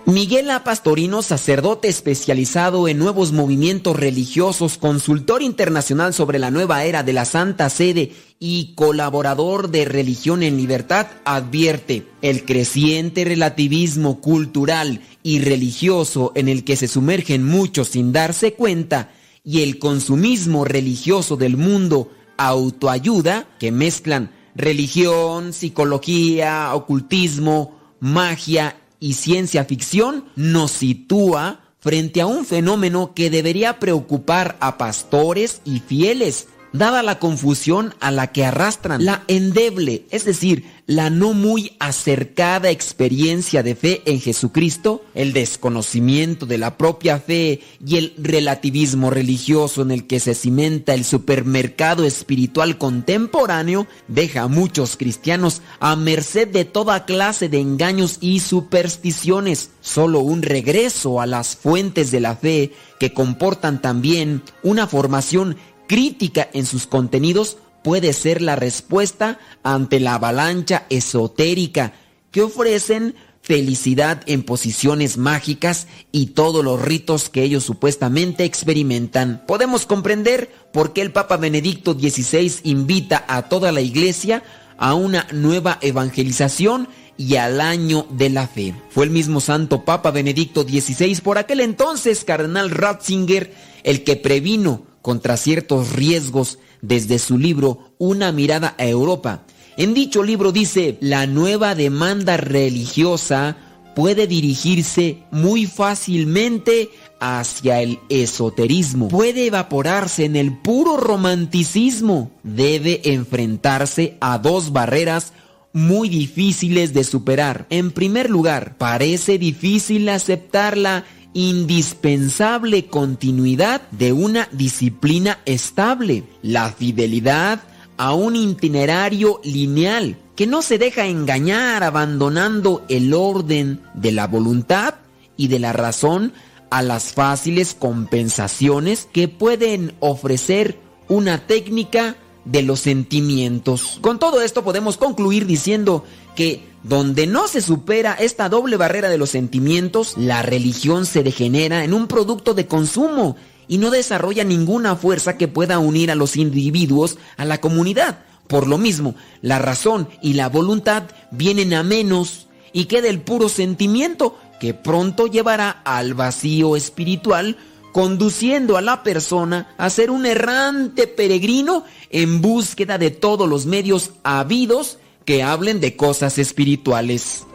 Miguel 0.07 0.51
A. 0.51 0.65
Pastorino, 0.65 1.23
sacerdote 1.23 1.87
especializado 1.87 2.89
en 2.89 2.99
nuevos 2.99 3.31
movimientos 3.31 3.97
religiosos, 3.97 4.77
consultor 4.77 5.41
internacional 5.41 6.13
sobre 6.13 6.41
la 6.41 6.51
nueva 6.51 6.85
era 6.85 7.05
de 7.05 7.13
la 7.13 7.25
Santa 7.25 7.71
Sede 7.71 8.13
y 8.41 8.75
colaborador 8.75 9.71
de 9.71 9.85
Religión 9.85 10.43
en 10.43 10.57
Libertad, 10.57 11.07
advierte, 11.25 12.09
el 12.23 12.45
creciente 12.45 13.25
relativismo 13.25 14.21
cultural 14.21 15.01
y 15.23 15.41
religioso 15.41 16.33
en 16.35 16.49
el 16.49 16.65
que 16.65 16.75
se 16.77 16.89
sumergen 16.89 17.45
muchos 17.45 17.89
sin 17.89 18.13
darse 18.13 18.55
cuenta 18.55 19.13
y 19.45 19.63
el 19.63 19.79
consumismo 19.79 20.65
religioso 20.65 21.37
del 21.37 21.57
mundo 21.57 22.11
autoayuda 22.47 23.47
que 23.59 23.71
mezclan 23.71 24.33
religión, 24.55 25.53
psicología, 25.53 26.75
ocultismo, 26.75 27.79
magia 28.01 28.77
y 28.99 29.15
ciencia 29.15 29.65
ficción 29.65 30.25
nos 30.37 30.71
sitúa 30.71 31.61
frente 31.79 32.21
a 32.21 32.27
un 32.27 32.45
fenómeno 32.45 33.15
que 33.15 33.31
debería 33.31 33.79
preocupar 33.79 34.57
a 34.61 34.77
pastores 34.79 35.63
y 35.65 35.81
fieles, 35.81 36.49
dada 36.73 37.03
la 37.03 37.19
confusión 37.19 37.95
a 38.01 38.11
la 38.11 38.33
que 38.33 38.45
arrastran, 38.45 39.05
la 39.05 39.23
endeble, 39.29 40.05
es 40.11 40.25
decir, 40.25 40.65
la 40.87 41.09
no 41.09 41.35
muy 41.35 41.77
acercada 41.79 42.71
experiencia 42.71 43.63
de 43.63 43.77
fe 43.77 44.03
en 44.07 44.21
Jesucristo, 44.21 45.05
el 45.15 45.33
desconocimiento 45.33 46.47
de 46.47 46.59
la 46.59 46.77
propia 46.77 47.21
fe 47.21 47.61
y 47.85 47.97
el 47.97 48.15
relativismo 48.19 49.11
religioso 49.11 49.83
en 49.83 49.93
el 49.93 50.09
que 50.09 50.19
se 50.19 50.35
cimenta 50.35 50.95
el 50.95 51.05
supermercado 51.05 52.05
espiritual 52.05 52.77
contemporáneo, 52.77 53.87
deja 54.09 54.43
a 54.43 54.49
muchos 54.49 54.97
cristianos 54.97 55.63
a 55.79 55.95
merced 55.95 56.49
de 56.49 56.65
toda 56.65 57.05
clase 57.05 57.49
de 57.49 57.61
engaños 57.61 58.19
y 58.21 58.41
supersticiones. 58.41 59.71
Solo 59.81 60.21
un 60.21 60.43
regreso 60.43 61.21
a 61.21 61.27
las 61.27 61.55
fuentes 61.55 62.11
de 62.11 62.21
la 62.21 62.35
fe 62.35 62.73
que 62.99 63.15
comportan 63.15 63.81
también 63.81 64.43
una 64.63 64.87
formación 64.87 65.57
crítica 65.91 66.49
en 66.53 66.67
sus 66.67 66.87
contenidos 66.87 67.57
puede 67.83 68.13
ser 68.13 68.43
la 68.43 68.55
respuesta 68.55 69.41
ante 69.65 69.99
la 69.99 70.15
avalancha 70.15 70.87
esotérica 70.89 71.95
que 72.31 72.43
ofrecen 72.43 73.17
felicidad 73.43 74.23
en 74.27 74.45
posiciones 74.45 75.17
mágicas 75.17 75.89
y 76.13 76.27
todos 76.27 76.65
los 76.65 76.81
ritos 76.81 77.29
que 77.29 77.43
ellos 77.43 77.65
supuestamente 77.65 78.45
experimentan. 78.45 79.43
Podemos 79.49 79.85
comprender 79.85 80.53
por 80.73 80.93
qué 80.93 81.01
el 81.01 81.11
Papa 81.11 81.39
Benedicto 81.39 81.95
XVI 81.95 82.61
invita 82.63 83.25
a 83.27 83.49
toda 83.49 83.73
la 83.73 83.81
iglesia 83.81 84.45
a 84.79 84.95
una 84.95 85.27
nueva 85.33 85.81
evangelización 85.83 86.87
y 87.17 87.35
al 87.35 87.61
año 87.61 88.07
de 88.11 88.31
la 88.31 88.47
fe. 88.47 88.77
Fue 88.91 89.07
el 89.07 89.11
mismo 89.11 89.41
Santo 89.41 89.85
Papa 89.85 90.13
Benedicto 90.13 90.63
XVI, 90.63 91.21
por 91.21 91.37
aquel 91.37 91.59
entonces, 91.59 92.23
Cardenal 92.23 92.71
Ratzinger, 92.71 93.53
el 93.83 94.05
que 94.05 94.15
previno 94.15 94.89
contra 95.03 95.37
ciertos 95.37 95.93
riesgos 95.93 96.59
desde 96.83 97.19
su 97.19 97.39
libro 97.39 97.93
Una 97.99 98.33
mirada 98.33 98.75
a 98.79 98.87
Europa. 98.87 99.45
En 99.77 99.95
dicho 99.95 100.23
libro 100.23 100.53
dice, 100.53 100.99
la 101.01 101.27
nueva 101.27 101.75
demanda 101.75 102.37
religiosa 102.37 103.57
puede 103.95 104.27
dirigirse 104.27 105.25
muy 105.31 105.67
fácilmente 105.67 106.91
hacia 107.21 107.81
el 107.83 107.99
esoterismo, 108.09 109.09
puede 109.09 109.47
evaporarse 109.47 110.25
en 110.25 110.37
el 110.37 110.59
puro 110.59 110.97
romanticismo, 110.97 112.31
debe 112.43 113.01
enfrentarse 113.05 114.17
a 114.21 114.39
dos 114.39 114.73
barreras 114.73 115.33
muy 115.73 116.09
difíciles 116.09 116.93
de 116.95 117.05
superar. 117.05 117.67
En 117.71 117.91
primer 117.91 118.31
lugar, 118.31 118.77
parece 118.79 119.39
difícil 119.39 120.09
aceptar 120.09 120.77
la 120.77 121.05
indispensable 121.33 122.87
continuidad 122.87 123.83
de 123.91 124.13
una 124.13 124.49
disciplina 124.53 125.39
estable, 125.45 126.25
la 126.43 126.71
fidelidad 126.71 127.61
a 127.97 128.15
un 128.15 128.35
itinerario 128.35 129.41
lineal 129.45 130.17
que 130.35 130.47
no 130.47 130.63
se 130.63 130.79
deja 130.79 131.07
engañar 131.07 131.85
abandonando 131.85 132.85
el 132.89 133.13
orden 133.13 133.83
de 133.95 134.13
la 134.13 134.27
voluntad 134.27 134.95
y 135.37 135.49
de 135.49 135.59
la 135.59 135.73
razón 135.73 136.33
a 136.71 136.83
las 136.83 137.13
fáciles 137.13 137.75
compensaciones 137.75 139.07
que 139.13 139.29
pueden 139.29 139.93
ofrecer 140.01 140.79
una 141.09 141.47
técnica 141.47 142.17
de 142.45 142.63
los 142.63 142.81
sentimientos. 142.81 143.99
Con 144.01 144.19
todo 144.19 144.43
esto 144.43 144.65
podemos 144.65 144.97
concluir 144.97 145.47
diciendo 145.47 146.05
que 146.35 146.69
donde 146.83 147.27
no 147.27 147.47
se 147.49 147.61
supera 147.61 148.15
esta 148.15 148.49
doble 148.49 148.77
barrera 148.77 149.09
de 149.09 149.19
los 149.19 149.31
sentimientos, 149.31 150.15
la 150.17 150.43
religión 150.43 151.05
se 151.05 151.23
degenera 151.23 151.85
en 151.85 151.93
un 151.93 152.07
producto 152.07 152.55
de 152.55 152.67
consumo 152.67 153.37
y 153.69 153.79
no 153.79 153.91
desarrolla 153.91 154.45
ninguna 154.45 154.97
fuerza 154.97 155.37
que 155.37 155.49
pueda 155.49 155.79
unir 155.79 156.11
a 156.11 156.15
los 156.15 156.37
individuos 156.37 157.19
a 157.37 157.45
la 157.45 157.61
comunidad. 157.61 158.25
Por 158.49 158.67
lo 158.67 158.79
mismo, 158.79 159.15
la 159.43 159.59
razón 159.59 160.09
y 160.23 160.33
la 160.33 160.49
voluntad 160.49 161.05
vienen 161.31 161.73
a 161.75 161.85
menos 161.85 162.49
y 162.73 162.87
queda 162.87 163.09
el 163.09 163.21
puro 163.21 163.49
sentimiento 163.49 164.37
que 164.59 164.75
pronto 164.75 165.27
llevará 165.27 165.71
al 165.85 166.15
vacío 166.15 166.77
espiritual, 166.77 167.57
conduciendo 167.93 168.77
a 168.77 168.81
la 168.81 169.03
persona 169.03 169.75
a 169.79 169.91
ser 169.91 170.11
un 170.11 170.27
errante 170.27 171.07
peregrino 171.07 171.85
en 172.11 172.41
búsqueda 172.41 172.99
de 172.99 173.11
todos 173.11 173.49
los 173.49 173.67
medios 173.67 174.11
habidos 174.23 174.99
que 175.25 175.43
hablen 175.43 175.81
de 175.81 175.97
cosas 175.97 176.39
espirituales. 176.39 177.47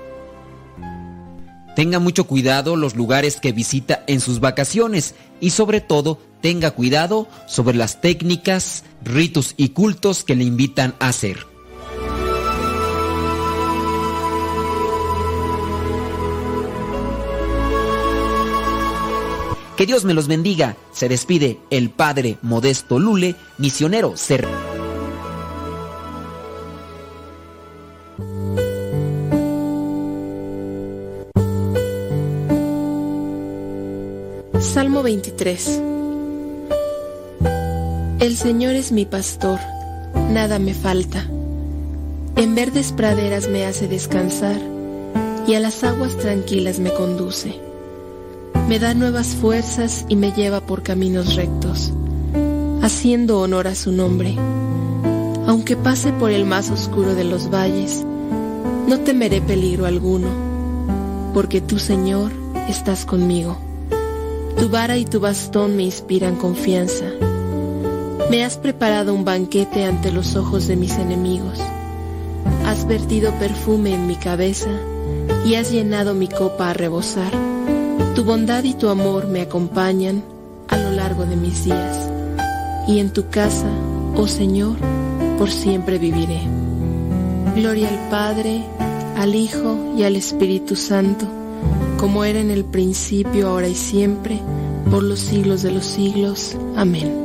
Tenga 1.76 2.00
mucho 2.00 2.26
cuidado 2.26 2.78
los 2.78 2.96
lugares 2.96 3.40
que 3.42 3.52
visita 3.52 4.04
en 4.08 4.22
sus 4.22 4.40
vacaciones 4.40 5.14
y 5.42 5.50
sobre 5.50 5.82
todo 5.82 6.20
tenga 6.42 6.72
cuidado 6.72 7.28
sobre 7.48 7.76
las 7.76 8.00
técnicas, 8.00 8.84
ritos 9.04 9.56
y 9.58 9.70
cultos 9.70 10.24
que 10.24 10.36
le 10.36 10.46
invitan 10.46 10.96
a 11.00 11.10
hacer. 11.10 11.55
Que 19.78 19.86
Dios 19.86 20.06
me 20.06 20.14
los 20.14 20.28
bendiga. 20.28 20.78
Se 20.94 21.10
despide 21.10 21.60
el 21.70 21.90
Padre 21.90 22.38
Modesto 22.42 22.98
Lule, 22.98 23.36
misionero 23.58 24.16
ser. 24.16 24.48
Salmo 34.62 35.04
23 35.04 35.82
El 38.20 38.38
Señor 38.38 38.76
es 38.76 38.92
mi 38.92 39.06
pastor, 39.06 39.60
nada 40.32 40.58
me 40.60 40.74
falta. 40.74 41.26
En 42.36 42.56
verdes 42.56 42.92
praderas 42.92 43.50
me 43.50 43.66
hace 43.66 43.88
descansar 43.88 44.60
y 45.48 45.56
a 45.56 45.60
las 45.60 45.84
aguas 45.84 46.18
tranquilas 46.18 46.80
me 46.80 46.94
conduce. 46.94 47.65
Me 48.68 48.80
da 48.80 48.96
nuevas 48.96 49.36
fuerzas 49.36 50.06
y 50.10 50.16
me 50.16 50.32
lleva 50.32 50.60
por 50.60 50.82
caminos 50.82 51.36
rectos, 51.36 51.94
haciendo 52.82 53.40
honor 53.40 53.68
a 53.68 53.76
su 53.76 53.92
nombre. 53.92 54.36
Aunque 55.46 55.76
pase 55.76 56.12
por 56.14 56.32
el 56.32 56.46
más 56.46 56.72
oscuro 56.72 57.14
de 57.14 57.26
los 57.26 57.52
valles, 57.52 58.04
no 58.88 59.02
temeré 59.02 59.40
peligro 59.40 59.86
alguno, 59.86 60.30
porque 61.32 61.62
tú, 61.62 61.78
Señor, 61.78 62.32
estás 62.68 63.06
conmigo. 63.06 63.56
Tu 64.58 64.68
vara 64.68 64.98
y 64.98 65.06
tu 65.06 65.20
bastón 65.20 65.76
me 65.78 65.84
inspiran 65.84 66.36
confianza. 66.36 67.06
Me 68.32 68.44
has 68.44 68.58
preparado 68.58 69.14
un 69.14 69.26
banquete 69.26 69.86
ante 69.86 70.12
los 70.12 70.36
ojos 70.36 70.66
de 70.66 70.76
mis 70.76 70.94
enemigos. 70.94 71.60
Has 72.66 72.88
vertido 72.88 73.32
perfume 73.34 73.94
en 73.94 74.08
mi 74.08 74.16
cabeza 74.16 74.72
y 75.46 75.54
has 75.54 75.72
llenado 75.72 76.16
mi 76.16 76.28
copa 76.28 76.72
a 76.72 76.74
rebosar. 76.74 77.55
Tu 78.16 78.24
bondad 78.24 78.64
y 78.64 78.74
tu 78.74 78.90
amor 78.90 79.28
me 79.28 79.42
acompañan 79.42 80.24
a 80.70 80.78
lo 80.78 80.92
largo 80.92 81.26
de 81.26 81.36
mis 81.36 81.66
días. 81.66 82.10
Y 82.88 83.00
en 83.00 83.12
tu 83.12 83.30
casa, 83.30 83.68
oh 84.16 84.28
Señor, 84.28 84.78
por 85.38 85.52
siempre 85.52 85.98
viviré. 85.98 86.42
Gloria 87.56 87.90
al 87.90 88.10
Padre, 88.10 88.64
al 89.18 89.36
Hijo 89.36 89.94
y 89.98 90.04
al 90.04 90.16
Espíritu 90.16 90.76
Santo 90.76 91.28
como 92.06 92.24
era 92.24 92.40
en 92.40 92.52
el 92.52 92.66
principio, 92.66 93.48
ahora 93.48 93.68
y 93.68 93.76
siempre, 93.76 94.40
por 94.92 95.02
los 95.02 95.20
siglos 95.20 95.64
de 95.64 95.72
los 95.72 95.86
siglos. 95.86 96.56
Amén. 96.76 97.25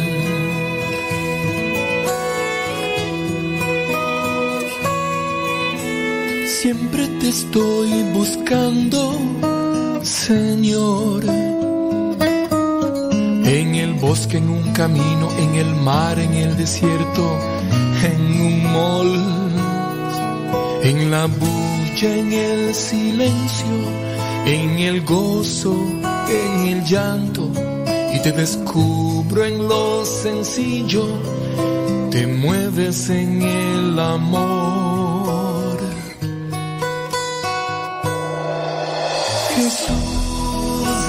Estoy 7.31 8.03
buscando, 8.13 8.99
Señor. 10.03 11.23
En 13.57 13.75
el 13.75 13.93
bosque, 13.93 14.37
en 14.37 14.49
un 14.49 14.73
camino, 14.73 15.29
en 15.43 15.55
el 15.55 15.73
mar, 15.75 16.19
en 16.19 16.33
el 16.33 16.57
desierto, 16.57 17.23
en 18.11 18.21
un 18.49 18.55
mall, 18.73 19.13
en 20.83 21.09
la 21.09 21.25
bulla, 21.27 22.09
en 22.21 22.33
el 22.33 22.75
silencio, 22.75 23.75
en 24.45 24.79
el 24.79 25.01
gozo, 25.05 25.73
en 26.39 26.67
el 26.67 26.83
llanto. 26.83 27.49
Y 28.13 28.21
te 28.23 28.33
descubro 28.33 29.45
en 29.45 29.69
lo 29.69 30.03
sencillo, 30.05 31.05
te 32.09 32.27
mueves 32.27 33.09
en 33.09 33.41
el 33.41 33.99
amor. 33.99 34.80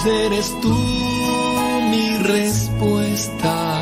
Jesús, 0.00 0.06
eres 0.06 0.60
tú 0.60 0.74
mi 1.90 2.16
respuesta. 2.18 3.80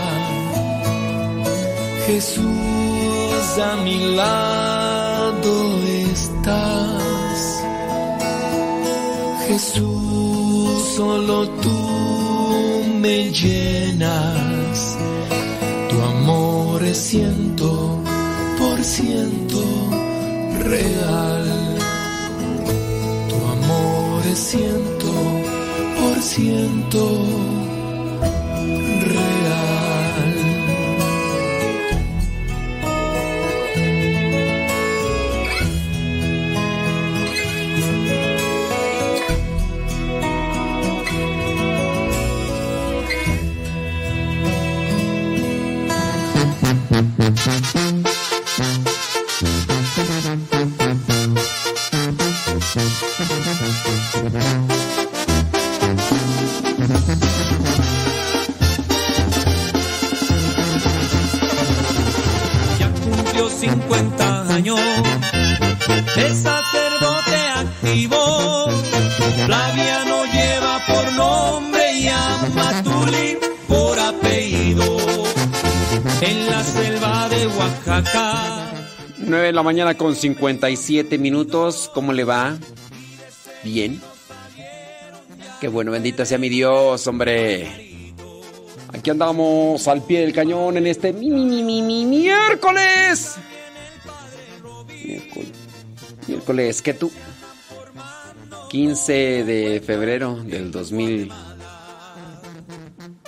Jesús, 2.07 3.59
a 3.62 3.77
mi 3.85 4.16
lado 4.16 5.82
estás. 5.85 7.62
Jesús, 9.47 10.95
solo 10.97 11.49
tú 11.62 11.78
me 13.01 13.31
llenas. 13.31 14.97
Tu 15.89 16.03
amor 16.03 16.82
es 16.82 16.99
ciento 16.99 18.03
por 18.59 18.82
ciento 18.82 19.62
real. 20.65 21.78
Tu 23.28 23.36
amor 23.36 24.27
es 24.27 24.39
ciento 24.39 24.98
por 26.39 27.48
la 79.59 79.62
mañana 79.64 79.94
con 79.97 80.14
57 80.14 81.18
minutos. 81.18 81.90
¿Cómo 81.93 82.12
le 82.12 82.22
va? 82.22 82.56
Bien. 83.64 84.01
Qué 85.60 85.66
bueno, 85.66 85.90
bendito 85.90 86.24
sea 86.24 86.39
mi 86.39 86.48
Dios, 86.48 87.05
hombre. 87.09 88.12
Aquí 88.93 89.10
andamos 89.10 89.89
al 89.89 90.05
pie 90.05 90.20
del 90.20 90.32
cañón 90.32 90.76
en 90.76 90.86
este 90.86 91.12
mi, 91.12 91.28
mi, 91.30 91.44
mi, 91.44 91.62
mi, 91.64 91.82
mi- 91.82 92.05
miércoles. 92.06 93.35
Miércoles. 95.05 95.48
Miércoles, 96.28 96.80
¿qué 96.82 96.94
tú? 96.94 97.10
15 98.70 99.12
de 99.44 99.82
febrero 99.85 100.36
del 100.44 100.70
2000 100.70 101.32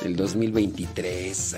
del 0.00 0.14
2023. 0.16 1.56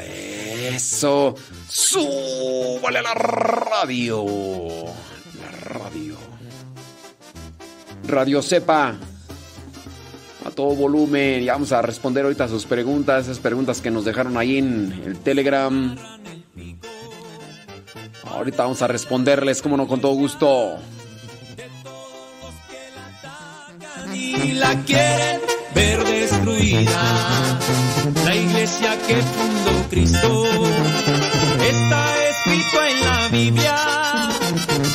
Eso. 0.74 1.34
Súbale 1.74 2.98
a 2.98 3.02
la 3.02 3.14
radio. 3.14 4.24
La 5.40 5.50
radio. 5.62 6.16
Radio 8.06 8.42
Sepa. 8.42 8.94
A 10.44 10.50
todo 10.50 10.74
volumen. 10.74 11.42
Y 11.42 11.46
vamos 11.46 11.72
a 11.72 11.80
responder 11.80 12.24
ahorita 12.24 12.46
sus 12.46 12.66
preguntas. 12.66 13.24
Esas 13.24 13.38
preguntas 13.38 13.80
que 13.80 13.90
nos 13.90 14.04
dejaron 14.04 14.36
ahí 14.36 14.58
en 14.58 15.02
el 15.06 15.18
Telegram. 15.20 15.96
Ahorita 18.24 18.64
vamos 18.64 18.82
a 18.82 18.88
responderles, 18.88 19.62
como 19.62 19.78
no, 19.78 19.88
con 19.88 20.00
todo 20.00 20.12
gusto. 20.12 20.78
y 24.14 24.52
la 24.52 24.78
quieren 24.84 25.40
ver 25.74 26.04
destruida. 26.04 27.58
iglesia 28.34 28.98
que 29.06 29.16
fundó 29.16 29.88
Cristo. 29.88 31.11
Está 31.62 32.28
escrito 32.28 32.82
en 32.84 33.00
la 33.00 33.28
Biblia. 33.28 33.76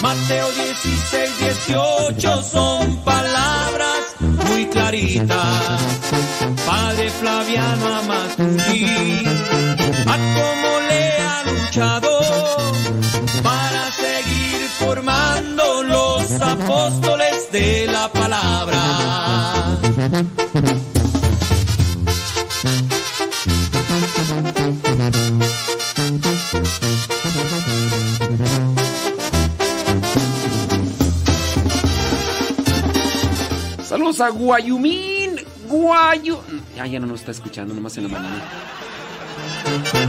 Mateo 0.01 0.47
16, 0.51 1.39
18 1.65 2.43
son 2.43 2.97
palabras 2.97 4.03
muy 4.19 4.65
claritas. 4.67 5.81
Padre 6.65 7.09
Flaviano 7.09 7.95
Amatulí, 7.95 9.25
a 10.05 10.17
cómo 10.35 10.79
le 10.89 11.11
ha 11.21 11.43
luchado 11.43 12.09
para 13.41 13.91
seguir 13.91 14.67
formando 14.77 15.83
los 15.83 16.31
apóstoles 16.41 17.51
de 17.51 17.87
la 17.87 18.11
palabra. 18.11 19.77
Saludos 34.17 34.21
a 34.21 34.29
Guayumín. 34.29 35.35
Guayu. 35.67 36.39
Ya, 36.75 36.87
ya 36.87 36.99
no 36.99 37.07
nos 37.07 37.19
está 37.19 37.31
escuchando, 37.31 37.73
nomás 37.73 37.97
en 37.97 38.03
la 38.03 38.09
mañana. 38.09 38.41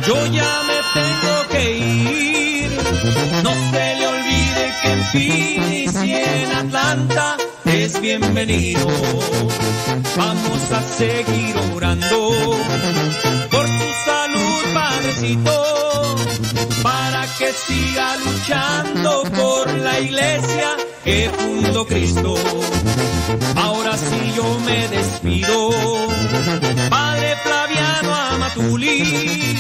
Yo 0.07 0.27
ya 0.27 0.63
me 0.69 0.79
tengo 0.95 1.49
que 1.51 1.79
ir. 1.79 2.71
No 3.43 3.53
se 3.71 3.97
le 3.97 4.07
olvide 4.07 4.73
que 4.83 4.93
en 4.93 5.05
Phoenix 5.13 6.05
y 6.05 6.15
en 6.15 6.53
Atlanta 6.53 7.37
es 7.65 8.01
bienvenido. 8.01 8.87
Vamos 10.17 10.73
a 10.73 10.83
seguir 10.83 11.55
orando 11.75 12.31
por 13.51 13.67
su 13.67 13.89
salud, 14.07 14.75
padrecito, 14.75 15.88
para 16.83 17.27
que 17.39 17.53
siga 17.53 18.17
luchando 18.17 19.23
por 19.37 19.73
la 19.79 20.01
iglesia 20.01 20.77
que 21.05 21.31
fundó 21.37 21.87
Cristo. 21.87 22.35
Ahora 23.57 23.97
sí 23.97 24.33
yo 24.37 24.59
me 24.61 24.89
despido. 24.89 25.71
Padre 26.91 27.37
Flaviano 27.43 28.15
Amatulí, 28.15 29.57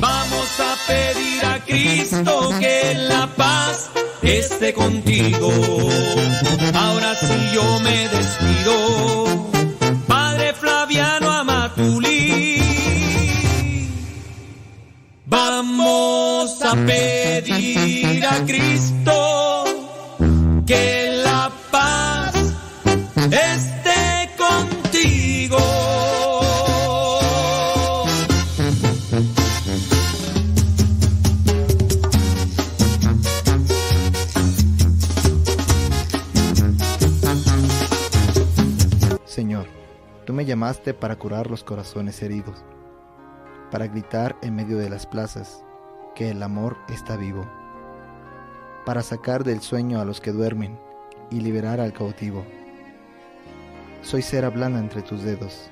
vamos 0.00 0.48
a 0.60 0.76
pedir 0.86 1.44
a 1.44 1.64
Cristo 1.64 2.50
que 2.60 2.94
la 3.08 3.26
paz 3.34 3.90
esté 4.22 4.72
contigo. 4.72 5.50
Ahora 6.74 7.14
sí 7.14 7.50
yo 7.54 7.80
me 7.80 8.08
despido. 8.08 9.25
Vamos 15.26 16.62
a 16.62 16.74
pedir 16.74 18.24
a 18.24 18.44
Cristo 18.44 19.64
que 20.64 21.20
la 21.24 21.50
paz 21.70 22.34
esté 23.30 24.30
contigo. 24.38 25.58
Señor, 39.26 39.66
tú 40.24 40.32
me 40.32 40.46
llamaste 40.46 40.94
para 40.94 41.16
curar 41.16 41.50
los 41.50 41.62
corazones 41.62 42.22
heridos, 42.22 42.64
para 43.76 43.88
gritar 43.88 44.38
en 44.40 44.56
medio 44.56 44.78
de 44.78 44.88
las 44.88 45.04
plazas 45.04 45.62
que 46.14 46.30
el 46.30 46.42
amor 46.42 46.78
está 46.88 47.14
vivo, 47.14 47.44
para 48.86 49.02
sacar 49.02 49.44
del 49.44 49.60
sueño 49.60 50.00
a 50.00 50.06
los 50.06 50.18
que 50.18 50.32
duermen 50.32 50.78
y 51.30 51.40
liberar 51.40 51.78
al 51.78 51.92
cautivo. 51.92 52.42
Soy 54.00 54.22
cera 54.22 54.48
blanda 54.48 54.78
entre 54.78 55.02
tus 55.02 55.22
dedos, 55.24 55.68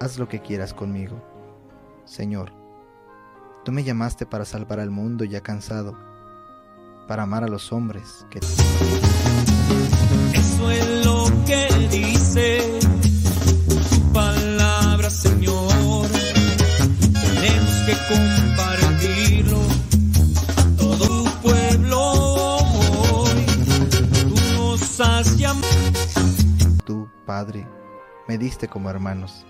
haz 0.00 0.18
lo 0.18 0.26
que 0.26 0.40
quieras 0.40 0.74
conmigo. 0.74 1.22
Señor, 2.04 2.50
tú 3.64 3.70
me 3.70 3.84
llamaste 3.84 4.26
para 4.26 4.44
salvar 4.44 4.80
al 4.80 4.90
mundo 4.90 5.24
ya 5.24 5.40
cansado, 5.40 5.96
para 7.06 7.22
amar 7.22 7.44
a 7.44 7.48
los 7.48 7.72
hombres 7.72 8.26
que... 8.28 8.40
Padre, 27.24 27.66
me 28.28 28.36
diste 28.36 28.68
como 28.68 28.90
hermanos. 28.90 29.46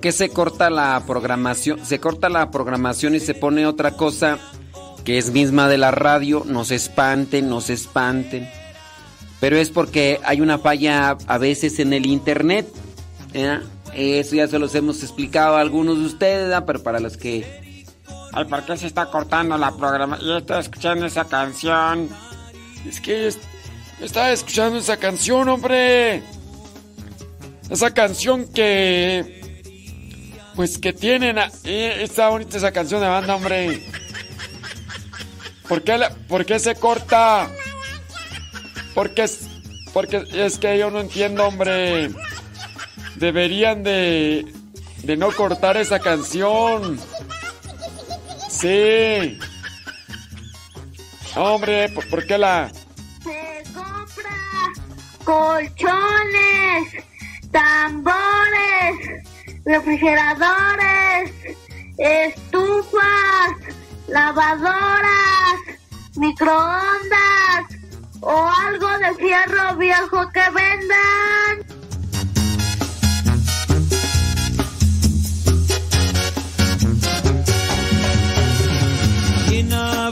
Qué 0.00 0.12
se 0.12 0.30
corta 0.30 0.70
la 0.70 1.02
programación, 1.06 1.84
se 1.84 1.98
corta 2.00 2.28
la 2.28 2.50
programación 2.50 3.14
y 3.14 3.20
se 3.20 3.34
pone 3.34 3.66
otra 3.66 3.92
cosa 3.92 4.38
que 5.04 5.18
es 5.18 5.30
misma 5.30 5.68
de 5.68 5.78
la 5.78 5.90
radio, 5.90 6.42
no 6.46 6.64
se 6.64 6.74
espanten, 6.74 7.48
no 7.48 7.60
se 7.60 7.72
espanten. 7.74 8.48
Pero 9.40 9.56
es 9.56 9.70
porque 9.70 10.20
hay 10.24 10.40
una 10.40 10.58
falla 10.58 11.16
a 11.26 11.38
veces 11.38 11.78
en 11.78 11.92
el 11.94 12.04
internet. 12.06 12.66
Eso 13.94 14.36
ya 14.36 14.46
se 14.48 14.58
los 14.58 14.74
hemos 14.74 15.02
explicado 15.02 15.56
a 15.56 15.60
algunos 15.60 15.98
de 15.98 16.04
ustedes, 16.06 16.54
pero 16.66 16.82
para 16.82 17.00
los 17.00 17.16
que... 17.16 17.86
Ay, 18.32 18.44
¿por 18.44 18.64
qué 18.64 18.76
se 18.76 18.86
está 18.86 19.06
cortando 19.06 19.56
la 19.56 19.72
programa? 19.72 20.18
Yo 20.20 20.36
estoy 20.36 20.60
escuchando 20.60 21.06
esa 21.06 21.24
canción. 21.24 22.08
Es 22.86 23.00
que 23.00 23.26
es- 23.28 23.38
estaba 24.00 24.30
escuchando 24.30 24.78
esa 24.78 24.98
canción, 24.98 25.48
hombre. 25.48 26.22
Esa 27.70 27.92
canción 27.92 28.46
que. 28.52 29.39
Pues 30.60 30.76
que 30.76 30.92
tienen. 30.92 31.38
A... 31.38 31.50
Eh, 31.64 32.02
está 32.02 32.28
bonita 32.28 32.58
esa 32.58 32.70
canción 32.70 33.00
de 33.00 33.08
banda, 33.08 33.34
hombre. 33.34 33.82
¿Por 35.66 35.82
qué, 35.82 35.96
la... 35.96 36.10
¿Por 36.10 36.44
qué 36.44 36.58
se 36.58 36.74
corta? 36.74 37.50
Porque 38.94 39.22
es... 39.22 39.48
Porque 39.94 40.22
es 40.34 40.58
que 40.58 40.76
yo 40.76 40.90
no 40.90 41.00
entiendo, 41.00 41.46
hombre. 41.46 42.10
Deberían 43.16 43.82
de. 43.82 44.52
de 45.02 45.16
no 45.16 45.32
cortar 45.32 45.78
esa 45.78 45.98
canción. 45.98 47.00
Sí. 48.50 49.38
Hombre, 51.36 51.88
¿por, 51.88 52.06
¿por 52.10 52.26
qué 52.26 52.36
la.? 52.36 52.70
Se 53.24 53.62
compra 53.72 54.36
colchones, 55.24 57.04
tambores 57.50 59.29
refrigeradores, 59.64 61.32
estufas, 61.98 63.02
lavadoras, 64.08 65.60
microondas 66.16 67.66
o 68.20 68.48
algo 68.66 68.88
de 68.98 69.14
fierro 69.14 69.76
viejo 69.76 70.30
que 70.32 70.42
vendan. 70.50 71.80
Quien 79.48 79.72
ha 79.72 80.10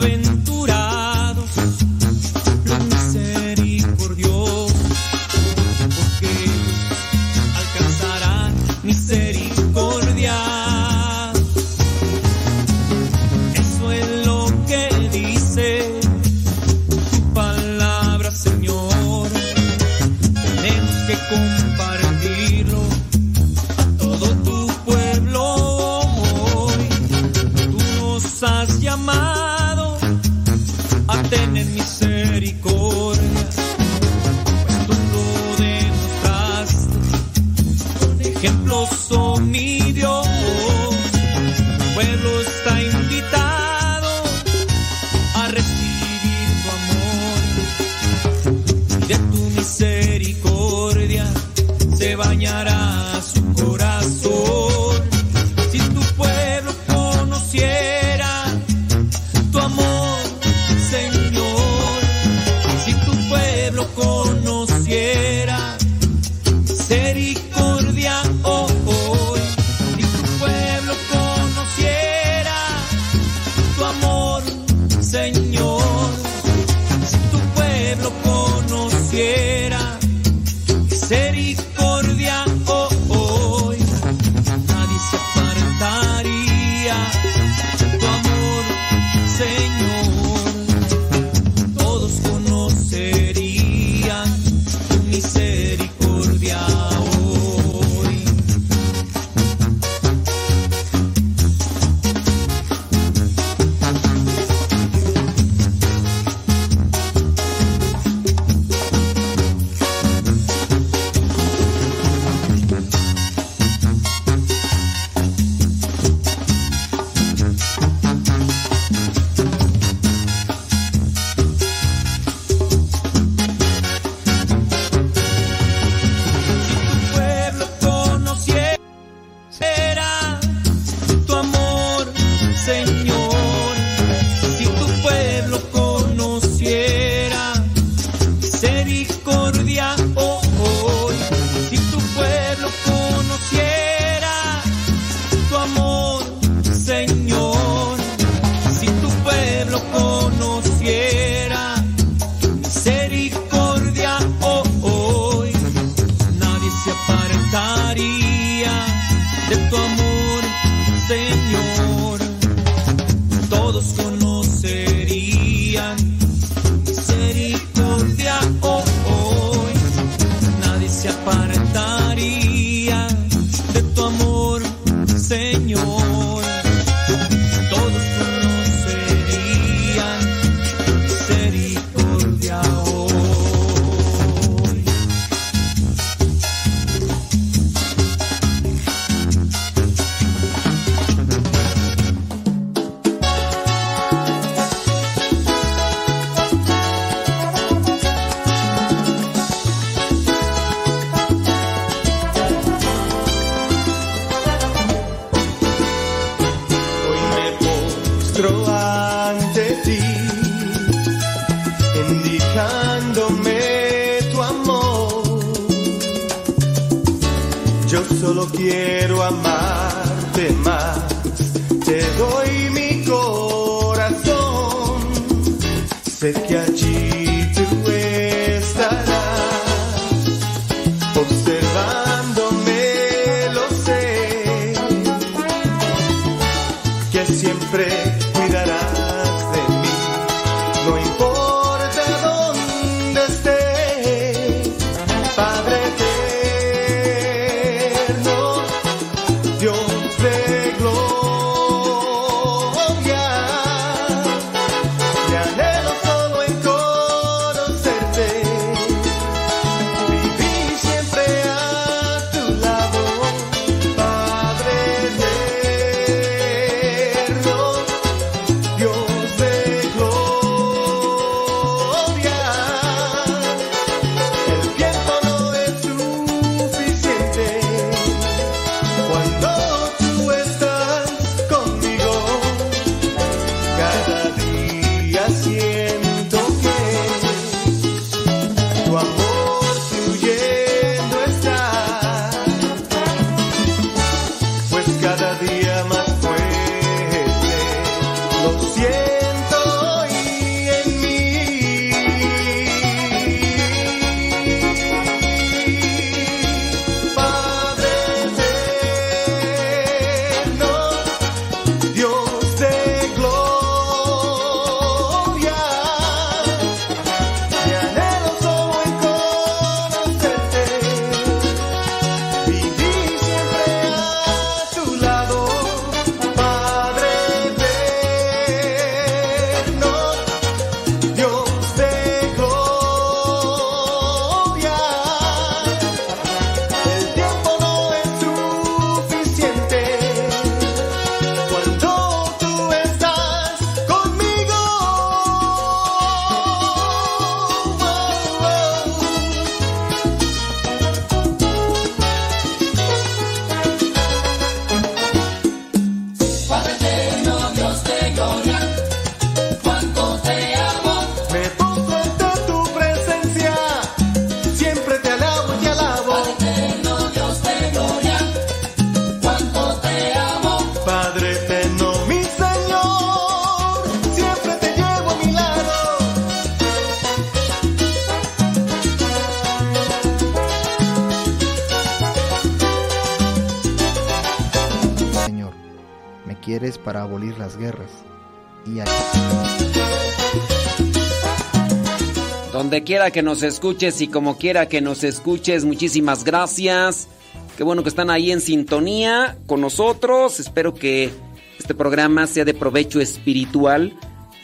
que 393.10 393.22
nos 393.22 393.43
escuches 393.43 394.01
y 394.01 394.09
como 394.09 394.36
quiera 394.36 394.68
que 394.68 394.80
nos 394.80 395.05
escuches, 395.05 395.64
muchísimas 395.64 396.24
gracias. 396.24 397.09
Qué 397.56 397.64
bueno 397.64 397.82
que 397.82 397.89
están 397.89 398.10
ahí 398.10 398.30
en 398.30 398.40
sintonía 398.40 399.36
con 399.47 399.60
nosotros. 399.60 400.40
Espero 400.40 400.74
que 400.74 401.10
este 401.59 401.74
programa 401.74 402.26
sea 402.26 402.44
de 402.44 402.55
provecho 402.55 403.01
espiritual. 403.01 403.94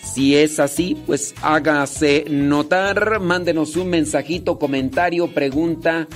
Si 0.03 0.37
es 0.37 0.61
así, 0.61 0.97
pues 1.07 1.35
hágase 1.43 2.25
notar, 2.29 3.21
mándenos 3.21 3.77
un 3.77 3.91
mensajito, 3.91 4.59
comentario, 4.59 5.29
pregunta. 5.33 6.07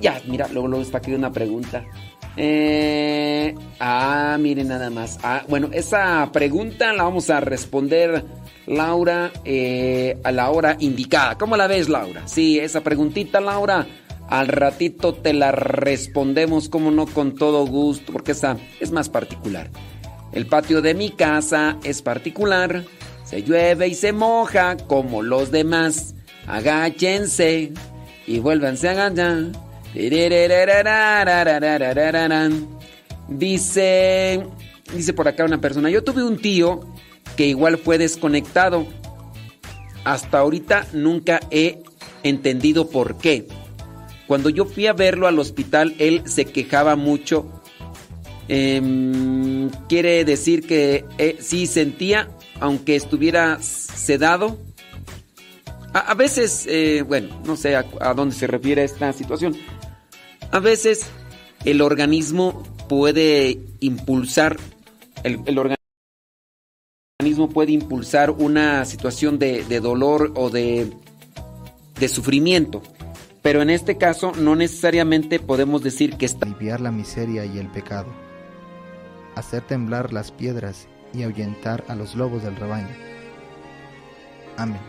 ya, 0.00 0.20
mira, 0.26 0.48
luego, 0.52 0.68
luego 0.68 0.82
está 0.84 0.98
aquí 0.98 1.12
una 1.12 1.32
pregunta. 1.32 1.84
Eh, 2.36 3.54
ah, 3.80 4.36
miren 4.38 4.68
nada 4.68 4.90
más. 4.90 5.18
Ah, 5.24 5.44
bueno, 5.48 5.70
esa 5.72 6.30
pregunta 6.32 6.92
la 6.92 7.02
vamos 7.02 7.30
a 7.30 7.40
responder, 7.40 8.24
Laura, 8.68 9.32
eh, 9.44 10.18
a 10.22 10.30
la 10.30 10.50
hora 10.50 10.76
indicada. 10.78 11.38
¿Cómo 11.38 11.56
la 11.56 11.66
ves, 11.66 11.88
Laura? 11.88 12.28
Sí, 12.28 12.58
esa 12.58 12.82
preguntita, 12.82 13.40
Laura, 13.40 13.86
al 14.28 14.48
ratito 14.48 15.14
te 15.14 15.32
la 15.32 15.52
respondemos, 15.52 16.68
como 16.68 16.90
no, 16.90 17.06
con 17.06 17.34
todo 17.34 17.66
gusto, 17.66 18.12
porque 18.12 18.32
esa 18.32 18.58
es 18.78 18.90
más 18.92 19.08
particular. 19.08 19.70
El 20.32 20.46
patio 20.46 20.82
de 20.82 20.94
mi 20.94 21.10
casa 21.10 21.78
es 21.82 22.02
particular, 22.02 22.84
se 23.24 23.42
llueve 23.42 23.88
y 23.88 23.94
se 23.94 24.12
moja 24.12 24.76
como 24.76 25.22
los 25.22 25.50
demás. 25.50 26.14
Agáchense 26.46 27.72
y 28.26 28.38
vuélvanse 28.38 28.88
a 28.88 28.92
agachar. 28.92 29.44
Dice, 33.28 34.46
dice 34.94 35.12
por 35.14 35.28
acá 35.28 35.44
una 35.44 35.60
persona, 35.60 35.90
yo 35.90 36.04
tuve 36.04 36.22
un 36.22 36.36
tío 36.36 36.80
que 37.36 37.46
igual 37.46 37.78
fue 37.78 37.98
desconectado. 37.98 38.86
Hasta 40.04 40.38
ahorita 40.38 40.86
nunca 40.92 41.40
he 41.50 41.82
entendido 42.22 42.88
por 42.88 43.18
qué. 43.18 43.46
Cuando 44.26 44.50
yo 44.50 44.64
fui 44.64 44.86
a 44.86 44.92
verlo 44.92 45.26
al 45.26 45.38
hospital, 45.38 45.94
él 45.98 46.22
se 46.26 46.44
quejaba 46.44 46.96
mucho. 46.96 47.62
Em, 48.48 49.70
quiere 49.88 50.24
decir 50.24 50.66
que 50.66 51.04
eh, 51.18 51.36
sí 51.40 51.66
sentía, 51.66 52.28
aunque 52.60 52.96
estuviera 52.96 53.58
sedado. 53.60 54.58
A, 55.94 56.14
veces, 56.14 56.66
eh, 56.68 57.02
bueno, 57.06 57.40
no 57.44 57.56
sé 57.56 57.74
a, 57.74 57.84
a 58.00 58.14
dónde 58.14 58.34
se 58.34 58.46
refiere 58.46 58.84
esta 58.84 59.12
situación. 59.12 59.56
A 60.50 60.60
veces 60.60 61.06
el 61.64 61.80
organismo 61.80 62.62
puede 62.88 63.58
impulsar, 63.80 64.56
el, 65.22 65.36
organismo 65.58 65.77
puede 67.48 67.72
impulsar 67.72 68.30
una 68.30 68.84
situación 68.84 69.38
de, 69.38 69.62
dolor 69.80 70.32
o 70.34 70.50
de, 70.50 70.92
de, 71.98 72.08
sufrimiento. 72.08 72.82
Pero 73.42 73.62
en 73.62 73.70
este 73.70 73.96
caso 73.98 74.32
no 74.32 74.56
necesariamente 74.56 75.38
podemos 75.38 75.82
decir 75.82 76.16
que 76.16 76.26
está... 76.26 76.46
Aliviar 76.46 76.80
la 76.80 76.90
miseria 76.90 77.44
y 77.44 77.58
el 77.58 77.68
pecado. 77.68 78.08
Hacer 79.36 79.62
temblar 79.62 80.12
las 80.12 80.32
piedras 80.32 80.88
y 81.14 81.22
ahuyentar 81.22 81.84
a 81.88 81.94
los 81.94 82.14
lobos 82.14 82.42
del 82.42 82.56
rebaño. 82.56 82.94
Amén. 84.56 84.80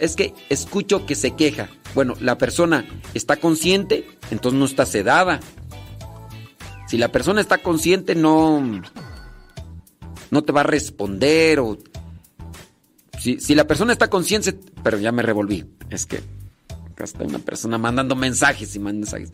Es 0.00 0.16
que 0.16 0.32
escucho 0.48 1.04
que 1.04 1.14
se 1.14 1.32
queja. 1.32 1.68
Bueno, 1.94 2.14
la 2.20 2.38
persona 2.38 2.86
está 3.12 3.36
consciente, 3.36 4.06
entonces 4.30 4.58
no 4.58 4.64
está 4.64 4.86
sedada. 4.86 5.40
Si 6.88 6.96
la 6.96 7.12
persona 7.12 7.42
está 7.42 7.58
consciente, 7.58 8.14
no, 8.14 8.82
no 10.30 10.42
te 10.42 10.52
va 10.52 10.60
a 10.62 10.64
responder. 10.64 11.60
O, 11.60 11.76
si, 13.18 13.40
si 13.40 13.54
la 13.54 13.66
persona 13.66 13.92
está 13.92 14.08
consciente, 14.08 14.58
pero 14.82 14.98
ya 14.98 15.12
me 15.12 15.22
revolví. 15.22 15.66
Es 15.90 16.06
que 16.06 16.22
acá 16.92 17.04
está 17.04 17.24
una 17.24 17.38
persona 17.38 17.76
mandando 17.76 18.16
mensajes 18.16 18.74
y 18.74 18.78
mensajes. 18.78 19.32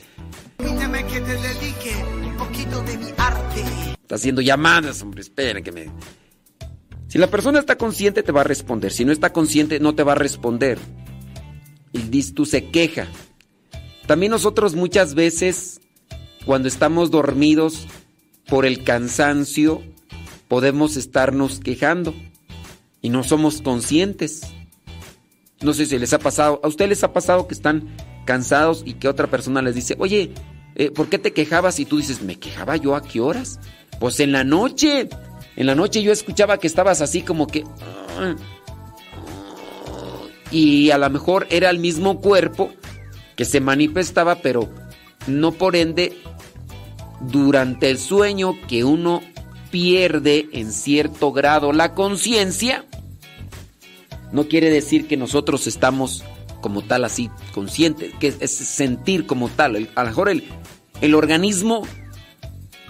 Está 4.07 4.15
haciendo 4.15 4.41
llamadas, 4.41 5.03
hombre, 5.03 5.21
esperen 5.21 5.65
que 5.65 5.73
me. 5.73 5.91
Si 7.09 7.19
la 7.19 7.27
persona 7.27 7.59
está 7.59 7.77
consciente, 7.77 8.23
te 8.23 8.31
va 8.31 8.43
a 8.43 8.45
responder. 8.45 8.93
Si 8.93 9.05
no 9.05 9.11
está 9.11 9.33
consciente, 9.33 9.81
no 9.81 9.97
te 9.97 10.05
va 10.05 10.13
a 10.13 10.15
responder. 10.15 10.79
Y 11.93 11.99
dices, 12.03 12.33
tú 12.33 12.47
se 12.47 12.69
queja. 12.71 13.09
También 14.07 14.31
nosotros 14.31 14.77
muchas 14.77 15.17
veces, 15.17 15.81
cuando 16.45 16.69
estamos 16.69 17.11
dormidos 17.11 17.89
por 18.47 18.65
el 18.65 18.85
cansancio, 18.85 19.83
podemos 20.47 20.97
estarnos 20.97 21.59
quejando 21.59 22.15
y 23.03 23.09
no 23.09 23.25
somos 23.25 23.61
conscientes. 23.61 24.43
No 25.63 25.75
sé 25.75 25.85
si 25.85 25.99
les 25.99 26.13
ha 26.13 26.21
pasado, 26.21 26.61
a 26.63 26.69
ustedes 26.69 26.91
les 26.91 27.03
ha 27.03 27.13
pasado 27.13 27.49
que 27.49 27.55
están 27.55 27.89
cansados 28.25 28.85
y 28.87 28.95
que 28.95 29.09
otra 29.09 29.27
persona 29.27 29.63
les 29.63 29.75
dice, 29.75 29.97
oye, 29.99 30.31
eh, 30.77 30.93
¿por 30.93 31.09
qué 31.09 31.19
te 31.19 31.33
quejabas? 31.33 31.81
Y 31.81 31.87
tú 31.87 31.97
dices, 31.97 32.23
¿me 32.23 32.39
quejaba 32.39 32.77
yo 32.77 32.95
a 32.95 33.03
qué 33.03 33.21
horas? 33.21 33.59
Pues 33.99 34.21
en 34.21 34.33
la 34.33 34.45
noche. 34.45 35.09
En 35.57 35.67
la 35.67 35.75
noche 35.75 36.03
yo 36.03 36.13
escuchaba 36.13 36.59
que 36.59 36.67
estabas 36.67 37.01
así 37.01 37.23
como 37.23 37.47
que... 37.47 37.65
Y 40.51 40.91
a 40.91 40.99
lo 40.99 41.11
mejor 41.11 41.47
era 41.51 41.71
el 41.71 41.79
mismo 41.79 42.21
cuerpo 42.21 42.71
que 43.37 43.45
se 43.45 43.61
manifestaba, 43.61 44.37
pero 44.37 44.69
no 45.27 45.53
por 45.53 45.77
ende 45.77 46.17
durante 47.21 47.91
el 47.91 47.99
sueño 47.99 48.55
que 48.69 48.85
uno 48.85 49.23
pierde 49.71 50.49
en 50.53 50.73
cierto 50.73 51.33
grado 51.33 51.73
la 51.73 51.95
conciencia, 51.95 52.85
no 54.33 54.49
quiere 54.49 54.71
decir 54.71 55.07
que 55.07 55.17
nosotros 55.17 55.67
estamos 55.67 56.25
como 56.61 56.83
tal 56.83 57.05
así 57.05 57.31
conscientes, 57.53 58.13
que 58.19 58.35
es 58.39 58.51
sentir 58.51 59.27
como 59.27 59.49
tal. 59.49 59.89
a 59.95 60.03
lo 60.03 60.09
mejor 60.09 60.29
el, 60.29 60.45
el 61.01 61.15
organismo 61.15 61.83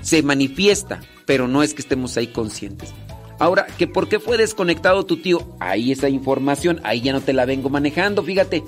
se 0.06 0.22
manifiesta, 0.22 1.00
pero 1.24 1.48
no 1.48 1.64
es 1.64 1.74
que 1.74 1.82
estemos 1.82 2.16
ahí 2.16 2.28
conscientes. 2.28 2.94
Ahora, 3.40 3.66
que 3.76 3.88
por 3.88 4.08
qué 4.08 4.20
fue 4.20 4.38
desconectado 4.38 5.04
tu 5.04 5.16
tío, 5.16 5.56
ahí 5.58 5.90
esa 5.90 6.08
información, 6.08 6.80
ahí 6.84 7.00
ya 7.00 7.12
no 7.12 7.20
te 7.22 7.32
la 7.32 7.44
vengo 7.44 7.70
manejando, 7.70 8.22
fíjate. 8.22 8.62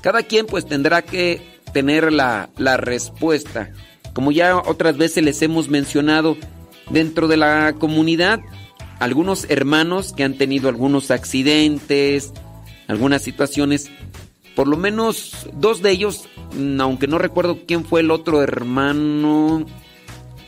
Cada 0.00 0.22
quien 0.22 0.46
pues 0.46 0.64
tendrá 0.64 1.02
que 1.02 1.42
tener 1.74 2.10
la, 2.10 2.48
la 2.56 2.78
respuesta. 2.78 3.70
Como 4.14 4.32
ya 4.32 4.56
otras 4.56 4.96
veces 4.96 5.22
les 5.22 5.42
hemos 5.42 5.68
mencionado, 5.68 6.38
dentro 6.88 7.28
de 7.28 7.36
la 7.36 7.74
comunidad, 7.78 8.40
algunos 8.98 9.44
hermanos 9.50 10.14
que 10.14 10.24
han 10.24 10.38
tenido 10.38 10.70
algunos 10.70 11.10
accidentes, 11.10 12.32
algunas 12.88 13.20
situaciones, 13.20 13.90
por 14.56 14.68
lo 14.68 14.78
menos 14.78 15.50
dos 15.52 15.82
de 15.82 15.90
ellos, 15.90 16.30
aunque 16.78 17.08
no 17.08 17.18
recuerdo 17.18 17.58
quién 17.66 17.84
fue 17.84 18.00
el 18.00 18.10
otro 18.10 18.42
hermano, 18.42 19.66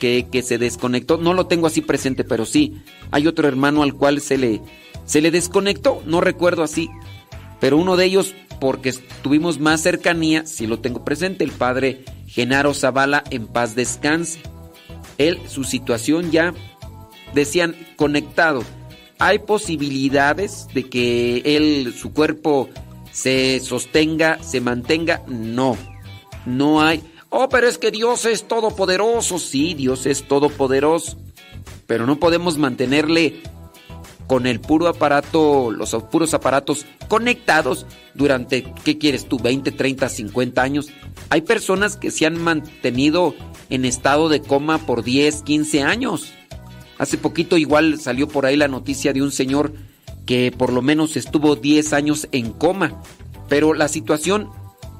que, 0.02 0.42
se 0.42 0.58
desconectó. 0.58 1.16
No 1.16 1.32
lo 1.32 1.46
tengo 1.46 1.68
así 1.68 1.80
presente, 1.80 2.24
pero 2.24 2.44
sí. 2.44 2.82
Hay 3.12 3.28
otro 3.28 3.46
hermano 3.46 3.84
al 3.84 3.94
cual 3.94 4.20
se 4.20 4.36
le, 4.36 4.60
se 5.04 5.20
le 5.20 5.30
desconectó. 5.30 6.02
No 6.06 6.20
recuerdo 6.20 6.64
así. 6.64 6.90
Pero 7.60 7.78
uno 7.78 7.96
de 7.96 8.06
ellos, 8.06 8.34
porque 8.60 8.92
tuvimos 9.22 9.60
más 9.60 9.80
cercanía, 9.80 10.44
sí 10.44 10.66
lo 10.66 10.80
tengo 10.80 11.04
presente. 11.04 11.44
El 11.44 11.52
padre 11.52 12.04
Genaro 12.26 12.74
Zavala, 12.74 13.22
en 13.30 13.46
paz 13.46 13.76
descanse. 13.76 14.40
Él, 15.18 15.38
su 15.46 15.62
situación 15.62 16.32
ya, 16.32 16.52
decían, 17.32 17.76
conectado. 17.96 18.64
Hay 19.20 19.38
posibilidades 19.38 20.66
de 20.74 20.88
que 20.88 21.42
él, 21.44 21.94
su 21.96 22.12
cuerpo 22.12 22.68
se 23.12 23.60
sostenga, 23.60 24.42
se 24.42 24.60
mantenga. 24.60 25.22
No, 25.28 25.76
no 26.44 26.82
hay. 26.82 27.04
Oh, 27.34 27.48
pero 27.48 27.66
es 27.66 27.78
que 27.78 27.90
Dios 27.90 28.26
es 28.26 28.46
todopoderoso. 28.46 29.38
Sí, 29.38 29.72
Dios 29.72 30.04
es 30.04 30.28
todopoderoso. 30.28 31.16
Pero 31.86 32.04
no 32.04 32.20
podemos 32.20 32.58
mantenerle 32.58 33.40
con 34.26 34.46
el 34.46 34.60
puro 34.60 34.86
aparato, 34.86 35.70
los 35.70 35.94
puros 36.10 36.34
aparatos 36.34 36.84
conectados 37.08 37.86
durante, 38.12 38.70
¿qué 38.84 38.98
quieres 38.98 39.24
tú? 39.30 39.38
20, 39.38 39.72
30, 39.72 40.10
50 40.10 40.62
años. 40.62 40.88
Hay 41.30 41.40
personas 41.40 41.96
que 41.96 42.10
se 42.10 42.26
han 42.26 42.38
mantenido 42.38 43.34
en 43.70 43.86
estado 43.86 44.28
de 44.28 44.42
coma 44.42 44.76
por 44.76 45.02
10, 45.02 45.42
15 45.42 45.82
años. 45.82 46.34
Hace 46.98 47.16
poquito 47.16 47.56
igual 47.56 47.98
salió 47.98 48.28
por 48.28 48.44
ahí 48.44 48.58
la 48.58 48.68
noticia 48.68 49.14
de 49.14 49.22
un 49.22 49.32
señor 49.32 49.72
que 50.26 50.52
por 50.52 50.70
lo 50.70 50.82
menos 50.82 51.16
estuvo 51.16 51.56
10 51.56 51.94
años 51.94 52.28
en 52.30 52.52
coma. 52.52 53.02
Pero 53.48 53.72
la 53.72 53.88
situación 53.88 54.50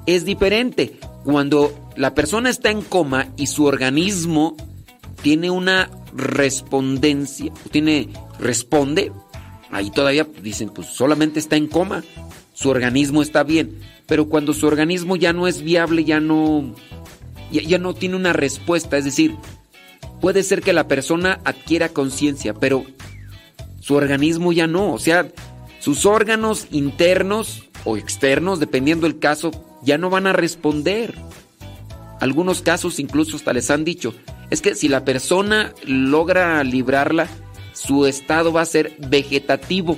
es 0.05 0.25
diferente. 0.25 0.99
Cuando 1.23 1.73
la 1.95 2.13
persona 2.13 2.49
está 2.49 2.69
en 2.69 2.81
coma 2.81 3.29
y 3.37 3.47
su 3.47 3.65
organismo 3.65 4.55
tiene 5.21 5.49
una 5.49 5.89
respondencia, 6.15 7.51
tiene, 7.71 8.09
responde, 8.39 9.11
ahí 9.71 9.89
todavía 9.89 10.27
dicen, 10.41 10.69
pues 10.69 10.87
solamente 10.87 11.39
está 11.39 11.55
en 11.55 11.67
coma, 11.67 12.03
su 12.53 12.69
organismo 12.69 13.21
está 13.21 13.43
bien, 13.43 13.79
pero 14.05 14.27
cuando 14.27 14.53
su 14.53 14.67
organismo 14.67 15.15
ya 15.15 15.33
no 15.33 15.47
es 15.47 15.61
viable, 15.61 16.03
ya 16.03 16.19
no, 16.19 16.75
ya, 17.51 17.61
ya 17.61 17.77
no 17.77 17.93
tiene 17.93 18.15
una 18.15 18.33
respuesta, 18.33 18.97
es 18.97 19.05
decir, 19.05 19.35
puede 20.19 20.43
ser 20.43 20.61
que 20.61 20.73
la 20.73 20.87
persona 20.87 21.39
adquiera 21.45 21.89
conciencia, 21.89 22.53
pero 22.53 22.85
su 23.79 23.95
organismo 23.95 24.51
ya 24.51 24.67
no, 24.67 24.93
o 24.93 24.99
sea, 24.99 25.27
sus 25.79 26.05
órganos 26.05 26.67
internos 26.71 27.63
o 27.85 27.97
externos, 27.97 28.59
dependiendo 28.59 29.07
del 29.07 29.19
caso, 29.19 29.51
ya 29.83 29.97
no 29.97 30.09
van 30.09 30.27
a 30.27 30.33
responder. 30.33 31.13
Algunos 32.19 32.61
casos 32.61 32.99
incluso 32.99 33.35
hasta 33.35 33.53
les 33.53 33.69
han 33.69 33.83
dicho, 33.83 34.13
es 34.49 34.61
que 34.61 34.75
si 34.75 34.87
la 34.87 35.03
persona 35.03 35.73
logra 35.85 36.63
librarla, 36.63 37.27
su 37.73 38.05
estado 38.05 38.53
va 38.53 38.61
a 38.61 38.65
ser 38.65 38.95
vegetativo. 39.09 39.97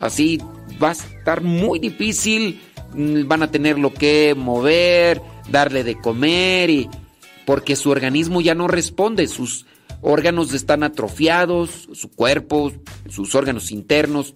Así 0.00 0.40
va 0.82 0.88
a 0.88 0.92
estar 0.92 1.42
muy 1.42 1.78
difícil, 1.78 2.60
mm, 2.94 3.28
van 3.28 3.42
a 3.42 3.50
tenerlo 3.50 3.92
que 3.92 4.34
mover, 4.36 5.22
darle 5.50 5.84
de 5.84 5.96
comer 5.96 6.70
y 6.70 6.88
porque 7.46 7.76
su 7.76 7.90
organismo 7.90 8.40
ya 8.40 8.54
no 8.54 8.68
responde, 8.68 9.28
sus 9.28 9.66
órganos 10.00 10.52
están 10.54 10.82
atrofiados, 10.82 11.88
su 11.92 12.10
cuerpo, 12.10 12.72
sus 13.08 13.34
órganos 13.34 13.70
internos. 13.70 14.34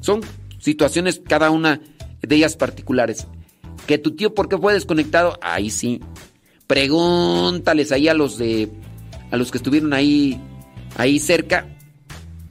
Son 0.00 0.20
situaciones 0.58 1.20
cada 1.26 1.50
una 1.50 1.80
de 2.20 2.36
ellas 2.36 2.56
particulares. 2.56 3.26
Que 3.86 3.98
tu 3.98 4.12
tío, 4.12 4.34
¿por 4.34 4.48
qué 4.48 4.58
fue 4.58 4.74
desconectado? 4.74 5.38
Ahí 5.42 5.70
sí. 5.70 6.00
Pregúntales 6.66 7.92
ahí 7.92 8.08
a 8.08 8.14
los 8.14 8.38
de. 8.38 8.70
a 9.30 9.36
los 9.36 9.50
que 9.50 9.58
estuvieron 9.58 9.92
ahí. 9.92 10.40
ahí 10.96 11.18
cerca. 11.18 11.76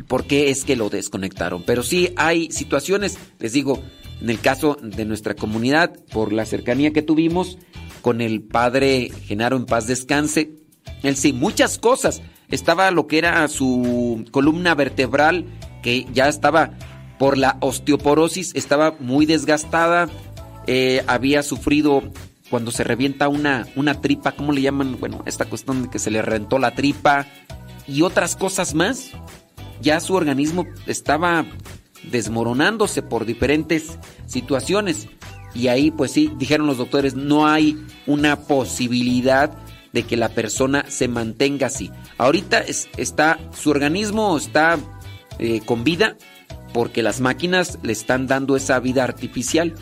¿Por 0.08 0.26
qué 0.26 0.50
es 0.50 0.66
que 0.66 0.76
lo 0.76 0.90
desconectaron? 0.90 1.64
Pero 1.64 1.84
sí 1.84 2.14
hay 2.16 2.52
situaciones, 2.52 3.20
les 3.38 3.54
digo, 3.54 3.84
en 4.22 4.30
el 4.30 4.40
caso 4.40 4.76
de 4.82 5.06
nuestra 5.06 5.36
comunidad, 5.36 5.94
por 6.12 6.34
la 6.34 6.46
cercanía 6.46 6.92
que 6.92 7.04
tuvimos 7.04 7.60
con 8.02 8.22
el 8.22 8.42
padre 8.42 9.12
Genaro 9.26 9.58
en 9.58 9.66
paz 9.66 9.88
descanse. 9.88 10.52
Él 11.04 11.16
sí, 11.16 11.34
muchas 11.34 11.78
cosas. 11.78 12.22
Estaba 12.50 12.90
lo 12.92 13.08
que 13.08 13.20
era 13.20 13.48
su 13.48 14.26
columna 14.32 14.74
vertebral, 14.74 15.46
que 15.84 16.08
ya 16.14 16.28
estaba 16.28 16.72
por 17.20 17.38
la 17.38 17.58
osteoporosis, 17.62 18.56
estaba 18.56 18.96
muy 19.00 19.26
desgastada. 19.26 20.10
Eh, 20.68 21.04
había 21.08 21.44
sufrido 21.44 22.04
cuando 22.50 22.72
se 22.72 22.84
revienta 22.84 23.28
una, 23.28 23.68
una 23.76 24.02
tripa, 24.02 24.32
¿cómo 24.32 24.52
le 24.52 24.62
llaman? 24.62 24.98
Bueno, 25.00 25.24
esta 25.26 25.46
cuestión 25.46 25.84
de 25.84 25.90
que 25.90 26.00
se 26.00 26.12
le 26.12 26.22
reventó 26.22 26.60
la 26.60 26.76
tripa 26.76 27.28
y 27.88 28.02
otras 28.02 28.36
cosas 28.36 28.74
más. 28.74 29.12
Ya 29.82 30.00
su 30.00 30.14
organismo 30.14 30.66
estaba 30.88 31.46
desmoronándose 32.04 33.02
por 33.02 33.26
diferentes 33.26 33.98
situaciones. 34.26 35.08
Y 35.54 35.68
ahí, 35.68 35.90
pues 35.92 36.12
sí, 36.12 36.32
dijeron 36.38 36.68
los 36.68 36.78
doctores, 36.78 37.16
no 37.16 37.48
hay 37.48 37.78
una 38.06 38.36
posibilidad 38.42 39.52
de 39.94 40.04
que 40.04 40.18
la 40.18 40.30
persona 40.30 40.86
se 40.88 41.08
mantenga 41.08 41.68
así. 41.68 41.92
Ahorita 42.18 42.64
está, 42.98 43.40
su 43.58 43.72
organismo 43.72 44.38
está 44.38 44.78
eh, 45.40 45.62
con 45.66 45.84
vida 45.84 46.18
porque 46.74 47.02
las 47.02 47.20
máquinas 47.20 47.80
le 47.82 47.94
están 47.94 48.28
dando 48.28 48.56
esa 48.56 48.80
vida 48.80 49.04
artificial. 49.04 49.74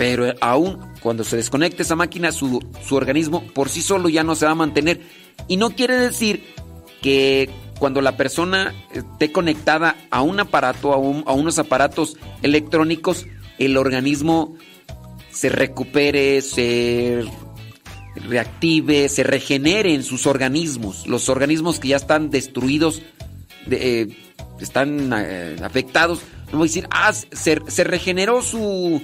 Pero 0.00 0.32
aún 0.40 0.78
cuando 1.02 1.24
se 1.24 1.36
desconecte 1.36 1.82
esa 1.82 1.94
máquina, 1.94 2.32
su, 2.32 2.66
su 2.82 2.96
organismo 2.96 3.44
por 3.52 3.68
sí 3.68 3.82
solo 3.82 4.08
ya 4.08 4.24
no 4.24 4.34
se 4.34 4.46
va 4.46 4.52
a 4.52 4.54
mantener. 4.54 5.02
Y 5.46 5.58
no 5.58 5.76
quiere 5.76 5.94
decir 5.94 6.42
que 7.02 7.50
cuando 7.78 8.00
la 8.00 8.16
persona 8.16 8.74
esté 8.94 9.30
conectada 9.30 9.96
a 10.10 10.22
un 10.22 10.40
aparato, 10.40 10.94
a, 10.94 10.96
unos 11.34 11.58
aparatos 11.58 12.16
electrónicos, 12.40 13.26
el 13.58 13.76
organismo 13.76 14.56
se 15.30 15.50
recupere, 15.50 16.40
se 16.40 17.22
reactive, 18.14 19.10
se 19.10 19.22
regenere 19.22 19.92
en 19.92 20.02
sus 20.02 20.26
organismos. 20.26 21.06
Los 21.06 21.28
organismos 21.28 21.78
que 21.78 21.88
ya 21.88 21.96
están 21.96 22.30
destruidos, 22.30 23.02
de, 23.66 24.00
eh, 24.00 24.16
están 24.60 25.12
eh, 25.14 25.56
afectados, 25.62 26.20
no 26.52 26.56
voy 26.56 26.68
a 26.68 26.70
decir, 26.70 26.88
ah, 26.90 27.12
se, 27.12 27.58
se 27.66 27.84
regeneró 27.84 28.40
su, 28.40 29.02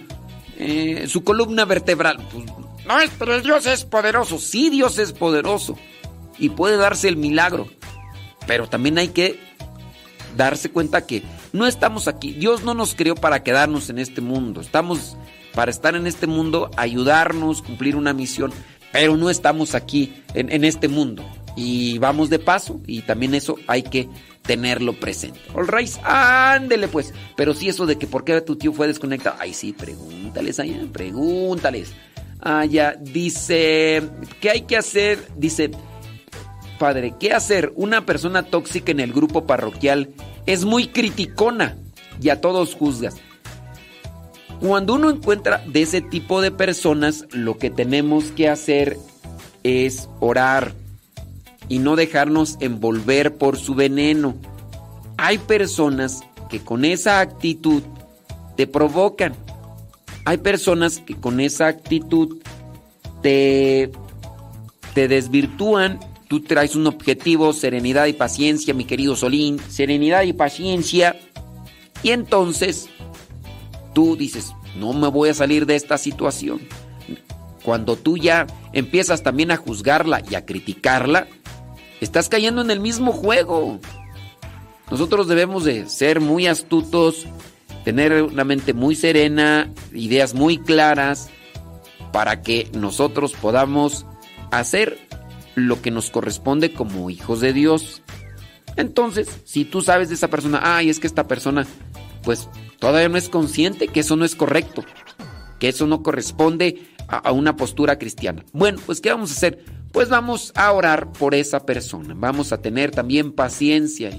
eh, 0.59 1.07
su 1.09 1.25
columna 1.25 1.65
vertebral. 1.65 2.19
Pues, 2.33 2.47
no, 2.87 2.95
pero 3.19 3.41
Dios 3.41 3.67
es 3.67 3.85
poderoso. 3.85 4.39
Sí, 4.39 4.71
Dios 4.71 4.99
es 4.99 5.13
poderoso. 5.13 5.77
Y 6.39 6.51
puede 6.51 6.77
darse 6.77 7.09
el 7.09 7.17
milagro. 7.17 7.69
Pero 8.47 8.69
también 8.69 8.99
hay 8.99 9.09
que 9.09 9.39
darse 10.37 10.71
cuenta 10.71 11.07
que 11.07 11.23
no 11.53 11.67
estamos 11.67 12.09
aquí. 12.09 12.33
Dios 12.33 12.63
no 12.63 12.75
nos 12.75 12.95
creó 12.95 13.15
para 13.15 13.43
quedarnos 13.43 13.91
en 13.91 13.99
este 13.99 14.21
mundo. 14.21 14.61
Estamos 14.61 15.17
para 15.55 15.71
estar 15.71 15.97
en 15.97 16.07
este 16.07 16.27
mundo, 16.27 16.71
ayudarnos, 16.77 17.63
cumplir 17.63 17.97
una 17.97 18.13
misión. 18.13 18.53
Pero 18.93 19.17
no 19.17 19.31
estamos 19.31 19.75
aquí 19.75 20.15
en, 20.35 20.53
en 20.53 20.65
este 20.65 20.89
mundo. 20.89 21.25
Y 21.57 21.99
vamos 21.99 22.31
de 22.31 22.39
paso. 22.39 22.81
Y 22.87 23.03
también 23.03 23.35
eso 23.35 23.57
hay 23.67 23.83
que 23.83 24.09
tenerlo 24.47 24.95
presente. 24.95 25.41
All 25.55 25.69
ándele 26.05 26.89
pues. 26.89 27.13
Pero 27.37 27.55
sí 27.55 27.69
eso 27.69 27.87
de 27.87 27.99
que 27.99 28.07
por 28.07 28.25
qué 28.25 28.41
tu 28.41 28.57
tío 28.57 28.73
fue 28.73 28.87
desconectado. 28.87 29.37
Ay, 29.39 29.53
sí, 29.53 29.73
pregúntales 29.73 30.59
allá, 30.59 30.77
pregúntales. 30.93 31.93
Allá 32.41 32.97
dice, 33.01 34.03
¿qué 34.41 34.51
hay 34.51 34.63
que 34.63 34.77
hacer? 34.77 35.27
Dice, 35.37 35.71
padre, 36.79 37.15
¿qué 37.19 37.33
hacer? 37.33 37.73
Una 37.77 38.07
persona 38.07 38.45
tóxica 38.45 38.93
en 38.93 39.01
el 39.01 39.13
grupo 39.13 39.47
parroquial 39.47 40.11
es 40.45 40.65
muy 40.65 40.89
criticona 40.89 41.77
y 42.21 42.29
a 42.29 42.41
todos 42.41 42.75
juzgas. 42.75 43.17
Cuando 44.61 44.95
uno 44.95 45.11
encuentra 45.11 45.63
de 45.67 45.83
ese 45.83 46.01
tipo 46.01 46.41
de 46.41 46.51
personas, 46.51 47.27
lo 47.31 47.59
que 47.59 47.71
tenemos 47.71 48.27
que 48.33 48.49
hacer 48.49 48.97
es 49.63 50.09
orar 50.21 50.73
y 51.69 51.79
no 51.79 51.97
dejarnos 51.97 52.57
envolver 52.61 53.37
por 53.37 53.57
su 53.57 53.75
veneno. 53.75 54.35
Hay 55.17 55.39
personas 55.39 56.23
que 56.49 56.61
con 56.61 56.85
esa 56.85 57.21
actitud 57.21 57.83
te 58.57 58.67
provocan. 58.67 59.35
Hay 60.25 60.39
personas 60.39 60.99
que 60.99 61.15
con 61.15 61.41
esa 61.41 61.69
actitud 61.69 62.39
te, 63.23 63.91
te 64.95 65.09
desvirtúan. 65.09 66.01
Tú 66.29 66.41
traes 66.41 66.75
un 66.75 66.87
objetivo, 66.87 67.53
serenidad 67.53 68.07
y 68.07 68.13
paciencia, 68.13 68.75
mi 68.75 68.85
querido 68.85 69.17
Solín. 69.17 69.61
Serenidad 69.69 70.23
y 70.23 70.33
paciencia. 70.33 71.17
Y 72.03 72.11
entonces 72.11 72.89
tú 73.95 74.17
dices, 74.17 74.53
no 74.79 74.93
me 74.93 75.09
voy 75.09 75.31
a 75.31 75.35
salir 75.35 75.67
de 75.67 75.77
esta 75.77 75.99
situación. 75.99 76.61
Cuando 77.65 77.97
tú 77.97 78.17
ya 78.17 78.47
empiezas 78.73 79.23
también 79.23 79.51
a 79.51 79.57
juzgarla 79.57 80.23
y 80.31 80.35
a 80.35 80.45
criticarla, 80.45 81.27
estás 82.01 82.29
cayendo 82.29 82.63
en 82.63 82.71
el 82.71 82.81
mismo 82.81 83.13
juego. 83.13 83.81
Nosotros 84.91 85.27
debemos 85.27 85.65
de 85.65 85.89
ser 85.89 86.21
muy 86.21 86.47
astutos, 86.47 87.27
tener 87.85 88.23
una 88.23 88.45
mente 88.45 88.73
muy 88.73 88.95
serena, 88.95 89.71
ideas 89.93 90.35
muy 90.35 90.59
claras, 90.59 91.29
para 92.13 92.43
que 92.43 92.71
nosotros 92.73 93.33
podamos 93.35 94.07
hacer 94.51 94.99
lo 95.55 95.83
que 95.83 95.91
nos 95.91 96.11
corresponde 96.11 96.73
como 96.73 97.11
hijos 97.11 97.41
de 97.41 97.53
Dios. 97.53 98.03
Entonces, 98.77 99.29
si 99.45 99.65
tú 99.65 99.83
sabes 99.83 100.09
de 100.09 100.15
esa 100.15 100.29
persona, 100.29 100.61
ay, 100.63 100.91
es 100.91 101.01
que 101.01 101.07
esta 101.07 101.27
persona, 101.27 101.67
pues 102.23 102.49
todavía 102.79 103.09
no 103.09 103.17
es 103.17 103.29
consciente 103.29 103.89
que 103.89 104.01
eso 104.01 104.17
no 104.17 104.25
es 104.25 104.37
correcto, 104.37 104.85
que 105.59 105.69
eso 105.69 105.87
no 105.87 106.03
corresponde 106.03 106.89
a, 107.09 107.17
a 107.17 107.33
una 107.33 107.57
postura 107.57 107.99
cristiana. 107.99 108.45
Bueno, 108.53 108.79
pues 108.85 109.01
¿qué 109.01 109.11
vamos 109.11 109.31
a 109.31 109.35
hacer? 109.35 109.65
Pues 109.93 110.09
vamos 110.09 110.53
a 110.55 110.73
orar 110.73 111.13
por 111.13 111.35
esa 111.35 111.65
persona, 111.65 112.15
vamos 112.17 112.53
a 112.53 112.61
tener 112.61 112.91
también 112.91 113.33
paciencia 113.33 114.11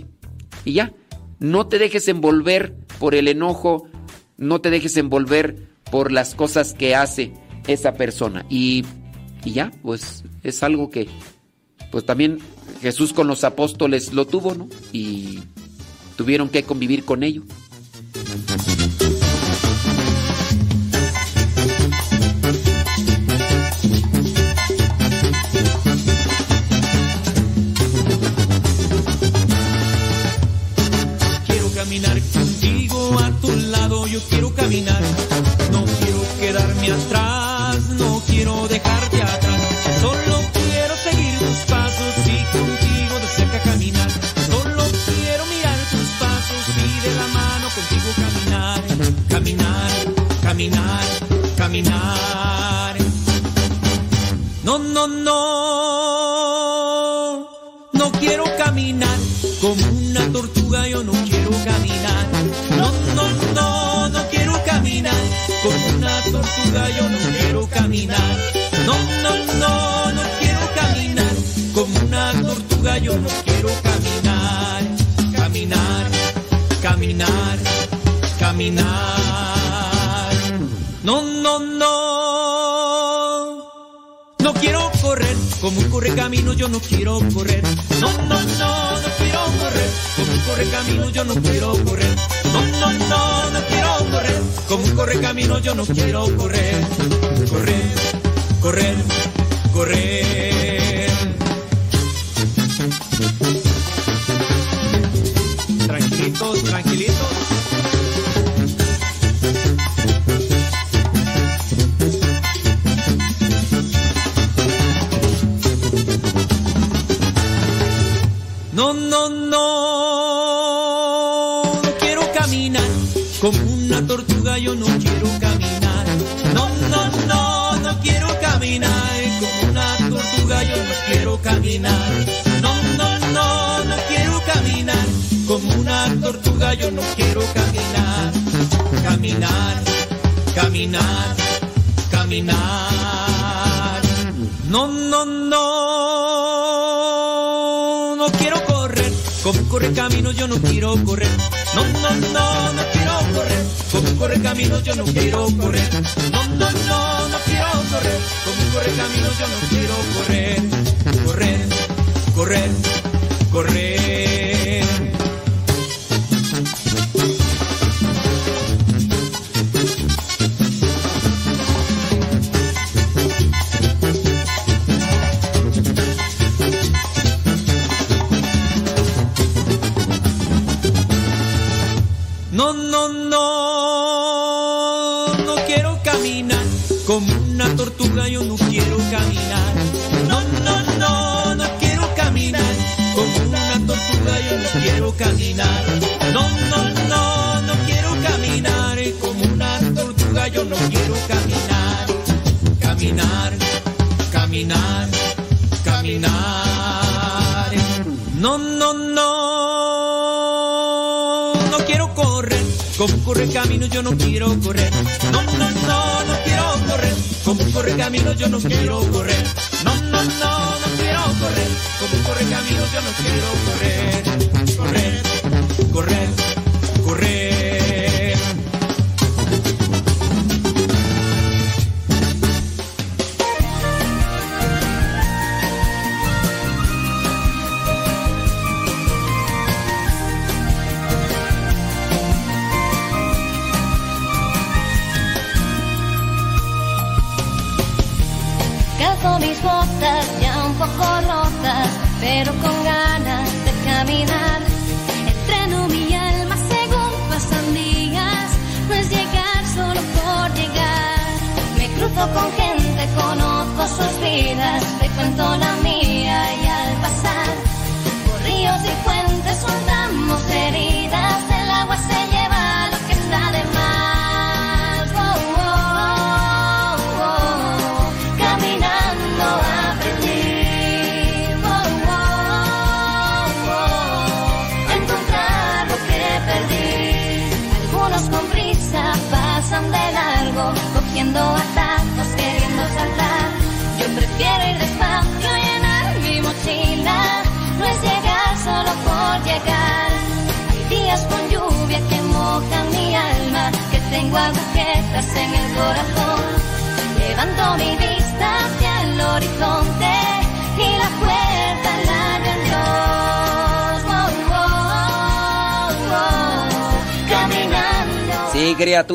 y, 0.65 0.73
ya, 0.73 0.93
no 1.39 1.67
te 1.67 1.77
dejes 1.77 2.07
envolver 2.07 2.75
por 2.99 3.13
el 3.13 3.27
enojo, 3.27 3.87
no 4.37 4.59
te 4.59 4.69
dejes 4.69 4.97
envolver 4.97 5.69
por 5.91 6.11
las 6.11 6.35
cosas 6.35 6.73
que 6.73 6.95
hace 6.95 7.33
esa 7.67 7.93
persona 7.93 8.45
y, 8.49 8.85
y 9.45 9.51
ya, 9.51 9.71
pues 9.83 10.23
es 10.43 10.63
algo 10.63 10.89
que, 10.89 11.07
pues 11.91 12.05
también 12.05 12.39
Jesús 12.81 13.13
con 13.13 13.27
los 13.27 13.43
apóstoles 13.43 14.13
lo 14.13 14.25
tuvo, 14.25 14.55
¿no? 14.55 14.67
Y 14.91 15.39
tuvieron 16.15 16.49
que 16.49 16.63
convivir 16.63 17.05
con 17.05 17.23
ello. 17.23 17.43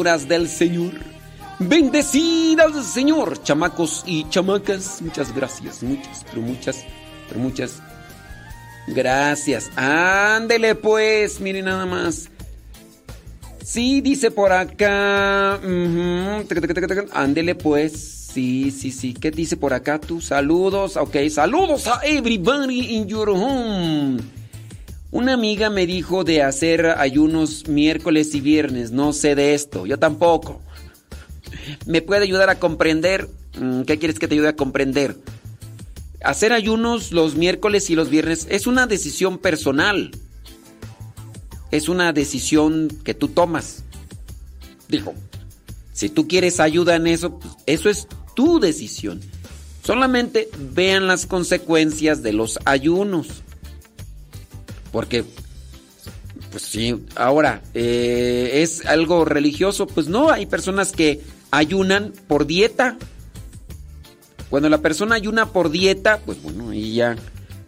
criaturas 0.03 0.29
del 0.29 0.49
Señor. 0.49 0.93
Bendecid 1.59 2.59
al 2.59 2.83
Señor, 2.83 3.43
chamacos 3.43 4.03
y 4.07 4.29
chamacas. 4.29 5.01
Muchas 5.01 5.35
gracias, 5.35 5.83
muchas, 5.83 6.25
pero 6.29 6.43
muchas, 6.43 6.85
pero 7.29 7.41
muchas 7.41 7.81
gracias. 8.89 9.71
Ándele 9.77 10.75
pues, 10.75 11.41
miren 11.41 11.67
nada 11.67 11.87
más. 11.87 12.29
Sí, 13.65 14.01
dice 14.01 14.33
por 14.33 14.53
acá. 14.53 15.61
Ándele 17.13 17.55
pues. 17.55 17.93
Sí, 18.33 18.71
sí, 18.71 18.91
sí. 18.91 19.13
¿Qué 19.13 19.31
dice 19.31 19.57
por 19.57 19.73
acá 19.75 20.01
tú? 20.01 20.21
Saludos. 20.21 20.97
Ok, 20.97 21.17
saludos 21.31 21.87
a 21.87 22.01
everybody 22.03 22.97
in 22.97 23.07
your 23.07 23.29
home. 23.29 23.82
Amiga 25.33 25.71
me 25.71 25.87
dijo 25.87 26.25
de 26.25 26.43
hacer 26.43 26.87
ayunos 26.87 27.69
miércoles 27.69 28.35
y 28.35 28.41
viernes. 28.41 28.93
No 28.93 29.13
sé 29.13 29.35
de 29.35 29.55
esto. 29.55 29.87
Yo 29.87 29.99
tampoco. 29.99 30.61
¿Me 31.87 32.03
puede 32.03 32.23
ayudar 32.23 32.51
a 32.51 32.59
comprender? 32.59 33.29
Mm, 33.59 33.83
¿Qué 33.83 33.99
quieres 33.99 34.19
que 34.19 34.29
te 34.29 34.35
ayude 34.35 34.49
a 34.49 34.57
comprender? 34.57 35.17
Hacer 36.25 36.53
ayunos 36.53 37.13
los 37.13 37.35
miércoles 37.35 37.91
y 37.91 37.95
los 37.95 38.11
viernes 38.11 38.47
es 38.51 38.67
una 38.67 38.87
decisión 38.87 39.39
personal. 39.39 40.13
Es 41.71 41.89
una 41.89 42.13
decisión 42.13 42.89
que 43.05 43.15
tú 43.15 43.29
tomas. 43.29 43.83
Dijo, 44.89 45.15
si 45.93 46.09
tú 46.09 46.29
quieres 46.29 46.61
ayuda 46.61 46.97
en 46.97 47.07
eso, 47.07 47.39
pues 47.39 47.55
eso 47.67 47.89
es 47.89 48.09
tu 48.35 48.61
decisión. 48.61 49.21
Solamente 49.85 50.49
vean 50.59 51.07
las 51.07 51.27
consecuencias 51.27 52.23
de 52.23 52.33
los 52.33 52.59
ayunos. 52.65 53.43
Porque, 54.93 55.25
pues 56.51 56.63
sí, 56.63 56.95
ahora, 57.17 57.63
eh, 57.75 58.61
¿es 58.63 58.87
algo 58.87 59.25
religioso? 59.25 59.87
Pues 59.87 60.07
no, 60.07 60.31
hay 60.31 60.47
personas 60.47 60.93
que 60.93 61.21
ayunan 61.51 62.13
por 62.29 62.47
dieta. 62.47 62.99
Cuando 64.51 64.69
la 64.69 64.79
persona 64.79 65.15
ayuna 65.15 65.47
por 65.47 65.71
dieta, 65.71 66.21
pues 66.25 66.43
bueno, 66.43 66.75
y 66.75 66.95
ya 66.95 67.17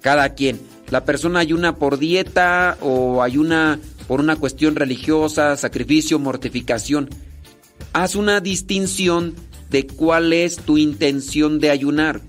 cada 0.02 0.34
quien. 0.34 0.60
La 0.90 1.06
persona 1.06 1.38
ayuna 1.40 1.76
por 1.76 1.98
dieta 1.98 2.76
o 2.82 3.22
ayuna 3.22 3.80
por 4.06 4.20
una 4.20 4.36
cuestión 4.36 4.76
religiosa, 4.76 5.56
sacrificio, 5.56 6.18
mortificación. 6.18 7.08
Haz 7.94 8.16
una 8.16 8.40
distinción 8.40 9.34
de 9.70 9.86
cuál 9.86 10.34
es 10.34 10.56
tu 10.56 10.76
intención 10.76 11.58
de 11.58 11.70
ayunar. 11.70 12.20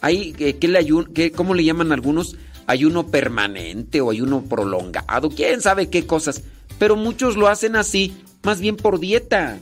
Hay, 0.00 0.32
¿qué 0.32 0.68
le 0.68 0.86
qué, 1.12 1.30
¿Cómo 1.30 1.54
le 1.54 1.64
llaman 1.64 1.92
algunos? 1.92 2.36
Ayuno 2.70 3.08
permanente 3.08 4.00
o 4.00 4.12
ayuno 4.12 4.44
prolongado, 4.44 5.30
quién 5.30 5.60
sabe 5.60 5.90
qué 5.90 6.06
cosas. 6.06 6.42
Pero 6.78 6.94
muchos 6.94 7.36
lo 7.36 7.48
hacen 7.48 7.74
así, 7.74 8.14
más 8.44 8.60
bien 8.60 8.76
por 8.76 9.00
dieta. 9.00 9.58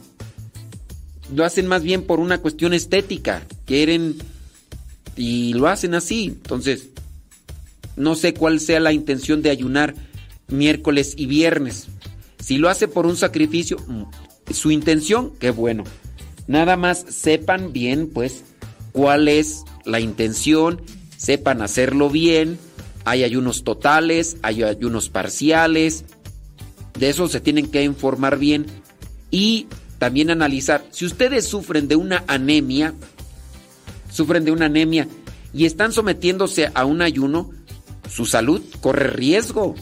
Lo 1.34 1.42
hacen 1.46 1.66
más 1.66 1.82
bien 1.82 2.02
por 2.02 2.20
una 2.20 2.36
cuestión 2.36 2.74
estética. 2.74 3.46
Quieren 3.64 4.16
y 5.16 5.54
lo 5.54 5.68
hacen 5.68 5.94
así. 5.94 6.26
Entonces, 6.26 6.88
no 7.96 8.14
sé 8.14 8.34
cuál 8.34 8.60
sea 8.60 8.78
la 8.78 8.92
intención 8.92 9.40
de 9.40 9.48
ayunar 9.48 9.94
miércoles 10.48 11.14
y 11.16 11.24
viernes. 11.24 11.86
Si 12.38 12.58
lo 12.58 12.68
hace 12.68 12.88
por 12.88 13.06
un 13.06 13.16
sacrificio, 13.16 13.78
su 14.50 14.70
intención, 14.70 15.32
qué 15.38 15.50
bueno. 15.50 15.84
Nada 16.46 16.76
más 16.76 17.06
sepan 17.08 17.72
bien, 17.72 18.10
pues, 18.10 18.44
cuál 18.92 19.28
es 19.28 19.64
la 19.86 19.98
intención, 19.98 20.82
sepan 21.16 21.62
hacerlo 21.62 22.10
bien. 22.10 22.58
Hay 23.08 23.24
ayunos 23.24 23.64
totales, 23.64 24.36
hay 24.42 24.62
ayunos 24.62 25.08
parciales. 25.08 26.04
De 26.98 27.08
eso 27.08 27.26
se 27.26 27.40
tienen 27.40 27.70
que 27.70 27.82
informar 27.82 28.38
bien 28.38 28.66
y 29.30 29.66
también 29.98 30.28
analizar. 30.28 30.84
Si 30.90 31.06
ustedes 31.06 31.46
sufren 31.46 31.88
de 31.88 31.96
una 31.96 32.24
anemia, 32.26 32.92
sufren 34.12 34.44
de 34.44 34.50
una 34.50 34.66
anemia 34.66 35.08
y 35.54 35.64
están 35.64 35.92
sometiéndose 35.92 36.70
a 36.74 36.84
un 36.84 37.00
ayuno, 37.00 37.50
su 38.10 38.26
salud 38.26 38.60
corre 38.82 39.08
riesgo. 39.08 39.74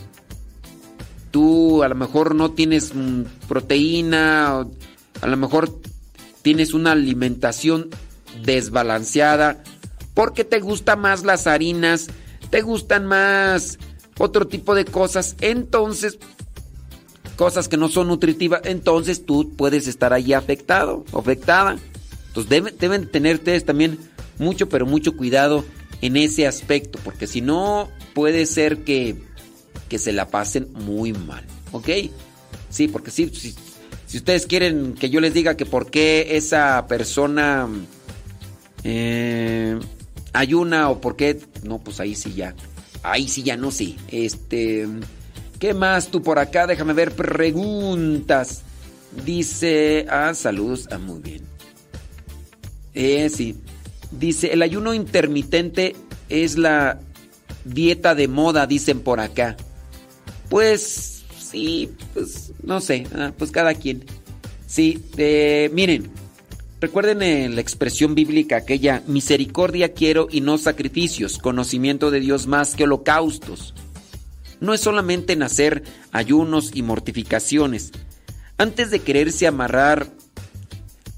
Tú 1.32 1.82
a 1.82 1.88
lo 1.88 1.96
mejor 1.96 2.36
no 2.36 2.52
tienes 2.52 2.94
mm, 2.94 3.22
proteína, 3.48 4.68
a 5.20 5.26
lo 5.26 5.36
mejor 5.36 5.80
tienes 6.42 6.74
una 6.74 6.92
alimentación 6.92 7.90
desbalanceada, 8.44 9.64
porque 10.14 10.44
te 10.44 10.60
gustan 10.60 11.00
más 11.00 11.24
las 11.24 11.48
harinas, 11.48 12.06
te 12.56 12.62
gustan 12.62 13.04
más 13.04 13.78
otro 14.18 14.46
tipo 14.46 14.74
de 14.74 14.86
cosas, 14.86 15.36
entonces 15.42 16.18
cosas 17.36 17.68
que 17.68 17.76
no 17.76 17.90
son 17.90 18.08
nutritivas, 18.08 18.62
entonces 18.64 19.26
tú 19.26 19.54
puedes 19.58 19.86
estar 19.86 20.14
ahí 20.14 20.32
afectado, 20.32 21.04
afectada. 21.12 21.76
Entonces 22.28 22.48
deben, 22.48 22.74
deben 22.78 23.10
tener 23.10 23.36
ustedes 23.36 23.66
también 23.66 23.98
mucho, 24.38 24.70
pero 24.70 24.86
mucho 24.86 25.18
cuidado 25.18 25.66
en 26.00 26.16
ese 26.16 26.46
aspecto, 26.46 26.98
porque 27.04 27.26
si 27.26 27.42
no 27.42 27.90
puede 28.14 28.46
ser 28.46 28.84
que, 28.84 29.16
que 29.90 29.98
se 29.98 30.14
la 30.14 30.30
pasen 30.30 30.72
muy 30.72 31.12
mal, 31.12 31.44
¿ok? 31.72 31.90
Sí, 32.70 32.88
porque 32.88 33.10
sí 33.10 33.30
si 34.06 34.16
ustedes 34.16 34.46
quieren 34.46 34.94
que 34.94 35.10
yo 35.10 35.20
les 35.20 35.34
diga 35.34 35.58
que 35.58 35.66
por 35.66 35.90
qué 35.90 36.38
esa 36.38 36.86
persona 36.88 37.68
eh, 38.82 39.78
ayuna 40.32 40.88
o 40.88 41.00
por 41.02 41.16
qué, 41.16 41.38
no, 41.66 41.78
pues 41.78 42.00
ahí 42.00 42.14
sí 42.14 42.34
ya. 42.34 42.54
Ahí 43.02 43.28
sí 43.28 43.42
ya 43.42 43.56
no 43.56 43.70
sé. 43.70 43.94
Este, 44.08 44.86
¿qué 45.58 45.74
más 45.74 46.08
tú 46.08 46.22
por 46.22 46.38
acá? 46.38 46.66
Déjame 46.66 46.92
ver 46.92 47.12
preguntas. 47.12 48.62
Dice, 49.24 50.06
ah, 50.10 50.34
saludos, 50.34 50.88
ah, 50.90 50.98
muy 50.98 51.20
bien. 51.20 51.42
Eh, 52.94 53.28
sí. 53.28 53.56
Dice, 54.10 54.52
el 54.52 54.62
ayuno 54.62 54.94
intermitente 54.94 55.96
es 56.28 56.56
la 56.56 57.00
dieta 57.64 58.14
de 58.14 58.28
moda, 58.28 58.66
dicen 58.66 59.00
por 59.00 59.20
acá. 59.20 59.56
Pues 60.48 61.16
Sí, 61.50 61.90
pues 62.12 62.52
no 62.62 62.80
sé, 62.80 63.06
ah, 63.14 63.32
pues 63.36 63.50
cada 63.50 63.72
quien. 63.74 64.04
Sí, 64.66 65.02
eh, 65.16 65.70
miren, 65.72 66.10
recuerden 66.86 67.20
eh, 67.20 67.48
la 67.48 67.60
expresión 67.60 68.14
bíblica 68.14 68.58
aquella, 68.58 69.02
misericordia 69.08 69.92
quiero 69.92 70.28
y 70.30 70.40
no 70.40 70.56
sacrificios, 70.56 71.38
conocimiento 71.38 72.12
de 72.12 72.20
Dios 72.20 72.46
más 72.46 72.76
que 72.76 72.84
holocaustos. 72.84 73.74
No 74.60 74.72
es 74.72 74.82
solamente 74.82 75.34
nacer 75.34 75.82
ayunos 76.12 76.70
y 76.74 76.82
mortificaciones. 76.82 77.90
Antes 78.56 78.92
de 78.92 79.00
quererse 79.00 79.48
amarrar 79.48 80.06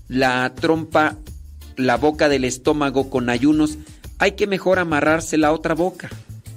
la 0.08 0.54
trompa, 0.54 1.18
la 1.76 1.98
boca 1.98 2.30
del 2.30 2.44
estómago 2.44 3.10
con 3.10 3.28
ayunos, 3.28 3.76
hay 4.18 4.32
que 4.32 4.46
mejor 4.46 4.78
amarrarse 4.78 5.36
la 5.36 5.52
otra 5.52 5.74
boca, 5.74 6.08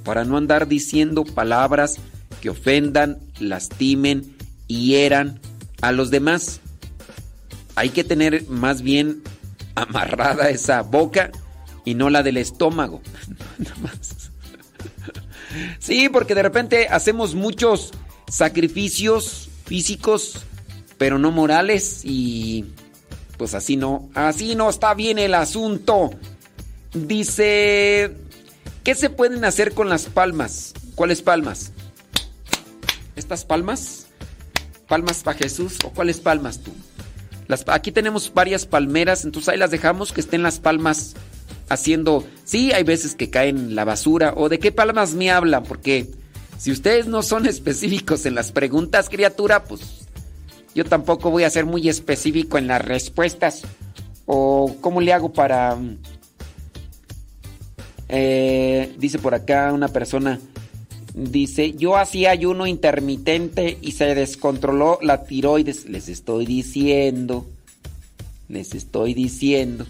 para 0.06 0.24
no 0.24 0.38
andar 0.38 0.70
diciendo 0.70 1.26
palabras 1.26 1.98
que 2.40 2.50
ofendan, 2.50 3.20
lastimen, 3.42 4.38
hieran 4.68 5.42
a 5.82 5.92
los 5.92 6.12
demás. 6.12 6.62
Hay 7.82 7.90
que 7.90 8.04
tener 8.04 8.48
más 8.48 8.84
bien 8.84 9.24
amarrada 9.74 10.52
esa 10.52 10.84
boca 10.84 11.32
y 11.84 11.96
no 11.96 12.12
la 12.12 12.22
del 12.22 12.38
estómago. 12.38 13.02
sí, 15.80 16.08
porque 16.08 16.36
de 16.36 16.44
repente 16.44 16.90
hacemos 16.90 17.34
muchos 17.34 17.90
sacrificios 18.28 19.50
físicos, 19.66 20.44
pero 21.00 21.18
no 21.18 21.32
morales 21.32 22.02
y 22.04 22.66
pues 23.40 23.56
así 23.56 23.78
no, 23.78 24.12
así 24.14 24.54
no 24.54 24.70
está 24.70 24.94
bien 24.94 25.18
el 25.18 25.34
asunto. 25.34 26.12
Dice, 26.94 28.16
¿qué 28.84 28.94
se 28.94 29.10
pueden 29.10 29.44
hacer 29.44 29.74
con 29.74 29.90
las 29.90 30.06
palmas? 30.06 30.76
¿Cuáles 30.94 31.24
palmas? 31.24 31.72
estas 33.16 33.44
palmas? 33.44 34.06
¿Palmas 34.88 35.24
para 35.24 35.40
Jesús 35.40 35.80
o 35.84 35.90
cuáles 35.90 36.20
palmas 36.20 36.60
tú? 36.60 36.72
Aquí 37.68 37.92
tenemos 37.92 38.34
varias 38.34 38.66
palmeras, 38.66 39.26
entonces 39.26 39.50
ahí 39.50 39.58
las 39.58 39.72
dejamos 39.72 40.12
que 40.12 40.22
estén 40.22 40.44
las 40.44 40.60
palmas 40.60 41.16
haciendo... 41.70 42.26
Sí, 42.44 42.72
hay 42.72 42.84
veces 42.84 43.16
que 43.16 43.30
caen 43.30 43.76
la 43.76 43.86
basura 43.86 44.34
o 44.36 44.50
de 44.50 44.60
qué 44.60 44.72
palmas 44.72 45.14
me 45.14 45.32
hablan, 45.32 45.64
porque 45.64 46.08
si 46.58 46.72
ustedes 46.72 47.08
no 47.08 47.24
son 47.24 47.46
específicos 47.48 48.26
en 48.26 48.36
las 48.36 48.52
preguntas, 48.52 49.10
criatura, 49.10 49.64
pues 49.64 50.08
yo 50.74 50.86
tampoco 50.86 51.32
voy 51.32 51.44
a 51.44 51.50
ser 51.50 51.66
muy 51.66 51.90
específico 51.90 52.58
en 52.58 52.68
las 52.68 52.84
respuestas. 52.84 53.64
¿O 54.26 54.78
cómo 54.80 55.02
le 55.02 55.14
hago 55.14 55.34
para... 55.34 55.78
Eh, 58.08 58.94
dice 58.98 59.20
por 59.20 59.34
acá 59.34 59.72
una 59.74 59.88
persona, 59.88 60.40
Dice, 61.14 61.74
yo 61.74 61.98
hacía 61.98 62.32
ayuno 62.32 62.68
intermitente 62.68 63.78
y 63.82 63.92
se 63.92 64.16
descontroló 64.16 64.98
la 65.02 65.24
tiroides. 65.24 65.90
Les 65.90 66.08
estoy 66.08 66.46
diciendo. 66.46 67.46
Les 68.48 68.74
estoy 68.74 69.14
diciendo. 69.14 69.86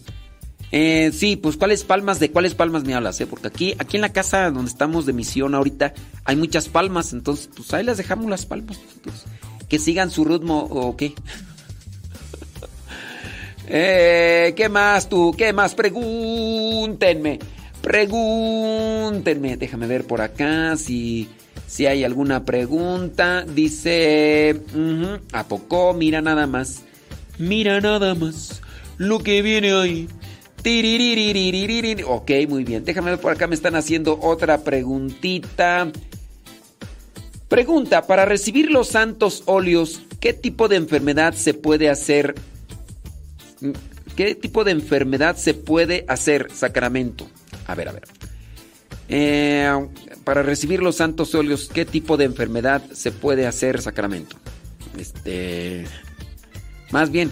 Eh, 0.72 1.12
sí, 1.14 1.36
pues 1.36 1.58
cuáles 1.58 1.84
palmas, 1.84 2.20
de 2.20 2.32
cuáles 2.32 2.56
palmas 2.56 2.86
me 2.86 2.94
hablas, 2.94 3.20
eh? 3.20 3.28
Porque 3.28 3.48
aquí, 3.48 3.76
aquí 3.78 3.98
en 3.98 4.02
la 4.02 4.14
casa 4.14 4.50
donde 4.52 4.72
estamos 4.72 5.06
de 5.06 5.14
misión 5.14 5.54
ahorita 5.54 5.94
hay 6.24 6.38
muchas 6.38 6.70
palmas, 6.70 7.12
entonces 7.12 7.50
pues 7.54 7.74
ahí 7.74 7.84
las 7.84 7.98
dejamos 7.98 8.30
las 8.30 8.46
palmas. 8.46 8.80
que 9.68 9.80
sigan 9.80 10.12
su 10.12 10.24
ritmo 10.24 10.60
o 10.60 10.96
qué. 10.96 11.14
eh, 13.68 14.54
¿Qué 14.56 14.70
más 14.70 15.10
tú? 15.10 15.36
¿Qué 15.38 15.52
más? 15.52 15.76
Pregúntenme. 15.76 17.40
Pregúntenme, 17.82 19.58
déjame 19.58 19.88
ver 19.88 20.06
por 20.06 20.22
acá 20.22 20.78
si, 20.78 21.30
si 21.68 21.88
hay 21.88 22.04
alguna 22.04 22.46
pregunta. 22.46 23.44
Dice, 23.44 24.62
¿a 25.34 25.44
poco? 25.48 25.94
Mira 25.94 26.22
nada 26.22 26.48
más. 26.48 26.84
Mira 27.38 27.82
nada 27.82 28.14
más 28.14 28.62
lo 28.98 29.20
que 29.20 29.42
viene 29.42 29.74
ahí. 29.74 30.08
Ok, 32.06 32.32
muy 32.48 32.64
bien. 32.64 32.86
Déjame 32.86 33.12
ver 33.12 33.20
por 33.20 33.32
acá, 33.32 33.48
me 33.48 33.56
están 33.56 33.76
haciendo 33.76 34.20
otra 34.22 34.64
preguntita. 34.64 35.92
Pregunta, 37.48 38.06
para 38.06 38.26
recibir 38.26 38.72
los 38.72 38.90
santos 38.90 39.44
óleos, 39.46 40.02
¿qué 40.20 40.34
tipo 40.34 40.68
de 40.68 40.76
enfermedad 40.76 41.34
se 41.34 41.54
puede 41.54 41.90
hacer 41.90 42.36
¿Qué 44.16 44.36
tipo 44.36 44.64
de 44.64 44.72
enfermedad 44.72 45.36
se 45.38 45.54
puede 45.54 46.06
hacer 46.08 46.52
sacramento? 46.52 47.28
A 47.68 47.76
ver, 47.76 47.90
a 47.90 47.92
ver. 47.92 48.04
Eh, 49.10 49.70
para 50.24 50.44
recibir 50.44 50.82
los 50.82 50.96
santos 50.98 51.36
óleos, 51.36 51.70
¿qué 51.74 51.86
tipo 51.86 52.18
de 52.18 52.26
enfermedad 52.26 52.82
se 52.94 53.12
puede 53.12 53.48
hacer 53.48 53.82
sacramento? 53.82 54.38
Este. 54.98 55.86
Más 56.92 57.12
bien, 57.12 57.32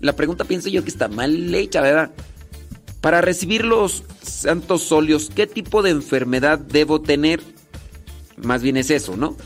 la 0.00 0.14
pregunta 0.14 0.44
pienso 0.44 0.68
yo 0.68 0.82
que 0.82 0.90
está 0.90 1.08
mal 1.08 1.54
hecha, 1.54 1.80
¿verdad? 1.80 2.10
Para 3.00 3.20
recibir 3.20 3.64
los 3.64 4.04
santos 4.22 4.90
óleos, 4.92 5.30
¿qué 5.34 5.46
tipo 5.46 5.82
de 5.82 5.90
enfermedad 5.90 6.58
debo 6.58 7.00
tener? 7.00 7.40
Más 8.36 8.62
bien 8.62 8.76
es 8.76 8.90
eso, 8.90 9.16
¿no? 9.16 9.36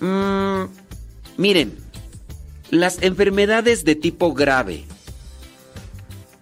Mm, 0.00 0.68
miren, 1.36 1.74
las 2.70 3.02
enfermedades 3.02 3.84
de 3.84 3.96
tipo 3.96 4.34
grave. 4.34 4.84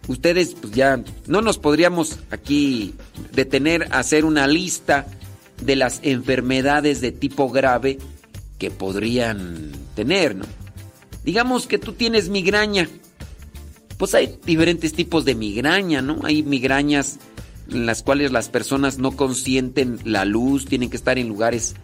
Ustedes, 0.06 0.54
pues 0.54 0.72
ya 0.74 1.02
no 1.26 1.40
nos 1.40 1.58
podríamos 1.58 2.18
aquí 2.30 2.94
detener 3.32 3.88
a 3.90 4.00
hacer 4.00 4.24
una 4.24 4.46
lista 4.46 5.06
de 5.62 5.76
las 5.76 6.00
enfermedades 6.02 7.00
de 7.00 7.12
tipo 7.12 7.48
grave 7.50 7.98
que 8.58 8.70
podrían 8.70 9.72
tener, 9.94 10.36
¿no? 10.36 10.44
Digamos 11.24 11.66
que 11.66 11.78
tú 11.78 11.92
tienes 11.92 12.28
migraña. 12.28 12.88
Pues 13.96 14.14
hay 14.14 14.38
diferentes 14.44 14.92
tipos 14.92 15.24
de 15.24 15.34
migraña, 15.34 16.02
¿no? 16.02 16.20
Hay 16.24 16.42
migrañas 16.42 17.18
en 17.70 17.86
las 17.86 18.02
cuales 18.02 18.30
las 18.30 18.48
personas 18.48 18.98
no 18.98 19.12
consienten 19.12 19.98
la 20.04 20.24
luz, 20.24 20.66
tienen 20.66 20.90
que 20.90 20.96
estar 20.96 21.18
en 21.18 21.28
lugares 21.28 21.74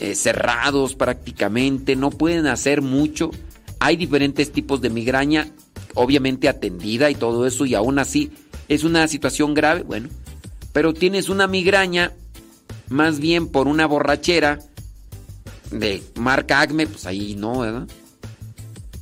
eh, 0.00 0.14
cerrados 0.14 0.94
prácticamente, 0.94 1.94
no 1.96 2.10
pueden 2.10 2.46
hacer 2.46 2.82
mucho. 2.82 3.30
Hay 3.78 3.96
diferentes 3.96 4.50
tipos 4.50 4.80
de 4.80 4.90
migraña, 4.90 5.48
obviamente 5.96 6.48
atendida 6.48 7.10
y 7.10 7.16
todo 7.16 7.46
eso, 7.46 7.66
y 7.66 7.74
aún 7.74 7.98
así 7.98 8.30
es 8.68 8.84
una 8.84 9.08
situación 9.08 9.54
grave, 9.54 9.82
bueno, 9.82 10.08
pero 10.72 10.94
tienes 10.94 11.28
una 11.28 11.48
migraña 11.48 12.12
más 12.88 13.18
bien 13.18 13.48
por 13.48 13.66
una 13.66 13.86
borrachera 13.86 14.60
de 15.70 16.02
marca 16.14 16.60
Acme, 16.60 16.86
pues 16.86 17.06
ahí 17.06 17.34
no, 17.34 17.60
¿verdad? 17.60 17.88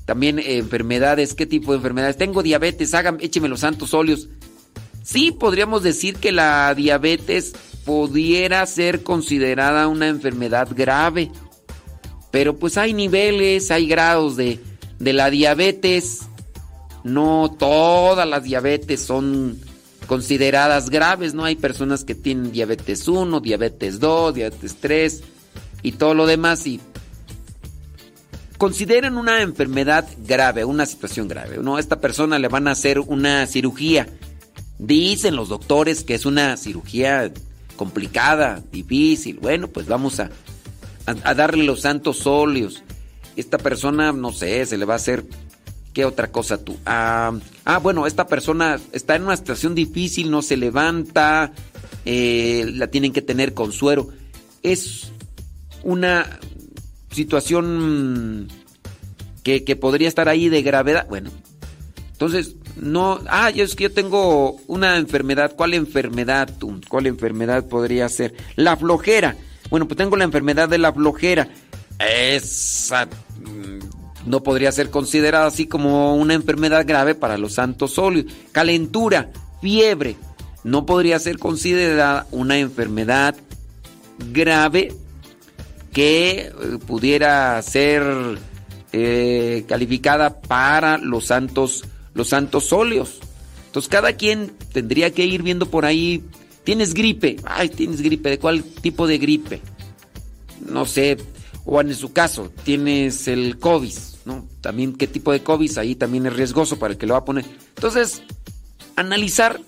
También 0.07 0.39
enfermedades, 0.39 1.35
¿qué 1.35 1.47
tipo 1.47 1.73
de 1.73 1.79
enfermedades? 1.79 2.17
Tengo 2.17 2.43
diabetes, 2.43 2.95
hagan, 2.95 3.19
écheme 3.21 3.49
los 3.49 3.61
santos 3.61 3.95
óleos. 3.95 4.29
Sí, 5.03 5.33
podríamos 5.33 5.83
decir 5.83 6.17
que 6.17 6.33
la 6.33 6.75
diabetes 6.75 7.55
pudiera 7.85 8.65
ser 8.67 9.03
considerada 9.03 9.89
una 9.89 10.09
enfermedad 10.09 10.69
grave. 10.75 11.31
Pero 12.31 12.57
pues 12.57 12.77
hay 12.77 12.93
niveles, 12.93 13.71
hay 13.71 13.87
grados 13.87 14.37
de, 14.37 14.61
de 14.99 15.13
la 15.13 15.31
diabetes. 15.31 16.23
No 17.05 17.55
todas 17.59 18.29
las 18.29 18.43
diabetes 18.43 19.01
son 19.01 19.61
consideradas 20.07 20.91
graves, 20.91 21.35
¿no? 21.35 21.45
Hay 21.45 21.57
personas 21.57 22.05
que 22.05 22.15
tienen 22.15 22.53
diabetes 22.53 23.07
1, 23.07 23.41
diabetes 23.41 24.01
2, 24.01 24.35
diabetes 24.35 24.77
3 24.81 25.23
y 25.83 25.93
todo 25.93 26.15
lo 26.15 26.27
demás 26.27 26.67
y 26.67 26.81
consideran 28.59 29.19
una 29.19 29.43
enfermedad 29.43 30.09
grave, 30.27 30.65
una 30.65 30.87
situación 30.87 31.29
grave. 31.29 31.59
¿no? 31.59 31.77
A 31.77 31.81
esta 31.81 32.01
persona 32.01 32.39
le 32.39 32.49
van 32.49 32.69
a 32.69 32.73
hacer 32.73 33.01
una 33.01 33.47
cirugía. 33.47 34.09
Dicen 34.79 35.37
los 35.37 35.51
doctores 35.51 36.03
que 36.05 36.15
es 36.15 36.27
una 36.27 36.57
cirugía 36.57 37.31
complicada, 37.77 38.63
difícil. 38.73 39.39
Bueno, 39.41 39.69
pues 39.69 39.87
vamos 39.87 40.21
a, 40.21 40.31
a, 41.07 41.35
darle 41.35 41.65
los 41.65 41.83
santos 41.83 42.27
óleos. 42.27 42.83
Esta 43.37 43.59
persona, 43.59 44.13
no 44.13 44.33
sé, 44.33 44.65
se 44.67 44.79
le 44.79 44.85
va 44.85 44.95
a 44.95 44.97
hacer... 44.97 45.25
¿Qué 45.95 46.05
otra 46.05 46.33
cosa 46.33 46.59
tú? 46.59 46.77
Ah, 46.85 47.33
ah 47.65 47.79
bueno, 47.79 48.09
esta 48.09 48.27
persona 48.27 48.81
está 48.91 49.15
en 49.15 49.23
una 49.23 49.37
situación 49.37 49.77
difícil, 49.77 50.29
no 50.29 50.43
se 50.43 50.57
levanta, 50.57 51.53
eh, 52.05 52.69
la 52.75 52.89
tienen 52.89 53.13
que 53.13 53.23
tener 53.23 53.55
con 53.55 53.71
suero. 53.71 54.09
Es 54.65 55.13
una 55.85 56.41
situación 57.13 58.49
que, 59.45 59.77
podría 59.77 60.09
estar 60.09 60.29
ahí 60.29 60.49
de 60.49 60.63
gravedad. 60.63 61.07
Bueno, 61.09 61.31
entonces, 62.11 62.57
no. 62.75 63.21
Ah, 63.29 63.51
yo 63.51 63.63
es 63.63 63.77
que 63.77 63.85
yo 63.85 63.93
tengo 63.93 64.57
una 64.67 64.97
enfermedad. 64.97 65.55
¿Cuál 65.55 65.75
enfermedad? 65.75 66.51
Tú? 66.59 66.81
¿Cuál 66.89 67.07
enfermedad 67.07 67.69
podría 67.69 68.09
ser? 68.09 68.35
La 68.57 68.77
flojera. 68.77 69.37
Bueno, 69.71 69.87
pues 69.87 69.97
tengo 69.97 70.17
la 70.17 70.25
enfermedad 70.25 70.69
de 70.69 70.79
la 70.79 70.93
flojera. 70.93 71.49
Esa 72.01 73.09
no 74.27 74.43
podría 74.43 74.73
ser 74.73 74.91
considerada 74.91 75.47
así 75.47 75.67
como 75.67 76.17
una 76.17 76.35
enfermedad 76.35 76.87
grave 76.87 77.15
para 77.15 77.39
los 77.39 77.55
santos 77.55 77.99
óleos. 77.99 78.27
Calentura, 78.53 79.31
fiebre, 79.61 80.17
no 80.63 80.87
podría 80.87 81.19
ser 81.19 81.39
considerada 81.39 82.27
una 82.31 82.59
enfermedad 82.59 83.37
grave 84.33 84.95
que 85.93 86.41
eh, 86.41 86.53
pudiera 86.87 87.61
ser 87.63 88.03
eh, 88.93 89.65
calificada 89.69 90.41
para 90.41 90.99
los 90.99 91.27
santos, 91.27 91.85
los 92.15 92.29
santos 92.29 92.73
óleos. 92.73 93.21
Entonces 93.67 93.89
cada 93.89 94.13
quien 94.15 94.53
tendría 94.73 95.11
que 95.11 95.27
ir 95.27 95.43
viendo 95.43 95.67
por 95.67 95.85
ahí. 95.85 96.23
¿Tienes 96.65 96.95
gripe? 96.95 97.37
Ay, 97.45 97.69
tienes 97.69 98.01
gripe. 98.01 98.31
¿De 98.31 98.39
cuál 98.39 98.63
tipo 98.63 99.07
de 99.07 99.19
gripe? 99.19 99.61
No 100.67 100.87
sé. 100.87 101.19
O 101.67 101.81
en 101.81 101.95
su 101.95 102.13
caso, 102.13 102.51
tienes 102.65 103.27
el 103.29 103.59
COVID, 103.59 103.93
¿no? 104.25 104.47
También 104.61 104.95
qué 104.95 105.07
tipo 105.07 105.33
de 105.33 105.43
COVID, 105.43 105.79
ahí 105.79 105.95
también 105.95 106.27
es 106.27 106.33
riesgoso 106.33 106.79
para 106.79 106.93
el 106.93 106.99
que 106.99 107.07
lo 107.07 107.15
va 107.15 107.21
a 107.21 107.25
poner. 107.25 107.45
Entonces, 107.77 108.23
analizar 108.97 109.61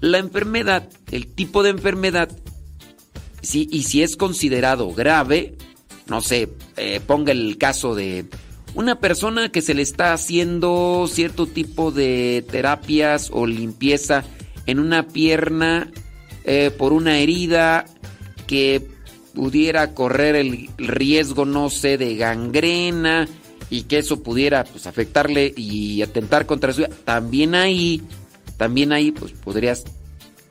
la 0.00 0.18
enfermedad, 0.18 0.88
el 1.10 1.26
tipo 1.26 1.62
de 1.62 1.70
enfermedad, 1.70 2.30
sí, 3.42 3.68
y 3.70 3.82
si 3.84 4.02
es 4.02 4.16
considerado 4.16 4.92
grave, 4.92 5.56
no 6.06 6.20
sé, 6.20 6.50
eh, 6.76 7.00
ponga 7.06 7.32
el 7.32 7.58
caso 7.58 7.94
de 7.94 8.26
una 8.74 9.00
persona 9.00 9.50
que 9.50 9.62
se 9.62 9.74
le 9.74 9.82
está 9.82 10.12
haciendo 10.12 11.08
cierto 11.10 11.46
tipo 11.46 11.90
de 11.90 12.44
terapias 12.50 13.30
o 13.32 13.46
limpieza 13.46 14.24
en 14.66 14.78
una 14.78 15.08
pierna 15.08 15.90
eh, 16.44 16.70
por 16.70 16.92
una 16.92 17.18
herida 17.18 17.86
que 18.46 18.86
pudiera 19.34 19.94
correr 19.94 20.36
el 20.36 20.68
riesgo, 20.78 21.44
no 21.44 21.70
sé, 21.70 21.98
de 21.98 22.16
gangrena 22.16 23.28
y 23.70 23.82
que 23.82 23.98
eso 23.98 24.22
pudiera 24.22 24.64
pues, 24.64 24.86
afectarle 24.86 25.52
y 25.56 26.02
atentar 26.02 26.46
contra 26.46 26.72
su 26.72 26.82
vida. 26.82 26.90
También 27.04 27.54
ahí, 27.54 28.02
también 28.56 28.92
ahí, 28.92 29.12
pues 29.12 29.32
podrías 29.32 29.84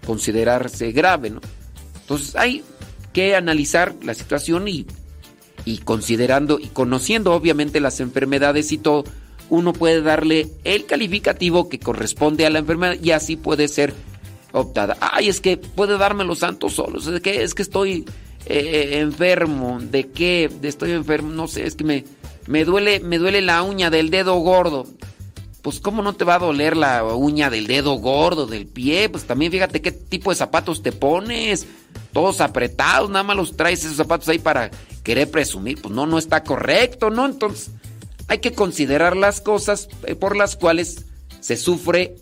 considerarse 0.05 0.91
grave, 0.91 1.29
¿no? 1.29 1.41
Entonces 2.01 2.35
hay 2.35 2.63
que 3.13 3.35
analizar 3.35 3.95
la 4.03 4.13
situación 4.13 4.67
y 4.67 4.85
y 5.67 5.79
considerando 5.79 6.59
y 6.59 6.67
conociendo 6.67 7.33
obviamente 7.33 7.81
las 7.81 7.99
enfermedades 7.99 8.71
y 8.71 8.77
todo, 8.77 9.03
uno 9.49 9.73
puede 9.73 10.01
darle 10.01 10.47
el 10.63 10.85
calificativo 10.85 11.67
que 11.67 11.77
corresponde 11.77 12.45
a 12.45 12.49
la 12.49 12.59
enfermedad 12.59 12.95
y 13.03 13.11
así 13.11 13.35
puede 13.35 13.67
ser 13.67 13.93
optada. 14.53 14.95
Ay, 15.01 15.27
es 15.27 15.41
que 15.41 15.57
puede 15.57 15.97
darme 15.97 16.23
los 16.23 16.39
santos 16.39 16.73
solos, 16.73 17.07
es 17.07 17.19
que, 17.19 17.43
es 17.43 17.53
que 17.53 17.63
estoy 17.63 18.05
eh, 18.45 18.99
enfermo, 19.01 19.79
¿de 19.81 20.07
qué? 20.07 20.49
Estoy 20.61 20.91
enfermo, 20.91 21.31
no 21.31 21.49
sé, 21.49 21.67
es 21.67 21.75
que 21.75 21.83
me, 21.83 22.05
me, 22.47 22.65
duele, 22.65 22.99
me 22.99 23.17
duele 23.17 23.41
la 23.41 23.61
uña 23.63 23.89
del 23.89 24.09
dedo 24.09 24.35
gordo. 24.35 24.85
Pues 25.61 25.79
cómo 25.79 26.01
no 26.01 26.13
te 26.13 26.23
va 26.23 26.35
a 26.35 26.39
doler 26.39 26.77
la 26.77 27.03
uña 27.03 27.49
del 27.49 27.67
dedo 27.67 27.95
gordo 27.95 28.47
del 28.47 28.67
pie, 28.67 29.09
pues 29.09 29.25
también 29.25 29.51
fíjate 29.51 29.81
qué 29.81 29.91
tipo 29.91 30.29
de 30.29 30.37
zapatos 30.37 30.81
te 30.81 30.93
pones, 30.93 31.67
todos 32.13 32.39
apretados, 32.39 33.09
nada 33.09 33.23
más 33.23 33.35
los 33.35 33.57
traes 33.57 33.83
esos 33.83 33.97
zapatos 33.97 34.29
ahí 34.29 34.39
para 34.39 34.71
querer 35.03 35.29
presumir, 35.29 35.81
pues 35.81 35.93
no, 35.93 36.05
no 36.05 36.17
está 36.17 36.43
correcto, 36.43 37.09
¿no? 37.09 37.25
Entonces 37.25 37.71
hay 38.29 38.39
que 38.39 38.53
considerar 38.53 39.17
las 39.17 39.41
cosas 39.41 39.89
eh, 40.05 40.15
por 40.15 40.37
las 40.37 40.55
cuales 40.55 41.05
se 41.41 41.57
sufre 41.57 42.15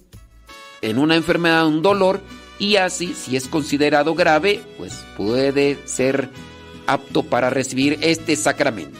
en 0.82 0.98
una 0.98 1.16
enfermedad 1.16 1.68
un 1.68 1.82
dolor 1.82 2.22
y 2.58 2.78
así, 2.78 3.14
si 3.14 3.36
es 3.36 3.48
considerado 3.48 4.16
grave, 4.16 4.62
pues 4.78 4.94
puede 5.18 5.78
ser 5.86 6.30
apto 6.88 7.24
para 7.24 7.50
recibir 7.50 8.00
este 8.02 8.36
sacramento. 8.36 9.00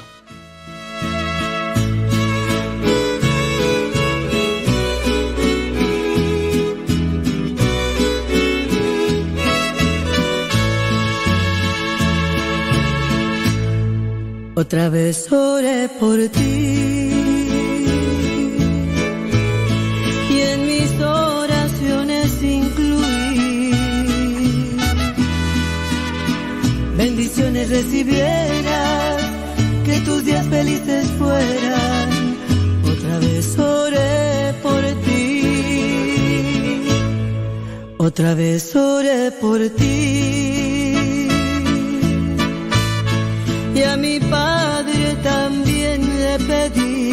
Otra 14.58 14.88
vez 14.88 15.30
oré 15.34 15.90
por 16.00 16.18
ti. 16.30 17.12
Y 20.30 20.40
en 20.52 20.66
mis 20.66 20.92
oraciones 21.02 22.42
incluí 22.42 23.72
bendiciones 26.96 27.70
recibieras, 27.70 29.24
que 29.84 30.00
tus 30.06 30.24
días 30.24 30.48
felices 30.48 31.06
fueran. 31.20 32.10
Otra 32.86 33.20
vez 33.20 33.60
oré 33.60 34.54
por 34.64 34.82
ti. 35.04 35.42
Otra 37.98 38.36
vez 38.36 38.74
oré 38.74 39.32
por 39.32 39.60
ti 39.72 40.75
y 43.76 43.84
a 43.84 43.96
mi 43.98 44.20
padre 44.20 45.16
también 45.22 46.02
le 46.22 46.40
pedí. 46.50 47.12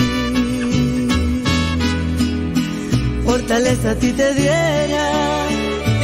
Fortaleza 3.25 3.91
a 3.91 3.95
ti 3.97 4.13
te 4.13 4.35
diera 4.35 5.11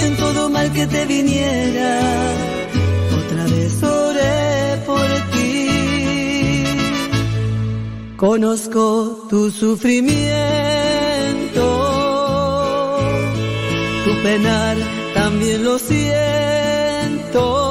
en 0.03 0.17
todo 0.17 0.51
mal 0.51 0.71
que 0.73 0.87
te 0.87 1.07
viniera. 1.07 2.01
Otra 3.21 3.45
vez 3.45 3.83
oré 3.83 4.77
por 4.85 5.09
ti. 5.33 6.65
Conozco 8.17 9.27
tu 9.31 9.51
sufrimiento, 9.53 11.67
tu 14.05 14.23
penar 14.25 14.77
también 15.15 15.65
lo 15.65 15.79
siento. 15.79 17.68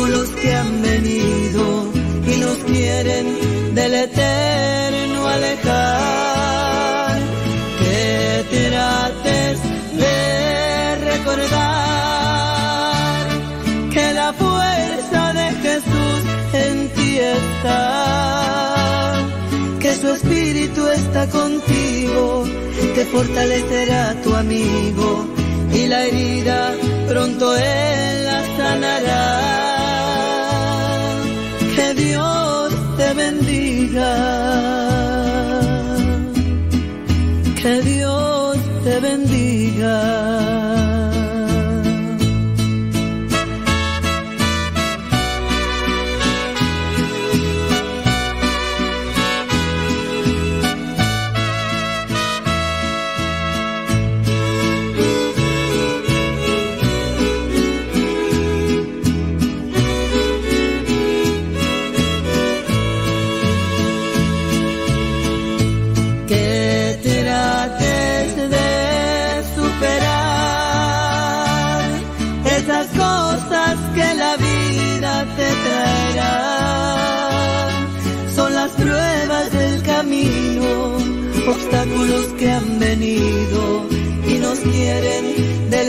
Obstáculos 0.00 0.28
que 0.30 0.54
han 0.54 0.82
venido 0.82 1.92
y 2.26 2.36
nos 2.36 2.56
quieren 2.58 3.74
del 3.74 3.94
eterno 3.94 5.26
alejar 5.28 7.20
que 7.78 8.44
trates 8.50 9.60
de 9.96 10.96
recordar 11.10 11.58
que 13.92 14.12
la 14.12 14.32
fuerza 14.32 15.32
de 15.32 15.50
Jesús 15.62 16.24
en 16.52 16.88
ti 16.90 17.18
está, 17.18 17.76
que 19.80 19.94
su 19.94 20.08
espíritu 20.08 20.88
está 20.88 21.26
contigo, 21.28 22.44
te 22.94 23.04
fortalecerá 23.06 24.14
tu 24.22 24.34
amigo 24.34 25.26
y 25.72 25.86
la 25.86 26.04
herida 26.06 26.74
pronto 27.08 27.56
él 27.56 28.24
la 28.24 28.44
sanará. 28.56 29.69
Bendiga. 33.14 34.12
Que 37.60 37.82
Dios 37.82 38.58
te 38.84 39.00
bendiga. 39.00 40.59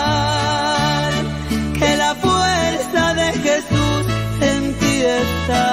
que 1.79 1.89
la 1.97 2.11
fuerza 2.15 3.03
de 3.13 3.29
Jesús 3.45 4.01
en 4.41 4.61
ti 4.79 4.95
está, 5.23 5.65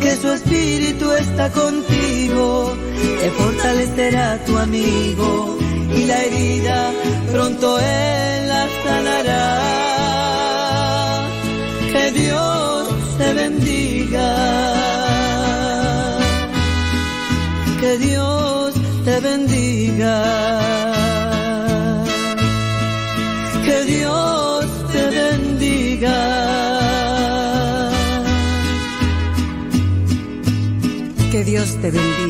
que 0.00 0.16
su 0.16 0.28
espíritu 0.32 1.12
está 1.12 1.50
contigo, 1.50 2.76
te 3.20 3.30
fortalecerá 3.30 4.26
tu 4.46 4.56
amigo 4.58 5.58
y 5.94 6.04
la 6.04 6.22
herida 6.24 6.92
pronto 7.32 7.78
él 7.78 8.48
la 8.48 8.66
sanará. 8.84 9.46
Que 11.92 12.12
Dios 12.12 12.88
te 13.18 13.32
bendiga. 13.34 13.95
Bendiga. 19.20 20.22
Que 23.64 23.84
Dios 23.84 24.66
te 24.92 25.02
bendiga. 25.18 26.18
Que 31.30 31.44
Dios 31.44 31.68
te 31.80 31.90
bendiga. 31.90 32.25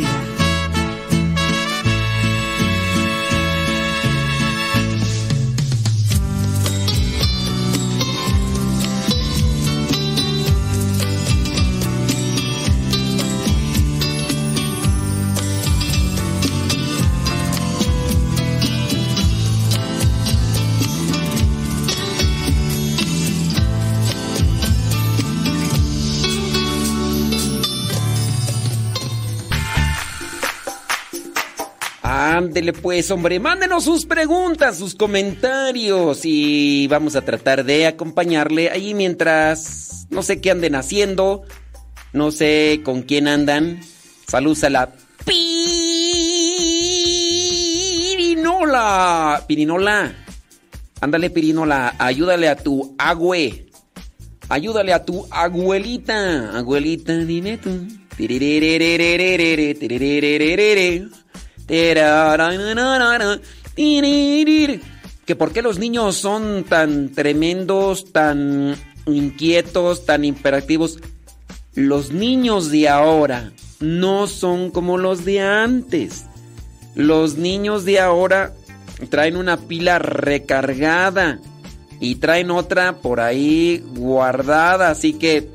Ándele 32.37 32.75
pues, 32.75 33.11
hombre, 33.11 33.41
mándenos 33.41 33.85
sus 33.85 34.05
preguntas, 34.05 34.77
sus 34.77 34.95
comentarios 34.95 36.21
y 36.25 36.87
vamos 36.87 37.17
a 37.17 37.23
tratar 37.23 37.65
de 37.65 37.87
acompañarle 37.87 38.69
ahí 38.69 38.93
mientras 38.93 40.07
no 40.11 40.23
sé 40.23 40.39
qué 40.43 40.51
anden 40.51 40.75
haciendo, 40.75 41.45
no 42.13 42.31
sé 42.31 42.83
con 42.85 43.01
quién 43.01 43.27
andan. 43.27 43.81
Saludos 44.29 44.65
a 44.65 44.71
la 44.71 44.93
Pirinola. 48.05 49.43
Pirinola. 49.47 50.15
Ándale, 51.01 51.31
Pirinola, 51.31 51.95
ayúdale 51.99 52.51
a 52.51 52.57
tu 52.57 52.95
agüe. 52.99 53.71
Ayúdale 54.51 54.93
a 54.93 55.07
tu 55.07 55.27
abuelita. 55.31 56.59
Abuelita, 56.59 57.17
dime 57.17 57.57
tú. 57.57 57.89
Que 65.27 65.37
por 65.37 65.53
qué 65.53 65.63
los 65.63 65.79
niños 65.79 66.17
son 66.17 66.65
tan 66.65 67.11
tremendos, 67.11 68.13
tan 68.13 68.77
inquietos, 69.07 70.07
tan 70.07 70.25
imperativos. 70.25 70.99
Los 71.75 72.11
niños 72.13 72.71
de 72.71 72.89
ahora 72.89 73.53
no 73.81 74.27
son 74.29 74.71
como 74.71 74.99
los 74.99 75.25
de 75.25 75.41
antes. 75.41 76.25
Los 76.95 77.37
niños 77.37 77.85
de 77.85 78.01
ahora 78.01 78.55
traen 79.11 79.37
una 79.37 79.57
pila 79.57 79.99
recargada 79.99 81.41
y 82.01 82.17
traen 82.17 82.51
otra 82.51 83.01
por 83.01 83.21
ahí 83.21 83.85
guardada, 83.95 84.91
así 84.91 85.13
que 85.13 85.49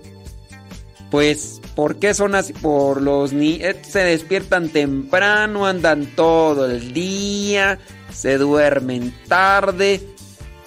pues 1.09 1.60
¿Por 1.82 1.98
qué 1.98 2.14
son 2.14 2.35
así? 2.35 2.53
Por 2.53 3.01
los 3.01 3.34
niños. 3.34 3.76
Se 3.90 4.01
despiertan 4.01 4.69
temprano, 4.69 5.66
andan 5.66 6.06
todo 6.06 6.69
el 6.69 6.93
día, 6.93 7.80
se 8.14 8.38
duermen 8.38 9.11
tarde. 9.27 10.00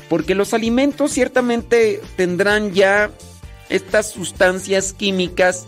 Porque 0.09 0.35
los 0.35 0.55
alimentos 0.55 1.13
ciertamente 1.13 2.01
tendrán 2.17 2.73
ya 2.73 3.13
estas 3.69 4.11
sustancias 4.11 4.93
químicas 4.93 5.67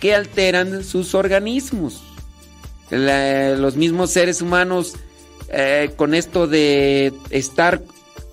que 0.00 0.16
alteran 0.16 0.82
sus 0.82 1.14
organismos. 1.14 2.02
los 2.90 3.76
mismos 3.76 4.10
seres 4.10 4.42
humanos 4.42 4.94
eh, 5.50 5.92
con 5.94 6.12
esto 6.12 6.48
de 6.48 7.12
estar 7.30 7.82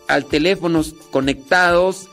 al 0.07 0.25
teléfono 0.25 0.83
conectados, 1.11 2.09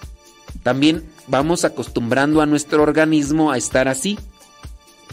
también 0.62 1.15
vamos 1.28 1.64
acostumbrando 1.64 2.40
a 2.40 2.46
nuestro 2.46 2.82
organismo 2.82 3.50
a 3.50 3.56
estar 3.56 3.88
así. 3.88 4.18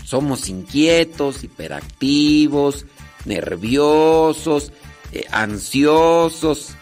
Somos 0.03 0.49
inquietos, 0.49 1.43
hiperactivos, 1.43 2.85
nerviosos, 3.25 4.71
eh, 5.11 5.25
ansiosos. 5.31 6.75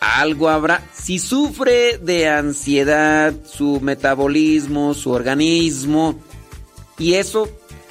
Algo 0.00 0.48
habrá. 0.48 0.82
Si 0.92 1.18
sufre 1.18 1.98
de 1.98 2.28
ansiedad 2.28 3.34
su 3.44 3.80
metabolismo, 3.80 4.94
su 4.94 5.10
organismo, 5.10 6.20
y 6.98 7.14
eso 7.14 7.48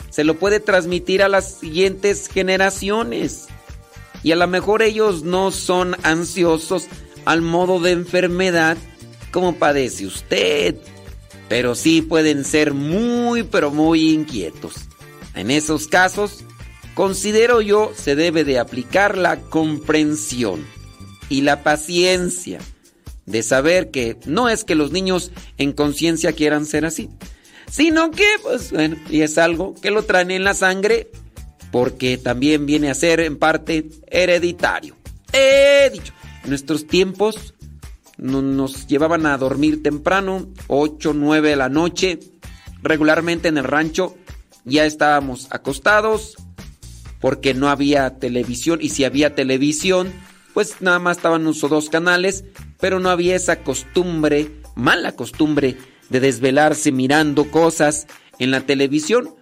se 0.09 0.23
lo 0.23 0.37
puede 0.39 0.59
transmitir 0.59 1.23
a 1.23 1.29
las 1.29 1.55
siguientes 1.55 2.27
generaciones. 2.27 3.47
Y 4.23 4.31
a 4.31 4.35
lo 4.35 4.47
mejor 4.47 4.81
ellos 4.81 5.23
no 5.23 5.51
son 5.51 5.95
ansiosos 6.03 6.87
al 7.25 7.41
modo 7.41 7.79
de 7.79 7.91
enfermedad 7.91 8.77
como 9.37 9.53
padece 9.53 10.07
usted. 10.07 10.77
Pero 11.47 11.75
sí 11.75 12.01
pueden 12.01 12.43
ser 12.43 12.73
muy, 12.73 13.43
pero 13.43 13.69
muy 13.69 14.09
inquietos. 14.09 14.73
En 15.35 15.51
esos 15.51 15.87
casos, 15.87 16.43
considero 16.95 17.61
yo 17.61 17.91
se 17.95 18.15
debe 18.15 18.43
de 18.43 18.57
aplicar 18.57 19.15
la 19.15 19.39
comprensión 19.39 20.65
y 21.29 21.41
la 21.41 21.61
paciencia 21.61 22.57
de 23.27 23.43
saber 23.43 23.91
que 23.91 24.17
no 24.25 24.49
es 24.49 24.63
que 24.63 24.73
los 24.73 24.91
niños 24.91 25.31
en 25.59 25.71
conciencia 25.71 26.33
quieran 26.33 26.65
ser 26.65 26.83
así, 26.83 27.07
sino 27.69 28.09
que, 28.09 28.25
pues 28.41 28.71
bueno, 28.71 28.97
y 29.07 29.21
es 29.21 29.37
algo 29.37 29.75
que 29.75 29.91
lo 29.91 30.01
traen 30.01 30.31
en 30.31 30.45
la 30.45 30.55
sangre 30.55 31.11
porque 31.71 32.17
también 32.17 32.65
viene 32.65 32.89
a 32.89 32.95
ser 32.95 33.19
en 33.19 33.37
parte 33.37 33.87
hereditario. 34.07 34.95
He 35.31 35.91
dicho, 35.91 36.11
en 36.43 36.49
nuestros 36.49 36.87
tiempos 36.87 37.53
nos 38.17 38.87
llevaban 38.87 39.25
a 39.25 39.37
dormir 39.37 39.83
temprano, 39.83 40.47
8, 40.67 41.13
9 41.13 41.49
de 41.49 41.55
la 41.55 41.69
noche. 41.69 42.19
Regularmente 42.81 43.47
en 43.47 43.57
el 43.57 43.63
rancho 43.63 44.15
ya 44.65 44.85
estábamos 44.85 45.47
acostados 45.51 46.35
porque 47.19 47.53
no 47.53 47.69
había 47.69 48.17
televisión 48.19 48.79
y 48.81 48.89
si 48.89 49.03
había 49.03 49.35
televisión, 49.35 50.11
pues 50.53 50.81
nada 50.81 50.99
más 50.99 51.17
estaban 51.17 51.41
unos 51.41 51.61
dos 51.61 51.89
canales, 51.89 52.43
pero 52.79 52.99
no 52.99 53.09
había 53.09 53.35
esa 53.35 53.63
costumbre, 53.63 54.51
mala 54.75 55.13
costumbre 55.13 55.77
de 56.09 56.19
desvelarse 56.19 56.91
mirando 56.91 57.49
cosas 57.49 58.07
en 58.39 58.51
la 58.51 58.61
televisión. 58.61 59.35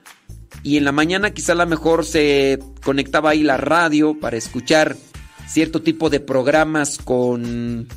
Y 0.64 0.78
en 0.78 0.86
la 0.86 0.92
mañana 0.92 1.32
quizá 1.32 1.52
a 1.52 1.56
lo 1.56 1.66
mejor 1.68 2.06
se 2.06 2.60
conectaba 2.84 3.32
ahí 3.32 3.44
la 3.44 3.58
radio 3.58 4.20
para 4.20 4.38
escuchar 4.38 4.96
cierto 5.48 5.82
tipo 5.82 6.10
de 6.10 6.20
programas 6.20 6.98
con 6.98 7.88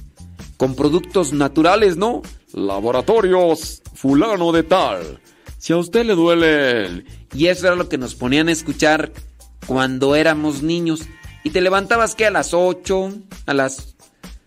con 0.57 0.75
productos 0.75 1.33
naturales, 1.33 1.97
¿no? 1.97 2.23
Laboratorios 2.53 3.83
fulano 3.95 4.53
de 4.53 4.63
tal. 4.63 5.21
Si 5.59 5.73
a 5.73 5.77
usted 5.77 6.05
le 6.05 6.15
duele 6.15 7.05
Y 7.35 7.47
eso 7.47 7.67
era 7.67 7.77
lo 7.77 7.89
que 7.89 7.99
nos 7.99 8.15
ponían 8.15 8.49
a 8.49 8.53
escuchar 8.53 9.13
cuando 9.67 10.17
éramos 10.17 10.63
niños. 10.63 11.03
Y 11.45 11.51
te 11.51 11.61
levantabas 11.61 12.15
que 12.15 12.27
a 12.27 12.31
las 12.31 12.55
8, 12.55 13.13
a 13.47 13.55
las 13.55 13.97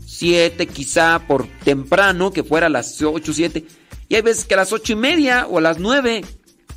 7 0.06 0.68
quizá 0.68 1.20
por 1.28 1.48
temprano, 1.64 2.32
que 2.32 2.44
fuera 2.44 2.68
a 2.68 2.70
las 2.70 3.02
8, 3.02 3.34
7. 3.34 3.66
Y 4.10 4.16
hay 4.16 4.22
veces 4.22 4.46
que 4.46 4.56
a 4.56 4.58
las 4.58 4.74
8 4.74 4.94
y 4.94 4.96
media 4.96 5.48
o 5.48 5.58
a 5.58 5.62
las 5.62 5.80
9. 5.80 6.24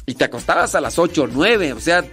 Y 0.07 0.15
te 0.15 0.25
acostabas 0.25 0.75
a 0.75 0.81
las 0.81 0.99
8 0.99 1.23
o 1.25 1.27
9. 1.27 1.73
O 1.73 1.81
sea, 1.81 2.05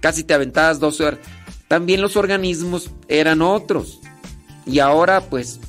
casi 0.00 0.24
te 0.24 0.34
aventabas 0.34 0.80
12 0.80 1.04
horas. 1.04 1.20
También 1.68 2.00
los 2.00 2.16
organismos 2.16 2.90
eran 3.08 3.42
otros. 3.42 4.00
Y 4.66 4.78
ahora 4.78 5.20
pues 5.20 5.60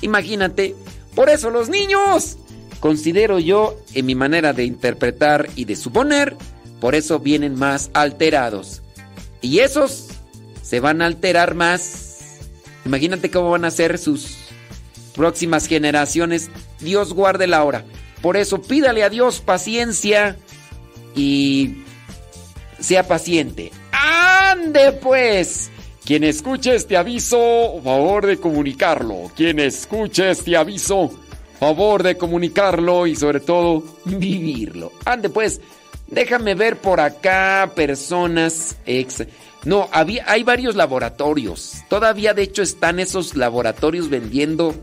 Imagínate, 0.00 0.74
por 1.14 1.28
eso 1.28 1.50
los 1.50 1.68
niños, 1.68 2.36
considero 2.80 3.38
yo, 3.38 3.76
en 3.94 4.06
mi 4.06 4.14
manera 4.14 4.52
de 4.52 4.64
interpretar 4.64 5.48
y 5.56 5.64
de 5.64 5.76
suponer, 5.76 6.36
por 6.80 6.94
eso 6.94 7.18
vienen 7.18 7.54
más 7.54 7.90
alterados. 7.92 8.82
Y 9.40 9.60
esos 9.60 10.08
se 10.62 10.80
van 10.80 11.02
a 11.02 11.06
alterar 11.06 11.54
más. 11.54 12.38
Imagínate 12.84 13.30
cómo 13.30 13.50
van 13.50 13.64
a 13.64 13.70
ser 13.70 13.98
sus 13.98 14.36
próximas 15.14 15.66
generaciones. 15.66 16.50
Dios 16.80 17.12
guarde 17.12 17.46
la 17.46 17.64
hora. 17.64 17.84
Por 18.22 18.36
eso 18.36 18.60
pídale 18.62 19.02
a 19.02 19.10
Dios 19.10 19.40
paciencia 19.40 20.36
y 21.14 21.82
sea 22.78 23.06
paciente. 23.06 23.72
¡Ande 23.92 24.92
pues! 24.92 25.70
Quien 26.04 26.24
escuche 26.24 26.74
este 26.74 26.96
aviso, 26.96 27.80
favor 27.84 28.26
de 28.26 28.38
comunicarlo. 28.38 29.30
Quien 29.36 29.60
escuche 29.60 30.30
este 30.30 30.56
aviso, 30.56 31.10
favor 31.58 32.02
de 32.02 32.16
comunicarlo 32.16 33.06
y 33.06 33.14
sobre 33.14 33.40
todo 33.40 33.84
vivirlo. 34.04 34.92
Ande 35.04 35.28
pues, 35.28 35.60
déjame 36.08 36.54
ver 36.54 36.78
por 36.78 37.00
acá 37.00 37.72
personas 37.74 38.76
ex... 38.86 39.24
No, 39.64 39.90
había, 39.92 40.24
hay 40.26 40.42
varios 40.42 40.74
laboratorios. 40.74 41.82
Todavía 41.88 42.32
de 42.32 42.42
hecho 42.42 42.62
están 42.62 42.98
esos 42.98 43.36
laboratorios 43.36 44.08
vendiendo 44.08 44.74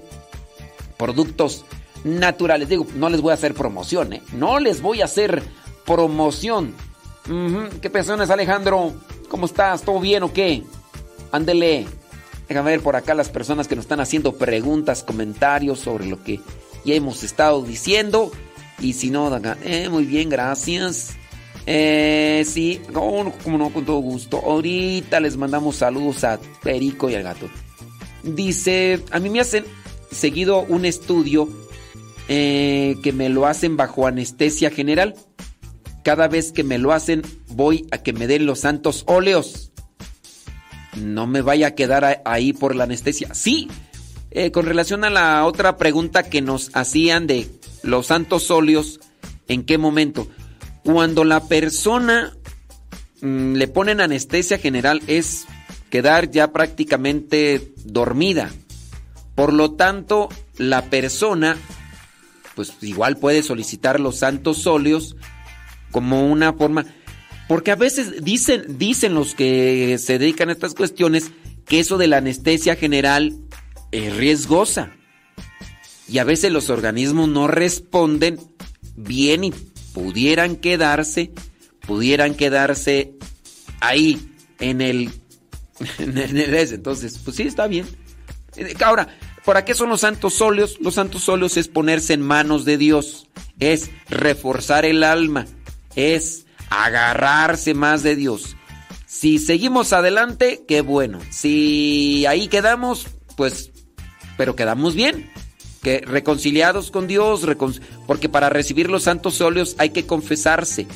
productos 0.98 1.66
naturales. 2.04 2.70
Digo, 2.70 2.86
no 2.96 3.10
les 3.10 3.22
voy 3.22 3.32
a 3.32 3.36
hacer 3.36 3.56
promoción, 3.56 4.14
¿eh? 4.14 4.22
No 4.34 4.60
les 4.60 4.82
voy 4.82 5.02
a 5.02 5.06
hacer 5.06 5.42
promoción. 5.84 6.76
¿Qué 7.82 7.90
personas, 7.90 8.30
Alejandro? 8.30 8.94
¿Cómo 9.28 9.48
estás? 9.48 9.82
¿Todo 9.82 10.00
bien 10.00 10.24
o 10.24 10.32
qué? 10.32 10.64
Ándele. 11.32 11.86
Déjame 12.48 12.72
ver 12.72 12.82
por 12.82 12.96
acá 12.96 13.14
las 13.14 13.30
personas 13.30 13.68
que 13.68 13.76
nos 13.76 13.86
están 13.86 14.00
haciendo 14.00 14.38
preguntas, 14.38 15.04
comentarios 15.04 15.80
sobre 15.80 16.06
lo 16.06 16.24
que 16.24 16.40
ya 16.86 16.96
hemos 16.96 17.24
estado 17.24 17.62
diciendo. 17.62 18.32
Y 18.80 18.94
si 18.94 19.10
no, 19.10 19.36
eh, 19.64 19.90
muy 19.90 20.06
bien, 20.06 20.30
gracias. 20.30 21.16
Eh, 21.66 22.46
sí, 22.48 22.82
como 22.94 23.34
no, 23.58 23.70
con 23.70 23.86
todo 23.86 24.00
gusto. 24.00 24.38
Ahorita 24.38 25.20
les 25.20 25.36
mandamos 25.36 25.78
saludos 25.78 26.24
a 26.24 26.40
Perico 26.64 27.10
y 27.10 27.16
al 27.16 27.24
gato. 27.24 27.50
Dice, 28.24 29.04
a 29.12 29.20
mí 29.20 29.30
me 29.30 29.42
hacen 29.42 29.66
seguido 30.12 30.62
un 30.62 30.86
estudio 30.86 31.50
eh, 32.30 32.96
que 33.04 33.12
me 33.12 33.28
lo 33.28 33.46
hacen 33.46 33.76
bajo 33.76 34.08
anestesia 34.08 34.70
general. 34.70 35.16
Cada 36.04 36.30
vez 36.30 36.54
que 36.54 36.64
me 36.64 36.78
lo 36.78 36.94
hacen, 36.94 37.24
voy 37.50 37.86
a 37.92 37.98
que 37.98 38.14
me 38.14 38.28
den 38.28 38.46
los 38.46 38.60
santos 38.60 39.04
óleos 39.08 39.74
no 41.02 41.28
me 41.28 41.42
vaya 41.42 41.68
a 41.68 41.76
quedar 41.76 42.22
ahí 42.26 42.54
por 42.54 42.76
la 42.76 42.86
anestesia. 42.86 43.34
Sí, 43.34 43.70
eh, 44.32 44.52
con 44.52 44.66
relación 44.66 45.04
a 45.04 45.10
la 45.10 45.46
otra 45.46 45.78
pregunta 45.78 46.24
que 46.24 46.42
nos 46.42 46.70
hacían 46.74 47.28
de 47.28 47.50
los 47.84 48.08
santos 48.08 48.52
óleos, 48.52 49.00
¿en 49.48 49.64
qué 49.64 49.78
momento? 49.78 50.28
Cuando 50.84 51.24
la 51.24 51.48
persona 51.48 52.36
mm, 53.22 53.54
le 53.54 53.68
ponen 53.68 54.02
anestesia 54.02 54.58
general 54.58 55.02
es 55.08 55.46
quedar 55.90 56.30
ya 56.32 56.52
prácticamente 56.52 57.74
dormida. 57.86 58.52
Por 59.36 59.54
lo 59.54 59.72
tanto, 59.74 60.30
la 60.58 60.84
persona, 60.86 61.58
pues 62.56 62.74
igual 62.82 63.18
puede 63.18 63.44
solicitar 63.44 64.00
los 64.00 64.18
santos 64.18 64.66
óleos 64.68 65.16
como 65.92 66.28
una 66.28 66.54
forma 66.54 66.86
porque 67.48 67.72
a 67.72 67.76
veces 67.76 68.24
dicen, 68.24 68.78
dicen 68.78 69.14
los 69.14 69.34
que 69.34 69.98
se 70.00 70.20
dedican 70.20 70.50
a 70.50 70.52
estas 70.52 70.74
cuestiones 70.74 71.32
que 71.66 71.80
eso 71.80 71.98
de 71.98 72.08
la 72.08 72.18
anestesia 72.18 72.76
general 72.76 73.38
es 73.92 74.16
riesgosa. 74.16 74.92
Y 76.10 76.20
a 76.20 76.24
veces 76.24 76.52
los 76.52 76.70
organismos 76.70 77.28
no 77.30 77.48
responden 77.48 78.40
bien 78.96 79.44
y 79.44 79.54
pudieran 79.94 80.56
quedarse, 80.56 81.32
pudieran 81.86 82.36
quedarse 82.36 83.14
ahí 83.80 84.30
en 84.60 84.82
el, 84.82 85.12
en 86.00 86.18
el 86.18 86.56
Entonces, 86.56 87.20
pues 87.24 87.38
sí, 87.38 87.44
está 87.44 87.68
bien. 87.68 87.86
Ahora, 88.84 89.08
¿para 89.46 89.64
qué 89.64 89.74
son 89.74 89.90
los 89.90 90.02
santos 90.02 90.42
óleos? 90.42 90.78
Los 90.82 90.96
santos 90.96 91.28
óleos 91.30 91.58
es 91.58 91.68
ponerse 91.68 92.14
en 92.14 92.22
manos 92.22 92.66
de 92.66 92.78
Dios, 92.78 93.28
es 93.60 93.92
reforzar 94.10 94.86
el 94.86 95.04
alma, 95.04 95.46
es 95.96 96.47
agarrarse 96.70 97.74
más 97.74 98.04
de 98.04 98.16
Dios. 98.16 98.56
Si 99.06 99.40
seguimos 99.40 99.94
adelante, 99.94 100.64
qué 100.68 100.82
bueno. 100.82 101.20
Si 101.30 102.26
ahí 102.26 102.48
quedamos, 102.48 103.08
pues, 103.36 103.72
pero 104.38 104.56
quedamos 104.56 104.96
bien. 104.96 105.32
Que 105.82 106.02
reconciliados 106.02 106.92
con 106.92 107.08
Dios, 107.08 107.46
porque 108.06 108.30
para 108.30 108.50
recibir 108.50 108.90
los 108.90 109.04
santos 109.04 109.40
óleos 109.42 109.76
hay 109.78 109.92
que 109.92 110.06
confesarse. 110.06 110.88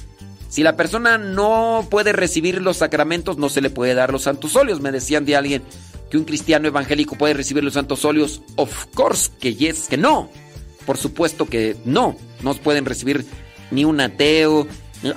Si 0.49 0.63
la 0.63 0.75
persona 0.75 1.17
no 1.17 1.87
puede 1.89 2.11
recibir 2.11 2.61
los 2.61 2.77
sacramentos, 2.77 3.37
no 3.37 3.47
se 3.47 3.61
le 3.61 3.69
puede 3.69 3.93
dar 3.93 4.11
los 4.11 4.23
santos 4.23 4.57
óleos. 4.57 4.81
Me 4.81 4.91
decían 4.91 5.23
de 5.23 5.37
alguien 5.37 5.63
que 6.09 6.17
un 6.17 6.25
cristiano 6.25 6.67
evangélico 6.67 7.15
puede 7.15 7.33
recibir 7.33 7.63
los 7.63 7.75
santos 7.75 8.03
óleos. 8.03 8.41
Of 8.57 8.87
course 8.93 9.31
que 9.39 9.55
yes, 9.55 9.87
que 9.87 9.95
no. 9.95 10.29
Por 10.85 10.97
supuesto 10.97 11.45
que 11.45 11.77
no. 11.85 12.17
No 12.41 12.53
pueden 12.55 12.83
recibir 12.83 13.25
ni 13.71 13.85
un 13.85 14.01
ateo. 14.01 14.67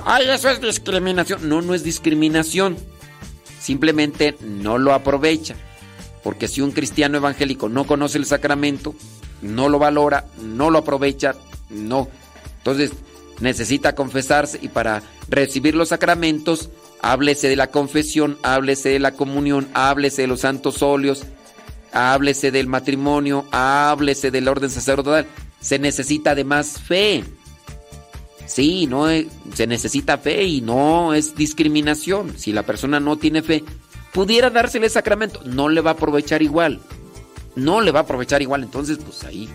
Ay, 0.04 0.28
eso 0.28 0.48
es 0.48 0.60
discriminación. 0.60 1.48
No, 1.48 1.62
no 1.62 1.74
es 1.74 1.84
discriminación. 1.84 2.76
Simplemente 3.60 4.36
no 4.40 4.78
lo 4.78 4.92
aprovecha. 4.92 5.54
Porque 6.22 6.48
si 6.48 6.60
un 6.60 6.72
cristiano 6.72 7.18
evangélico 7.18 7.68
no 7.68 7.86
conoce 7.86 8.18
el 8.18 8.24
sacramento, 8.24 8.94
no 9.42 9.68
lo 9.68 9.78
valora, 9.78 10.24
no 10.40 10.70
lo 10.70 10.78
aprovecha, 10.78 11.34
no. 11.68 12.08
Entonces 12.58 12.92
necesita 13.40 13.94
confesarse 13.94 14.58
y 14.62 14.68
para 14.68 15.02
recibir 15.28 15.74
los 15.74 15.90
sacramentos, 15.90 16.70
háblese 17.02 17.48
de 17.48 17.56
la 17.56 17.66
confesión, 17.66 18.38
háblese 18.42 18.88
de 18.90 19.00
la 19.00 19.12
comunión, 19.12 19.68
háblese 19.74 20.22
de 20.22 20.28
los 20.28 20.40
santos 20.40 20.82
óleos, 20.82 21.24
háblese 21.92 22.50
del 22.50 22.68
matrimonio, 22.68 23.44
háblese 23.50 24.30
del 24.30 24.48
orden 24.48 24.70
sacerdotal. 24.70 25.26
Se 25.60 25.78
necesita 25.78 26.34
de 26.34 26.44
más 26.44 26.80
fe. 26.80 27.24
Sí, 28.46 28.86
no 28.86 29.06
se 29.54 29.66
necesita 29.66 30.18
fe 30.18 30.44
y 30.44 30.60
no 30.60 31.14
es 31.14 31.34
discriminación. 31.34 32.38
Si 32.38 32.52
la 32.52 32.62
persona 32.62 33.00
no 33.00 33.16
tiene 33.16 33.42
fe, 33.42 33.64
pudiera 34.12 34.50
dársele 34.50 34.86
el 34.86 34.92
sacramento, 34.92 35.40
no 35.44 35.68
le 35.68 35.80
va 35.80 35.90
a 35.90 35.94
aprovechar 35.94 36.42
igual. 36.42 36.80
No 37.56 37.80
le 37.80 37.90
va 37.90 38.00
a 38.00 38.02
aprovechar 38.02 38.42
igual, 38.42 38.64
entonces 38.64 38.98
pues 38.98 39.24
ahí 39.24 39.48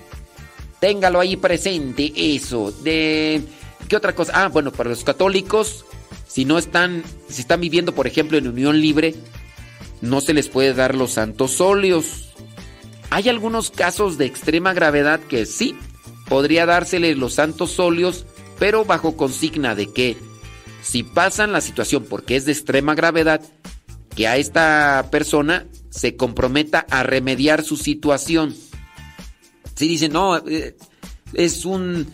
téngalo 0.80 1.20
ahí 1.20 1.36
presente 1.36 2.14
eso 2.16 2.72
de 2.84 3.42
¿qué 3.90 3.98
otra 3.98 4.16
cosa? 4.16 4.32
Ah, 4.36 4.48
bueno, 4.48 4.72
para 4.72 4.90
los 4.90 5.04
católicos 5.04 5.86
si 6.28 6.46
no 6.46 6.58
están 6.58 7.04
si 7.28 7.42
están 7.42 7.60
viviendo, 7.60 7.94
por 7.94 8.08
ejemplo, 8.08 8.38
en 8.38 8.48
unión 8.48 8.80
libre, 8.80 9.16
no 10.02 10.22
se 10.22 10.34
les 10.34 10.48
puede 10.48 10.74
dar 10.74 10.96
los 10.96 11.12
santos 11.14 11.60
óleos. 11.60 12.30
Hay 13.10 13.28
algunos 13.28 13.72
casos 13.72 14.18
de 14.18 14.26
extrema 14.26 14.74
gravedad 14.74 15.20
que 15.20 15.46
sí 15.46 15.76
podría 16.28 16.68
dárseles 16.68 17.18
los 17.18 17.34
santos 17.34 17.80
óleos 17.80 18.26
pero 18.60 18.86
bajo 18.86 19.18
consigna 19.18 19.74
de 19.74 19.92
que 19.92 20.18
si 20.82 21.04
pasan 21.04 21.52
la 21.52 21.62
situación 21.62 22.06
porque 22.08 22.36
es 22.36 22.46
de 22.46 22.52
extrema 22.52 22.94
gravedad, 22.96 23.42
que 24.16 24.28
a 24.28 24.38
esta 24.38 25.08
persona 25.12 25.66
se 25.90 26.16
comprometa 26.16 26.86
a 26.90 27.04
remediar 27.04 27.64
su 27.64 27.78
situación. 27.78 28.56
Si 29.76 29.88
dicen, 29.88 30.12
no, 30.12 30.38
eh, 30.38 30.76
es 31.34 31.66
un 31.66 32.08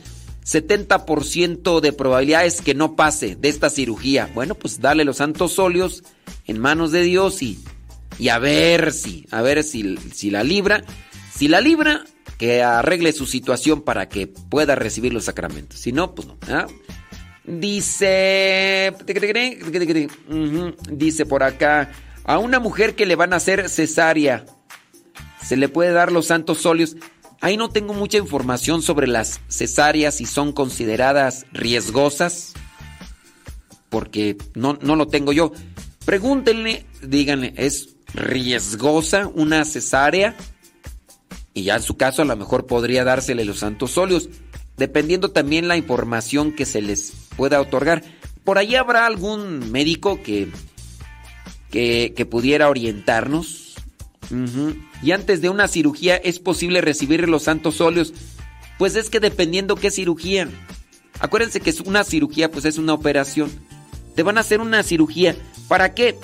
70% 0.45 1.80
de 1.80 1.93
probabilidades 1.93 2.61
que 2.61 2.75
no 2.75 2.95
pase 2.95 3.35
de 3.35 3.49
esta 3.49 3.69
cirugía. 3.69 4.30
Bueno, 4.35 4.56
pues 4.56 4.80
dale 4.80 5.03
los 5.03 5.17
santos 5.17 5.57
óleos 5.57 6.03
en 6.45 6.59
manos 6.59 6.91
de 6.91 7.01
Dios 7.01 7.41
y, 7.41 7.59
y 8.19 8.30
a 8.30 8.38
ver 8.38 8.93
si, 8.93 9.25
a 9.32 9.41
ver 9.41 9.64
si, 9.64 9.98
si 10.14 10.30
la 10.30 10.43
libra. 10.43 10.83
Si 11.33 11.48
la 11.48 11.59
libra, 11.59 12.06
que 12.38 12.64
arregle 12.64 13.14
su 13.14 13.25
situación 13.25 13.81
para 13.81 14.09
que 14.09 14.27
pueda 14.27 14.75
recibir 14.75 15.14
los 15.14 15.25
sacramentos. 15.25 15.80
Si 15.80 15.91
no, 15.91 16.15
pues 16.15 16.27
no. 16.27 16.38
Dice. 17.45 18.93
Dice 20.89 21.25
por 21.25 21.43
acá. 21.43 21.91
A 22.23 22.39
una 22.39 22.59
mujer 22.59 22.95
que 22.95 23.05
le 23.05 23.15
van 23.15 23.33
a 23.33 23.38
hacer 23.38 23.69
cesárea. 23.69 24.45
Se 25.43 25.55
le 25.55 25.69
puede 25.69 25.91
dar 25.91 26.11
los 26.11 26.27
santos 26.27 26.65
óleos. 26.65 26.95
Ahí 27.41 27.57
no 27.57 27.69
tengo 27.69 27.93
mucha 27.93 28.17
información 28.17 28.81
sobre 28.81 29.07
las 29.07 29.41
cesáreas 29.47 30.15
si 30.15 30.25
son 30.25 30.51
consideradas 30.51 31.45
riesgosas. 31.51 32.53
Porque 33.89 34.38
no, 34.55 34.77
no 34.81 34.95
lo 34.95 35.07
tengo 35.07 35.31
yo. 35.31 35.51
Pregúntenle, 36.05 36.85
díganle, 37.01 37.53
¿es 37.57 37.95
riesgosa 38.14 39.27
una 39.27 39.65
cesárea? 39.65 40.35
Y 41.56 41.64
ya 41.64 41.77
en 41.77 41.82
su 41.82 41.95
caso 41.95 42.22
a 42.22 42.25
lo 42.25 42.35
mejor 42.35 42.67
podría 42.67 43.06
dársele 43.06 43.45
los 43.45 43.59
santos 43.59 43.98
óleos, 43.98 44.30
dependiendo 44.75 45.32
también 45.32 45.69
la 45.69 45.77
información 45.77 46.51
que 46.51 46.66
se 46.66 46.82
les 46.82 47.14
pueda 47.38 47.61
otorgar. 47.61 48.03
Por 48.43 48.58
ahí 48.58 48.75
habrá 48.75 49.06
algún 49.06 49.72
médico 49.72 50.22
que, 50.22 50.50
que, 51.72 52.27
pudiera 52.30 52.69
orientarnos. 52.69 53.75
Y 55.01 55.11
antes 55.11 55.42
de 55.42 55.50
una 55.50 55.69
cirugía 55.69 56.17
es 56.17 56.40
posible 56.40 56.82
recibir 56.82 57.27
los 57.30 57.43
santos 57.43 57.80
óleos. 57.80 58.14
Pues 58.77 58.98
es 58.98 59.09
que 59.09 59.22
dependiendo 59.22 59.77
qué 59.77 59.92
cirugía. 59.92 60.50
Acuérdense 61.22 61.61
que 61.61 61.69
es 61.69 61.80
una 61.80 62.03
cirugía, 62.03 62.51
pues 62.51 62.66
es 62.66 62.77
una 62.77 62.93
operación. 62.93 63.50
Te 64.14 64.24
van 64.24 64.38
a 64.38 64.42
hacer 64.42 64.59
una 64.59 64.84
cirugía. 64.84 65.38
¿Para 65.69 65.93
qué? 65.93 66.17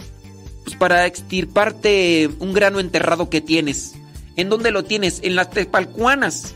Pues 0.66 0.76
para 0.76 1.06
extirparte 1.06 2.30
un 2.40 2.53
grano 2.53 2.82
enterrado 2.82 3.30
que 3.30 3.40
tienes. 3.40 3.93
¿En 4.35 4.50
dónde 4.50 4.72
lo 4.72 4.84
tienes? 4.84 5.19
En 5.24 5.35
las 5.35 5.50
tepalcuanas. 5.50 6.56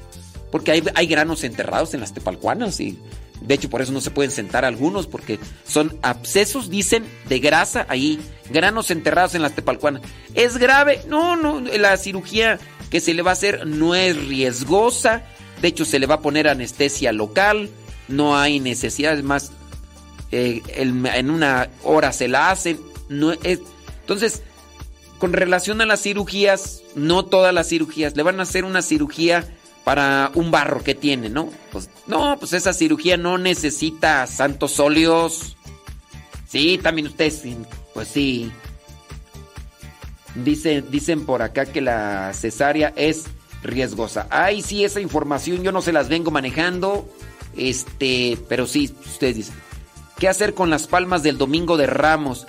Porque 0.51 0.71
hay, 0.71 0.83
hay 0.95 1.07
granos 1.07 1.43
enterrados 1.43 1.93
en 1.93 1.99
las 1.99 2.13
tepalcuanas 2.13 2.79
y 2.79 2.97
de 3.41 3.55
hecho 3.55 3.69
por 3.69 3.81
eso 3.81 3.91
no 3.91 4.01
se 4.01 4.11
pueden 4.11 4.31
sentar 4.31 4.63
algunos 4.63 5.07
porque 5.07 5.39
son 5.67 5.97
abscesos, 6.01 6.69
dicen, 6.69 7.03
de 7.27 7.39
grasa 7.39 7.85
ahí, 7.89 8.19
granos 8.49 8.89
enterrados 8.91 9.35
en 9.35 9.41
las 9.41 9.53
tepalcuanas. 9.53 10.01
¿Es 10.33 10.57
grave? 10.57 11.01
No, 11.07 11.35
no, 11.35 11.59
la 11.59 11.97
cirugía 11.97 12.59
que 12.89 12.99
se 12.99 13.13
le 13.13 13.21
va 13.21 13.31
a 13.31 13.33
hacer 13.33 13.67
no 13.67 13.95
es 13.95 14.15
riesgosa. 14.27 15.23
De 15.61 15.67
hecho 15.69 15.85
se 15.85 15.99
le 15.99 16.07
va 16.07 16.15
a 16.15 16.21
poner 16.21 16.47
anestesia 16.47 17.11
local, 17.11 17.69
no 18.07 18.37
hay 18.37 18.59
necesidad, 18.59 19.17
es 19.17 19.23
más, 19.23 19.51
eh, 20.31 20.61
en 20.75 21.29
una 21.29 21.69
hora 21.83 22.11
se 22.11 22.27
la 22.27 22.51
hacen. 22.51 22.79
No 23.09 23.33
es, 23.33 23.59
entonces, 24.01 24.43
con 25.17 25.33
relación 25.33 25.81
a 25.81 25.85
las 25.85 26.01
cirugías, 26.01 26.81
no 26.95 27.25
todas 27.25 27.53
las 27.53 27.69
cirugías, 27.69 28.15
le 28.15 28.23
van 28.23 28.39
a 28.39 28.43
hacer 28.43 28.65
una 28.65 28.81
cirugía 28.81 29.47
para 29.83 30.31
un 30.33 30.51
barro 30.51 30.83
que 30.83 30.95
tiene, 30.95 31.29
¿no? 31.29 31.49
Pues 31.71 31.89
no, 32.07 32.37
pues 32.39 32.53
esa 32.53 32.73
cirugía 32.73 33.17
no 33.17 33.37
necesita 33.37 34.25
santos 34.27 34.79
óleos. 34.79 35.55
Sí, 36.47 36.79
también 36.81 37.07
ustedes, 37.07 37.43
pues 37.93 38.07
sí. 38.07 38.51
Dicen, 40.35 40.85
dicen 40.89 41.25
por 41.25 41.41
acá 41.41 41.65
que 41.65 41.81
la 41.81 42.33
cesárea 42.33 42.93
es 42.95 43.25
riesgosa. 43.63 44.27
Ay, 44.29 44.61
sí, 44.61 44.83
esa 44.83 44.99
información 44.99 45.63
yo 45.63 45.71
no 45.71 45.81
se 45.81 45.93
las 45.93 46.09
vengo 46.09 46.31
manejando. 46.31 47.07
Este, 47.55 48.37
pero 48.49 48.67
sí, 48.67 48.93
ustedes 49.05 49.35
dicen. 49.35 49.55
¿Qué 50.17 50.29
hacer 50.29 50.53
con 50.53 50.69
las 50.69 50.87
palmas 50.87 51.23
del 51.23 51.37
domingo 51.37 51.77
de 51.77 51.87
Ramos? 51.87 52.45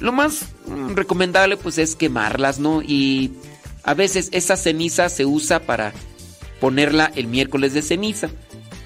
Lo 0.00 0.12
más 0.12 0.46
mm, 0.66 0.94
recomendable 0.94 1.56
pues 1.56 1.78
es 1.78 1.96
quemarlas, 1.96 2.58
¿no? 2.58 2.82
Y 2.82 3.32
a 3.82 3.94
veces 3.94 4.28
esa 4.32 4.56
ceniza 4.56 5.08
se 5.08 5.24
usa 5.24 5.60
para 5.60 5.92
ponerla 6.60 7.10
el 7.14 7.26
miércoles 7.26 7.74
de 7.74 7.82
ceniza. 7.82 8.28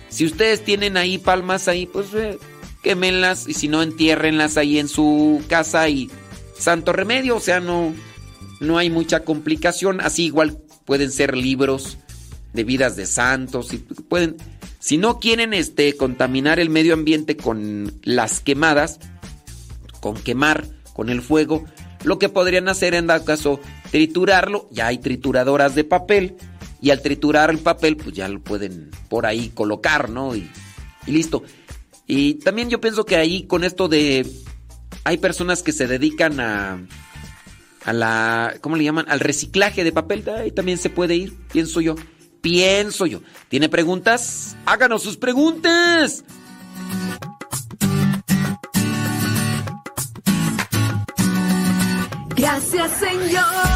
Si 0.08 0.24
ustedes 0.24 0.64
tienen 0.64 0.97
ahí 0.97 1.18
palmas 1.18 1.68
ahí, 1.68 1.86
pues 1.86 2.12
eh, 2.14 2.39
quémenlas 2.82 3.48
y 3.48 3.55
si 3.55 3.68
no 3.68 3.82
entiérrenlas 3.82 4.56
ahí 4.56 4.78
en 4.78 4.89
su 4.89 5.42
casa 5.48 5.89
y 5.89 6.10
santo 6.58 6.92
remedio, 6.92 7.36
o 7.36 7.40
sea, 7.40 7.60
no 7.60 7.94
no 8.60 8.76
hay 8.76 8.90
mucha 8.90 9.24
complicación, 9.24 10.00
así 10.00 10.26
igual 10.26 10.58
pueden 10.84 11.10
ser 11.10 11.36
libros 11.36 11.98
de 12.52 12.64
vidas 12.64 12.94
de 12.97 13.06
santos 13.06 13.72
y 13.72 13.78
pueden 13.78 14.36
si 14.80 14.97
no 14.97 15.18
quieren 15.18 15.52
este 15.52 15.97
contaminar 15.97 16.58
el 16.58 16.70
medio 16.70 16.94
ambiente 16.94 17.36
con 17.36 18.00
las 18.02 18.40
quemadas, 18.40 18.98
con 20.00 20.14
quemar 20.14 20.66
con 21.00 21.08
el 21.08 21.22
fuego, 21.22 21.64
lo 22.04 22.18
que 22.18 22.28
podrían 22.28 22.68
hacer 22.68 22.92
en 22.92 23.06
dado 23.06 23.24
caso 23.24 23.58
triturarlo, 23.90 24.68
ya 24.70 24.88
hay 24.88 24.98
trituradoras 24.98 25.74
de 25.74 25.82
papel 25.82 26.36
y 26.82 26.90
al 26.90 27.00
triturar 27.00 27.48
el 27.48 27.58
papel 27.58 27.96
pues 27.96 28.14
ya 28.14 28.28
lo 28.28 28.38
pueden 28.40 28.90
por 29.08 29.24
ahí 29.24 29.48
colocar, 29.48 30.10
¿no? 30.10 30.36
Y, 30.36 30.50
listo. 31.06 31.42
Y 32.06 32.34
también 32.34 32.68
yo 32.68 32.82
pienso 32.82 33.06
que 33.06 33.16
ahí 33.16 33.44
con 33.44 33.64
esto 33.64 33.88
de 33.88 34.30
hay 35.04 35.16
personas 35.16 35.62
que 35.62 35.72
se 35.72 35.86
dedican 35.86 36.38
a 36.38 36.86
a 37.86 37.94
la 37.94 38.56
¿cómo 38.60 38.76
le 38.76 38.84
llaman? 38.84 39.06
al 39.08 39.20
reciclaje 39.20 39.84
de 39.84 39.92
papel, 39.92 40.22
ahí 40.28 40.52
también 40.52 40.76
se 40.76 40.90
puede 40.90 41.16
ir, 41.16 41.34
pienso 41.50 41.80
yo. 41.80 41.94
Pienso 42.42 43.06
yo. 43.06 43.22
¿Tiene 43.48 43.70
preguntas? 43.70 44.54
Háganos 44.66 45.02
sus 45.02 45.16
preguntas. 45.16 46.24
Señor. 52.89 53.69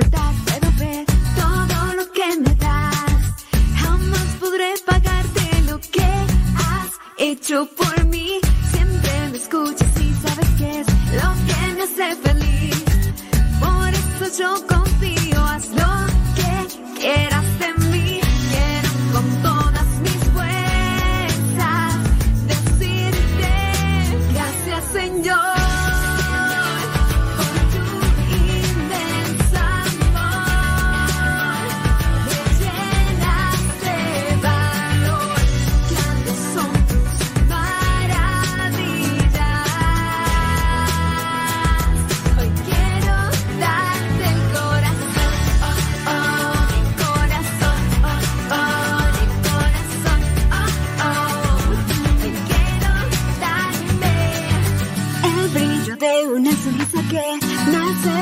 Despertar 0.00 0.34
puedo 0.46 0.72
ver 0.78 1.04
todo 1.36 1.94
lo 1.94 2.12
que 2.12 2.36
me 2.40 2.54
das. 2.56 3.22
Jamás 3.76 4.26
podré 4.40 4.74
pagarte 4.86 5.62
lo 5.66 5.78
que 5.78 6.10
has 6.56 6.90
hecho 7.18 7.66
por 7.76 8.04
mí. 8.06 8.40
Siempre 8.72 9.28
me 9.30 9.36
escuchas 9.36 10.00
y 10.00 10.12
sabes 10.24 10.48
que 10.58 10.80
es 10.80 10.86
lo 11.20 11.30
que 11.48 11.74
me 11.74 11.82
hace 11.82 12.16
feliz. 12.16 12.84
Por 13.60 13.88
eso 13.88 14.38
yo 14.38 14.66
confío, 14.66 14.89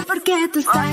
porque 0.08 0.48
tú 0.52 0.58
estás 0.60 0.86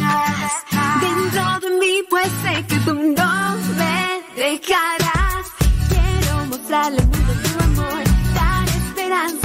dentro 0.99 1.59
de 1.61 1.69
mí, 1.79 2.03
pues 2.09 2.27
sé 2.43 2.65
que 2.67 2.75
tú 2.79 2.93
no 2.93 3.57
me 3.79 4.23
dejarás. 4.35 5.45
Quiero 5.87 6.45
mostrarle 6.47 6.99
al 6.99 7.09
tu 7.43 7.63
amor, 7.63 8.03
dar 8.35 8.67
esperanza, 8.67 9.44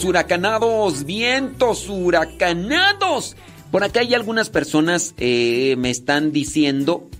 Vientos 0.00 0.08
huracanados, 0.08 1.04
vientos 1.04 1.88
huracanados. 1.90 3.36
Por 3.70 3.84
acá 3.84 4.00
hay 4.00 4.14
algunas 4.14 4.48
personas 4.48 5.14
eh, 5.18 5.74
me 5.76 5.90
están 5.90 6.32
diciendo 6.32 7.10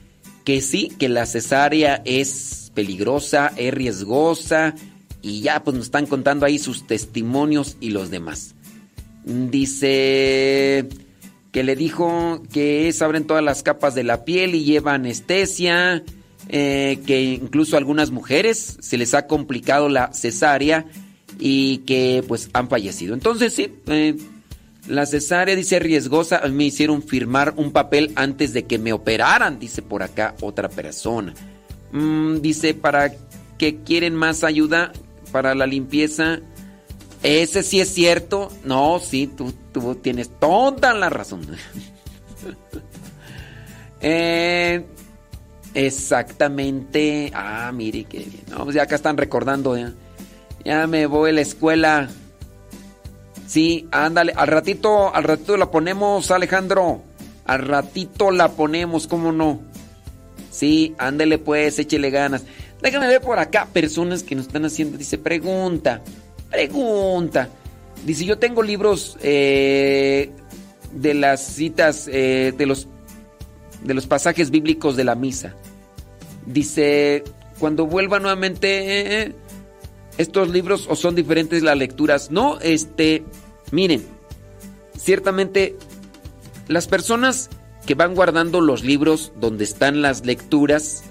que 0.46 0.62
sí, 0.62 0.90
que 0.98 1.10
la 1.10 1.26
cesárea 1.26 2.00
es 2.06 2.72
peligrosa, 2.72 3.52
es 3.58 3.74
riesgosa 3.74 4.74
y 5.20 5.42
ya 5.42 5.62
pues 5.62 5.76
nos 5.76 5.86
están 5.86 6.06
contando 6.06 6.46
ahí 6.46 6.58
sus 6.58 6.86
testimonios 6.86 7.76
y 7.80 7.90
los 7.90 8.10
demás. 8.10 8.54
Dice 9.24 10.88
que 11.52 11.62
le 11.62 11.76
dijo 11.76 12.42
que 12.50 12.90
se 12.94 13.04
abren 13.04 13.26
todas 13.26 13.44
las 13.44 13.62
capas 13.62 13.94
de 13.94 14.04
la 14.04 14.24
piel 14.24 14.54
y 14.54 14.64
lleva 14.64 14.94
anestesia, 14.94 16.02
eh, 16.48 16.98
que 17.04 17.20
incluso 17.24 17.76
a 17.76 17.78
algunas 17.78 18.10
mujeres 18.10 18.78
se 18.80 18.96
les 18.96 19.12
ha 19.12 19.26
complicado 19.26 19.90
la 19.90 20.14
cesárea 20.14 20.86
y 21.38 21.78
que 21.78 22.24
pues 22.26 22.50
han 22.52 22.68
fallecido. 22.68 23.14
Entonces 23.14 23.54
sí, 23.54 23.72
eh, 23.86 24.16
la 24.86 25.06
cesárea 25.06 25.54
dice 25.54 25.78
riesgosa, 25.78 26.40
me 26.48 26.64
hicieron 26.64 27.02
firmar 27.02 27.54
un 27.56 27.72
papel 27.72 28.12
antes 28.16 28.52
de 28.52 28.64
que 28.64 28.78
me 28.78 28.92
operaran, 28.92 29.58
dice 29.58 29.82
por 29.82 30.02
acá 30.02 30.34
otra 30.40 30.68
persona. 30.68 31.34
Mm, 31.92 32.40
dice 32.40 32.74
para 32.74 33.12
que 33.58 33.82
quieren 33.82 34.14
más 34.14 34.42
ayuda 34.42 34.92
para 35.32 35.54
la 35.54 35.66
limpieza. 35.66 36.40
Ese 37.22 37.62
sí 37.62 37.80
es 37.80 37.92
cierto. 37.92 38.50
No, 38.64 38.98
sí, 38.98 39.26
tú, 39.26 39.52
tú 39.72 39.94
tienes 39.96 40.30
toda 40.38 40.94
la 40.94 41.10
razón. 41.10 41.46
Eh, 44.02 44.82
exactamente. 45.74 47.30
Ah, 47.34 47.70
mire 47.70 48.04
qué 48.04 48.20
bien. 48.20 48.44
No, 48.48 48.64
pues 48.64 48.74
ya 48.74 48.84
acá 48.84 48.94
están 48.94 49.18
recordando. 49.18 49.76
Ya, 49.76 49.92
ya 50.64 50.86
me 50.86 51.06
voy 51.06 51.30
a 51.30 51.34
la 51.34 51.40
escuela. 51.40 52.08
Sí, 53.46 53.88
ándale. 53.90 54.32
Al 54.36 54.48
ratito, 54.48 55.14
al 55.14 55.24
ratito 55.24 55.56
la 55.56 55.70
ponemos, 55.70 56.30
Alejandro. 56.30 57.02
Al 57.44 57.66
ratito 57.66 58.30
la 58.30 58.52
ponemos, 58.52 59.06
¿cómo 59.06 59.32
no? 59.32 59.60
Sí, 60.50 60.94
ándale 60.98 61.38
pues, 61.38 61.78
échele 61.78 62.10
ganas. 62.10 62.44
Déjame 62.82 63.08
ver 63.08 63.20
por 63.20 63.38
acá 63.38 63.66
personas 63.72 64.22
que 64.22 64.34
nos 64.34 64.46
están 64.46 64.64
haciendo. 64.64 64.96
Dice, 64.96 65.18
pregunta, 65.18 66.02
pregunta. 66.50 67.48
Dice, 68.04 68.24
yo 68.24 68.38
tengo 68.38 68.62
libros 68.62 69.18
eh, 69.22 70.30
de 70.92 71.14
las 71.14 71.44
citas, 71.44 72.08
eh, 72.12 72.52
de 72.56 72.66
los 72.66 72.88
de 73.82 73.94
los 73.94 74.06
pasajes 74.06 74.50
bíblicos 74.50 74.96
de 74.96 75.04
la 75.04 75.14
misa. 75.14 75.54
Dice, 76.46 77.24
cuando 77.58 77.86
vuelva 77.86 78.18
nuevamente 78.18 79.22
eh, 79.22 79.34
estos 80.20 80.50
libros 80.50 80.86
o 80.90 80.96
son 80.96 81.14
diferentes 81.14 81.62
las 81.62 81.78
lecturas. 81.78 82.30
No, 82.30 82.60
este, 82.60 83.24
miren, 83.72 84.04
ciertamente 84.96 85.76
las 86.68 86.86
personas 86.88 87.48
que 87.86 87.94
van 87.94 88.14
guardando 88.14 88.60
los 88.60 88.84
libros 88.84 89.32
donde 89.40 89.64
están 89.64 90.02
las 90.02 90.26
lecturas 90.26 91.04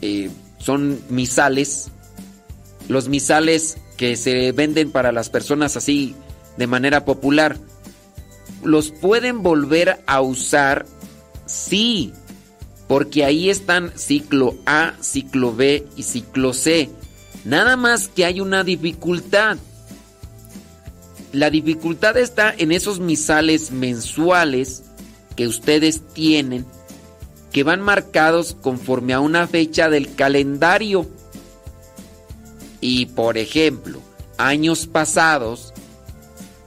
eh, 0.00 0.30
son 0.58 0.98
misales. 1.10 1.90
Los 2.88 3.08
misales 3.08 3.76
que 3.98 4.16
se 4.16 4.52
venden 4.52 4.90
para 4.90 5.12
las 5.12 5.28
personas 5.28 5.76
así 5.76 6.16
de 6.56 6.66
manera 6.66 7.04
popular. 7.04 7.58
¿Los 8.64 8.90
pueden 8.90 9.42
volver 9.42 10.02
a 10.06 10.22
usar? 10.22 10.86
Sí, 11.44 12.14
porque 12.88 13.26
ahí 13.26 13.50
están 13.50 13.92
ciclo 13.94 14.54
A, 14.64 14.94
ciclo 15.00 15.54
B 15.54 15.86
y 15.96 16.04
ciclo 16.04 16.54
C. 16.54 16.88
Nada 17.44 17.76
más 17.76 18.08
que 18.08 18.24
hay 18.24 18.40
una 18.40 18.64
dificultad. 18.64 19.58
La 21.32 21.50
dificultad 21.50 22.16
está 22.16 22.54
en 22.56 22.72
esos 22.72 23.00
misales 23.00 23.70
mensuales 23.70 24.84
que 25.34 25.46
ustedes 25.46 26.02
tienen 26.12 26.66
que 27.52 27.64
van 27.64 27.80
marcados 27.80 28.56
conforme 28.60 29.12
a 29.12 29.20
una 29.20 29.46
fecha 29.46 29.90
del 29.90 30.14
calendario. 30.14 31.06
Y 32.80 33.06
por 33.06 33.38
ejemplo, 33.38 34.00
años 34.38 34.86
pasados 34.86 35.72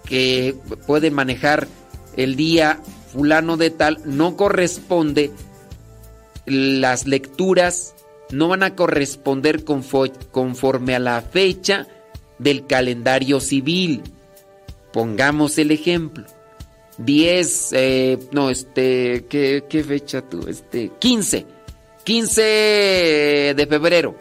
que 0.05 0.55
pueden 0.85 1.13
manejar 1.13 1.67
el 2.15 2.35
día 2.35 2.79
fulano 3.11 3.57
de 3.57 3.71
tal, 3.71 3.99
no 4.05 4.37
corresponde, 4.37 5.31
las 6.45 7.07
lecturas 7.07 7.94
no 8.31 8.47
van 8.47 8.63
a 8.63 8.75
corresponder 8.75 9.63
conforme 9.63 10.95
a 10.95 10.99
la 10.99 11.21
fecha 11.21 11.87
del 12.39 12.65
calendario 12.65 13.39
civil. 13.39 14.01
Pongamos 14.91 15.57
el 15.57 15.71
ejemplo. 15.71 16.25
10, 16.97 17.69
eh, 17.73 18.19
no, 18.31 18.49
este, 18.49 19.25
¿qué, 19.29 19.65
¿qué, 19.67 19.83
fecha 19.83 20.21
tú? 20.21 20.47
Este, 20.47 20.91
15, 20.99 21.45
15 22.03 22.41
de 22.41 23.67
febrero. 23.69 24.15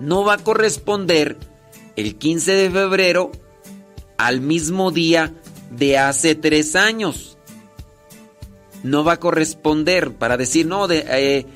No 0.00 0.24
va 0.24 0.34
a 0.34 0.38
corresponder 0.38 1.36
el 1.94 2.16
15 2.16 2.52
de 2.52 2.70
febrero 2.70 3.30
al 4.16 4.40
mismo 4.40 4.90
día 4.90 5.32
de 5.70 5.98
hace 5.98 6.34
tres 6.34 6.74
años. 6.74 7.38
No 8.82 9.04
va 9.04 9.14
a 9.14 9.20
corresponder 9.20 10.12
para 10.14 10.36
decir, 10.36 10.66
no, 10.66 10.88
de, 10.88 11.04
eh, 11.08 11.46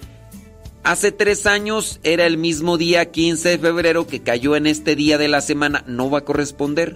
hace 0.86 1.10
tres 1.10 1.46
años 1.46 1.98
era 2.04 2.26
el 2.26 2.38
mismo 2.38 2.78
día 2.78 3.10
15 3.10 3.48
de 3.48 3.58
febrero 3.58 4.06
que 4.06 4.22
cayó 4.22 4.54
en 4.54 4.68
este 4.68 4.94
día 4.94 5.18
de 5.18 5.26
la 5.26 5.40
semana, 5.40 5.82
no 5.88 6.10
va 6.10 6.18
a 6.18 6.24
corresponder. 6.24 6.94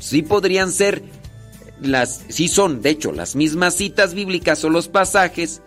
Sí 0.00 0.22
podrían 0.22 0.72
ser 0.72 1.04
las, 1.80 2.24
sí 2.28 2.48
son, 2.48 2.82
de 2.82 2.90
hecho, 2.90 3.12
las 3.12 3.36
mismas 3.36 3.76
citas 3.76 4.12
bíblicas 4.12 4.64
o 4.64 4.70
los 4.70 4.88
pasajes 4.88 5.62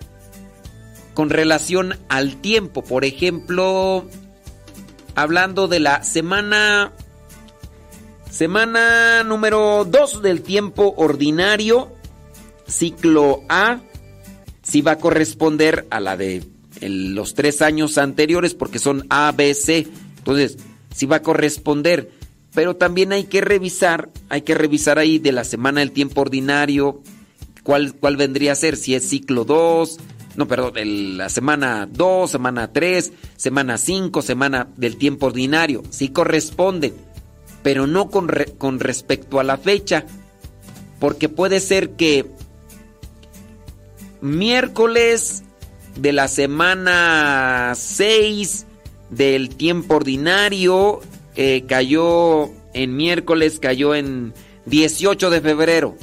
con 1.13 1.29
relación 1.29 1.97
al 2.09 2.41
tiempo. 2.41 2.83
Por 2.83 3.05
ejemplo, 3.05 4.05
hablando 5.15 5.69
de 5.69 5.79
la 5.79 6.03
semana 6.03 6.91
semana 8.29 9.23
número 9.23 9.85
2 9.85 10.21
del 10.21 10.41
tiempo 10.41 10.93
ordinario, 10.97 11.95
ciclo 12.67 13.43
A, 13.47 13.79
sí 14.61 14.81
va 14.81 14.93
a 14.93 14.97
corresponder 14.97 15.87
a 15.89 16.01
la 16.01 16.17
de 16.17 16.50
los 16.81 17.33
tres 17.33 17.61
años 17.61 17.97
anteriores 17.97 18.53
porque 18.53 18.79
son 18.79 19.05
A, 19.09 19.31
B, 19.31 19.53
C. 19.53 19.87
Entonces, 20.17 20.57
sí 20.93 21.05
va 21.05 21.17
a 21.17 21.21
corresponder. 21.21 22.11
Pero 22.53 22.75
también 22.75 23.13
hay 23.13 23.25
que 23.25 23.41
revisar, 23.41 24.09
hay 24.27 24.41
que 24.41 24.55
revisar 24.55 24.99
ahí 24.99 25.19
de 25.19 25.31
la 25.31 25.45
semana 25.45 25.79
del 25.79 25.91
tiempo 25.91 26.21
ordinario, 26.21 27.01
cuál, 27.63 27.93
cuál 27.93 28.17
vendría 28.17 28.51
a 28.51 28.55
ser, 28.55 28.75
si 28.75 28.93
es 28.93 29.07
ciclo 29.07 29.45
2, 29.45 29.99
no, 30.35 30.47
perdón, 30.47 30.73
la 31.17 31.29
semana 31.29 31.87
2, 31.89 32.29
semana 32.29 32.71
3, 32.71 33.13
semana 33.37 33.77
5, 33.77 34.21
semana 34.21 34.67
del 34.77 34.97
tiempo 34.97 35.27
ordinario, 35.27 35.83
sí 35.89 36.09
corresponde, 36.09 36.93
pero 37.63 37.87
no 37.87 38.09
con 38.09 38.79
respecto 38.79 39.39
a 39.39 39.43
la 39.43 39.57
fecha, 39.57 40.05
porque 40.99 41.29
puede 41.29 41.59
ser 41.59 41.91
que 41.91 42.27
miércoles 44.21 45.43
de 45.95 46.13
la 46.13 46.27
semana 46.27 47.73
6 47.75 48.65
del 49.09 49.49
tiempo 49.55 49.95
ordinario 49.95 51.01
cayó 51.67 52.49
en 52.73 52.95
miércoles, 52.95 53.59
cayó 53.59 53.95
en 53.95 54.33
18 54.65 55.29
de 55.29 55.41
febrero. 55.41 55.95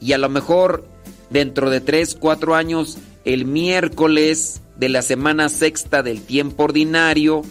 Y 0.00 0.12
a 0.12 0.18
lo 0.18 0.28
mejor 0.28 0.86
dentro 1.30 1.70
de 1.70 1.80
3, 1.80 2.16
4 2.18 2.54
años, 2.54 2.98
el 3.24 3.44
miércoles 3.44 4.60
de 4.76 4.88
la 4.88 5.02
semana 5.02 5.48
sexta 5.48 6.02
del 6.02 6.22
tiempo 6.22 6.64
ordinario 6.64 7.42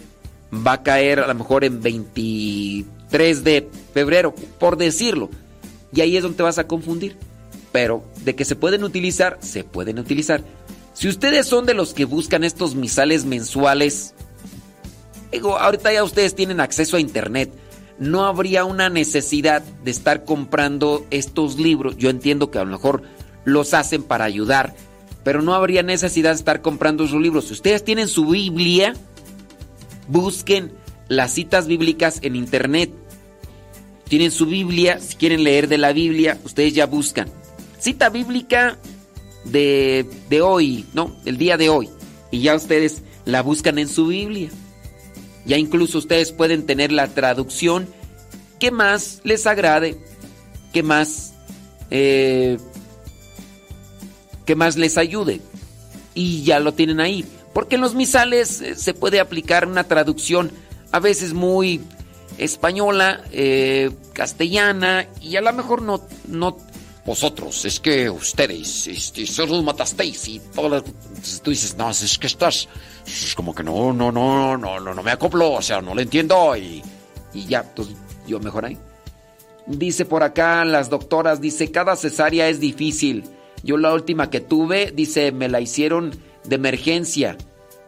va 0.52 0.74
a 0.74 0.84
caer 0.84 1.20
a 1.20 1.28
lo 1.28 1.36
mejor 1.36 1.64
en 1.64 1.82
23 1.82 3.44
de 3.44 3.70
febrero, 3.94 4.34
por 4.60 4.78
decirlo. 4.78 5.30
Y 5.94 6.02
ahí 6.02 6.18
es 6.18 6.24
donde 6.24 6.44
vas 6.44 6.58
a 6.58 6.68
confundir. 6.68 7.18
Pero 7.72 8.04
de 8.24 8.36
que 8.36 8.46
se 8.46 8.56
pueden 8.56 8.84
utilizar, 8.84 9.38
se 9.42 9.64
pueden 9.64 10.00
utilizar. 10.00 10.44
Si 11.00 11.08
ustedes 11.08 11.48
son 11.48 11.66
de 11.66 11.74
los 11.74 11.94
que 11.94 12.04
buscan 12.04 12.44
estos 12.44 12.76
misales 12.76 13.24
mensuales, 13.24 14.14
digo, 15.32 15.58
ahorita 15.58 15.94
ya 15.94 16.04
ustedes 16.04 16.36
tienen 16.36 16.60
acceso 16.60 16.98
a 16.98 17.00
internet. 17.00 17.54
No 18.00 18.26
habría 18.26 18.66
una 18.66 18.90
necesidad 18.90 19.62
de 19.62 19.92
estar 19.92 20.26
comprando 20.26 21.08
estos 21.10 21.58
libros. 21.58 21.96
Yo 21.96 22.10
entiendo 22.10 22.52
que 22.52 22.58
a 22.58 22.66
lo 22.66 22.72
mejor 22.72 23.04
los 23.46 23.74
hacen 23.74 24.04
para 24.04 24.26
ayudar, 24.26 24.76
pero 25.24 25.42
no 25.42 25.54
habría 25.54 25.84
necesidad 25.84 26.32
de 26.32 26.36
estar 26.36 26.62
comprando 26.62 27.08
sus 27.08 27.22
libros. 27.22 27.46
Si 27.46 27.54
ustedes 27.54 27.86
tienen 27.86 28.10
su 28.10 28.26
Biblia, 28.26 28.94
busquen 30.10 30.74
las 31.08 31.32
citas 31.32 31.68
bíblicas 31.68 32.20
en 32.24 32.36
internet. 32.36 32.92
Tienen 34.10 34.32
su 34.32 34.48
Biblia, 34.48 35.00
si 35.00 35.16
quieren 35.16 35.46
leer 35.46 35.70
de 35.70 35.78
la 35.78 35.94
Biblia, 35.94 36.38
ustedes 36.44 36.74
ya 36.74 36.88
buscan 36.88 37.32
cita 37.80 38.10
bíblica 38.10 38.78
de, 39.46 40.06
de 40.30 40.42
hoy, 40.42 40.86
¿no? 40.94 41.16
El 41.26 41.38
día 41.38 41.58
de 41.58 41.70
hoy. 41.70 41.90
Y 42.32 42.42
ya 42.42 42.56
ustedes 42.56 43.02
la 43.26 43.42
buscan 43.42 43.78
en 43.78 43.88
su 43.88 44.08
Biblia. 44.08 44.50
Ya 45.46 45.58
incluso 45.58 45.98
ustedes 45.98 46.32
pueden 46.32 46.66
tener 46.66 46.92
la 46.92 47.08
traducción 47.08 47.88
que 48.60 48.72
más 48.72 49.22
les 49.24 49.48
agrade, 49.48 49.98
que 50.74 50.84
más, 50.84 51.34
eh, 51.90 52.58
que 54.46 54.56
más 54.56 54.78
les 54.78 54.98
ayude. 54.98 55.42
Y 56.14 56.44
ya 56.44 56.60
lo 56.60 56.74
tienen 56.74 57.00
ahí. 57.00 57.26
Porque 57.54 57.76
en 57.76 57.82
los 57.82 57.96
misales 57.96 58.62
eh, 58.62 58.76
se 58.76 58.94
puede 58.94 59.20
aplicar 59.20 59.68
una 59.68 59.86
traducción 59.86 60.52
a 60.92 61.00
veces 61.00 61.34
muy 61.34 61.82
española, 62.38 63.24
eh, 63.32 63.92
castellana, 64.14 65.08
y 65.22 65.36
a 65.36 65.42
lo 65.42 65.52
mejor 65.54 65.82
no, 65.82 66.02
no 66.28 66.58
vosotros, 67.06 67.66
es 67.66 67.80
que 67.80 68.10
ustedes, 68.10 68.88
este, 68.88 69.26
solo 69.26 69.62
matasteis 69.64 70.28
y 70.28 70.40
todo 70.54 70.84
tú 71.44 71.50
dices, 71.50 71.76
no, 71.78 71.90
es 71.90 72.18
que 72.18 72.28
estás, 72.28 72.68
es 73.08 73.34
como 73.36 73.56
que 73.56 73.64
no, 73.64 73.94
no, 73.94 74.12
no, 74.12 74.58
no, 74.58 74.80
no, 74.80 74.94
no 74.94 75.04
me 75.04 75.12
acoplo, 75.12 75.54
o 75.54 75.62
sea, 75.62 75.82
no 75.82 75.96
lo 75.96 76.02
entiendo 76.02 76.56
y, 76.56 76.84
y 77.34 77.46
ya, 77.46 77.62
entonces 77.62 77.96
yo 78.28 78.40
mejor 78.40 78.66
ahí. 78.66 78.78
Dice 79.66 80.06
por 80.06 80.24
acá 80.24 80.66
las 80.66 80.90
doctoras, 80.90 81.42
dice, 81.42 81.72
cada 81.72 81.96
cesárea 81.96 82.50
es 82.50 82.60
difícil. 82.60 83.24
Yo 83.64 83.78
la 83.78 83.94
última 83.94 84.30
que 84.30 84.40
tuve, 84.40 84.92
dice, 84.92 85.32
me 85.32 85.50
la 85.50 85.62
hicieron 85.62 86.12
de 86.44 86.56
emergencia, 86.56 87.38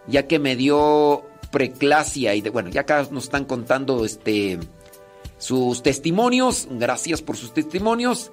ya 0.07 0.27
que 0.27 0.39
me 0.39 0.55
dio 0.55 1.23
preclasia 1.51 2.35
y 2.35 2.41
de, 2.41 2.49
bueno, 2.49 2.69
ya 2.69 2.81
acá 2.81 3.07
nos 3.11 3.25
están 3.25 3.45
contando 3.45 4.05
este 4.05 4.59
sus 5.37 5.81
testimonios, 5.81 6.67
gracias 6.69 7.21
por 7.23 7.35
sus 7.35 7.53
testimonios. 7.53 8.31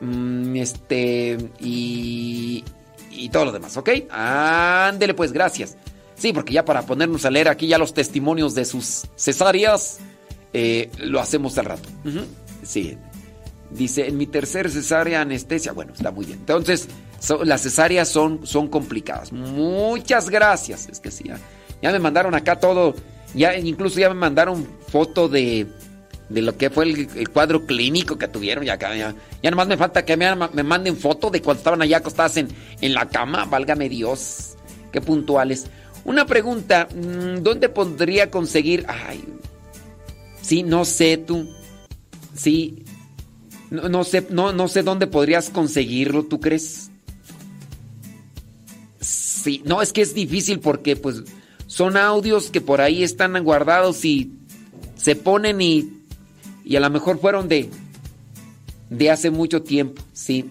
Mm, 0.00 0.56
este. 0.56 1.38
Y. 1.60 2.64
Y 3.10 3.28
todo 3.28 3.46
lo 3.46 3.52
demás, 3.52 3.76
¿ok? 3.76 3.90
Ándele, 4.10 5.14
pues, 5.14 5.32
gracias. 5.32 5.76
Sí, 6.14 6.32
porque 6.32 6.52
ya 6.52 6.64
para 6.64 6.82
ponernos 6.82 7.24
a 7.24 7.30
leer 7.30 7.48
aquí 7.48 7.66
ya 7.66 7.78
los 7.78 7.92
testimonios 7.92 8.54
de 8.54 8.64
sus 8.64 9.06
cesáreas, 9.16 9.98
eh, 10.52 10.90
lo 10.98 11.20
hacemos 11.20 11.56
al 11.58 11.64
rato. 11.66 11.88
Sí. 12.62 12.96
Dice, 13.70 14.06
en 14.06 14.16
mi 14.16 14.26
tercer 14.26 14.70
cesárea 14.70 15.22
anestesia. 15.22 15.72
Bueno, 15.72 15.92
está 15.92 16.10
muy 16.10 16.26
bien. 16.26 16.38
Entonces, 16.40 16.88
las 17.44 17.62
cesáreas 17.62 18.08
son, 18.08 18.46
son 18.46 18.68
complicadas. 18.68 19.32
Muchas 19.32 20.28
gracias. 20.28 20.88
Es 20.90 21.00
que 21.00 21.10
sí, 21.10 21.24
ya, 21.26 21.38
ya 21.82 21.90
me 21.92 21.98
mandaron 21.98 22.34
acá 22.34 22.58
todo. 22.58 22.94
Ya 23.34 23.56
incluso 23.56 24.00
ya 24.00 24.08
me 24.08 24.16
mandaron 24.16 24.66
foto 24.88 25.28
de 25.28 25.68
de 26.30 26.42
lo 26.42 26.56
que 26.56 26.70
fue 26.70 26.84
el, 26.84 27.28
cuadro 27.28 27.66
clínico 27.66 28.16
que 28.16 28.28
tuvieron. 28.28 28.64
Ya, 28.64 28.78
ya, 28.78 29.14
ya 29.42 29.50
nomás 29.50 29.66
me 29.66 29.76
falta 29.76 30.04
que 30.04 30.16
me, 30.16 30.34
me, 30.34 30.62
manden 30.62 30.96
foto 30.96 31.28
de 31.28 31.42
cuando 31.42 31.58
estaban 31.58 31.82
allá 31.82 31.98
acostadas 31.98 32.36
en, 32.36 32.48
en 32.80 32.94
la 32.94 33.08
cama. 33.08 33.44
Válgame 33.44 33.88
Dios. 33.88 34.54
Qué 34.92 35.00
puntuales. 35.00 35.66
Una 36.04 36.24
pregunta. 36.26 36.88
Mm, 36.94 37.42
¿Dónde 37.42 37.68
podría 37.68 38.30
conseguir? 38.30 38.86
Ay. 38.88 39.24
Sí, 40.40 40.62
no 40.62 40.84
sé 40.84 41.18
tú. 41.18 41.50
Sí. 42.34 42.84
No, 43.70 43.88
no 43.88 44.04
sé, 44.04 44.26
no, 44.30 44.52
no 44.52 44.68
sé 44.68 44.82
dónde 44.82 45.06
podrías 45.06 45.50
conseguirlo, 45.50 46.24
¿tú 46.24 46.40
crees? 46.40 46.90
Sí, 49.00 49.62
no, 49.64 49.80
es 49.80 49.92
que 49.92 50.02
es 50.02 50.12
difícil 50.12 50.60
porque 50.60 50.96
pues 50.96 51.22
son 51.66 51.96
audios 51.96 52.50
que 52.50 52.60
por 52.60 52.80
ahí 52.80 53.04
están 53.04 53.42
guardados 53.44 54.04
y 54.04 54.32
se 54.96 55.14
ponen 55.16 55.60
y 55.60 55.99
y 56.64 56.76
a 56.76 56.80
lo 56.80 56.90
mejor 56.90 57.18
fueron 57.18 57.48
de, 57.48 57.70
de 58.88 59.10
hace 59.10 59.30
mucho 59.30 59.62
tiempo, 59.62 60.02
sí. 60.12 60.50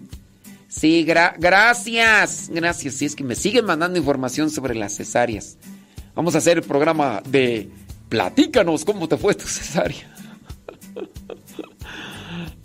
Sí, 0.67 1.03
gracias, 1.03 2.49
gracias. 2.49 2.93
Sí, 2.93 3.05
es 3.05 3.15
que 3.15 3.23
me 3.23 3.35
siguen 3.35 3.65
mandando 3.65 3.97
información 3.97 4.51
sobre 4.51 4.75
las 4.75 4.95
cesáreas. 4.95 5.57
Vamos 6.15 6.35
a 6.35 6.37
hacer 6.37 6.57
el 6.57 6.63
programa 6.63 7.21
de 7.27 7.69
Platícanos 8.07 8.85
cómo 8.85 9.07
te 9.07 9.17
fue 9.17 9.33
tu 9.33 9.45
cesárea. 9.47 10.15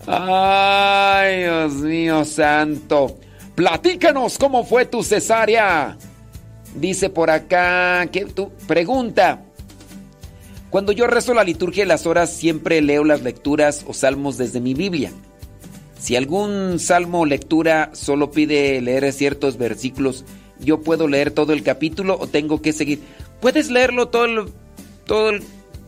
Ay, 0.07 1.43
Dios 1.43 1.73
mío 1.75 2.25
santo. 2.25 3.19
Platícanos 3.55 4.39
cómo 4.39 4.65
fue 4.65 4.85
tu 4.85 5.03
cesárea. 5.03 5.97
Dice 6.75 7.09
por 7.09 7.31
acá, 7.31 8.07
que 8.11 8.27
tú 8.27 8.51
pregunta. 8.67 9.43
Cuando 10.75 10.91
yo 10.91 11.07
rezo 11.07 11.35
la 11.35 11.44
liturgia 11.44 11.85
de 11.85 11.89
las 11.89 12.05
horas 12.05 12.33
siempre 12.33 12.83
leo 12.83 13.05
las 13.05 13.23
lecturas 13.23 13.85
o 13.86 13.94
salmos 13.94 14.39
desde 14.39 14.59
mi 14.59 14.75
Biblia. 14.75 15.12
Si 16.01 16.17
algún 16.17 16.81
salmo 16.81 17.20
o 17.20 17.27
lectura 17.27 17.91
solo 17.93 18.33
pide 18.33 18.81
leer 18.81 19.12
ciertos 19.12 19.57
versículos, 19.57 20.25
¿yo 20.59 20.81
puedo 20.81 21.07
leer 21.07 21.31
todo 21.31 21.53
el 21.53 21.62
capítulo 21.62 22.19
o 22.19 22.27
tengo 22.27 22.61
que 22.61 22.73
seguir? 22.73 22.99
Puedes 23.41 23.70
leerlo 23.70 24.09
todo 24.09 24.25
el, 24.25 24.47
todo 25.07 25.31
el 25.31 25.44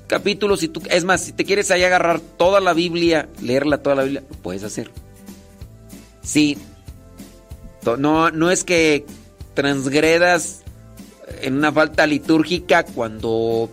capítulo 0.06 0.56
si 0.56 0.68
tú... 0.68 0.80
Es 0.88 1.02
más, 1.02 1.20
si 1.20 1.32
te 1.32 1.44
quieres 1.44 1.72
ahí 1.72 1.82
agarrar 1.82 2.20
toda 2.20 2.60
la 2.60 2.72
Biblia, 2.72 3.28
leerla 3.42 3.78
toda 3.78 3.96
la 3.96 4.02
Biblia, 4.04 4.22
lo 4.30 4.36
puedes 4.36 4.62
hacer. 4.62 4.92
Sí. 6.22 6.58
No, 7.98 8.30
no 8.30 8.52
es 8.52 8.62
que 8.62 9.04
transgredas 9.54 10.62
en 11.42 11.56
una 11.56 11.72
falta 11.72 12.06
litúrgica 12.06 12.84
cuando 12.84 13.68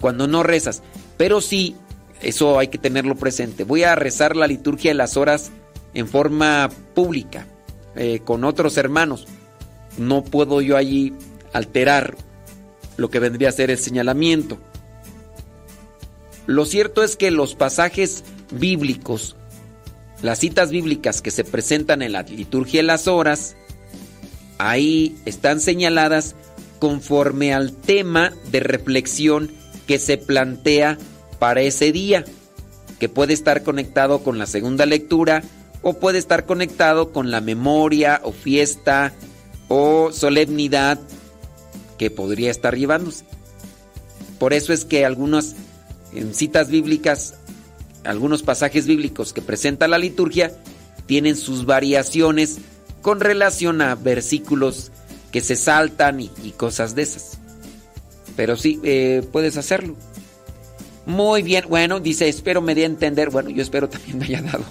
cuando 0.00 0.26
no 0.26 0.42
rezas. 0.42 0.82
Pero 1.16 1.40
sí, 1.40 1.76
eso 2.20 2.58
hay 2.58 2.68
que 2.68 2.78
tenerlo 2.78 3.16
presente. 3.16 3.64
Voy 3.64 3.84
a 3.84 3.94
rezar 3.94 4.36
la 4.36 4.46
liturgia 4.46 4.90
de 4.90 4.96
las 4.96 5.16
horas 5.16 5.50
en 5.94 6.08
forma 6.08 6.68
pública, 6.94 7.46
eh, 7.96 8.20
con 8.24 8.44
otros 8.44 8.76
hermanos. 8.76 9.26
No 9.98 10.24
puedo 10.24 10.60
yo 10.60 10.76
allí 10.76 11.14
alterar 11.52 12.16
lo 12.96 13.10
que 13.10 13.18
vendría 13.18 13.48
a 13.48 13.52
ser 13.52 13.70
el 13.70 13.78
señalamiento. 13.78 14.58
Lo 16.46 16.64
cierto 16.64 17.02
es 17.02 17.16
que 17.16 17.30
los 17.30 17.54
pasajes 17.54 18.24
bíblicos, 18.50 19.36
las 20.22 20.38
citas 20.38 20.70
bíblicas 20.70 21.22
que 21.22 21.30
se 21.30 21.44
presentan 21.44 22.02
en 22.02 22.12
la 22.12 22.22
liturgia 22.22 22.80
de 22.80 22.86
las 22.86 23.08
horas, 23.08 23.56
ahí 24.58 25.16
están 25.24 25.60
señaladas 25.60 26.34
conforme 26.78 27.54
al 27.54 27.72
tema 27.72 28.32
de 28.50 28.60
reflexión 28.60 29.50
que 29.90 29.98
se 29.98 30.18
plantea 30.18 30.98
para 31.40 31.62
ese 31.62 31.90
día, 31.90 32.24
que 33.00 33.08
puede 33.08 33.32
estar 33.32 33.64
conectado 33.64 34.22
con 34.22 34.38
la 34.38 34.46
segunda 34.46 34.86
lectura 34.86 35.42
o 35.82 35.94
puede 35.94 36.18
estar 36.18 36.46
conectado 36.46 37.10
con 37.10 37.32
la 37.32 37.40
memoria 37.40 38.20
o 38.22 38.30
fiesta 38.30 39.12
o 39.66 40.12
solemnidad 40.12 41.00
que 41.98 42.08
podría 42.08 42.52
estar 42.52 42.76
llevándose. 42.76 43.24
Por 44.38 44.52
eso 44.52 44.72
es 44.72 44.84
que 44.84 45.04
algunas 45.04 45.56
en 46.12 46.34
citas 46.34 46.70
bíblicas, 46.70 47.34
algunos 48.04 48.44
pasajes 48.44 48.86
bíblicos 48.86 49.32
que 49.32 49.42
presenta 49.42 49.88
la 49.88 49.98
liturgia 49.98 50.52
tienen 51.06 51.36
sus 51.36 51.66
variaciones 51.66 52.58
con 53.02 53.18
relación 53.18 53.82
a 53.82 53.96
versículos 53.96 54.92
que 55.32 55.40
se 55.40 55.56
saltan 55.56 56.20
y, 56.20 56.28
cosas 56.56 56.94
de 56.94 57.02
esas. 57.02 57.39
Pero 58.36 58.56
sí, 58.56 58.80
eh, 58.84 59.22
puedes 59.32 59.56
hacerlo. 59.56 59.96
Muy 61.06 61.42
bien, 61.42 61.64
bueno, 61.68 62.00
dice, 62.00 62.28
espero 62.28 62.60
me 62.60 62.74
dé 62.74 62.82
a 62.82 62.86
entender. 62.86 63.30
Bueno, 63.30 63.50
yo 63.50 63.62
espero 63.62 63.88
también 63.88 64.18
me 64.18 64.26
haya 64.26 64.42
dado. 64.42 64.64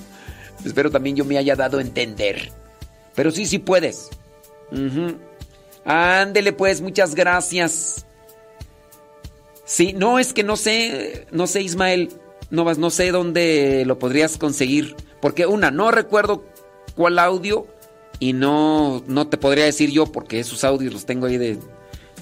espero 0.64 0.90
también 0.90 1.16
yo 1.16 1.24
me 1.24 1.38
haya 1.38 1.54
dado 1.54 1.78
a 1.78 1.82
entender. 1.82 2.50
Pero 3.14 3.30
sí, 3.30 3.46
sí 3.46 3.58
puedes. 3.58 4.10
Ándele 5.84 6.52
pues, 6.52 6.80
muchas 6.80 7.14
gracias. 7.14 8.04
Sí, 9.64 9.92
no, 9.92 10.18
es 10.18 10.32
que 10.32 10.44
no 10.44 10.56
sé, 10.56 11.26
no 11.32 11.46
sé 11.46 11.62
Ismael, 11.62 12.10
no, 12.50 12.72
no 12.74 12.90
sé 12.90 13.10
dónde 13.10 13.84
lo 13.86 13.98
podrías 13.98 14.38
conseguir. 14.38 14.96
Porque 15.20 15.46
una, 15.46 15.70
no 15.70 15.90
recuerdo 15.90 16.44
cuál 16.94 17.18
audio 17.18 17.66
y 18.18 18.32
no, 18.32 19.02
no 19.06 19.28
te 19.28 19.38
podría 19.38 19.64
decir 19.64 19.90
yo 19.90 20.06
porque 20.06 20.40
esos 20.40 20.64
audios 20.64 20.92
los 20.92 21.06
tengo 21.06 21.26
ahí 21.26 21.36
de, 21.36 21.58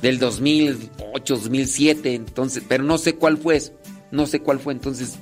del 0.04 0.18
2008, 0.18 1.36
2007, 1.36 2.14
entonces, 2.14 2.62
pero 2.68 2.84
no 2.84 2.98
sé 2.98 3.14
cuál 3.14 3.38
fue, 3.38 3.58
no 4.10 4.26
sé 4.26 4.40
cuál 4.40 4.60
fue, 4.60 4.74
entonces, 4.74 5.14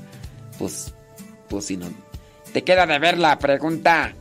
pues, 0.59 0.93
pues 1.49 1.67
si 1.67 1.77
no. 1.77 1.87
Te 2.53 2.65
queda 2.65 2.85
de 2.85 2.99
ver 2.99 3.17
la 3.17 3.39
pregunta, 3.39 4.13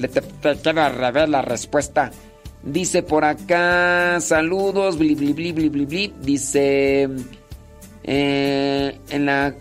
te, 0.00 0.08
te 0.08 0.56
queda 0.62 0.88
de 0.88 1.10
ver 1.12 1.28
la 1.28 1.42
respuesta. 1.42 2.10
Dice 2.62 3.02
por 3.02 3.26
acá, 3.26 4.18
saludos, 4.22 4.96
bli, 4.96 5.14
bli, 5.14 5.34
bli, 5.34 5.52
bli, 5.52 5.68
bli, 5.68 6.14
Dice, 6.22 7.06
eh, 8.02 8.98
en 9.10 9.26
la... 9.26 9.54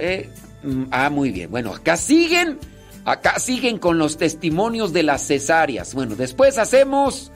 Eh, 0.00 0.28
mm, 0.64 0.84
ah, 0.90 1.08
muy 1.08 1.30
bien. 1.30 1.52
Bueno, 1.52 1.72
acá 1.72 1.96
siguen, 1.96 2.58
acá 3.04 3.38
siguen 3.38 3.78
con 3.78 3.96
los 3.96 4.16
testimonios 4.16 4.92
de 4.92 5.04
las 5.04 5.24
cesáreas. 5.24 5.94
Bueno, 5.94 6.16
después 6.16 6.58
hacemos... 6.58 7.30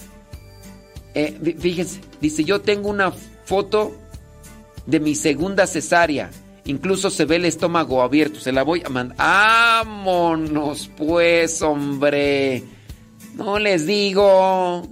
Eh, 1.14 1.56
fíjense, 1.58 2.00
dice, 2.20 2.44
yo 2.44 2.60
tengo 2.60 2.88
una 2.88 3.12
foto 3.44 3.96
de 4.86 5.00
mi 5.00 5.14
segunda 5.14 5.66
cesárea. 5.66 6.30
Incluso 6.64 7.10
se 7.10 7.24
ve 7.24 7.36
el 7.36 7.44
estómago 7.46 8.02
abierto. 8.02 8.40
Se 8.40 8.52
la 8.52 8.62
voy 8.62 8.82
a 8.84 8.88
mandar. 8.88 9.16
¡Vámonos, 9.16 10.90
pues, 10.96 11.62
hombre! 11.62 12.62
No 13.34 13.58
les 13.58 13.86
digo. 13.86 14.82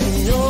Manda 0.00 0.16
Señor 0.16 0.49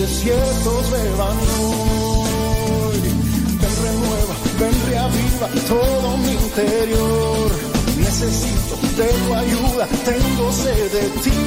desiertos 0.00 0.90
beban 0.90 1.36
hoy. 1.60 2.98
Ven 3.60 3.74
renueva, 3.84 4.34
ven 4.58 4.76
reaviva 4.88 5.48
todo 5.68 6.16
mi 6.16 6.32
interior. 6.32 7.50
Necesito 7.98 8.74
de 8.96 9.08
tu 9.08 9.34
ayuda, 9.34 9.86
tengo 10.04 10.52
sed 10.52 10.92
de 10.92 11.04
ti. 11.22 11.38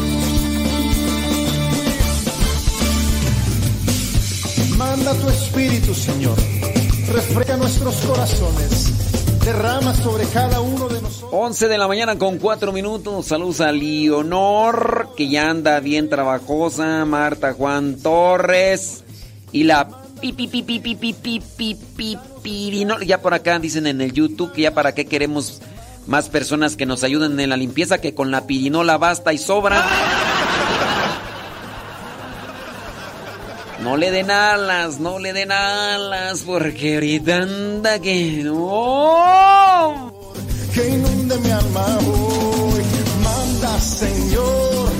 Manda 4.77 5.13
tu 5.15 5.29
espíritu, 5.29 5.93
Señor. 5.95 6.37
Refresca 7.11 7.57
nuestros 7.57 7.95
corazones. 7.95 8.91
Derrama 9.43 9.93
sobre 9.93 10.25
cada 10.27 10.61
uno 10.61 10.87
de 10.87 11.01
nosotros. 11.01 11.29
11 11.33 11.67
de 11.67 11.77
la 11.77 11.87
mañana 11.87 12.17
con 12.17 12.37
4 12.37 12.71
minutos. 12.71 13.25
Saludos 13.25 13.59
a 13.59 13.71
Leonor, 13.71 15.02
que 15.15 15.29
ya 15.29 15.49
anda 15.49 15.79
bien 15.79 16.09
trabajosa. 16.09 17.05
Marta 17.05 17.53
Juan 17.53 17.97
Torres. 18.01 19.03
Y 19.51 19.63
la 19.63 19.87
pipi 20.19 20.47
pipi 20.47 20.79
pipi 20.79 21.13
pipi 21.13 21.77
pipi 21.97 22.87
Ya 23.05 23.21
por 23.21 23.33
acá 23.33 23.59
dicen 23.59 23.87
en 23.87 24.01
el 24.01 24.13
YouTube 24.13 24.51
que 24.53 24.63
ya 24.63 24.73
para 24.73 24.93
qué 24.93 25.05
queremos 25.05 25.61
más 26.07 26.29
personas 26.29 26.75
que 26.75 26.85
nos 26.85 27.03
ayuden 27.03 27.39
en 27.39 27.49
la 27.49 27.57
limpieza 27.57 27.99
que 27.99 28.13
con 28.13 28.31
la 28.31 28.45
pirinola 28.47 28.97
basta 28.97 29.33
y 29.33 29.37
sobra. 29.37 29.85
No 33.81 33.97
le 33.97 34.11
den 34.11 34.31
alas, 34.31 35.01
no 35.01 35.19
le 35.19 35.33
den 35.33 35.51
alas, 35.51 36.43
porque 36.45 36.95
ahorita 36.95 37.41
anda 37.41 37.99
que 37.99 38.41
no. 38.43 40.13
Que 40.73 40.87
inunde 40.87 41.37
mi 41.39 41.51
alma 41.51 41.85
hoy, 42.07 42.83
manda 43.21 43.79
Señor 43.81 44.92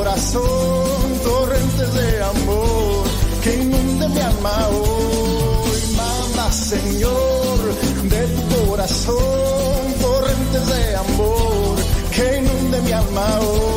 corazón 0.00 1.20
torrentes 1.22 1.92
de 1.92 2.22
amor. 2.22 3.04
Que 3.42 3.54
inunde 3.54 4.08
mi 4.08 4.20
alma 4.20 4.68
hoy, 4.68 5.80
manda 5.94 6.50
Señor 6.52 7.58
de 8.04 8.22
tu 8.34 8.66
corazón 8.66 9.82
torrentes 10.00 10.66
de 10.74 10.96
amor. 10.96 11.76
Que 12.14 12.38
inunde 12.38 12.80
mi 12.80 12.92
alma 12.92 13.26
hoy, 13.40 13.69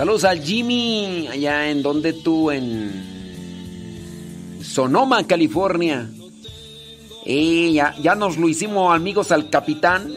Saludos 0.00 0.24
al 0.24 0.42
Jimmy, 0.42 1.28
allá 1.30 1.70
en 1.70 1.82
donde 1.82 2.14
tú, 2.14 2.50
en 2.50 2.90
Sonoma, 4.62 5.26
California. 5.26 6.10
Y 7.26 7.74
ya, 7.74 7.94
ya 8.00 8.14
nos 8.14 8.38
lo 8.38 8.48
hicimos 8.48 8.96
amigos 8.96 9.30
al 9.30 9.50
capitán. 9.50 10.16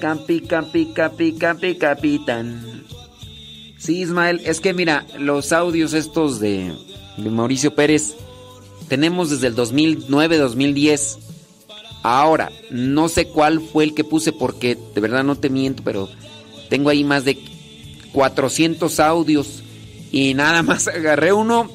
Campi, 0.00 0.38
campi, 0.42 0.92
campi, 0.94 1.32
campi, 1.32 1.74
capitán. 1.74 2.84
Sí, 3.76 4.02
Ismael, 4.02 4.40
es 4.44 4.60
que 4.60 4.72
mira, 4.72 5.04
los 5.18 5.50
audios 5.50 5.92
estos 5.92 6.38
de, 6.38 6.72
de 7.16 7.30
Mauricio 7.30 7.74
Pérez 7.74 8.14
tenemos 8.88 9.30
desde 9.30 9.48
el 9.48 9.56
2009, 9.56 10.38
2010. 10.38 11.18
Ahora, 12.04 12.52
no 12.70 13.08
sé 13.08 13.26
cuál 13.26 13.60
fue 13.60 13.82
el 13.82 13.94
que 13.94 14.04
puse 14.04 14.30
porque 14.32 14.78
de 14.94 15.00
verdad 15.00 15.24
no 15.24 15.34
te 15.34 15.50
miento, 15.50 15.82
pero 15.82 16.08
tengo 16.68 16.88
ahí 16.90 17.02
más 17.02 17.24
de 17.24 17.55
400 18.16 18.98
audios 18.98 19.62
y 20.10 20.32
nada 20.32 20.62
más 20.62 20.88
agarré 20.88 21.34
uno 21.34 21.70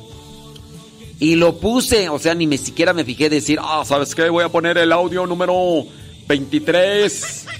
y 1.19 1.35
lo 1.35 1.59
puse, 1.59 2.09
o 2.09 2.17
sea, 2.17 2.33
ni 2.33 2.47
me 2.47 2.57
siquiera 2.57 2.93
me 2.93 3.05
fijé 3.05 3.29
decir, 3.29 3.59
ah, 3.61 3.83
¿sabes 3.85 4.15
qué? 4.15 4.27
Voy 4.27 4.43
a 4.43 4.49
poner 4.49 4.79
el 4.79 4.91
audio 4.91 5.25
número 5.27 5.85
23. 6.27 7.45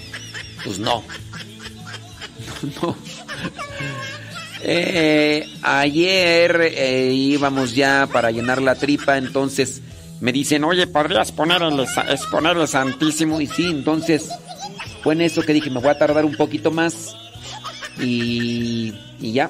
Pues 0.64 0.78
no. 0.78 1.04
No. 2.82 2.96
Eh, 4.64 5.48
ayer 5.64 6.62
eh, 6.62 7.12
íbamos 7.12 7.74
ya 7.74 8.08
para 8.12 8.30
llenar 8.30 8.62
la 8.62 8.76
tripa, 8.76 9.18
entonces 9.18 9.82
me 10.20 10.32
dicen, 10.32 10.64
oye, 10.64 10.86
¿podrías 10.86 11.32
poner 11.32 11.64
el, 11.64 11.80
exponer 11.80 12.58
el 12.58 12.68
Santísimo? 12.68 13.42
Y 13.42 13.48
sí, 13.48 13.66
entonces 13.66 14.30
fue 15.02 15.16
en 15.16 15.22
eso 15.22 15.42
que 15.42 15.54
dije, 15.54 15.72
me 15.72 15.80
voy 15.80 15.90
a 15.90 15.98
tardar 15.98 16.26
un 16.26 16.36
poquito 16.36 16.70
más 16.70 17.16
y, 18.00 18.94
y 19.20 19.34
ya. 19.34 19.50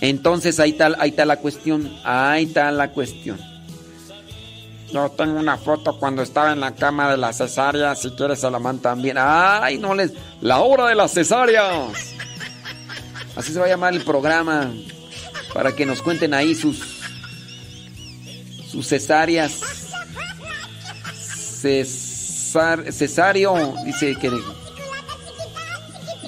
Entonces 0.00 0.58
ahí 0.58 0.70
está, 0.70 0.90
ahí 0.98 1.10
está 1.10 1.24
la 1.24 1.36
cuestión, 1.36 1.92
ahí 2.04 2.44
está 2.44 2.72
la 2.72 2.90
cuestión. 2.90 3.38
Yo 4.92 5.08
tengo 5.10 5.38
una 5.38 5.56
foto 5.56 5.98
cuando 5.98 6.22
estaba 6.22 6.52
en 6.52 6.60
la 6.60 6.74
cama 6.74 7.10
de 7.10 7.16
la 7.16 7.32
cesárea, 7.32 7.94
si 7.94 8.10
quieres 8.10 8.40
se 8.40 8.50
la 8.50 8.60
también. 8.74 9.16
Ay, 9.18 9.78
no 9.78 9.94
les... 9.94 10.12
La 10.42 10.58
hora 10.58 10.86
de 10.86 10.94
las 10.94 11.12
cesáreas. 11.12 12.14
Así 13.34 13.54
se 13.54 13.58
va 13.58 13.64
a 13.64 13.68
llamar 13.68 13.94
el 13.94 14.02
programa. 14.02 14.70
Para 15.54 15.74
que 15.74 15.86
nos 15.86 16.02
cuenten 16.02 16.34
ahí 16.34 16.54
sus... 16.54 16.82
Sus 18.70 18.86
cesáreas. 18.86 19.60
Cesar, 21.62 22.92
cesario, 22.92 23.74
dice 23.86 24.14
que... 24.16 24.30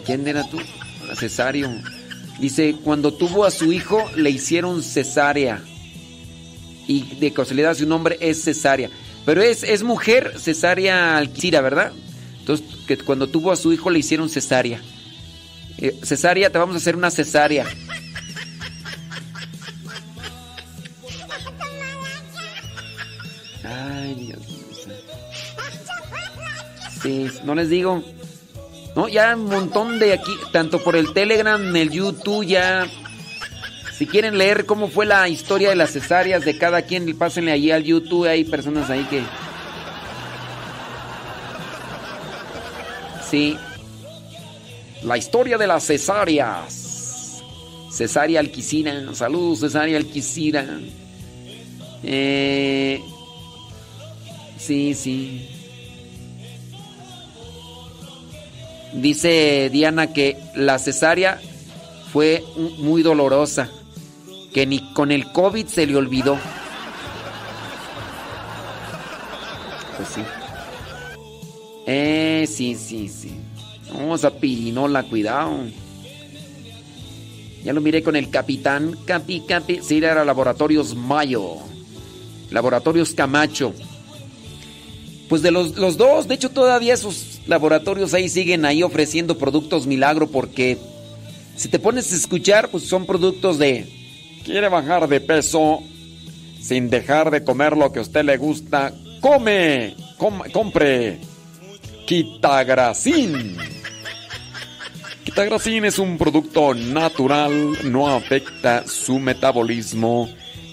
¿Quién 0.07 0.27
era 0.27 0.43
tú? 0.49 0.59
Cesario. 1.15 1.71
Dice, 2.39 2.77
cuando 2.83 3.15
tuvo 3.15 3.45
a 3.45 3.51
su 3.51 3.73
hijo 3.73 4.11
le 4.17 4.31
hicieron 4.31 4.83
cesárea 4.83 5.63
y 6.87 7.03
de 7.17 7.33
casualidad 7.33 7.75
su 7.75 7.87
nombre 7.87 8.19
es 8.21 8.43
Cesárea. 8.43 8.91
Pero 9.25 9.43
es, 9.43 9.63
es 9.63 9.83
mujer 9.83 10.35
Cesárea 10.39 11.17
Alquicira, 11.17 11.61
¿verdad? 11.61 11.93
Entonces, 12.41 12.67
que 12.87 12.99
cuando 12.99 13.27
tuvo 13.29 13.53
a 13.53 13.57
su 13.57 13.73
hijo 13.73 13.89
le 13.89 14.01
hicieron 14.01 14.29
cesárea. 14.29 14.83
Eh, 15.79 15.99
cesárea, 16.03 16.51
te 16.51 16.59
vamos 16.59 16.75
a 16.75 16.79
hacer 16.79 16.95
una 16.95 17.11
cesárea. 17.11 17.65
Ay, 23.65 24.15
Dios. 24.15 24.43
Sí, 27.03 27.31
no 27.45 27.55
les 27.55 27.71
digo. 27.71 28.05
No, 28.95 29.09
ya 29.09 29.35
un 29.35 29.47
montón 29.47 29.99
de 29.99 30.13
aquí, 30.13 30.33
tanto 30.53 30.83
por 30.83 30.95
el 30.95 31.13
Telegram, 31.13 31.75
el 31.75 31.91
YouTube, 31.91 32.47
ya 32.47 32.87
si 33.97 34.07
quieren 34.07 34.39
leer 34.39 34.67
cómo 34.67 34.89
fue 34.89 35.07
la 35.07 35.29
historia 35.29 35.69
de 35.69 35.77
las 35.77 35.93
cesáreas 35.93 36.45
de 36.45 36.59
cada 36.59 36.83
quien, 36.83 37.17
pásenle 37.17 37.53
allí 37.53 37.71
al 37.71 37.85
YouTube. 37.85 38.27
Hay 38.27 38.43
personas 38.43 38.91
ahí 38.91 39.05
que. 39.05 39.23
Sí. 43.31 43.57
La 45.05 45.17
historia 45.17 45.59
de 45.59 45.69
las 45.69 45.87
cesáreas. 45.87 47.41
Cesárea 47.93 48.41
Alquicira. 48.41 49.15
Saludos, 49.15 49.61
Cesárea 49.61 49.97
Alquicira. 49.97 50.67
Eh, 52.03 53.01
sí, 54.59 54.95
sí. 54.95 55.54
Dice 58.95 59.71
Diana 59.73 60.13
que 60.13 60.39
la 60.55 60.79
cesárea 60.79 61.41
fue 62.13 62.45
muy 62.79 63.03
dolorosa 63.03 63.69
que 64.53 64.67
ni 64.67 64.93
con 64.93 65.11
el 65.11 65.33
COVID 65.33 65.67
se 65.67 65.85
le 65.85 65.97
olvidó. 65.97 66.39
Pues 69.97 70.09
sí. 70.09 70.23
Eh, 71.87 72.47
sí, 72.49 72.77
sí, 72.77 73.09
sí. 73.09 73.35
Vamos 73.93 74.25
a 74.25 74.31
Pirinola, 74.31 75.03
cuidado. 75.03 75.59
Ya 77.65 77.73
lo 77.73 77.81
miré 77.81 78.03
con 78.03 78.15
el 78.15 78.31
capitán. 78.31 78.97
Capi, 79.05 79.41
capi. 79.41 79.81
Sí, 79.83 79.97
era 79.97 80.25
Laboratorios 80.25 80.95
Mayo. 80.95 81.57
Laboratorios 82.51 83.13
Camacho. 83.13 83.75
Pues 85.29 85.43
de 85.43 85.51
los, 85.51 85.77
los 85.77 85.97
dos, 85.97 86.29
de 86.29 86.35
hecho 86.35 86.51
todavía 86.51 86.95
esos 86.95 87.34
laboratorios 87.47 88.15
ahí 88.15 88.29
siguen 88.29 88.65
ahí 88.65 88.83
ofreciendo 88.83 89.39
productos 89.39 89.87
milagro 89.87 90.29
porque 90.29 90.79
si 91.57 91.69
te 91.69 91.79
pones 91.79 92.13
a 92.13 92.17
escuchar, 92.17 92.69
pues 92.69 92.85
son 92.85 93.07
productos 93.07 93.59
de 93.59 93.87
quiere 94.45 94.69
bajar 94.69 95.09
de 95.09 95.21
peso 95.21 95.83
sin 96.61 96.89
dejar 96.91 97.31
de 97.31 97.45
comer 97.45 97.77
lo 97.77 97.93
que 97.93 97.99
a 97.99 98.03
usted 98.03 98.25
le 98.25 98.37
gusta, 98.37 98.93
come, 99.21 99.95
compre 100.19 101.21
Quitagracin. 102.07 103.57
Quitagracin 105.25 105.85
es 105.85 105.99
un 105.99 106.19
producto 106.19 106.75
natural, 106.75 107.79
no 107.91 108.09
afecta 108.09 108.87
su 108.87 109.19
metabolismo 109.19 110.29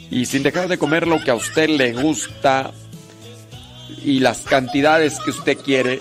y 0.10 0.26
sin 0.26 0.44
dejar 0.44 0.68
de 0.68 0.78
comer 0.78 1.08
lo 1.08 1.24
que 1.24 1.32
a 1.32 1.36
usted 1.36 1.70
le 1.70 1.94
gusta 1.94 2.72
y 4.04 4.20
las 4.20 4.40
cantidades 4.40 5.20
que 5.20 5.32
usted 5.32 5.58
quiere, 5.58 6.00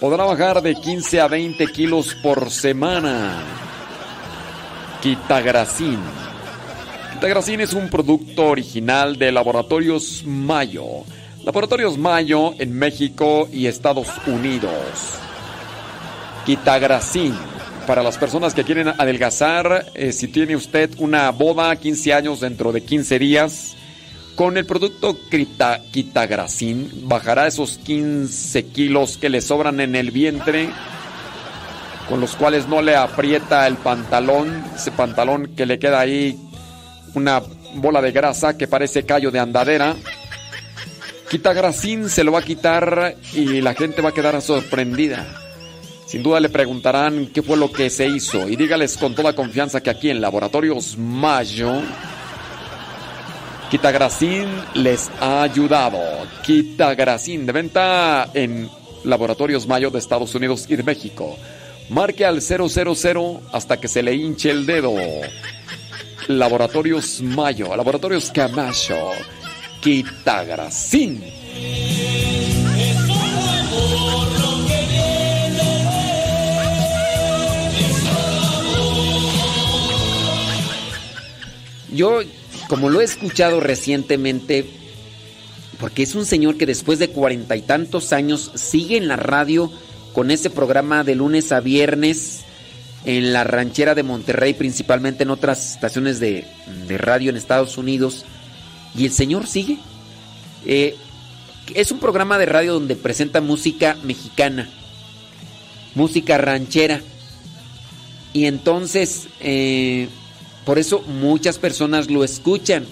podrá 0.00 0.24
bajar 0.24 0.62
de 0.62 0.74
15 0.74 1.20
a 1.20 1.28
20 1.28 1.66
kilos 1.68 2.14
por 2.22 2.50
semana. 2.50 3.42
Quitagracin 5.00 5.98
Quitagracin 7.12 7.60
es 7.60 7.72
un 7.72 7.88
producto 7.88 8.46
original 8.46 9.16
de 9.18 9.32
Laboratorios 9.32 10.22
Mayo. 10.24 11.04
Laboratorios 11.44 11.98
Mayo 11.98 12.54
en 12.58 12.72
México 12.72 13.48
y 13.52 13.66
Estados 13.66 14.08
Unidos. 14.26 14.70
Quitagracin. 16.46 17.34
Para 17.86 18.02
las 18.02 18.18
personas 18.18 18.52
que 18.54 18.64
quieren 18.64 18.88
adelgazar, 18.88 19.86
eh, 19.94 20.12
si 20.12 20.28
tiene 20.28 20.54
usted 20.54 20.90
una 20.98 21.30
boda, 21.30 21.74
15 21.74 22.12
años 22.12 22.40
dentro 22.40 22.70
de 22.70 22.82
15 22.82 23.18
días, 23.18 23.76
con 24.38 24.56
el 24.56 24.66
producto 24.66 25.18
Quitagracin 25.90 27.08
bajará 27.08 27.48
esos 27.48 27.76
15 27.78 28.66
kilos 28.66 29.18
que 29.18 29.30
le 29.30 29.40
sobran 29.40 29.80
en 29.80 29.96
el 29.96 30.12
vientre, 30.12 30.68
con 32.08 32.20
los 32.20 32.36
cuales 32.36 32.68
no 32.68 32.80
le 32.80 32.94
aprieta 32.94 33.66
el 33.66 33.74
pantalón, 33.74 34.64
ese 34.76 34.92
pantalón 34.92 35.56
que 35.56 35.66
le 35.66 35.80
queda 35.80 35.98
ahí 35.98 36.38
una 37.14 37.42
bola 37.74 38.00
de 38.00 38.12
grasa 38.12 38.56
que 38.56 38.68
parece 38.68 39.04
callo 39.04 39.32
de 39.32 39.40
andadera. 39.40 39.96
Quita 41.28 41.52
grasín, 41.52 42.08
se 42.08 42.22
lo 42.22 42.30
va 42.30 42.38
a 42.38 42.42
quitar 42.42 43.16
y 43.34 43.60
la 43.60 43.74
gente 43.74 44.02
va 44.02 44.10
a 44.10 44.14
quedar 44.14 44.40
sorprendida. 44.40 45.26
Sin 46.06 46.22
duda 46.22 46.38
le 46.38 46.48
preguntarán 46.48 47.26
qué 47.34 47.42
fue 47.42 47.56
lo 47.56 47.72
que 47.72 47.90
se 47.90 48.06
hizo 48.06 48.48
y 48.48 48.54
dígales 48.54 48.98
con 48.98 49.16
toda 49.16 49.34
confianza 49.34 49.80
que 49.80 49.90
aquí 49.90 50.10
en 50.10 50.20
Laboratorios 50.20 50.96
Mayo 50.96 51.82
Quitagracin 53.70 54.46
les 54.74 55.10
ha 55.20 55.42
ayudado. 55.42 56.00
Quitagracin 56.42 57.44
de 57.44 57.52
venta 57.52 58.30
en 58.32 58.70
Laboratorios 59.04 59.66
Mayo 59.66 59.90
de 59.90 59.98
Estados 59.98 60.34
Unidos 60.34 60.64
y 60.68 60.76
de 60.76 60.82
México. 60.82 61.36
Marque 61.90 62.24
al 62.24 62.40
000 62.40 63.42
hasta 63.52 63.78
que 63.78 63.88
se 63.88 64.02
le 64.02 64.14
hinche 64.14 64.50
el 64.50 64.64
dedo. 64.64 64.94
Laboratorios 66.28 67.20
Mayo, 67.20 67.76
Laboratorios 67.76 68.30
Camacho, 68.30 69.10
Quitagracín. 69.80 71.22
Yo, 81.90 82.20
como 82.68 82.90
lo 82.90 83.00
he 83.00 83.04
escuchado 83.04 83.60
recientemente, 83.60 84.66
porque 85.80 86.02
es 86.02 86.14
un 86.14 86.26
señor 86.26 86.56
que 86.56 86.66
después 86.66 86.98
de 86.98 87.08
cuarenta 87.08 87.56
y 87.56 87.62
tantos 87.62 88.12
años 88.12 88.52
sigue 88.54 88.96
en 88.96 89.08
la 89.08 89.16
radio 89.16 89.72
con 90.12 90.30
ese 90.30 90.50
programa 90.50 91.02
de 91.02 91.14
lunes 91.14 91.50
a 91.50 91.60
viernes 91.60 92.44
en 93.04 93.32
la 93.32 93.44
ranchera 93.44 93.94
de 93.94 94.02
Monterrey, 94.02 94.54
principalmente 94.54 95.22
en 95.22 95.30
otras 95.30 95.74
estaciones 95.74 96.20
de, 96.20 96.46
radio 96.88 97.30
en 97.30 97.36
Estados 97.36 97.78
Unidos. 97.78 98.24
Y 98.94 99.06
el 99.06 99.12
Señor 99.12 99.46
sigue. 99.46 99.78
Eh, 100.66 100.96
es 101.74 101.92
un 101.92 102.00
programa 102.00 102.38
de 102.38 102.46
radio 102.46 102.74
donde 102.74 102.96
presenta 102.96 103.40
música 103.40 103.96
mexicana, 104.02 104.68
música 105.94 106.36
ranchera. 106.36 107.00
Y 108.32 108.44
entonces, 108.44 109.28
eh, 109.40 110.08
por 110.68 110.78
eso 110.78 111.00
muchas 111.00 111.58
personas 111.58 112.10
lo 112.10 112.24
escuchan, 112.24 112.84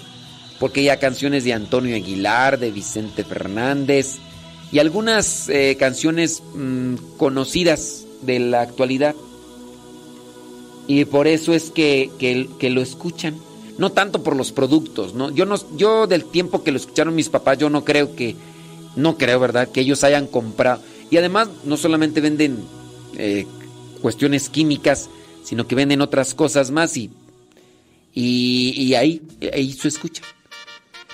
porque 0.58 0.90
hay 0.90 0.96
canciones 0.96 1.44
de 1.44 1.52
Antonio 1.52 1.94
Aguilar, 1.94 2.58
de 2.58 2.70
Vicente 2.70 3.22
Fernández 3.22 4.16
y 4.72 4.78
algunas 4.78 5.50
eh, 5.50 5.76
canciones 5.78 6.42
mm, 6.54 6.94
conocidas 7.18 8.06
de 8.22 8.38
la 8.38 8.62
actualidad. 8.62 9.14
Y 10.86 11.04
por 11.04 11.26
eso 11.26 11.52
es 11.52 11.70
que, 11.70 12.10
que, 12.18 12.48
que, 12.58 12.70
lo 12.70 12.80
escuchan. 12.80 13.34
No 13.76 13.92
tanto 13.92 14.22
por 14.22 14.36
los 14.36 14.52
productos, 14.52 15.12
¿no? 15.12 15.30
Yo, 15.30 15.44
no, 15.44 15.56
yo 15.76 16.06
del 16.06 16.24
tiempo 16.24 16.64
que 16.64 16.72
lo 16.72 16.78
escucharon 16.78 17.14
mis 17.14 17.28
papás, 17.28 17.58
yo 17.58 17.68
no 17.68 17.84
creo 17.84 18.16
que, 18.16 18.36
no 18.96 19.18
creo, 19.18 19.38
¿verdad? 19.38 19.68
Que 19.68 19.82
ellos 19.82 20.02
hayan 20.02 20.28
comprado. 20.28 20.80
Y 21.10 21.18
además 21.18 21.50
no 21.64 21.76
solamente 21.76 22.22
venden 22.22 22.56
eh, 23.18 23.46
cuestiones 24.00 24.48
químicas, 24.48 25.10
sino 25.44 25.66
que 25.66 25.74
venden 25.74 26.00
otras 26.00 26.32
cosas 26.34 26.70
más 26.70 26.96
y, 26.96 27.10
y, 28.18 28.94
ahí, 28.94 29.20
ahí 29.52 29.72
se 29.72 29.88
escucha. 29.88 30.22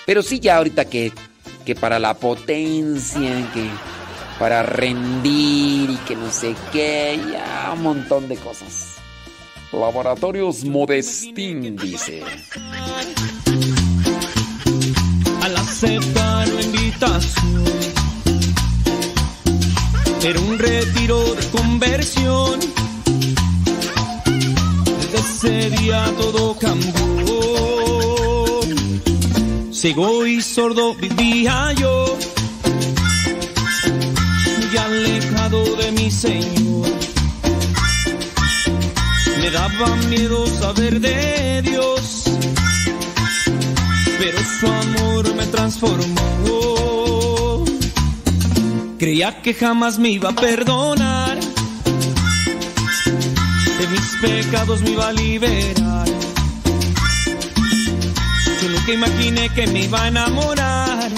Pero 0.05 0.23
sí 0.23 0.39
ya 0.39 0.57
ahorita 0.57 0.85
que, 0.85 1.11
que 1.65 1.75
para 1.75 1.99
la 1.99 2.13
potencia, 2.13 3.51
que 3.53 3.67
para 4.39 4.63
rendir 4.63 5.89
y 5.89 5.97
que 6.07 6.15
no 6.15 6.31
sé 6.31 6.55
qué, 6.71 7.19
ya 7.31 7.73
un 7.73 7.83
montón 7.83 8.29
de 8.29 8.37
cosas. 8.37 8.95
Laboratorios 9.73 10.63
Modestín 10.63 11.75
dice. 11.75 12.23
Al 15.41 15.57
aceptar 15.57 16.47
la 16.47 16.61
invitación, 16.61 17.65
era 20.23 20.39
un 20.39 20.57
retiro 20.57 21.35
de 21.35 21.47
conversión. 21.49 22.59
Ese 25.43 25.69
día 25.71 26.05
todo 26.17 26.55
cambió. 26.57 26.93
Ciego 29.73 30.25
y 30.25 30.41
sordo 30.41 30.95
vivía 30.95 31.73
yo, 31.73 32.17
muy 34.57 34.77
alejado 34.77 35.75
de 35.75 35.91
mi 35.91 36.09
Señor. 36.09 36.87
Me 39.41 39.51
daba 39.51 39.95
miedo 40.07 40.47
saber 40.47 41.01
de 41.01 41.61
Dios, 41.61 42.23
pero 44.17 44.37
su 44.61 44.67
amor 44.67 45.35
me 45.35 45.45
transformó. 45.47 46.23
Creía 48.97 49.41
que 49.41 49.53
jamás 49.53 49.99
me 49.99 50.11
iba 50.11 50.29
a 50.29 50.35
perdonar, 50.35 51.12
de 53.83 53.89
mis 53.89 54.15
pecados 54.21 54.81
me 54.81 54.91
iba 54.91 55.07
a 55.09 55.13
liberar. 55.13 56.07
Yo 58.61 58.69
nunca 58.69 58.93
imaginé 58.93 59.49
que 59.49 59.67
me 59.67 59.83
iba 59.83 60.03
a 60.03 60.07
enamorar, 60.07 61.11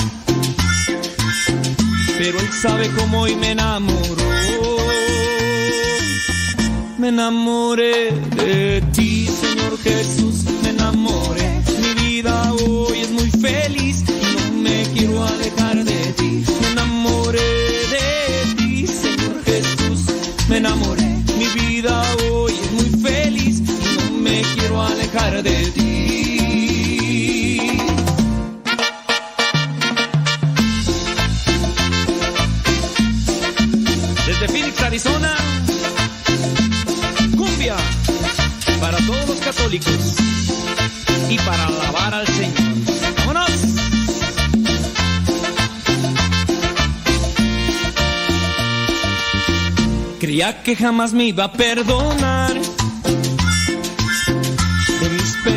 pero 2.18 2.40
él 2.40 2.50
sabe 2.54 2.90
cómo 2.98 3.22
hoy 3.22 3.36
me 3.36 3.52
enamoró 3.52 4.26
me 6.98 7.10
enamoré 7.10 8.12
de 8.36 8.82
ti, 8.94 9.28
Señor 9.28 9.78
Jesús, 9.78 10.46
me 10.64 10.70
enamoré. 10.70 11.62
Mi 11.82 11.94
vida 12.04 12.52
hoy 12.54 13.00
es 13.00 13.12
muy 13.12 13.30
feliz 13.30 13.85
Desde 34.26 34.48
Phoenix, 34.48 34.82
Arizona. 34.82 35.36
para 38.80 38.98
todos 39.06 39.28
los 39.28 39.40
católicos 39.40 40.16
y 41.30 41.38
para 41.40 41.66
alabar 41.66 42.14
al 42.14 42.28
Señor. 42.28 42.54
¡Vámonos! 43.18 43.52
Creía 50.20 50.62
que 50.64 50.76
jamás 50.76 51.14
me 51.14 51.26
iba 51.26 51.46
a 51.46 51.54
perdonar, 51.54 52.54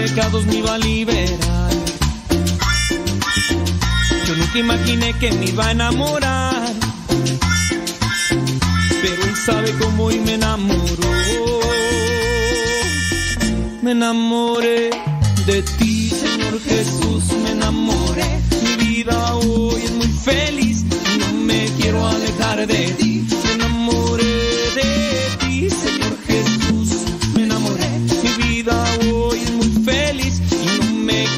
pecados 0.09 0.47
me 0.47 0.57
iba 0.57 0.75
a 0.75 0.79
liberar. 0.79 1.73
Yo 4.27 4.37
nunca 4.37 4.59
imaginé 4.59 5.13
que 5.15 5.33
me 5.33 5.47
iba 5.47 5.67
a 5.67 5.71
enamorar, 5.73 6.73
pero 9.03 9.23
él 9.25 9.37
sabe 9.37 9.73
cómo 9.81 10.05
hoy 10.05 10.19
me 10.21 10.35
enamoró 10.35 11.09
me 13.83 13.93
enamoré 13.93 14.91
de 15.47 15.63
ti, 15.79 16.11
Señor 16.11 16.61
Jesús, 16.61 17.25
me 17.43 17.53
enamoré. 17.53 18.29
Mi 18.65 18.85
vida 18.85 19.35
hoy 19.37 19.81
es 19.83 19.93
muy 19.93 20.09
feliz 20.09 20.85
no 21.19 21.33
me 21.33 21.65
quiero 21.79 22.07
alejar 22.07 22.67
de 22.67 22.83
ti. 22.99 23.27
Me 23.45 23.53
enamoré 23.55 24.28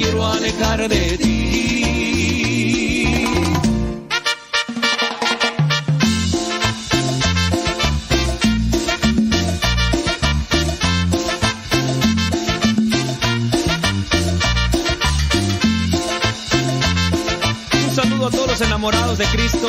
quiero 0.01 0.25
alejar 0.25 0.89
de 0.89 1.19
ti. 1.19 1.41
enamorados 18.63 19.17
de 19.17 19.25
Cristo 19.27 19.69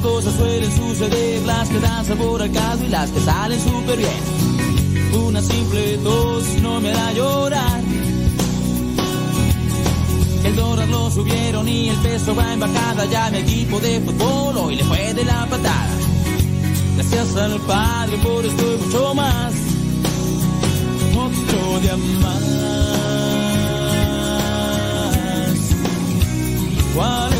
Cosas 0.00 0.34
suelen 0.34 0.70
suceder, 0.76 1.42
las 1.46 1.68
que 1.68 1.78
dan 1.78 2.04
sabor 2.04 2.42
al 2.42 2.50
caldo 2.50 2.84
y 2.84 2.88
las 2.88 3.10
que 3.10 3.20
salen 3.20 3.60
súper 3.60 3.98
bien. 3.98 5.20
Una 5.26 5.42
simple 5.42 5.98
tos 5.98 6.44
no 6.62 6.80
me 6.80 6.90
hará 6.90 7.12
llorar. 7.12 7.80
El 10.44 10.56
dólar 10.56 10.88
lo 10.88 11.10
subieron 11.10 11.68
y 11.68 11.88
el 11.90 11.96
peso 11.98 12.34
va 12.34 12.52
en 12.52 12.60
bajada. 12.60 13.04
Ya 13.06 13.30
mi 13.30 13.38
equipo 13.38 13.78
de 13.80 14.00
fútbol 14.00 14.56
hoy 14.56 14.76
le 14.76 14.84
fue 14.84 15.14
de 15.14 15.24
la 15.24 15.46
patada. 15.46 15.96
Gracias 16.96 17.36
al 17.36 17.60
Padre 17.60 18.16
por 18.18 18.44
esto 18.44 18.74
y 18.74 18.84
mucho 18.84 19.14
más. 19.14 19.54
Otro 21.16 21.80
día 21.80 21.96
más. 21.96 22.60
Cuál 26.94 27.39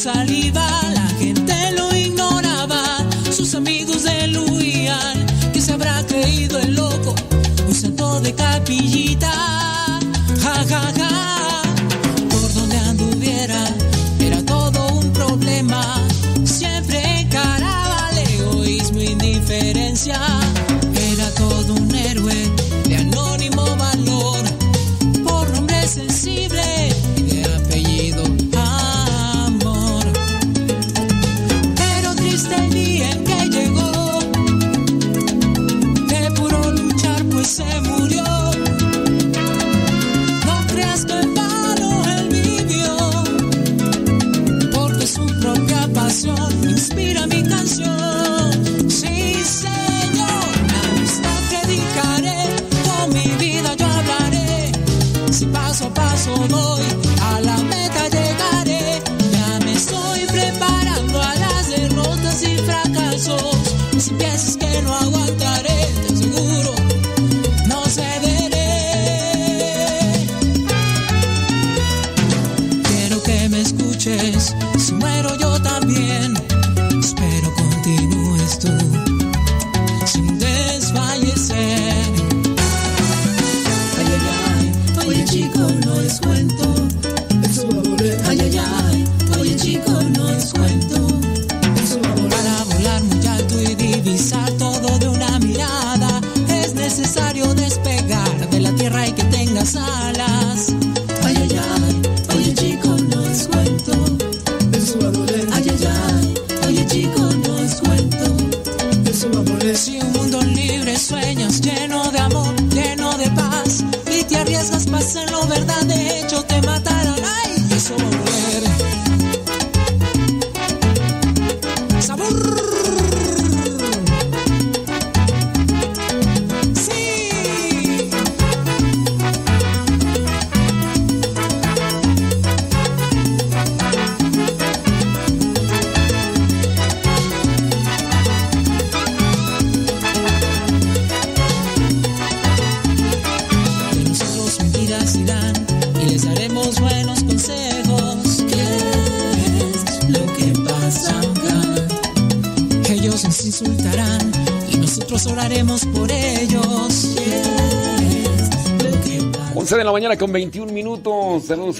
sal 0.00 0.49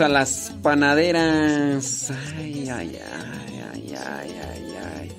a 0.00 0.08
las 0.08 0.52
panaderas. 0.62 2.10
Ay, 2.36 2.68
ay, 2.68 2.98
ay, 2.98 3.62
ay, 3.72 3.94
ay, 3.96 4.34
ay, 4.50 4.74
ay. 4.94 5.12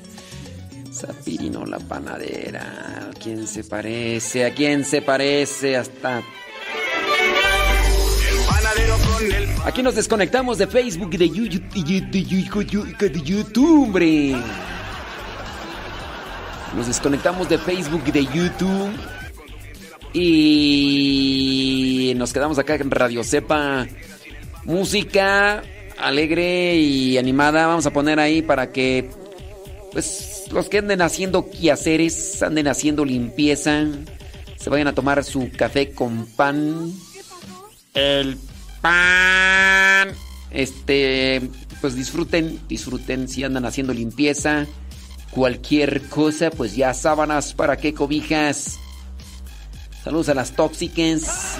Zapirino 0.91 1.65
la 1.65 1.79
panadera. 1.79 3.07
¿A 3.09 3.13
quién 3.19 3.47
se 3.47 3.63
parece? 3.63 4.45
¿A 4.45 4.53
quién 4.53 4.83
se 4.83 5.01
parece? 5.01 5.77
Hasta. 5.77 6.21
Aquí 9.65 9.83
nos 9.83 9.95
desconectamos 9.95 10.57
de 10.57 10.67
Facebook 10.67 11.11
de 11.11 11.29
YouTube, 11.29 11.61
de. 13.93 14.35
Nos 16.75 16.87
desconectamos 16.87 17.47
de 17.49 17.57
Facebook 17.57 18.03
y 18.07 18.11
de 18.11 18.25
YouTube. 18.25 18.91
Y 20.13 22.13
nos 22.15 22.33
quedamos 22.33 22.59
acá 22.59 22.75
en 22.75 22.91
Radio 22.91 23.23
Cepa. 23.23 23.87
Música 24.71 25.61
alegre 25.97 26.75
y 26.75 27.17
animada. 27.17 27.67
Vamos 27.67 27.85
a 27.85 27.91
poner 27.91 28.19
ahí 28.19 28.41
para 28.41 28.71
que 28.71 29.09
pues 29.91 30.45
los 30.51 30.69
que 30.69 30.77
anden 30.77 31.01
haciendo 31.01 31.49
quehaceres, 31.49 32.41
anden 32.41 32.67
haciendo 32.67 33.03
limpieza, 33.03 33.85
se 34.57 34.69
vayan 34.69 34.87
a 34.87 34.95
tomar 34.95 35.25
su 35.25 35.51
café 35.55 35.91
con 35.91 36.25
pan. 36.25 36.93
El 37.93 38.37
pan. 38.81 40.13
Este, 40.51 41.41
pues 41.81 41.95
disfruten, 41.95 42.61
disfruten 42.69 43.27
si 43.27 43.43
andan 43.43 43.65
haciendo 43.65 43.93
limpieza. 43.93 44.67
Cualquier 45.31 46.03
cosa, 46.03 46.49
pues 46.49 46.77
ya 46.77 46.93
sábanas 46.93 47.53
para 47.53 47.75
qué 47.75 47.93
cobijas. 47.93 48.79
Saludos 50.01 50.29
a 50.29 50.33
las 50.33 50.55
tóxicas. 50.55 51.59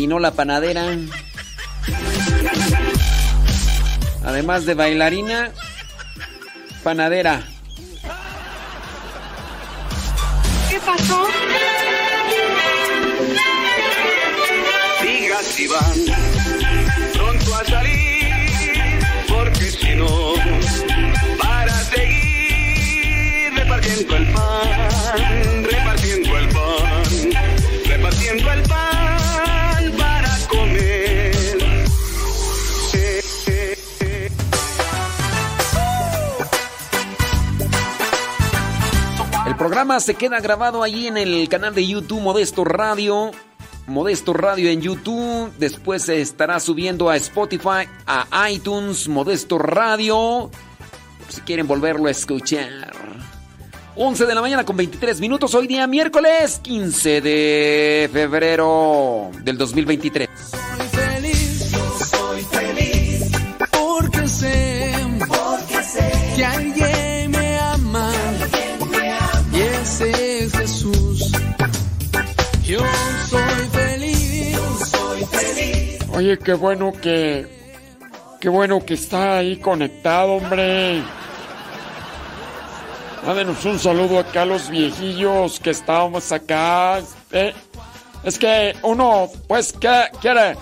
Pirinola 0.00 0.30
panadera. 0.30 0.96
Además 4.24 4.64
de 4.64 4.72
bailarina, 4.72 5.50
panadera. 6.82 7.42
¿Qué 10.70 10.80
pasó? 10.80 11.26
Diga 15.02 15.42
si 15.42 15.66
van 15.68 16.29
programa 39.60 40.00
se 40.00 40.14
queda 40.14 40.40
grabado 40.40 40.82
allí 40.82 41.06
en 41.06 41.18
el 41.18 41.46
canal 41.50 41.74
de 41.74 41.86
YouTube 41.86 42.22
Modesto 42.22 42.64
Radio. 42.64 43.30
Modesto 43.86 44.32
Radio 44.32 44.70
en 44.70 44.80
YouTube. 44.80 45.52
Después 45.58 46.04
se 46.04 46.22
estará 46.22 46.58
subiendo 46.60 47.10
a 47.10 47.16
Spotify, 47.16 47.86
a 48.06 48.50
iTunes, 48.50 49.06
Modesto 49.06 49.58
Radio. 49.58 50.50
Si 51.28 51.42
quieren 51.42 51.66
volverlo 51.66 52.06
a 52.06 52.10
escuchar. 52.10 52.90
11 53.96 54.24
de 54.24 54.34
la 54.34 54.40
mañana 54.40 54.64
con 54.64 54.78
23 54.78 55.20
minutos. 55.20 55.54
Hoy 55.54 55.66
día 55.66 55.86
miércoles 55.86 56.58
15 56.62 57.20
de 57.20 58.08
febrero 58.10 59.30
del 59.42 59.58
2023. 59.58 60.59
Oye, 76.20 76.38
qué 76.38 76.52
bueno 76.52 76.92
que. 76.92 77.46
Qué 78.40 78.50
bueno 78.50 78.84
que 78.84 78.92
está 78.92 79.38
ahí 79.38 79.56
conectado, 79.56 80.32
hombre. 80.32 81.02
Mándenos 83.26 83.64
un 83.64 83.78
saludo 83.78 84.18
acá 84.18 84.42
a 84.42 84.44
los 84.44 84.68
viejillos 84.68 85.58
que 85.60 85.70
estábamos 85.70 86.30
acá. 86.30 87.00
Eh, 87.32 87.54
es 88.22 88.38
que 88.38 88.76
uno, 88.82 89.30
pues, 89.48 89.72
que 89.72 90.10
quiere. 90.20 90.58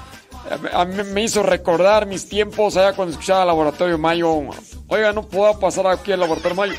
A 0.72 0.84
mí 0.84 0.94
me 1.12 1.24
hizo 1.24 1.42
recordar 1.42 2.06
mis 2.06 2.28
tiempos 2.28 2.76
allá 2.76 2.92
cuando 2.92 3.14
escuchaba 3.14 3.44
Laboratorio 3.44 3.98
Mayo. 3.98 4.50
Oiga, 4.86 5.12
no 5.12 5.26
puedo 5.26 5.58
pasar 5.58 5.88
aquí 5.88 6.12
al 6.12 6.20
Laboratorio 6.20 6.54
Mayo. 6.54 6.74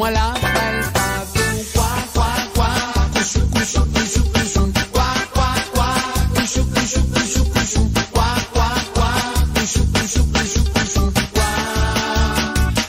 Voilà. 0.00 0.39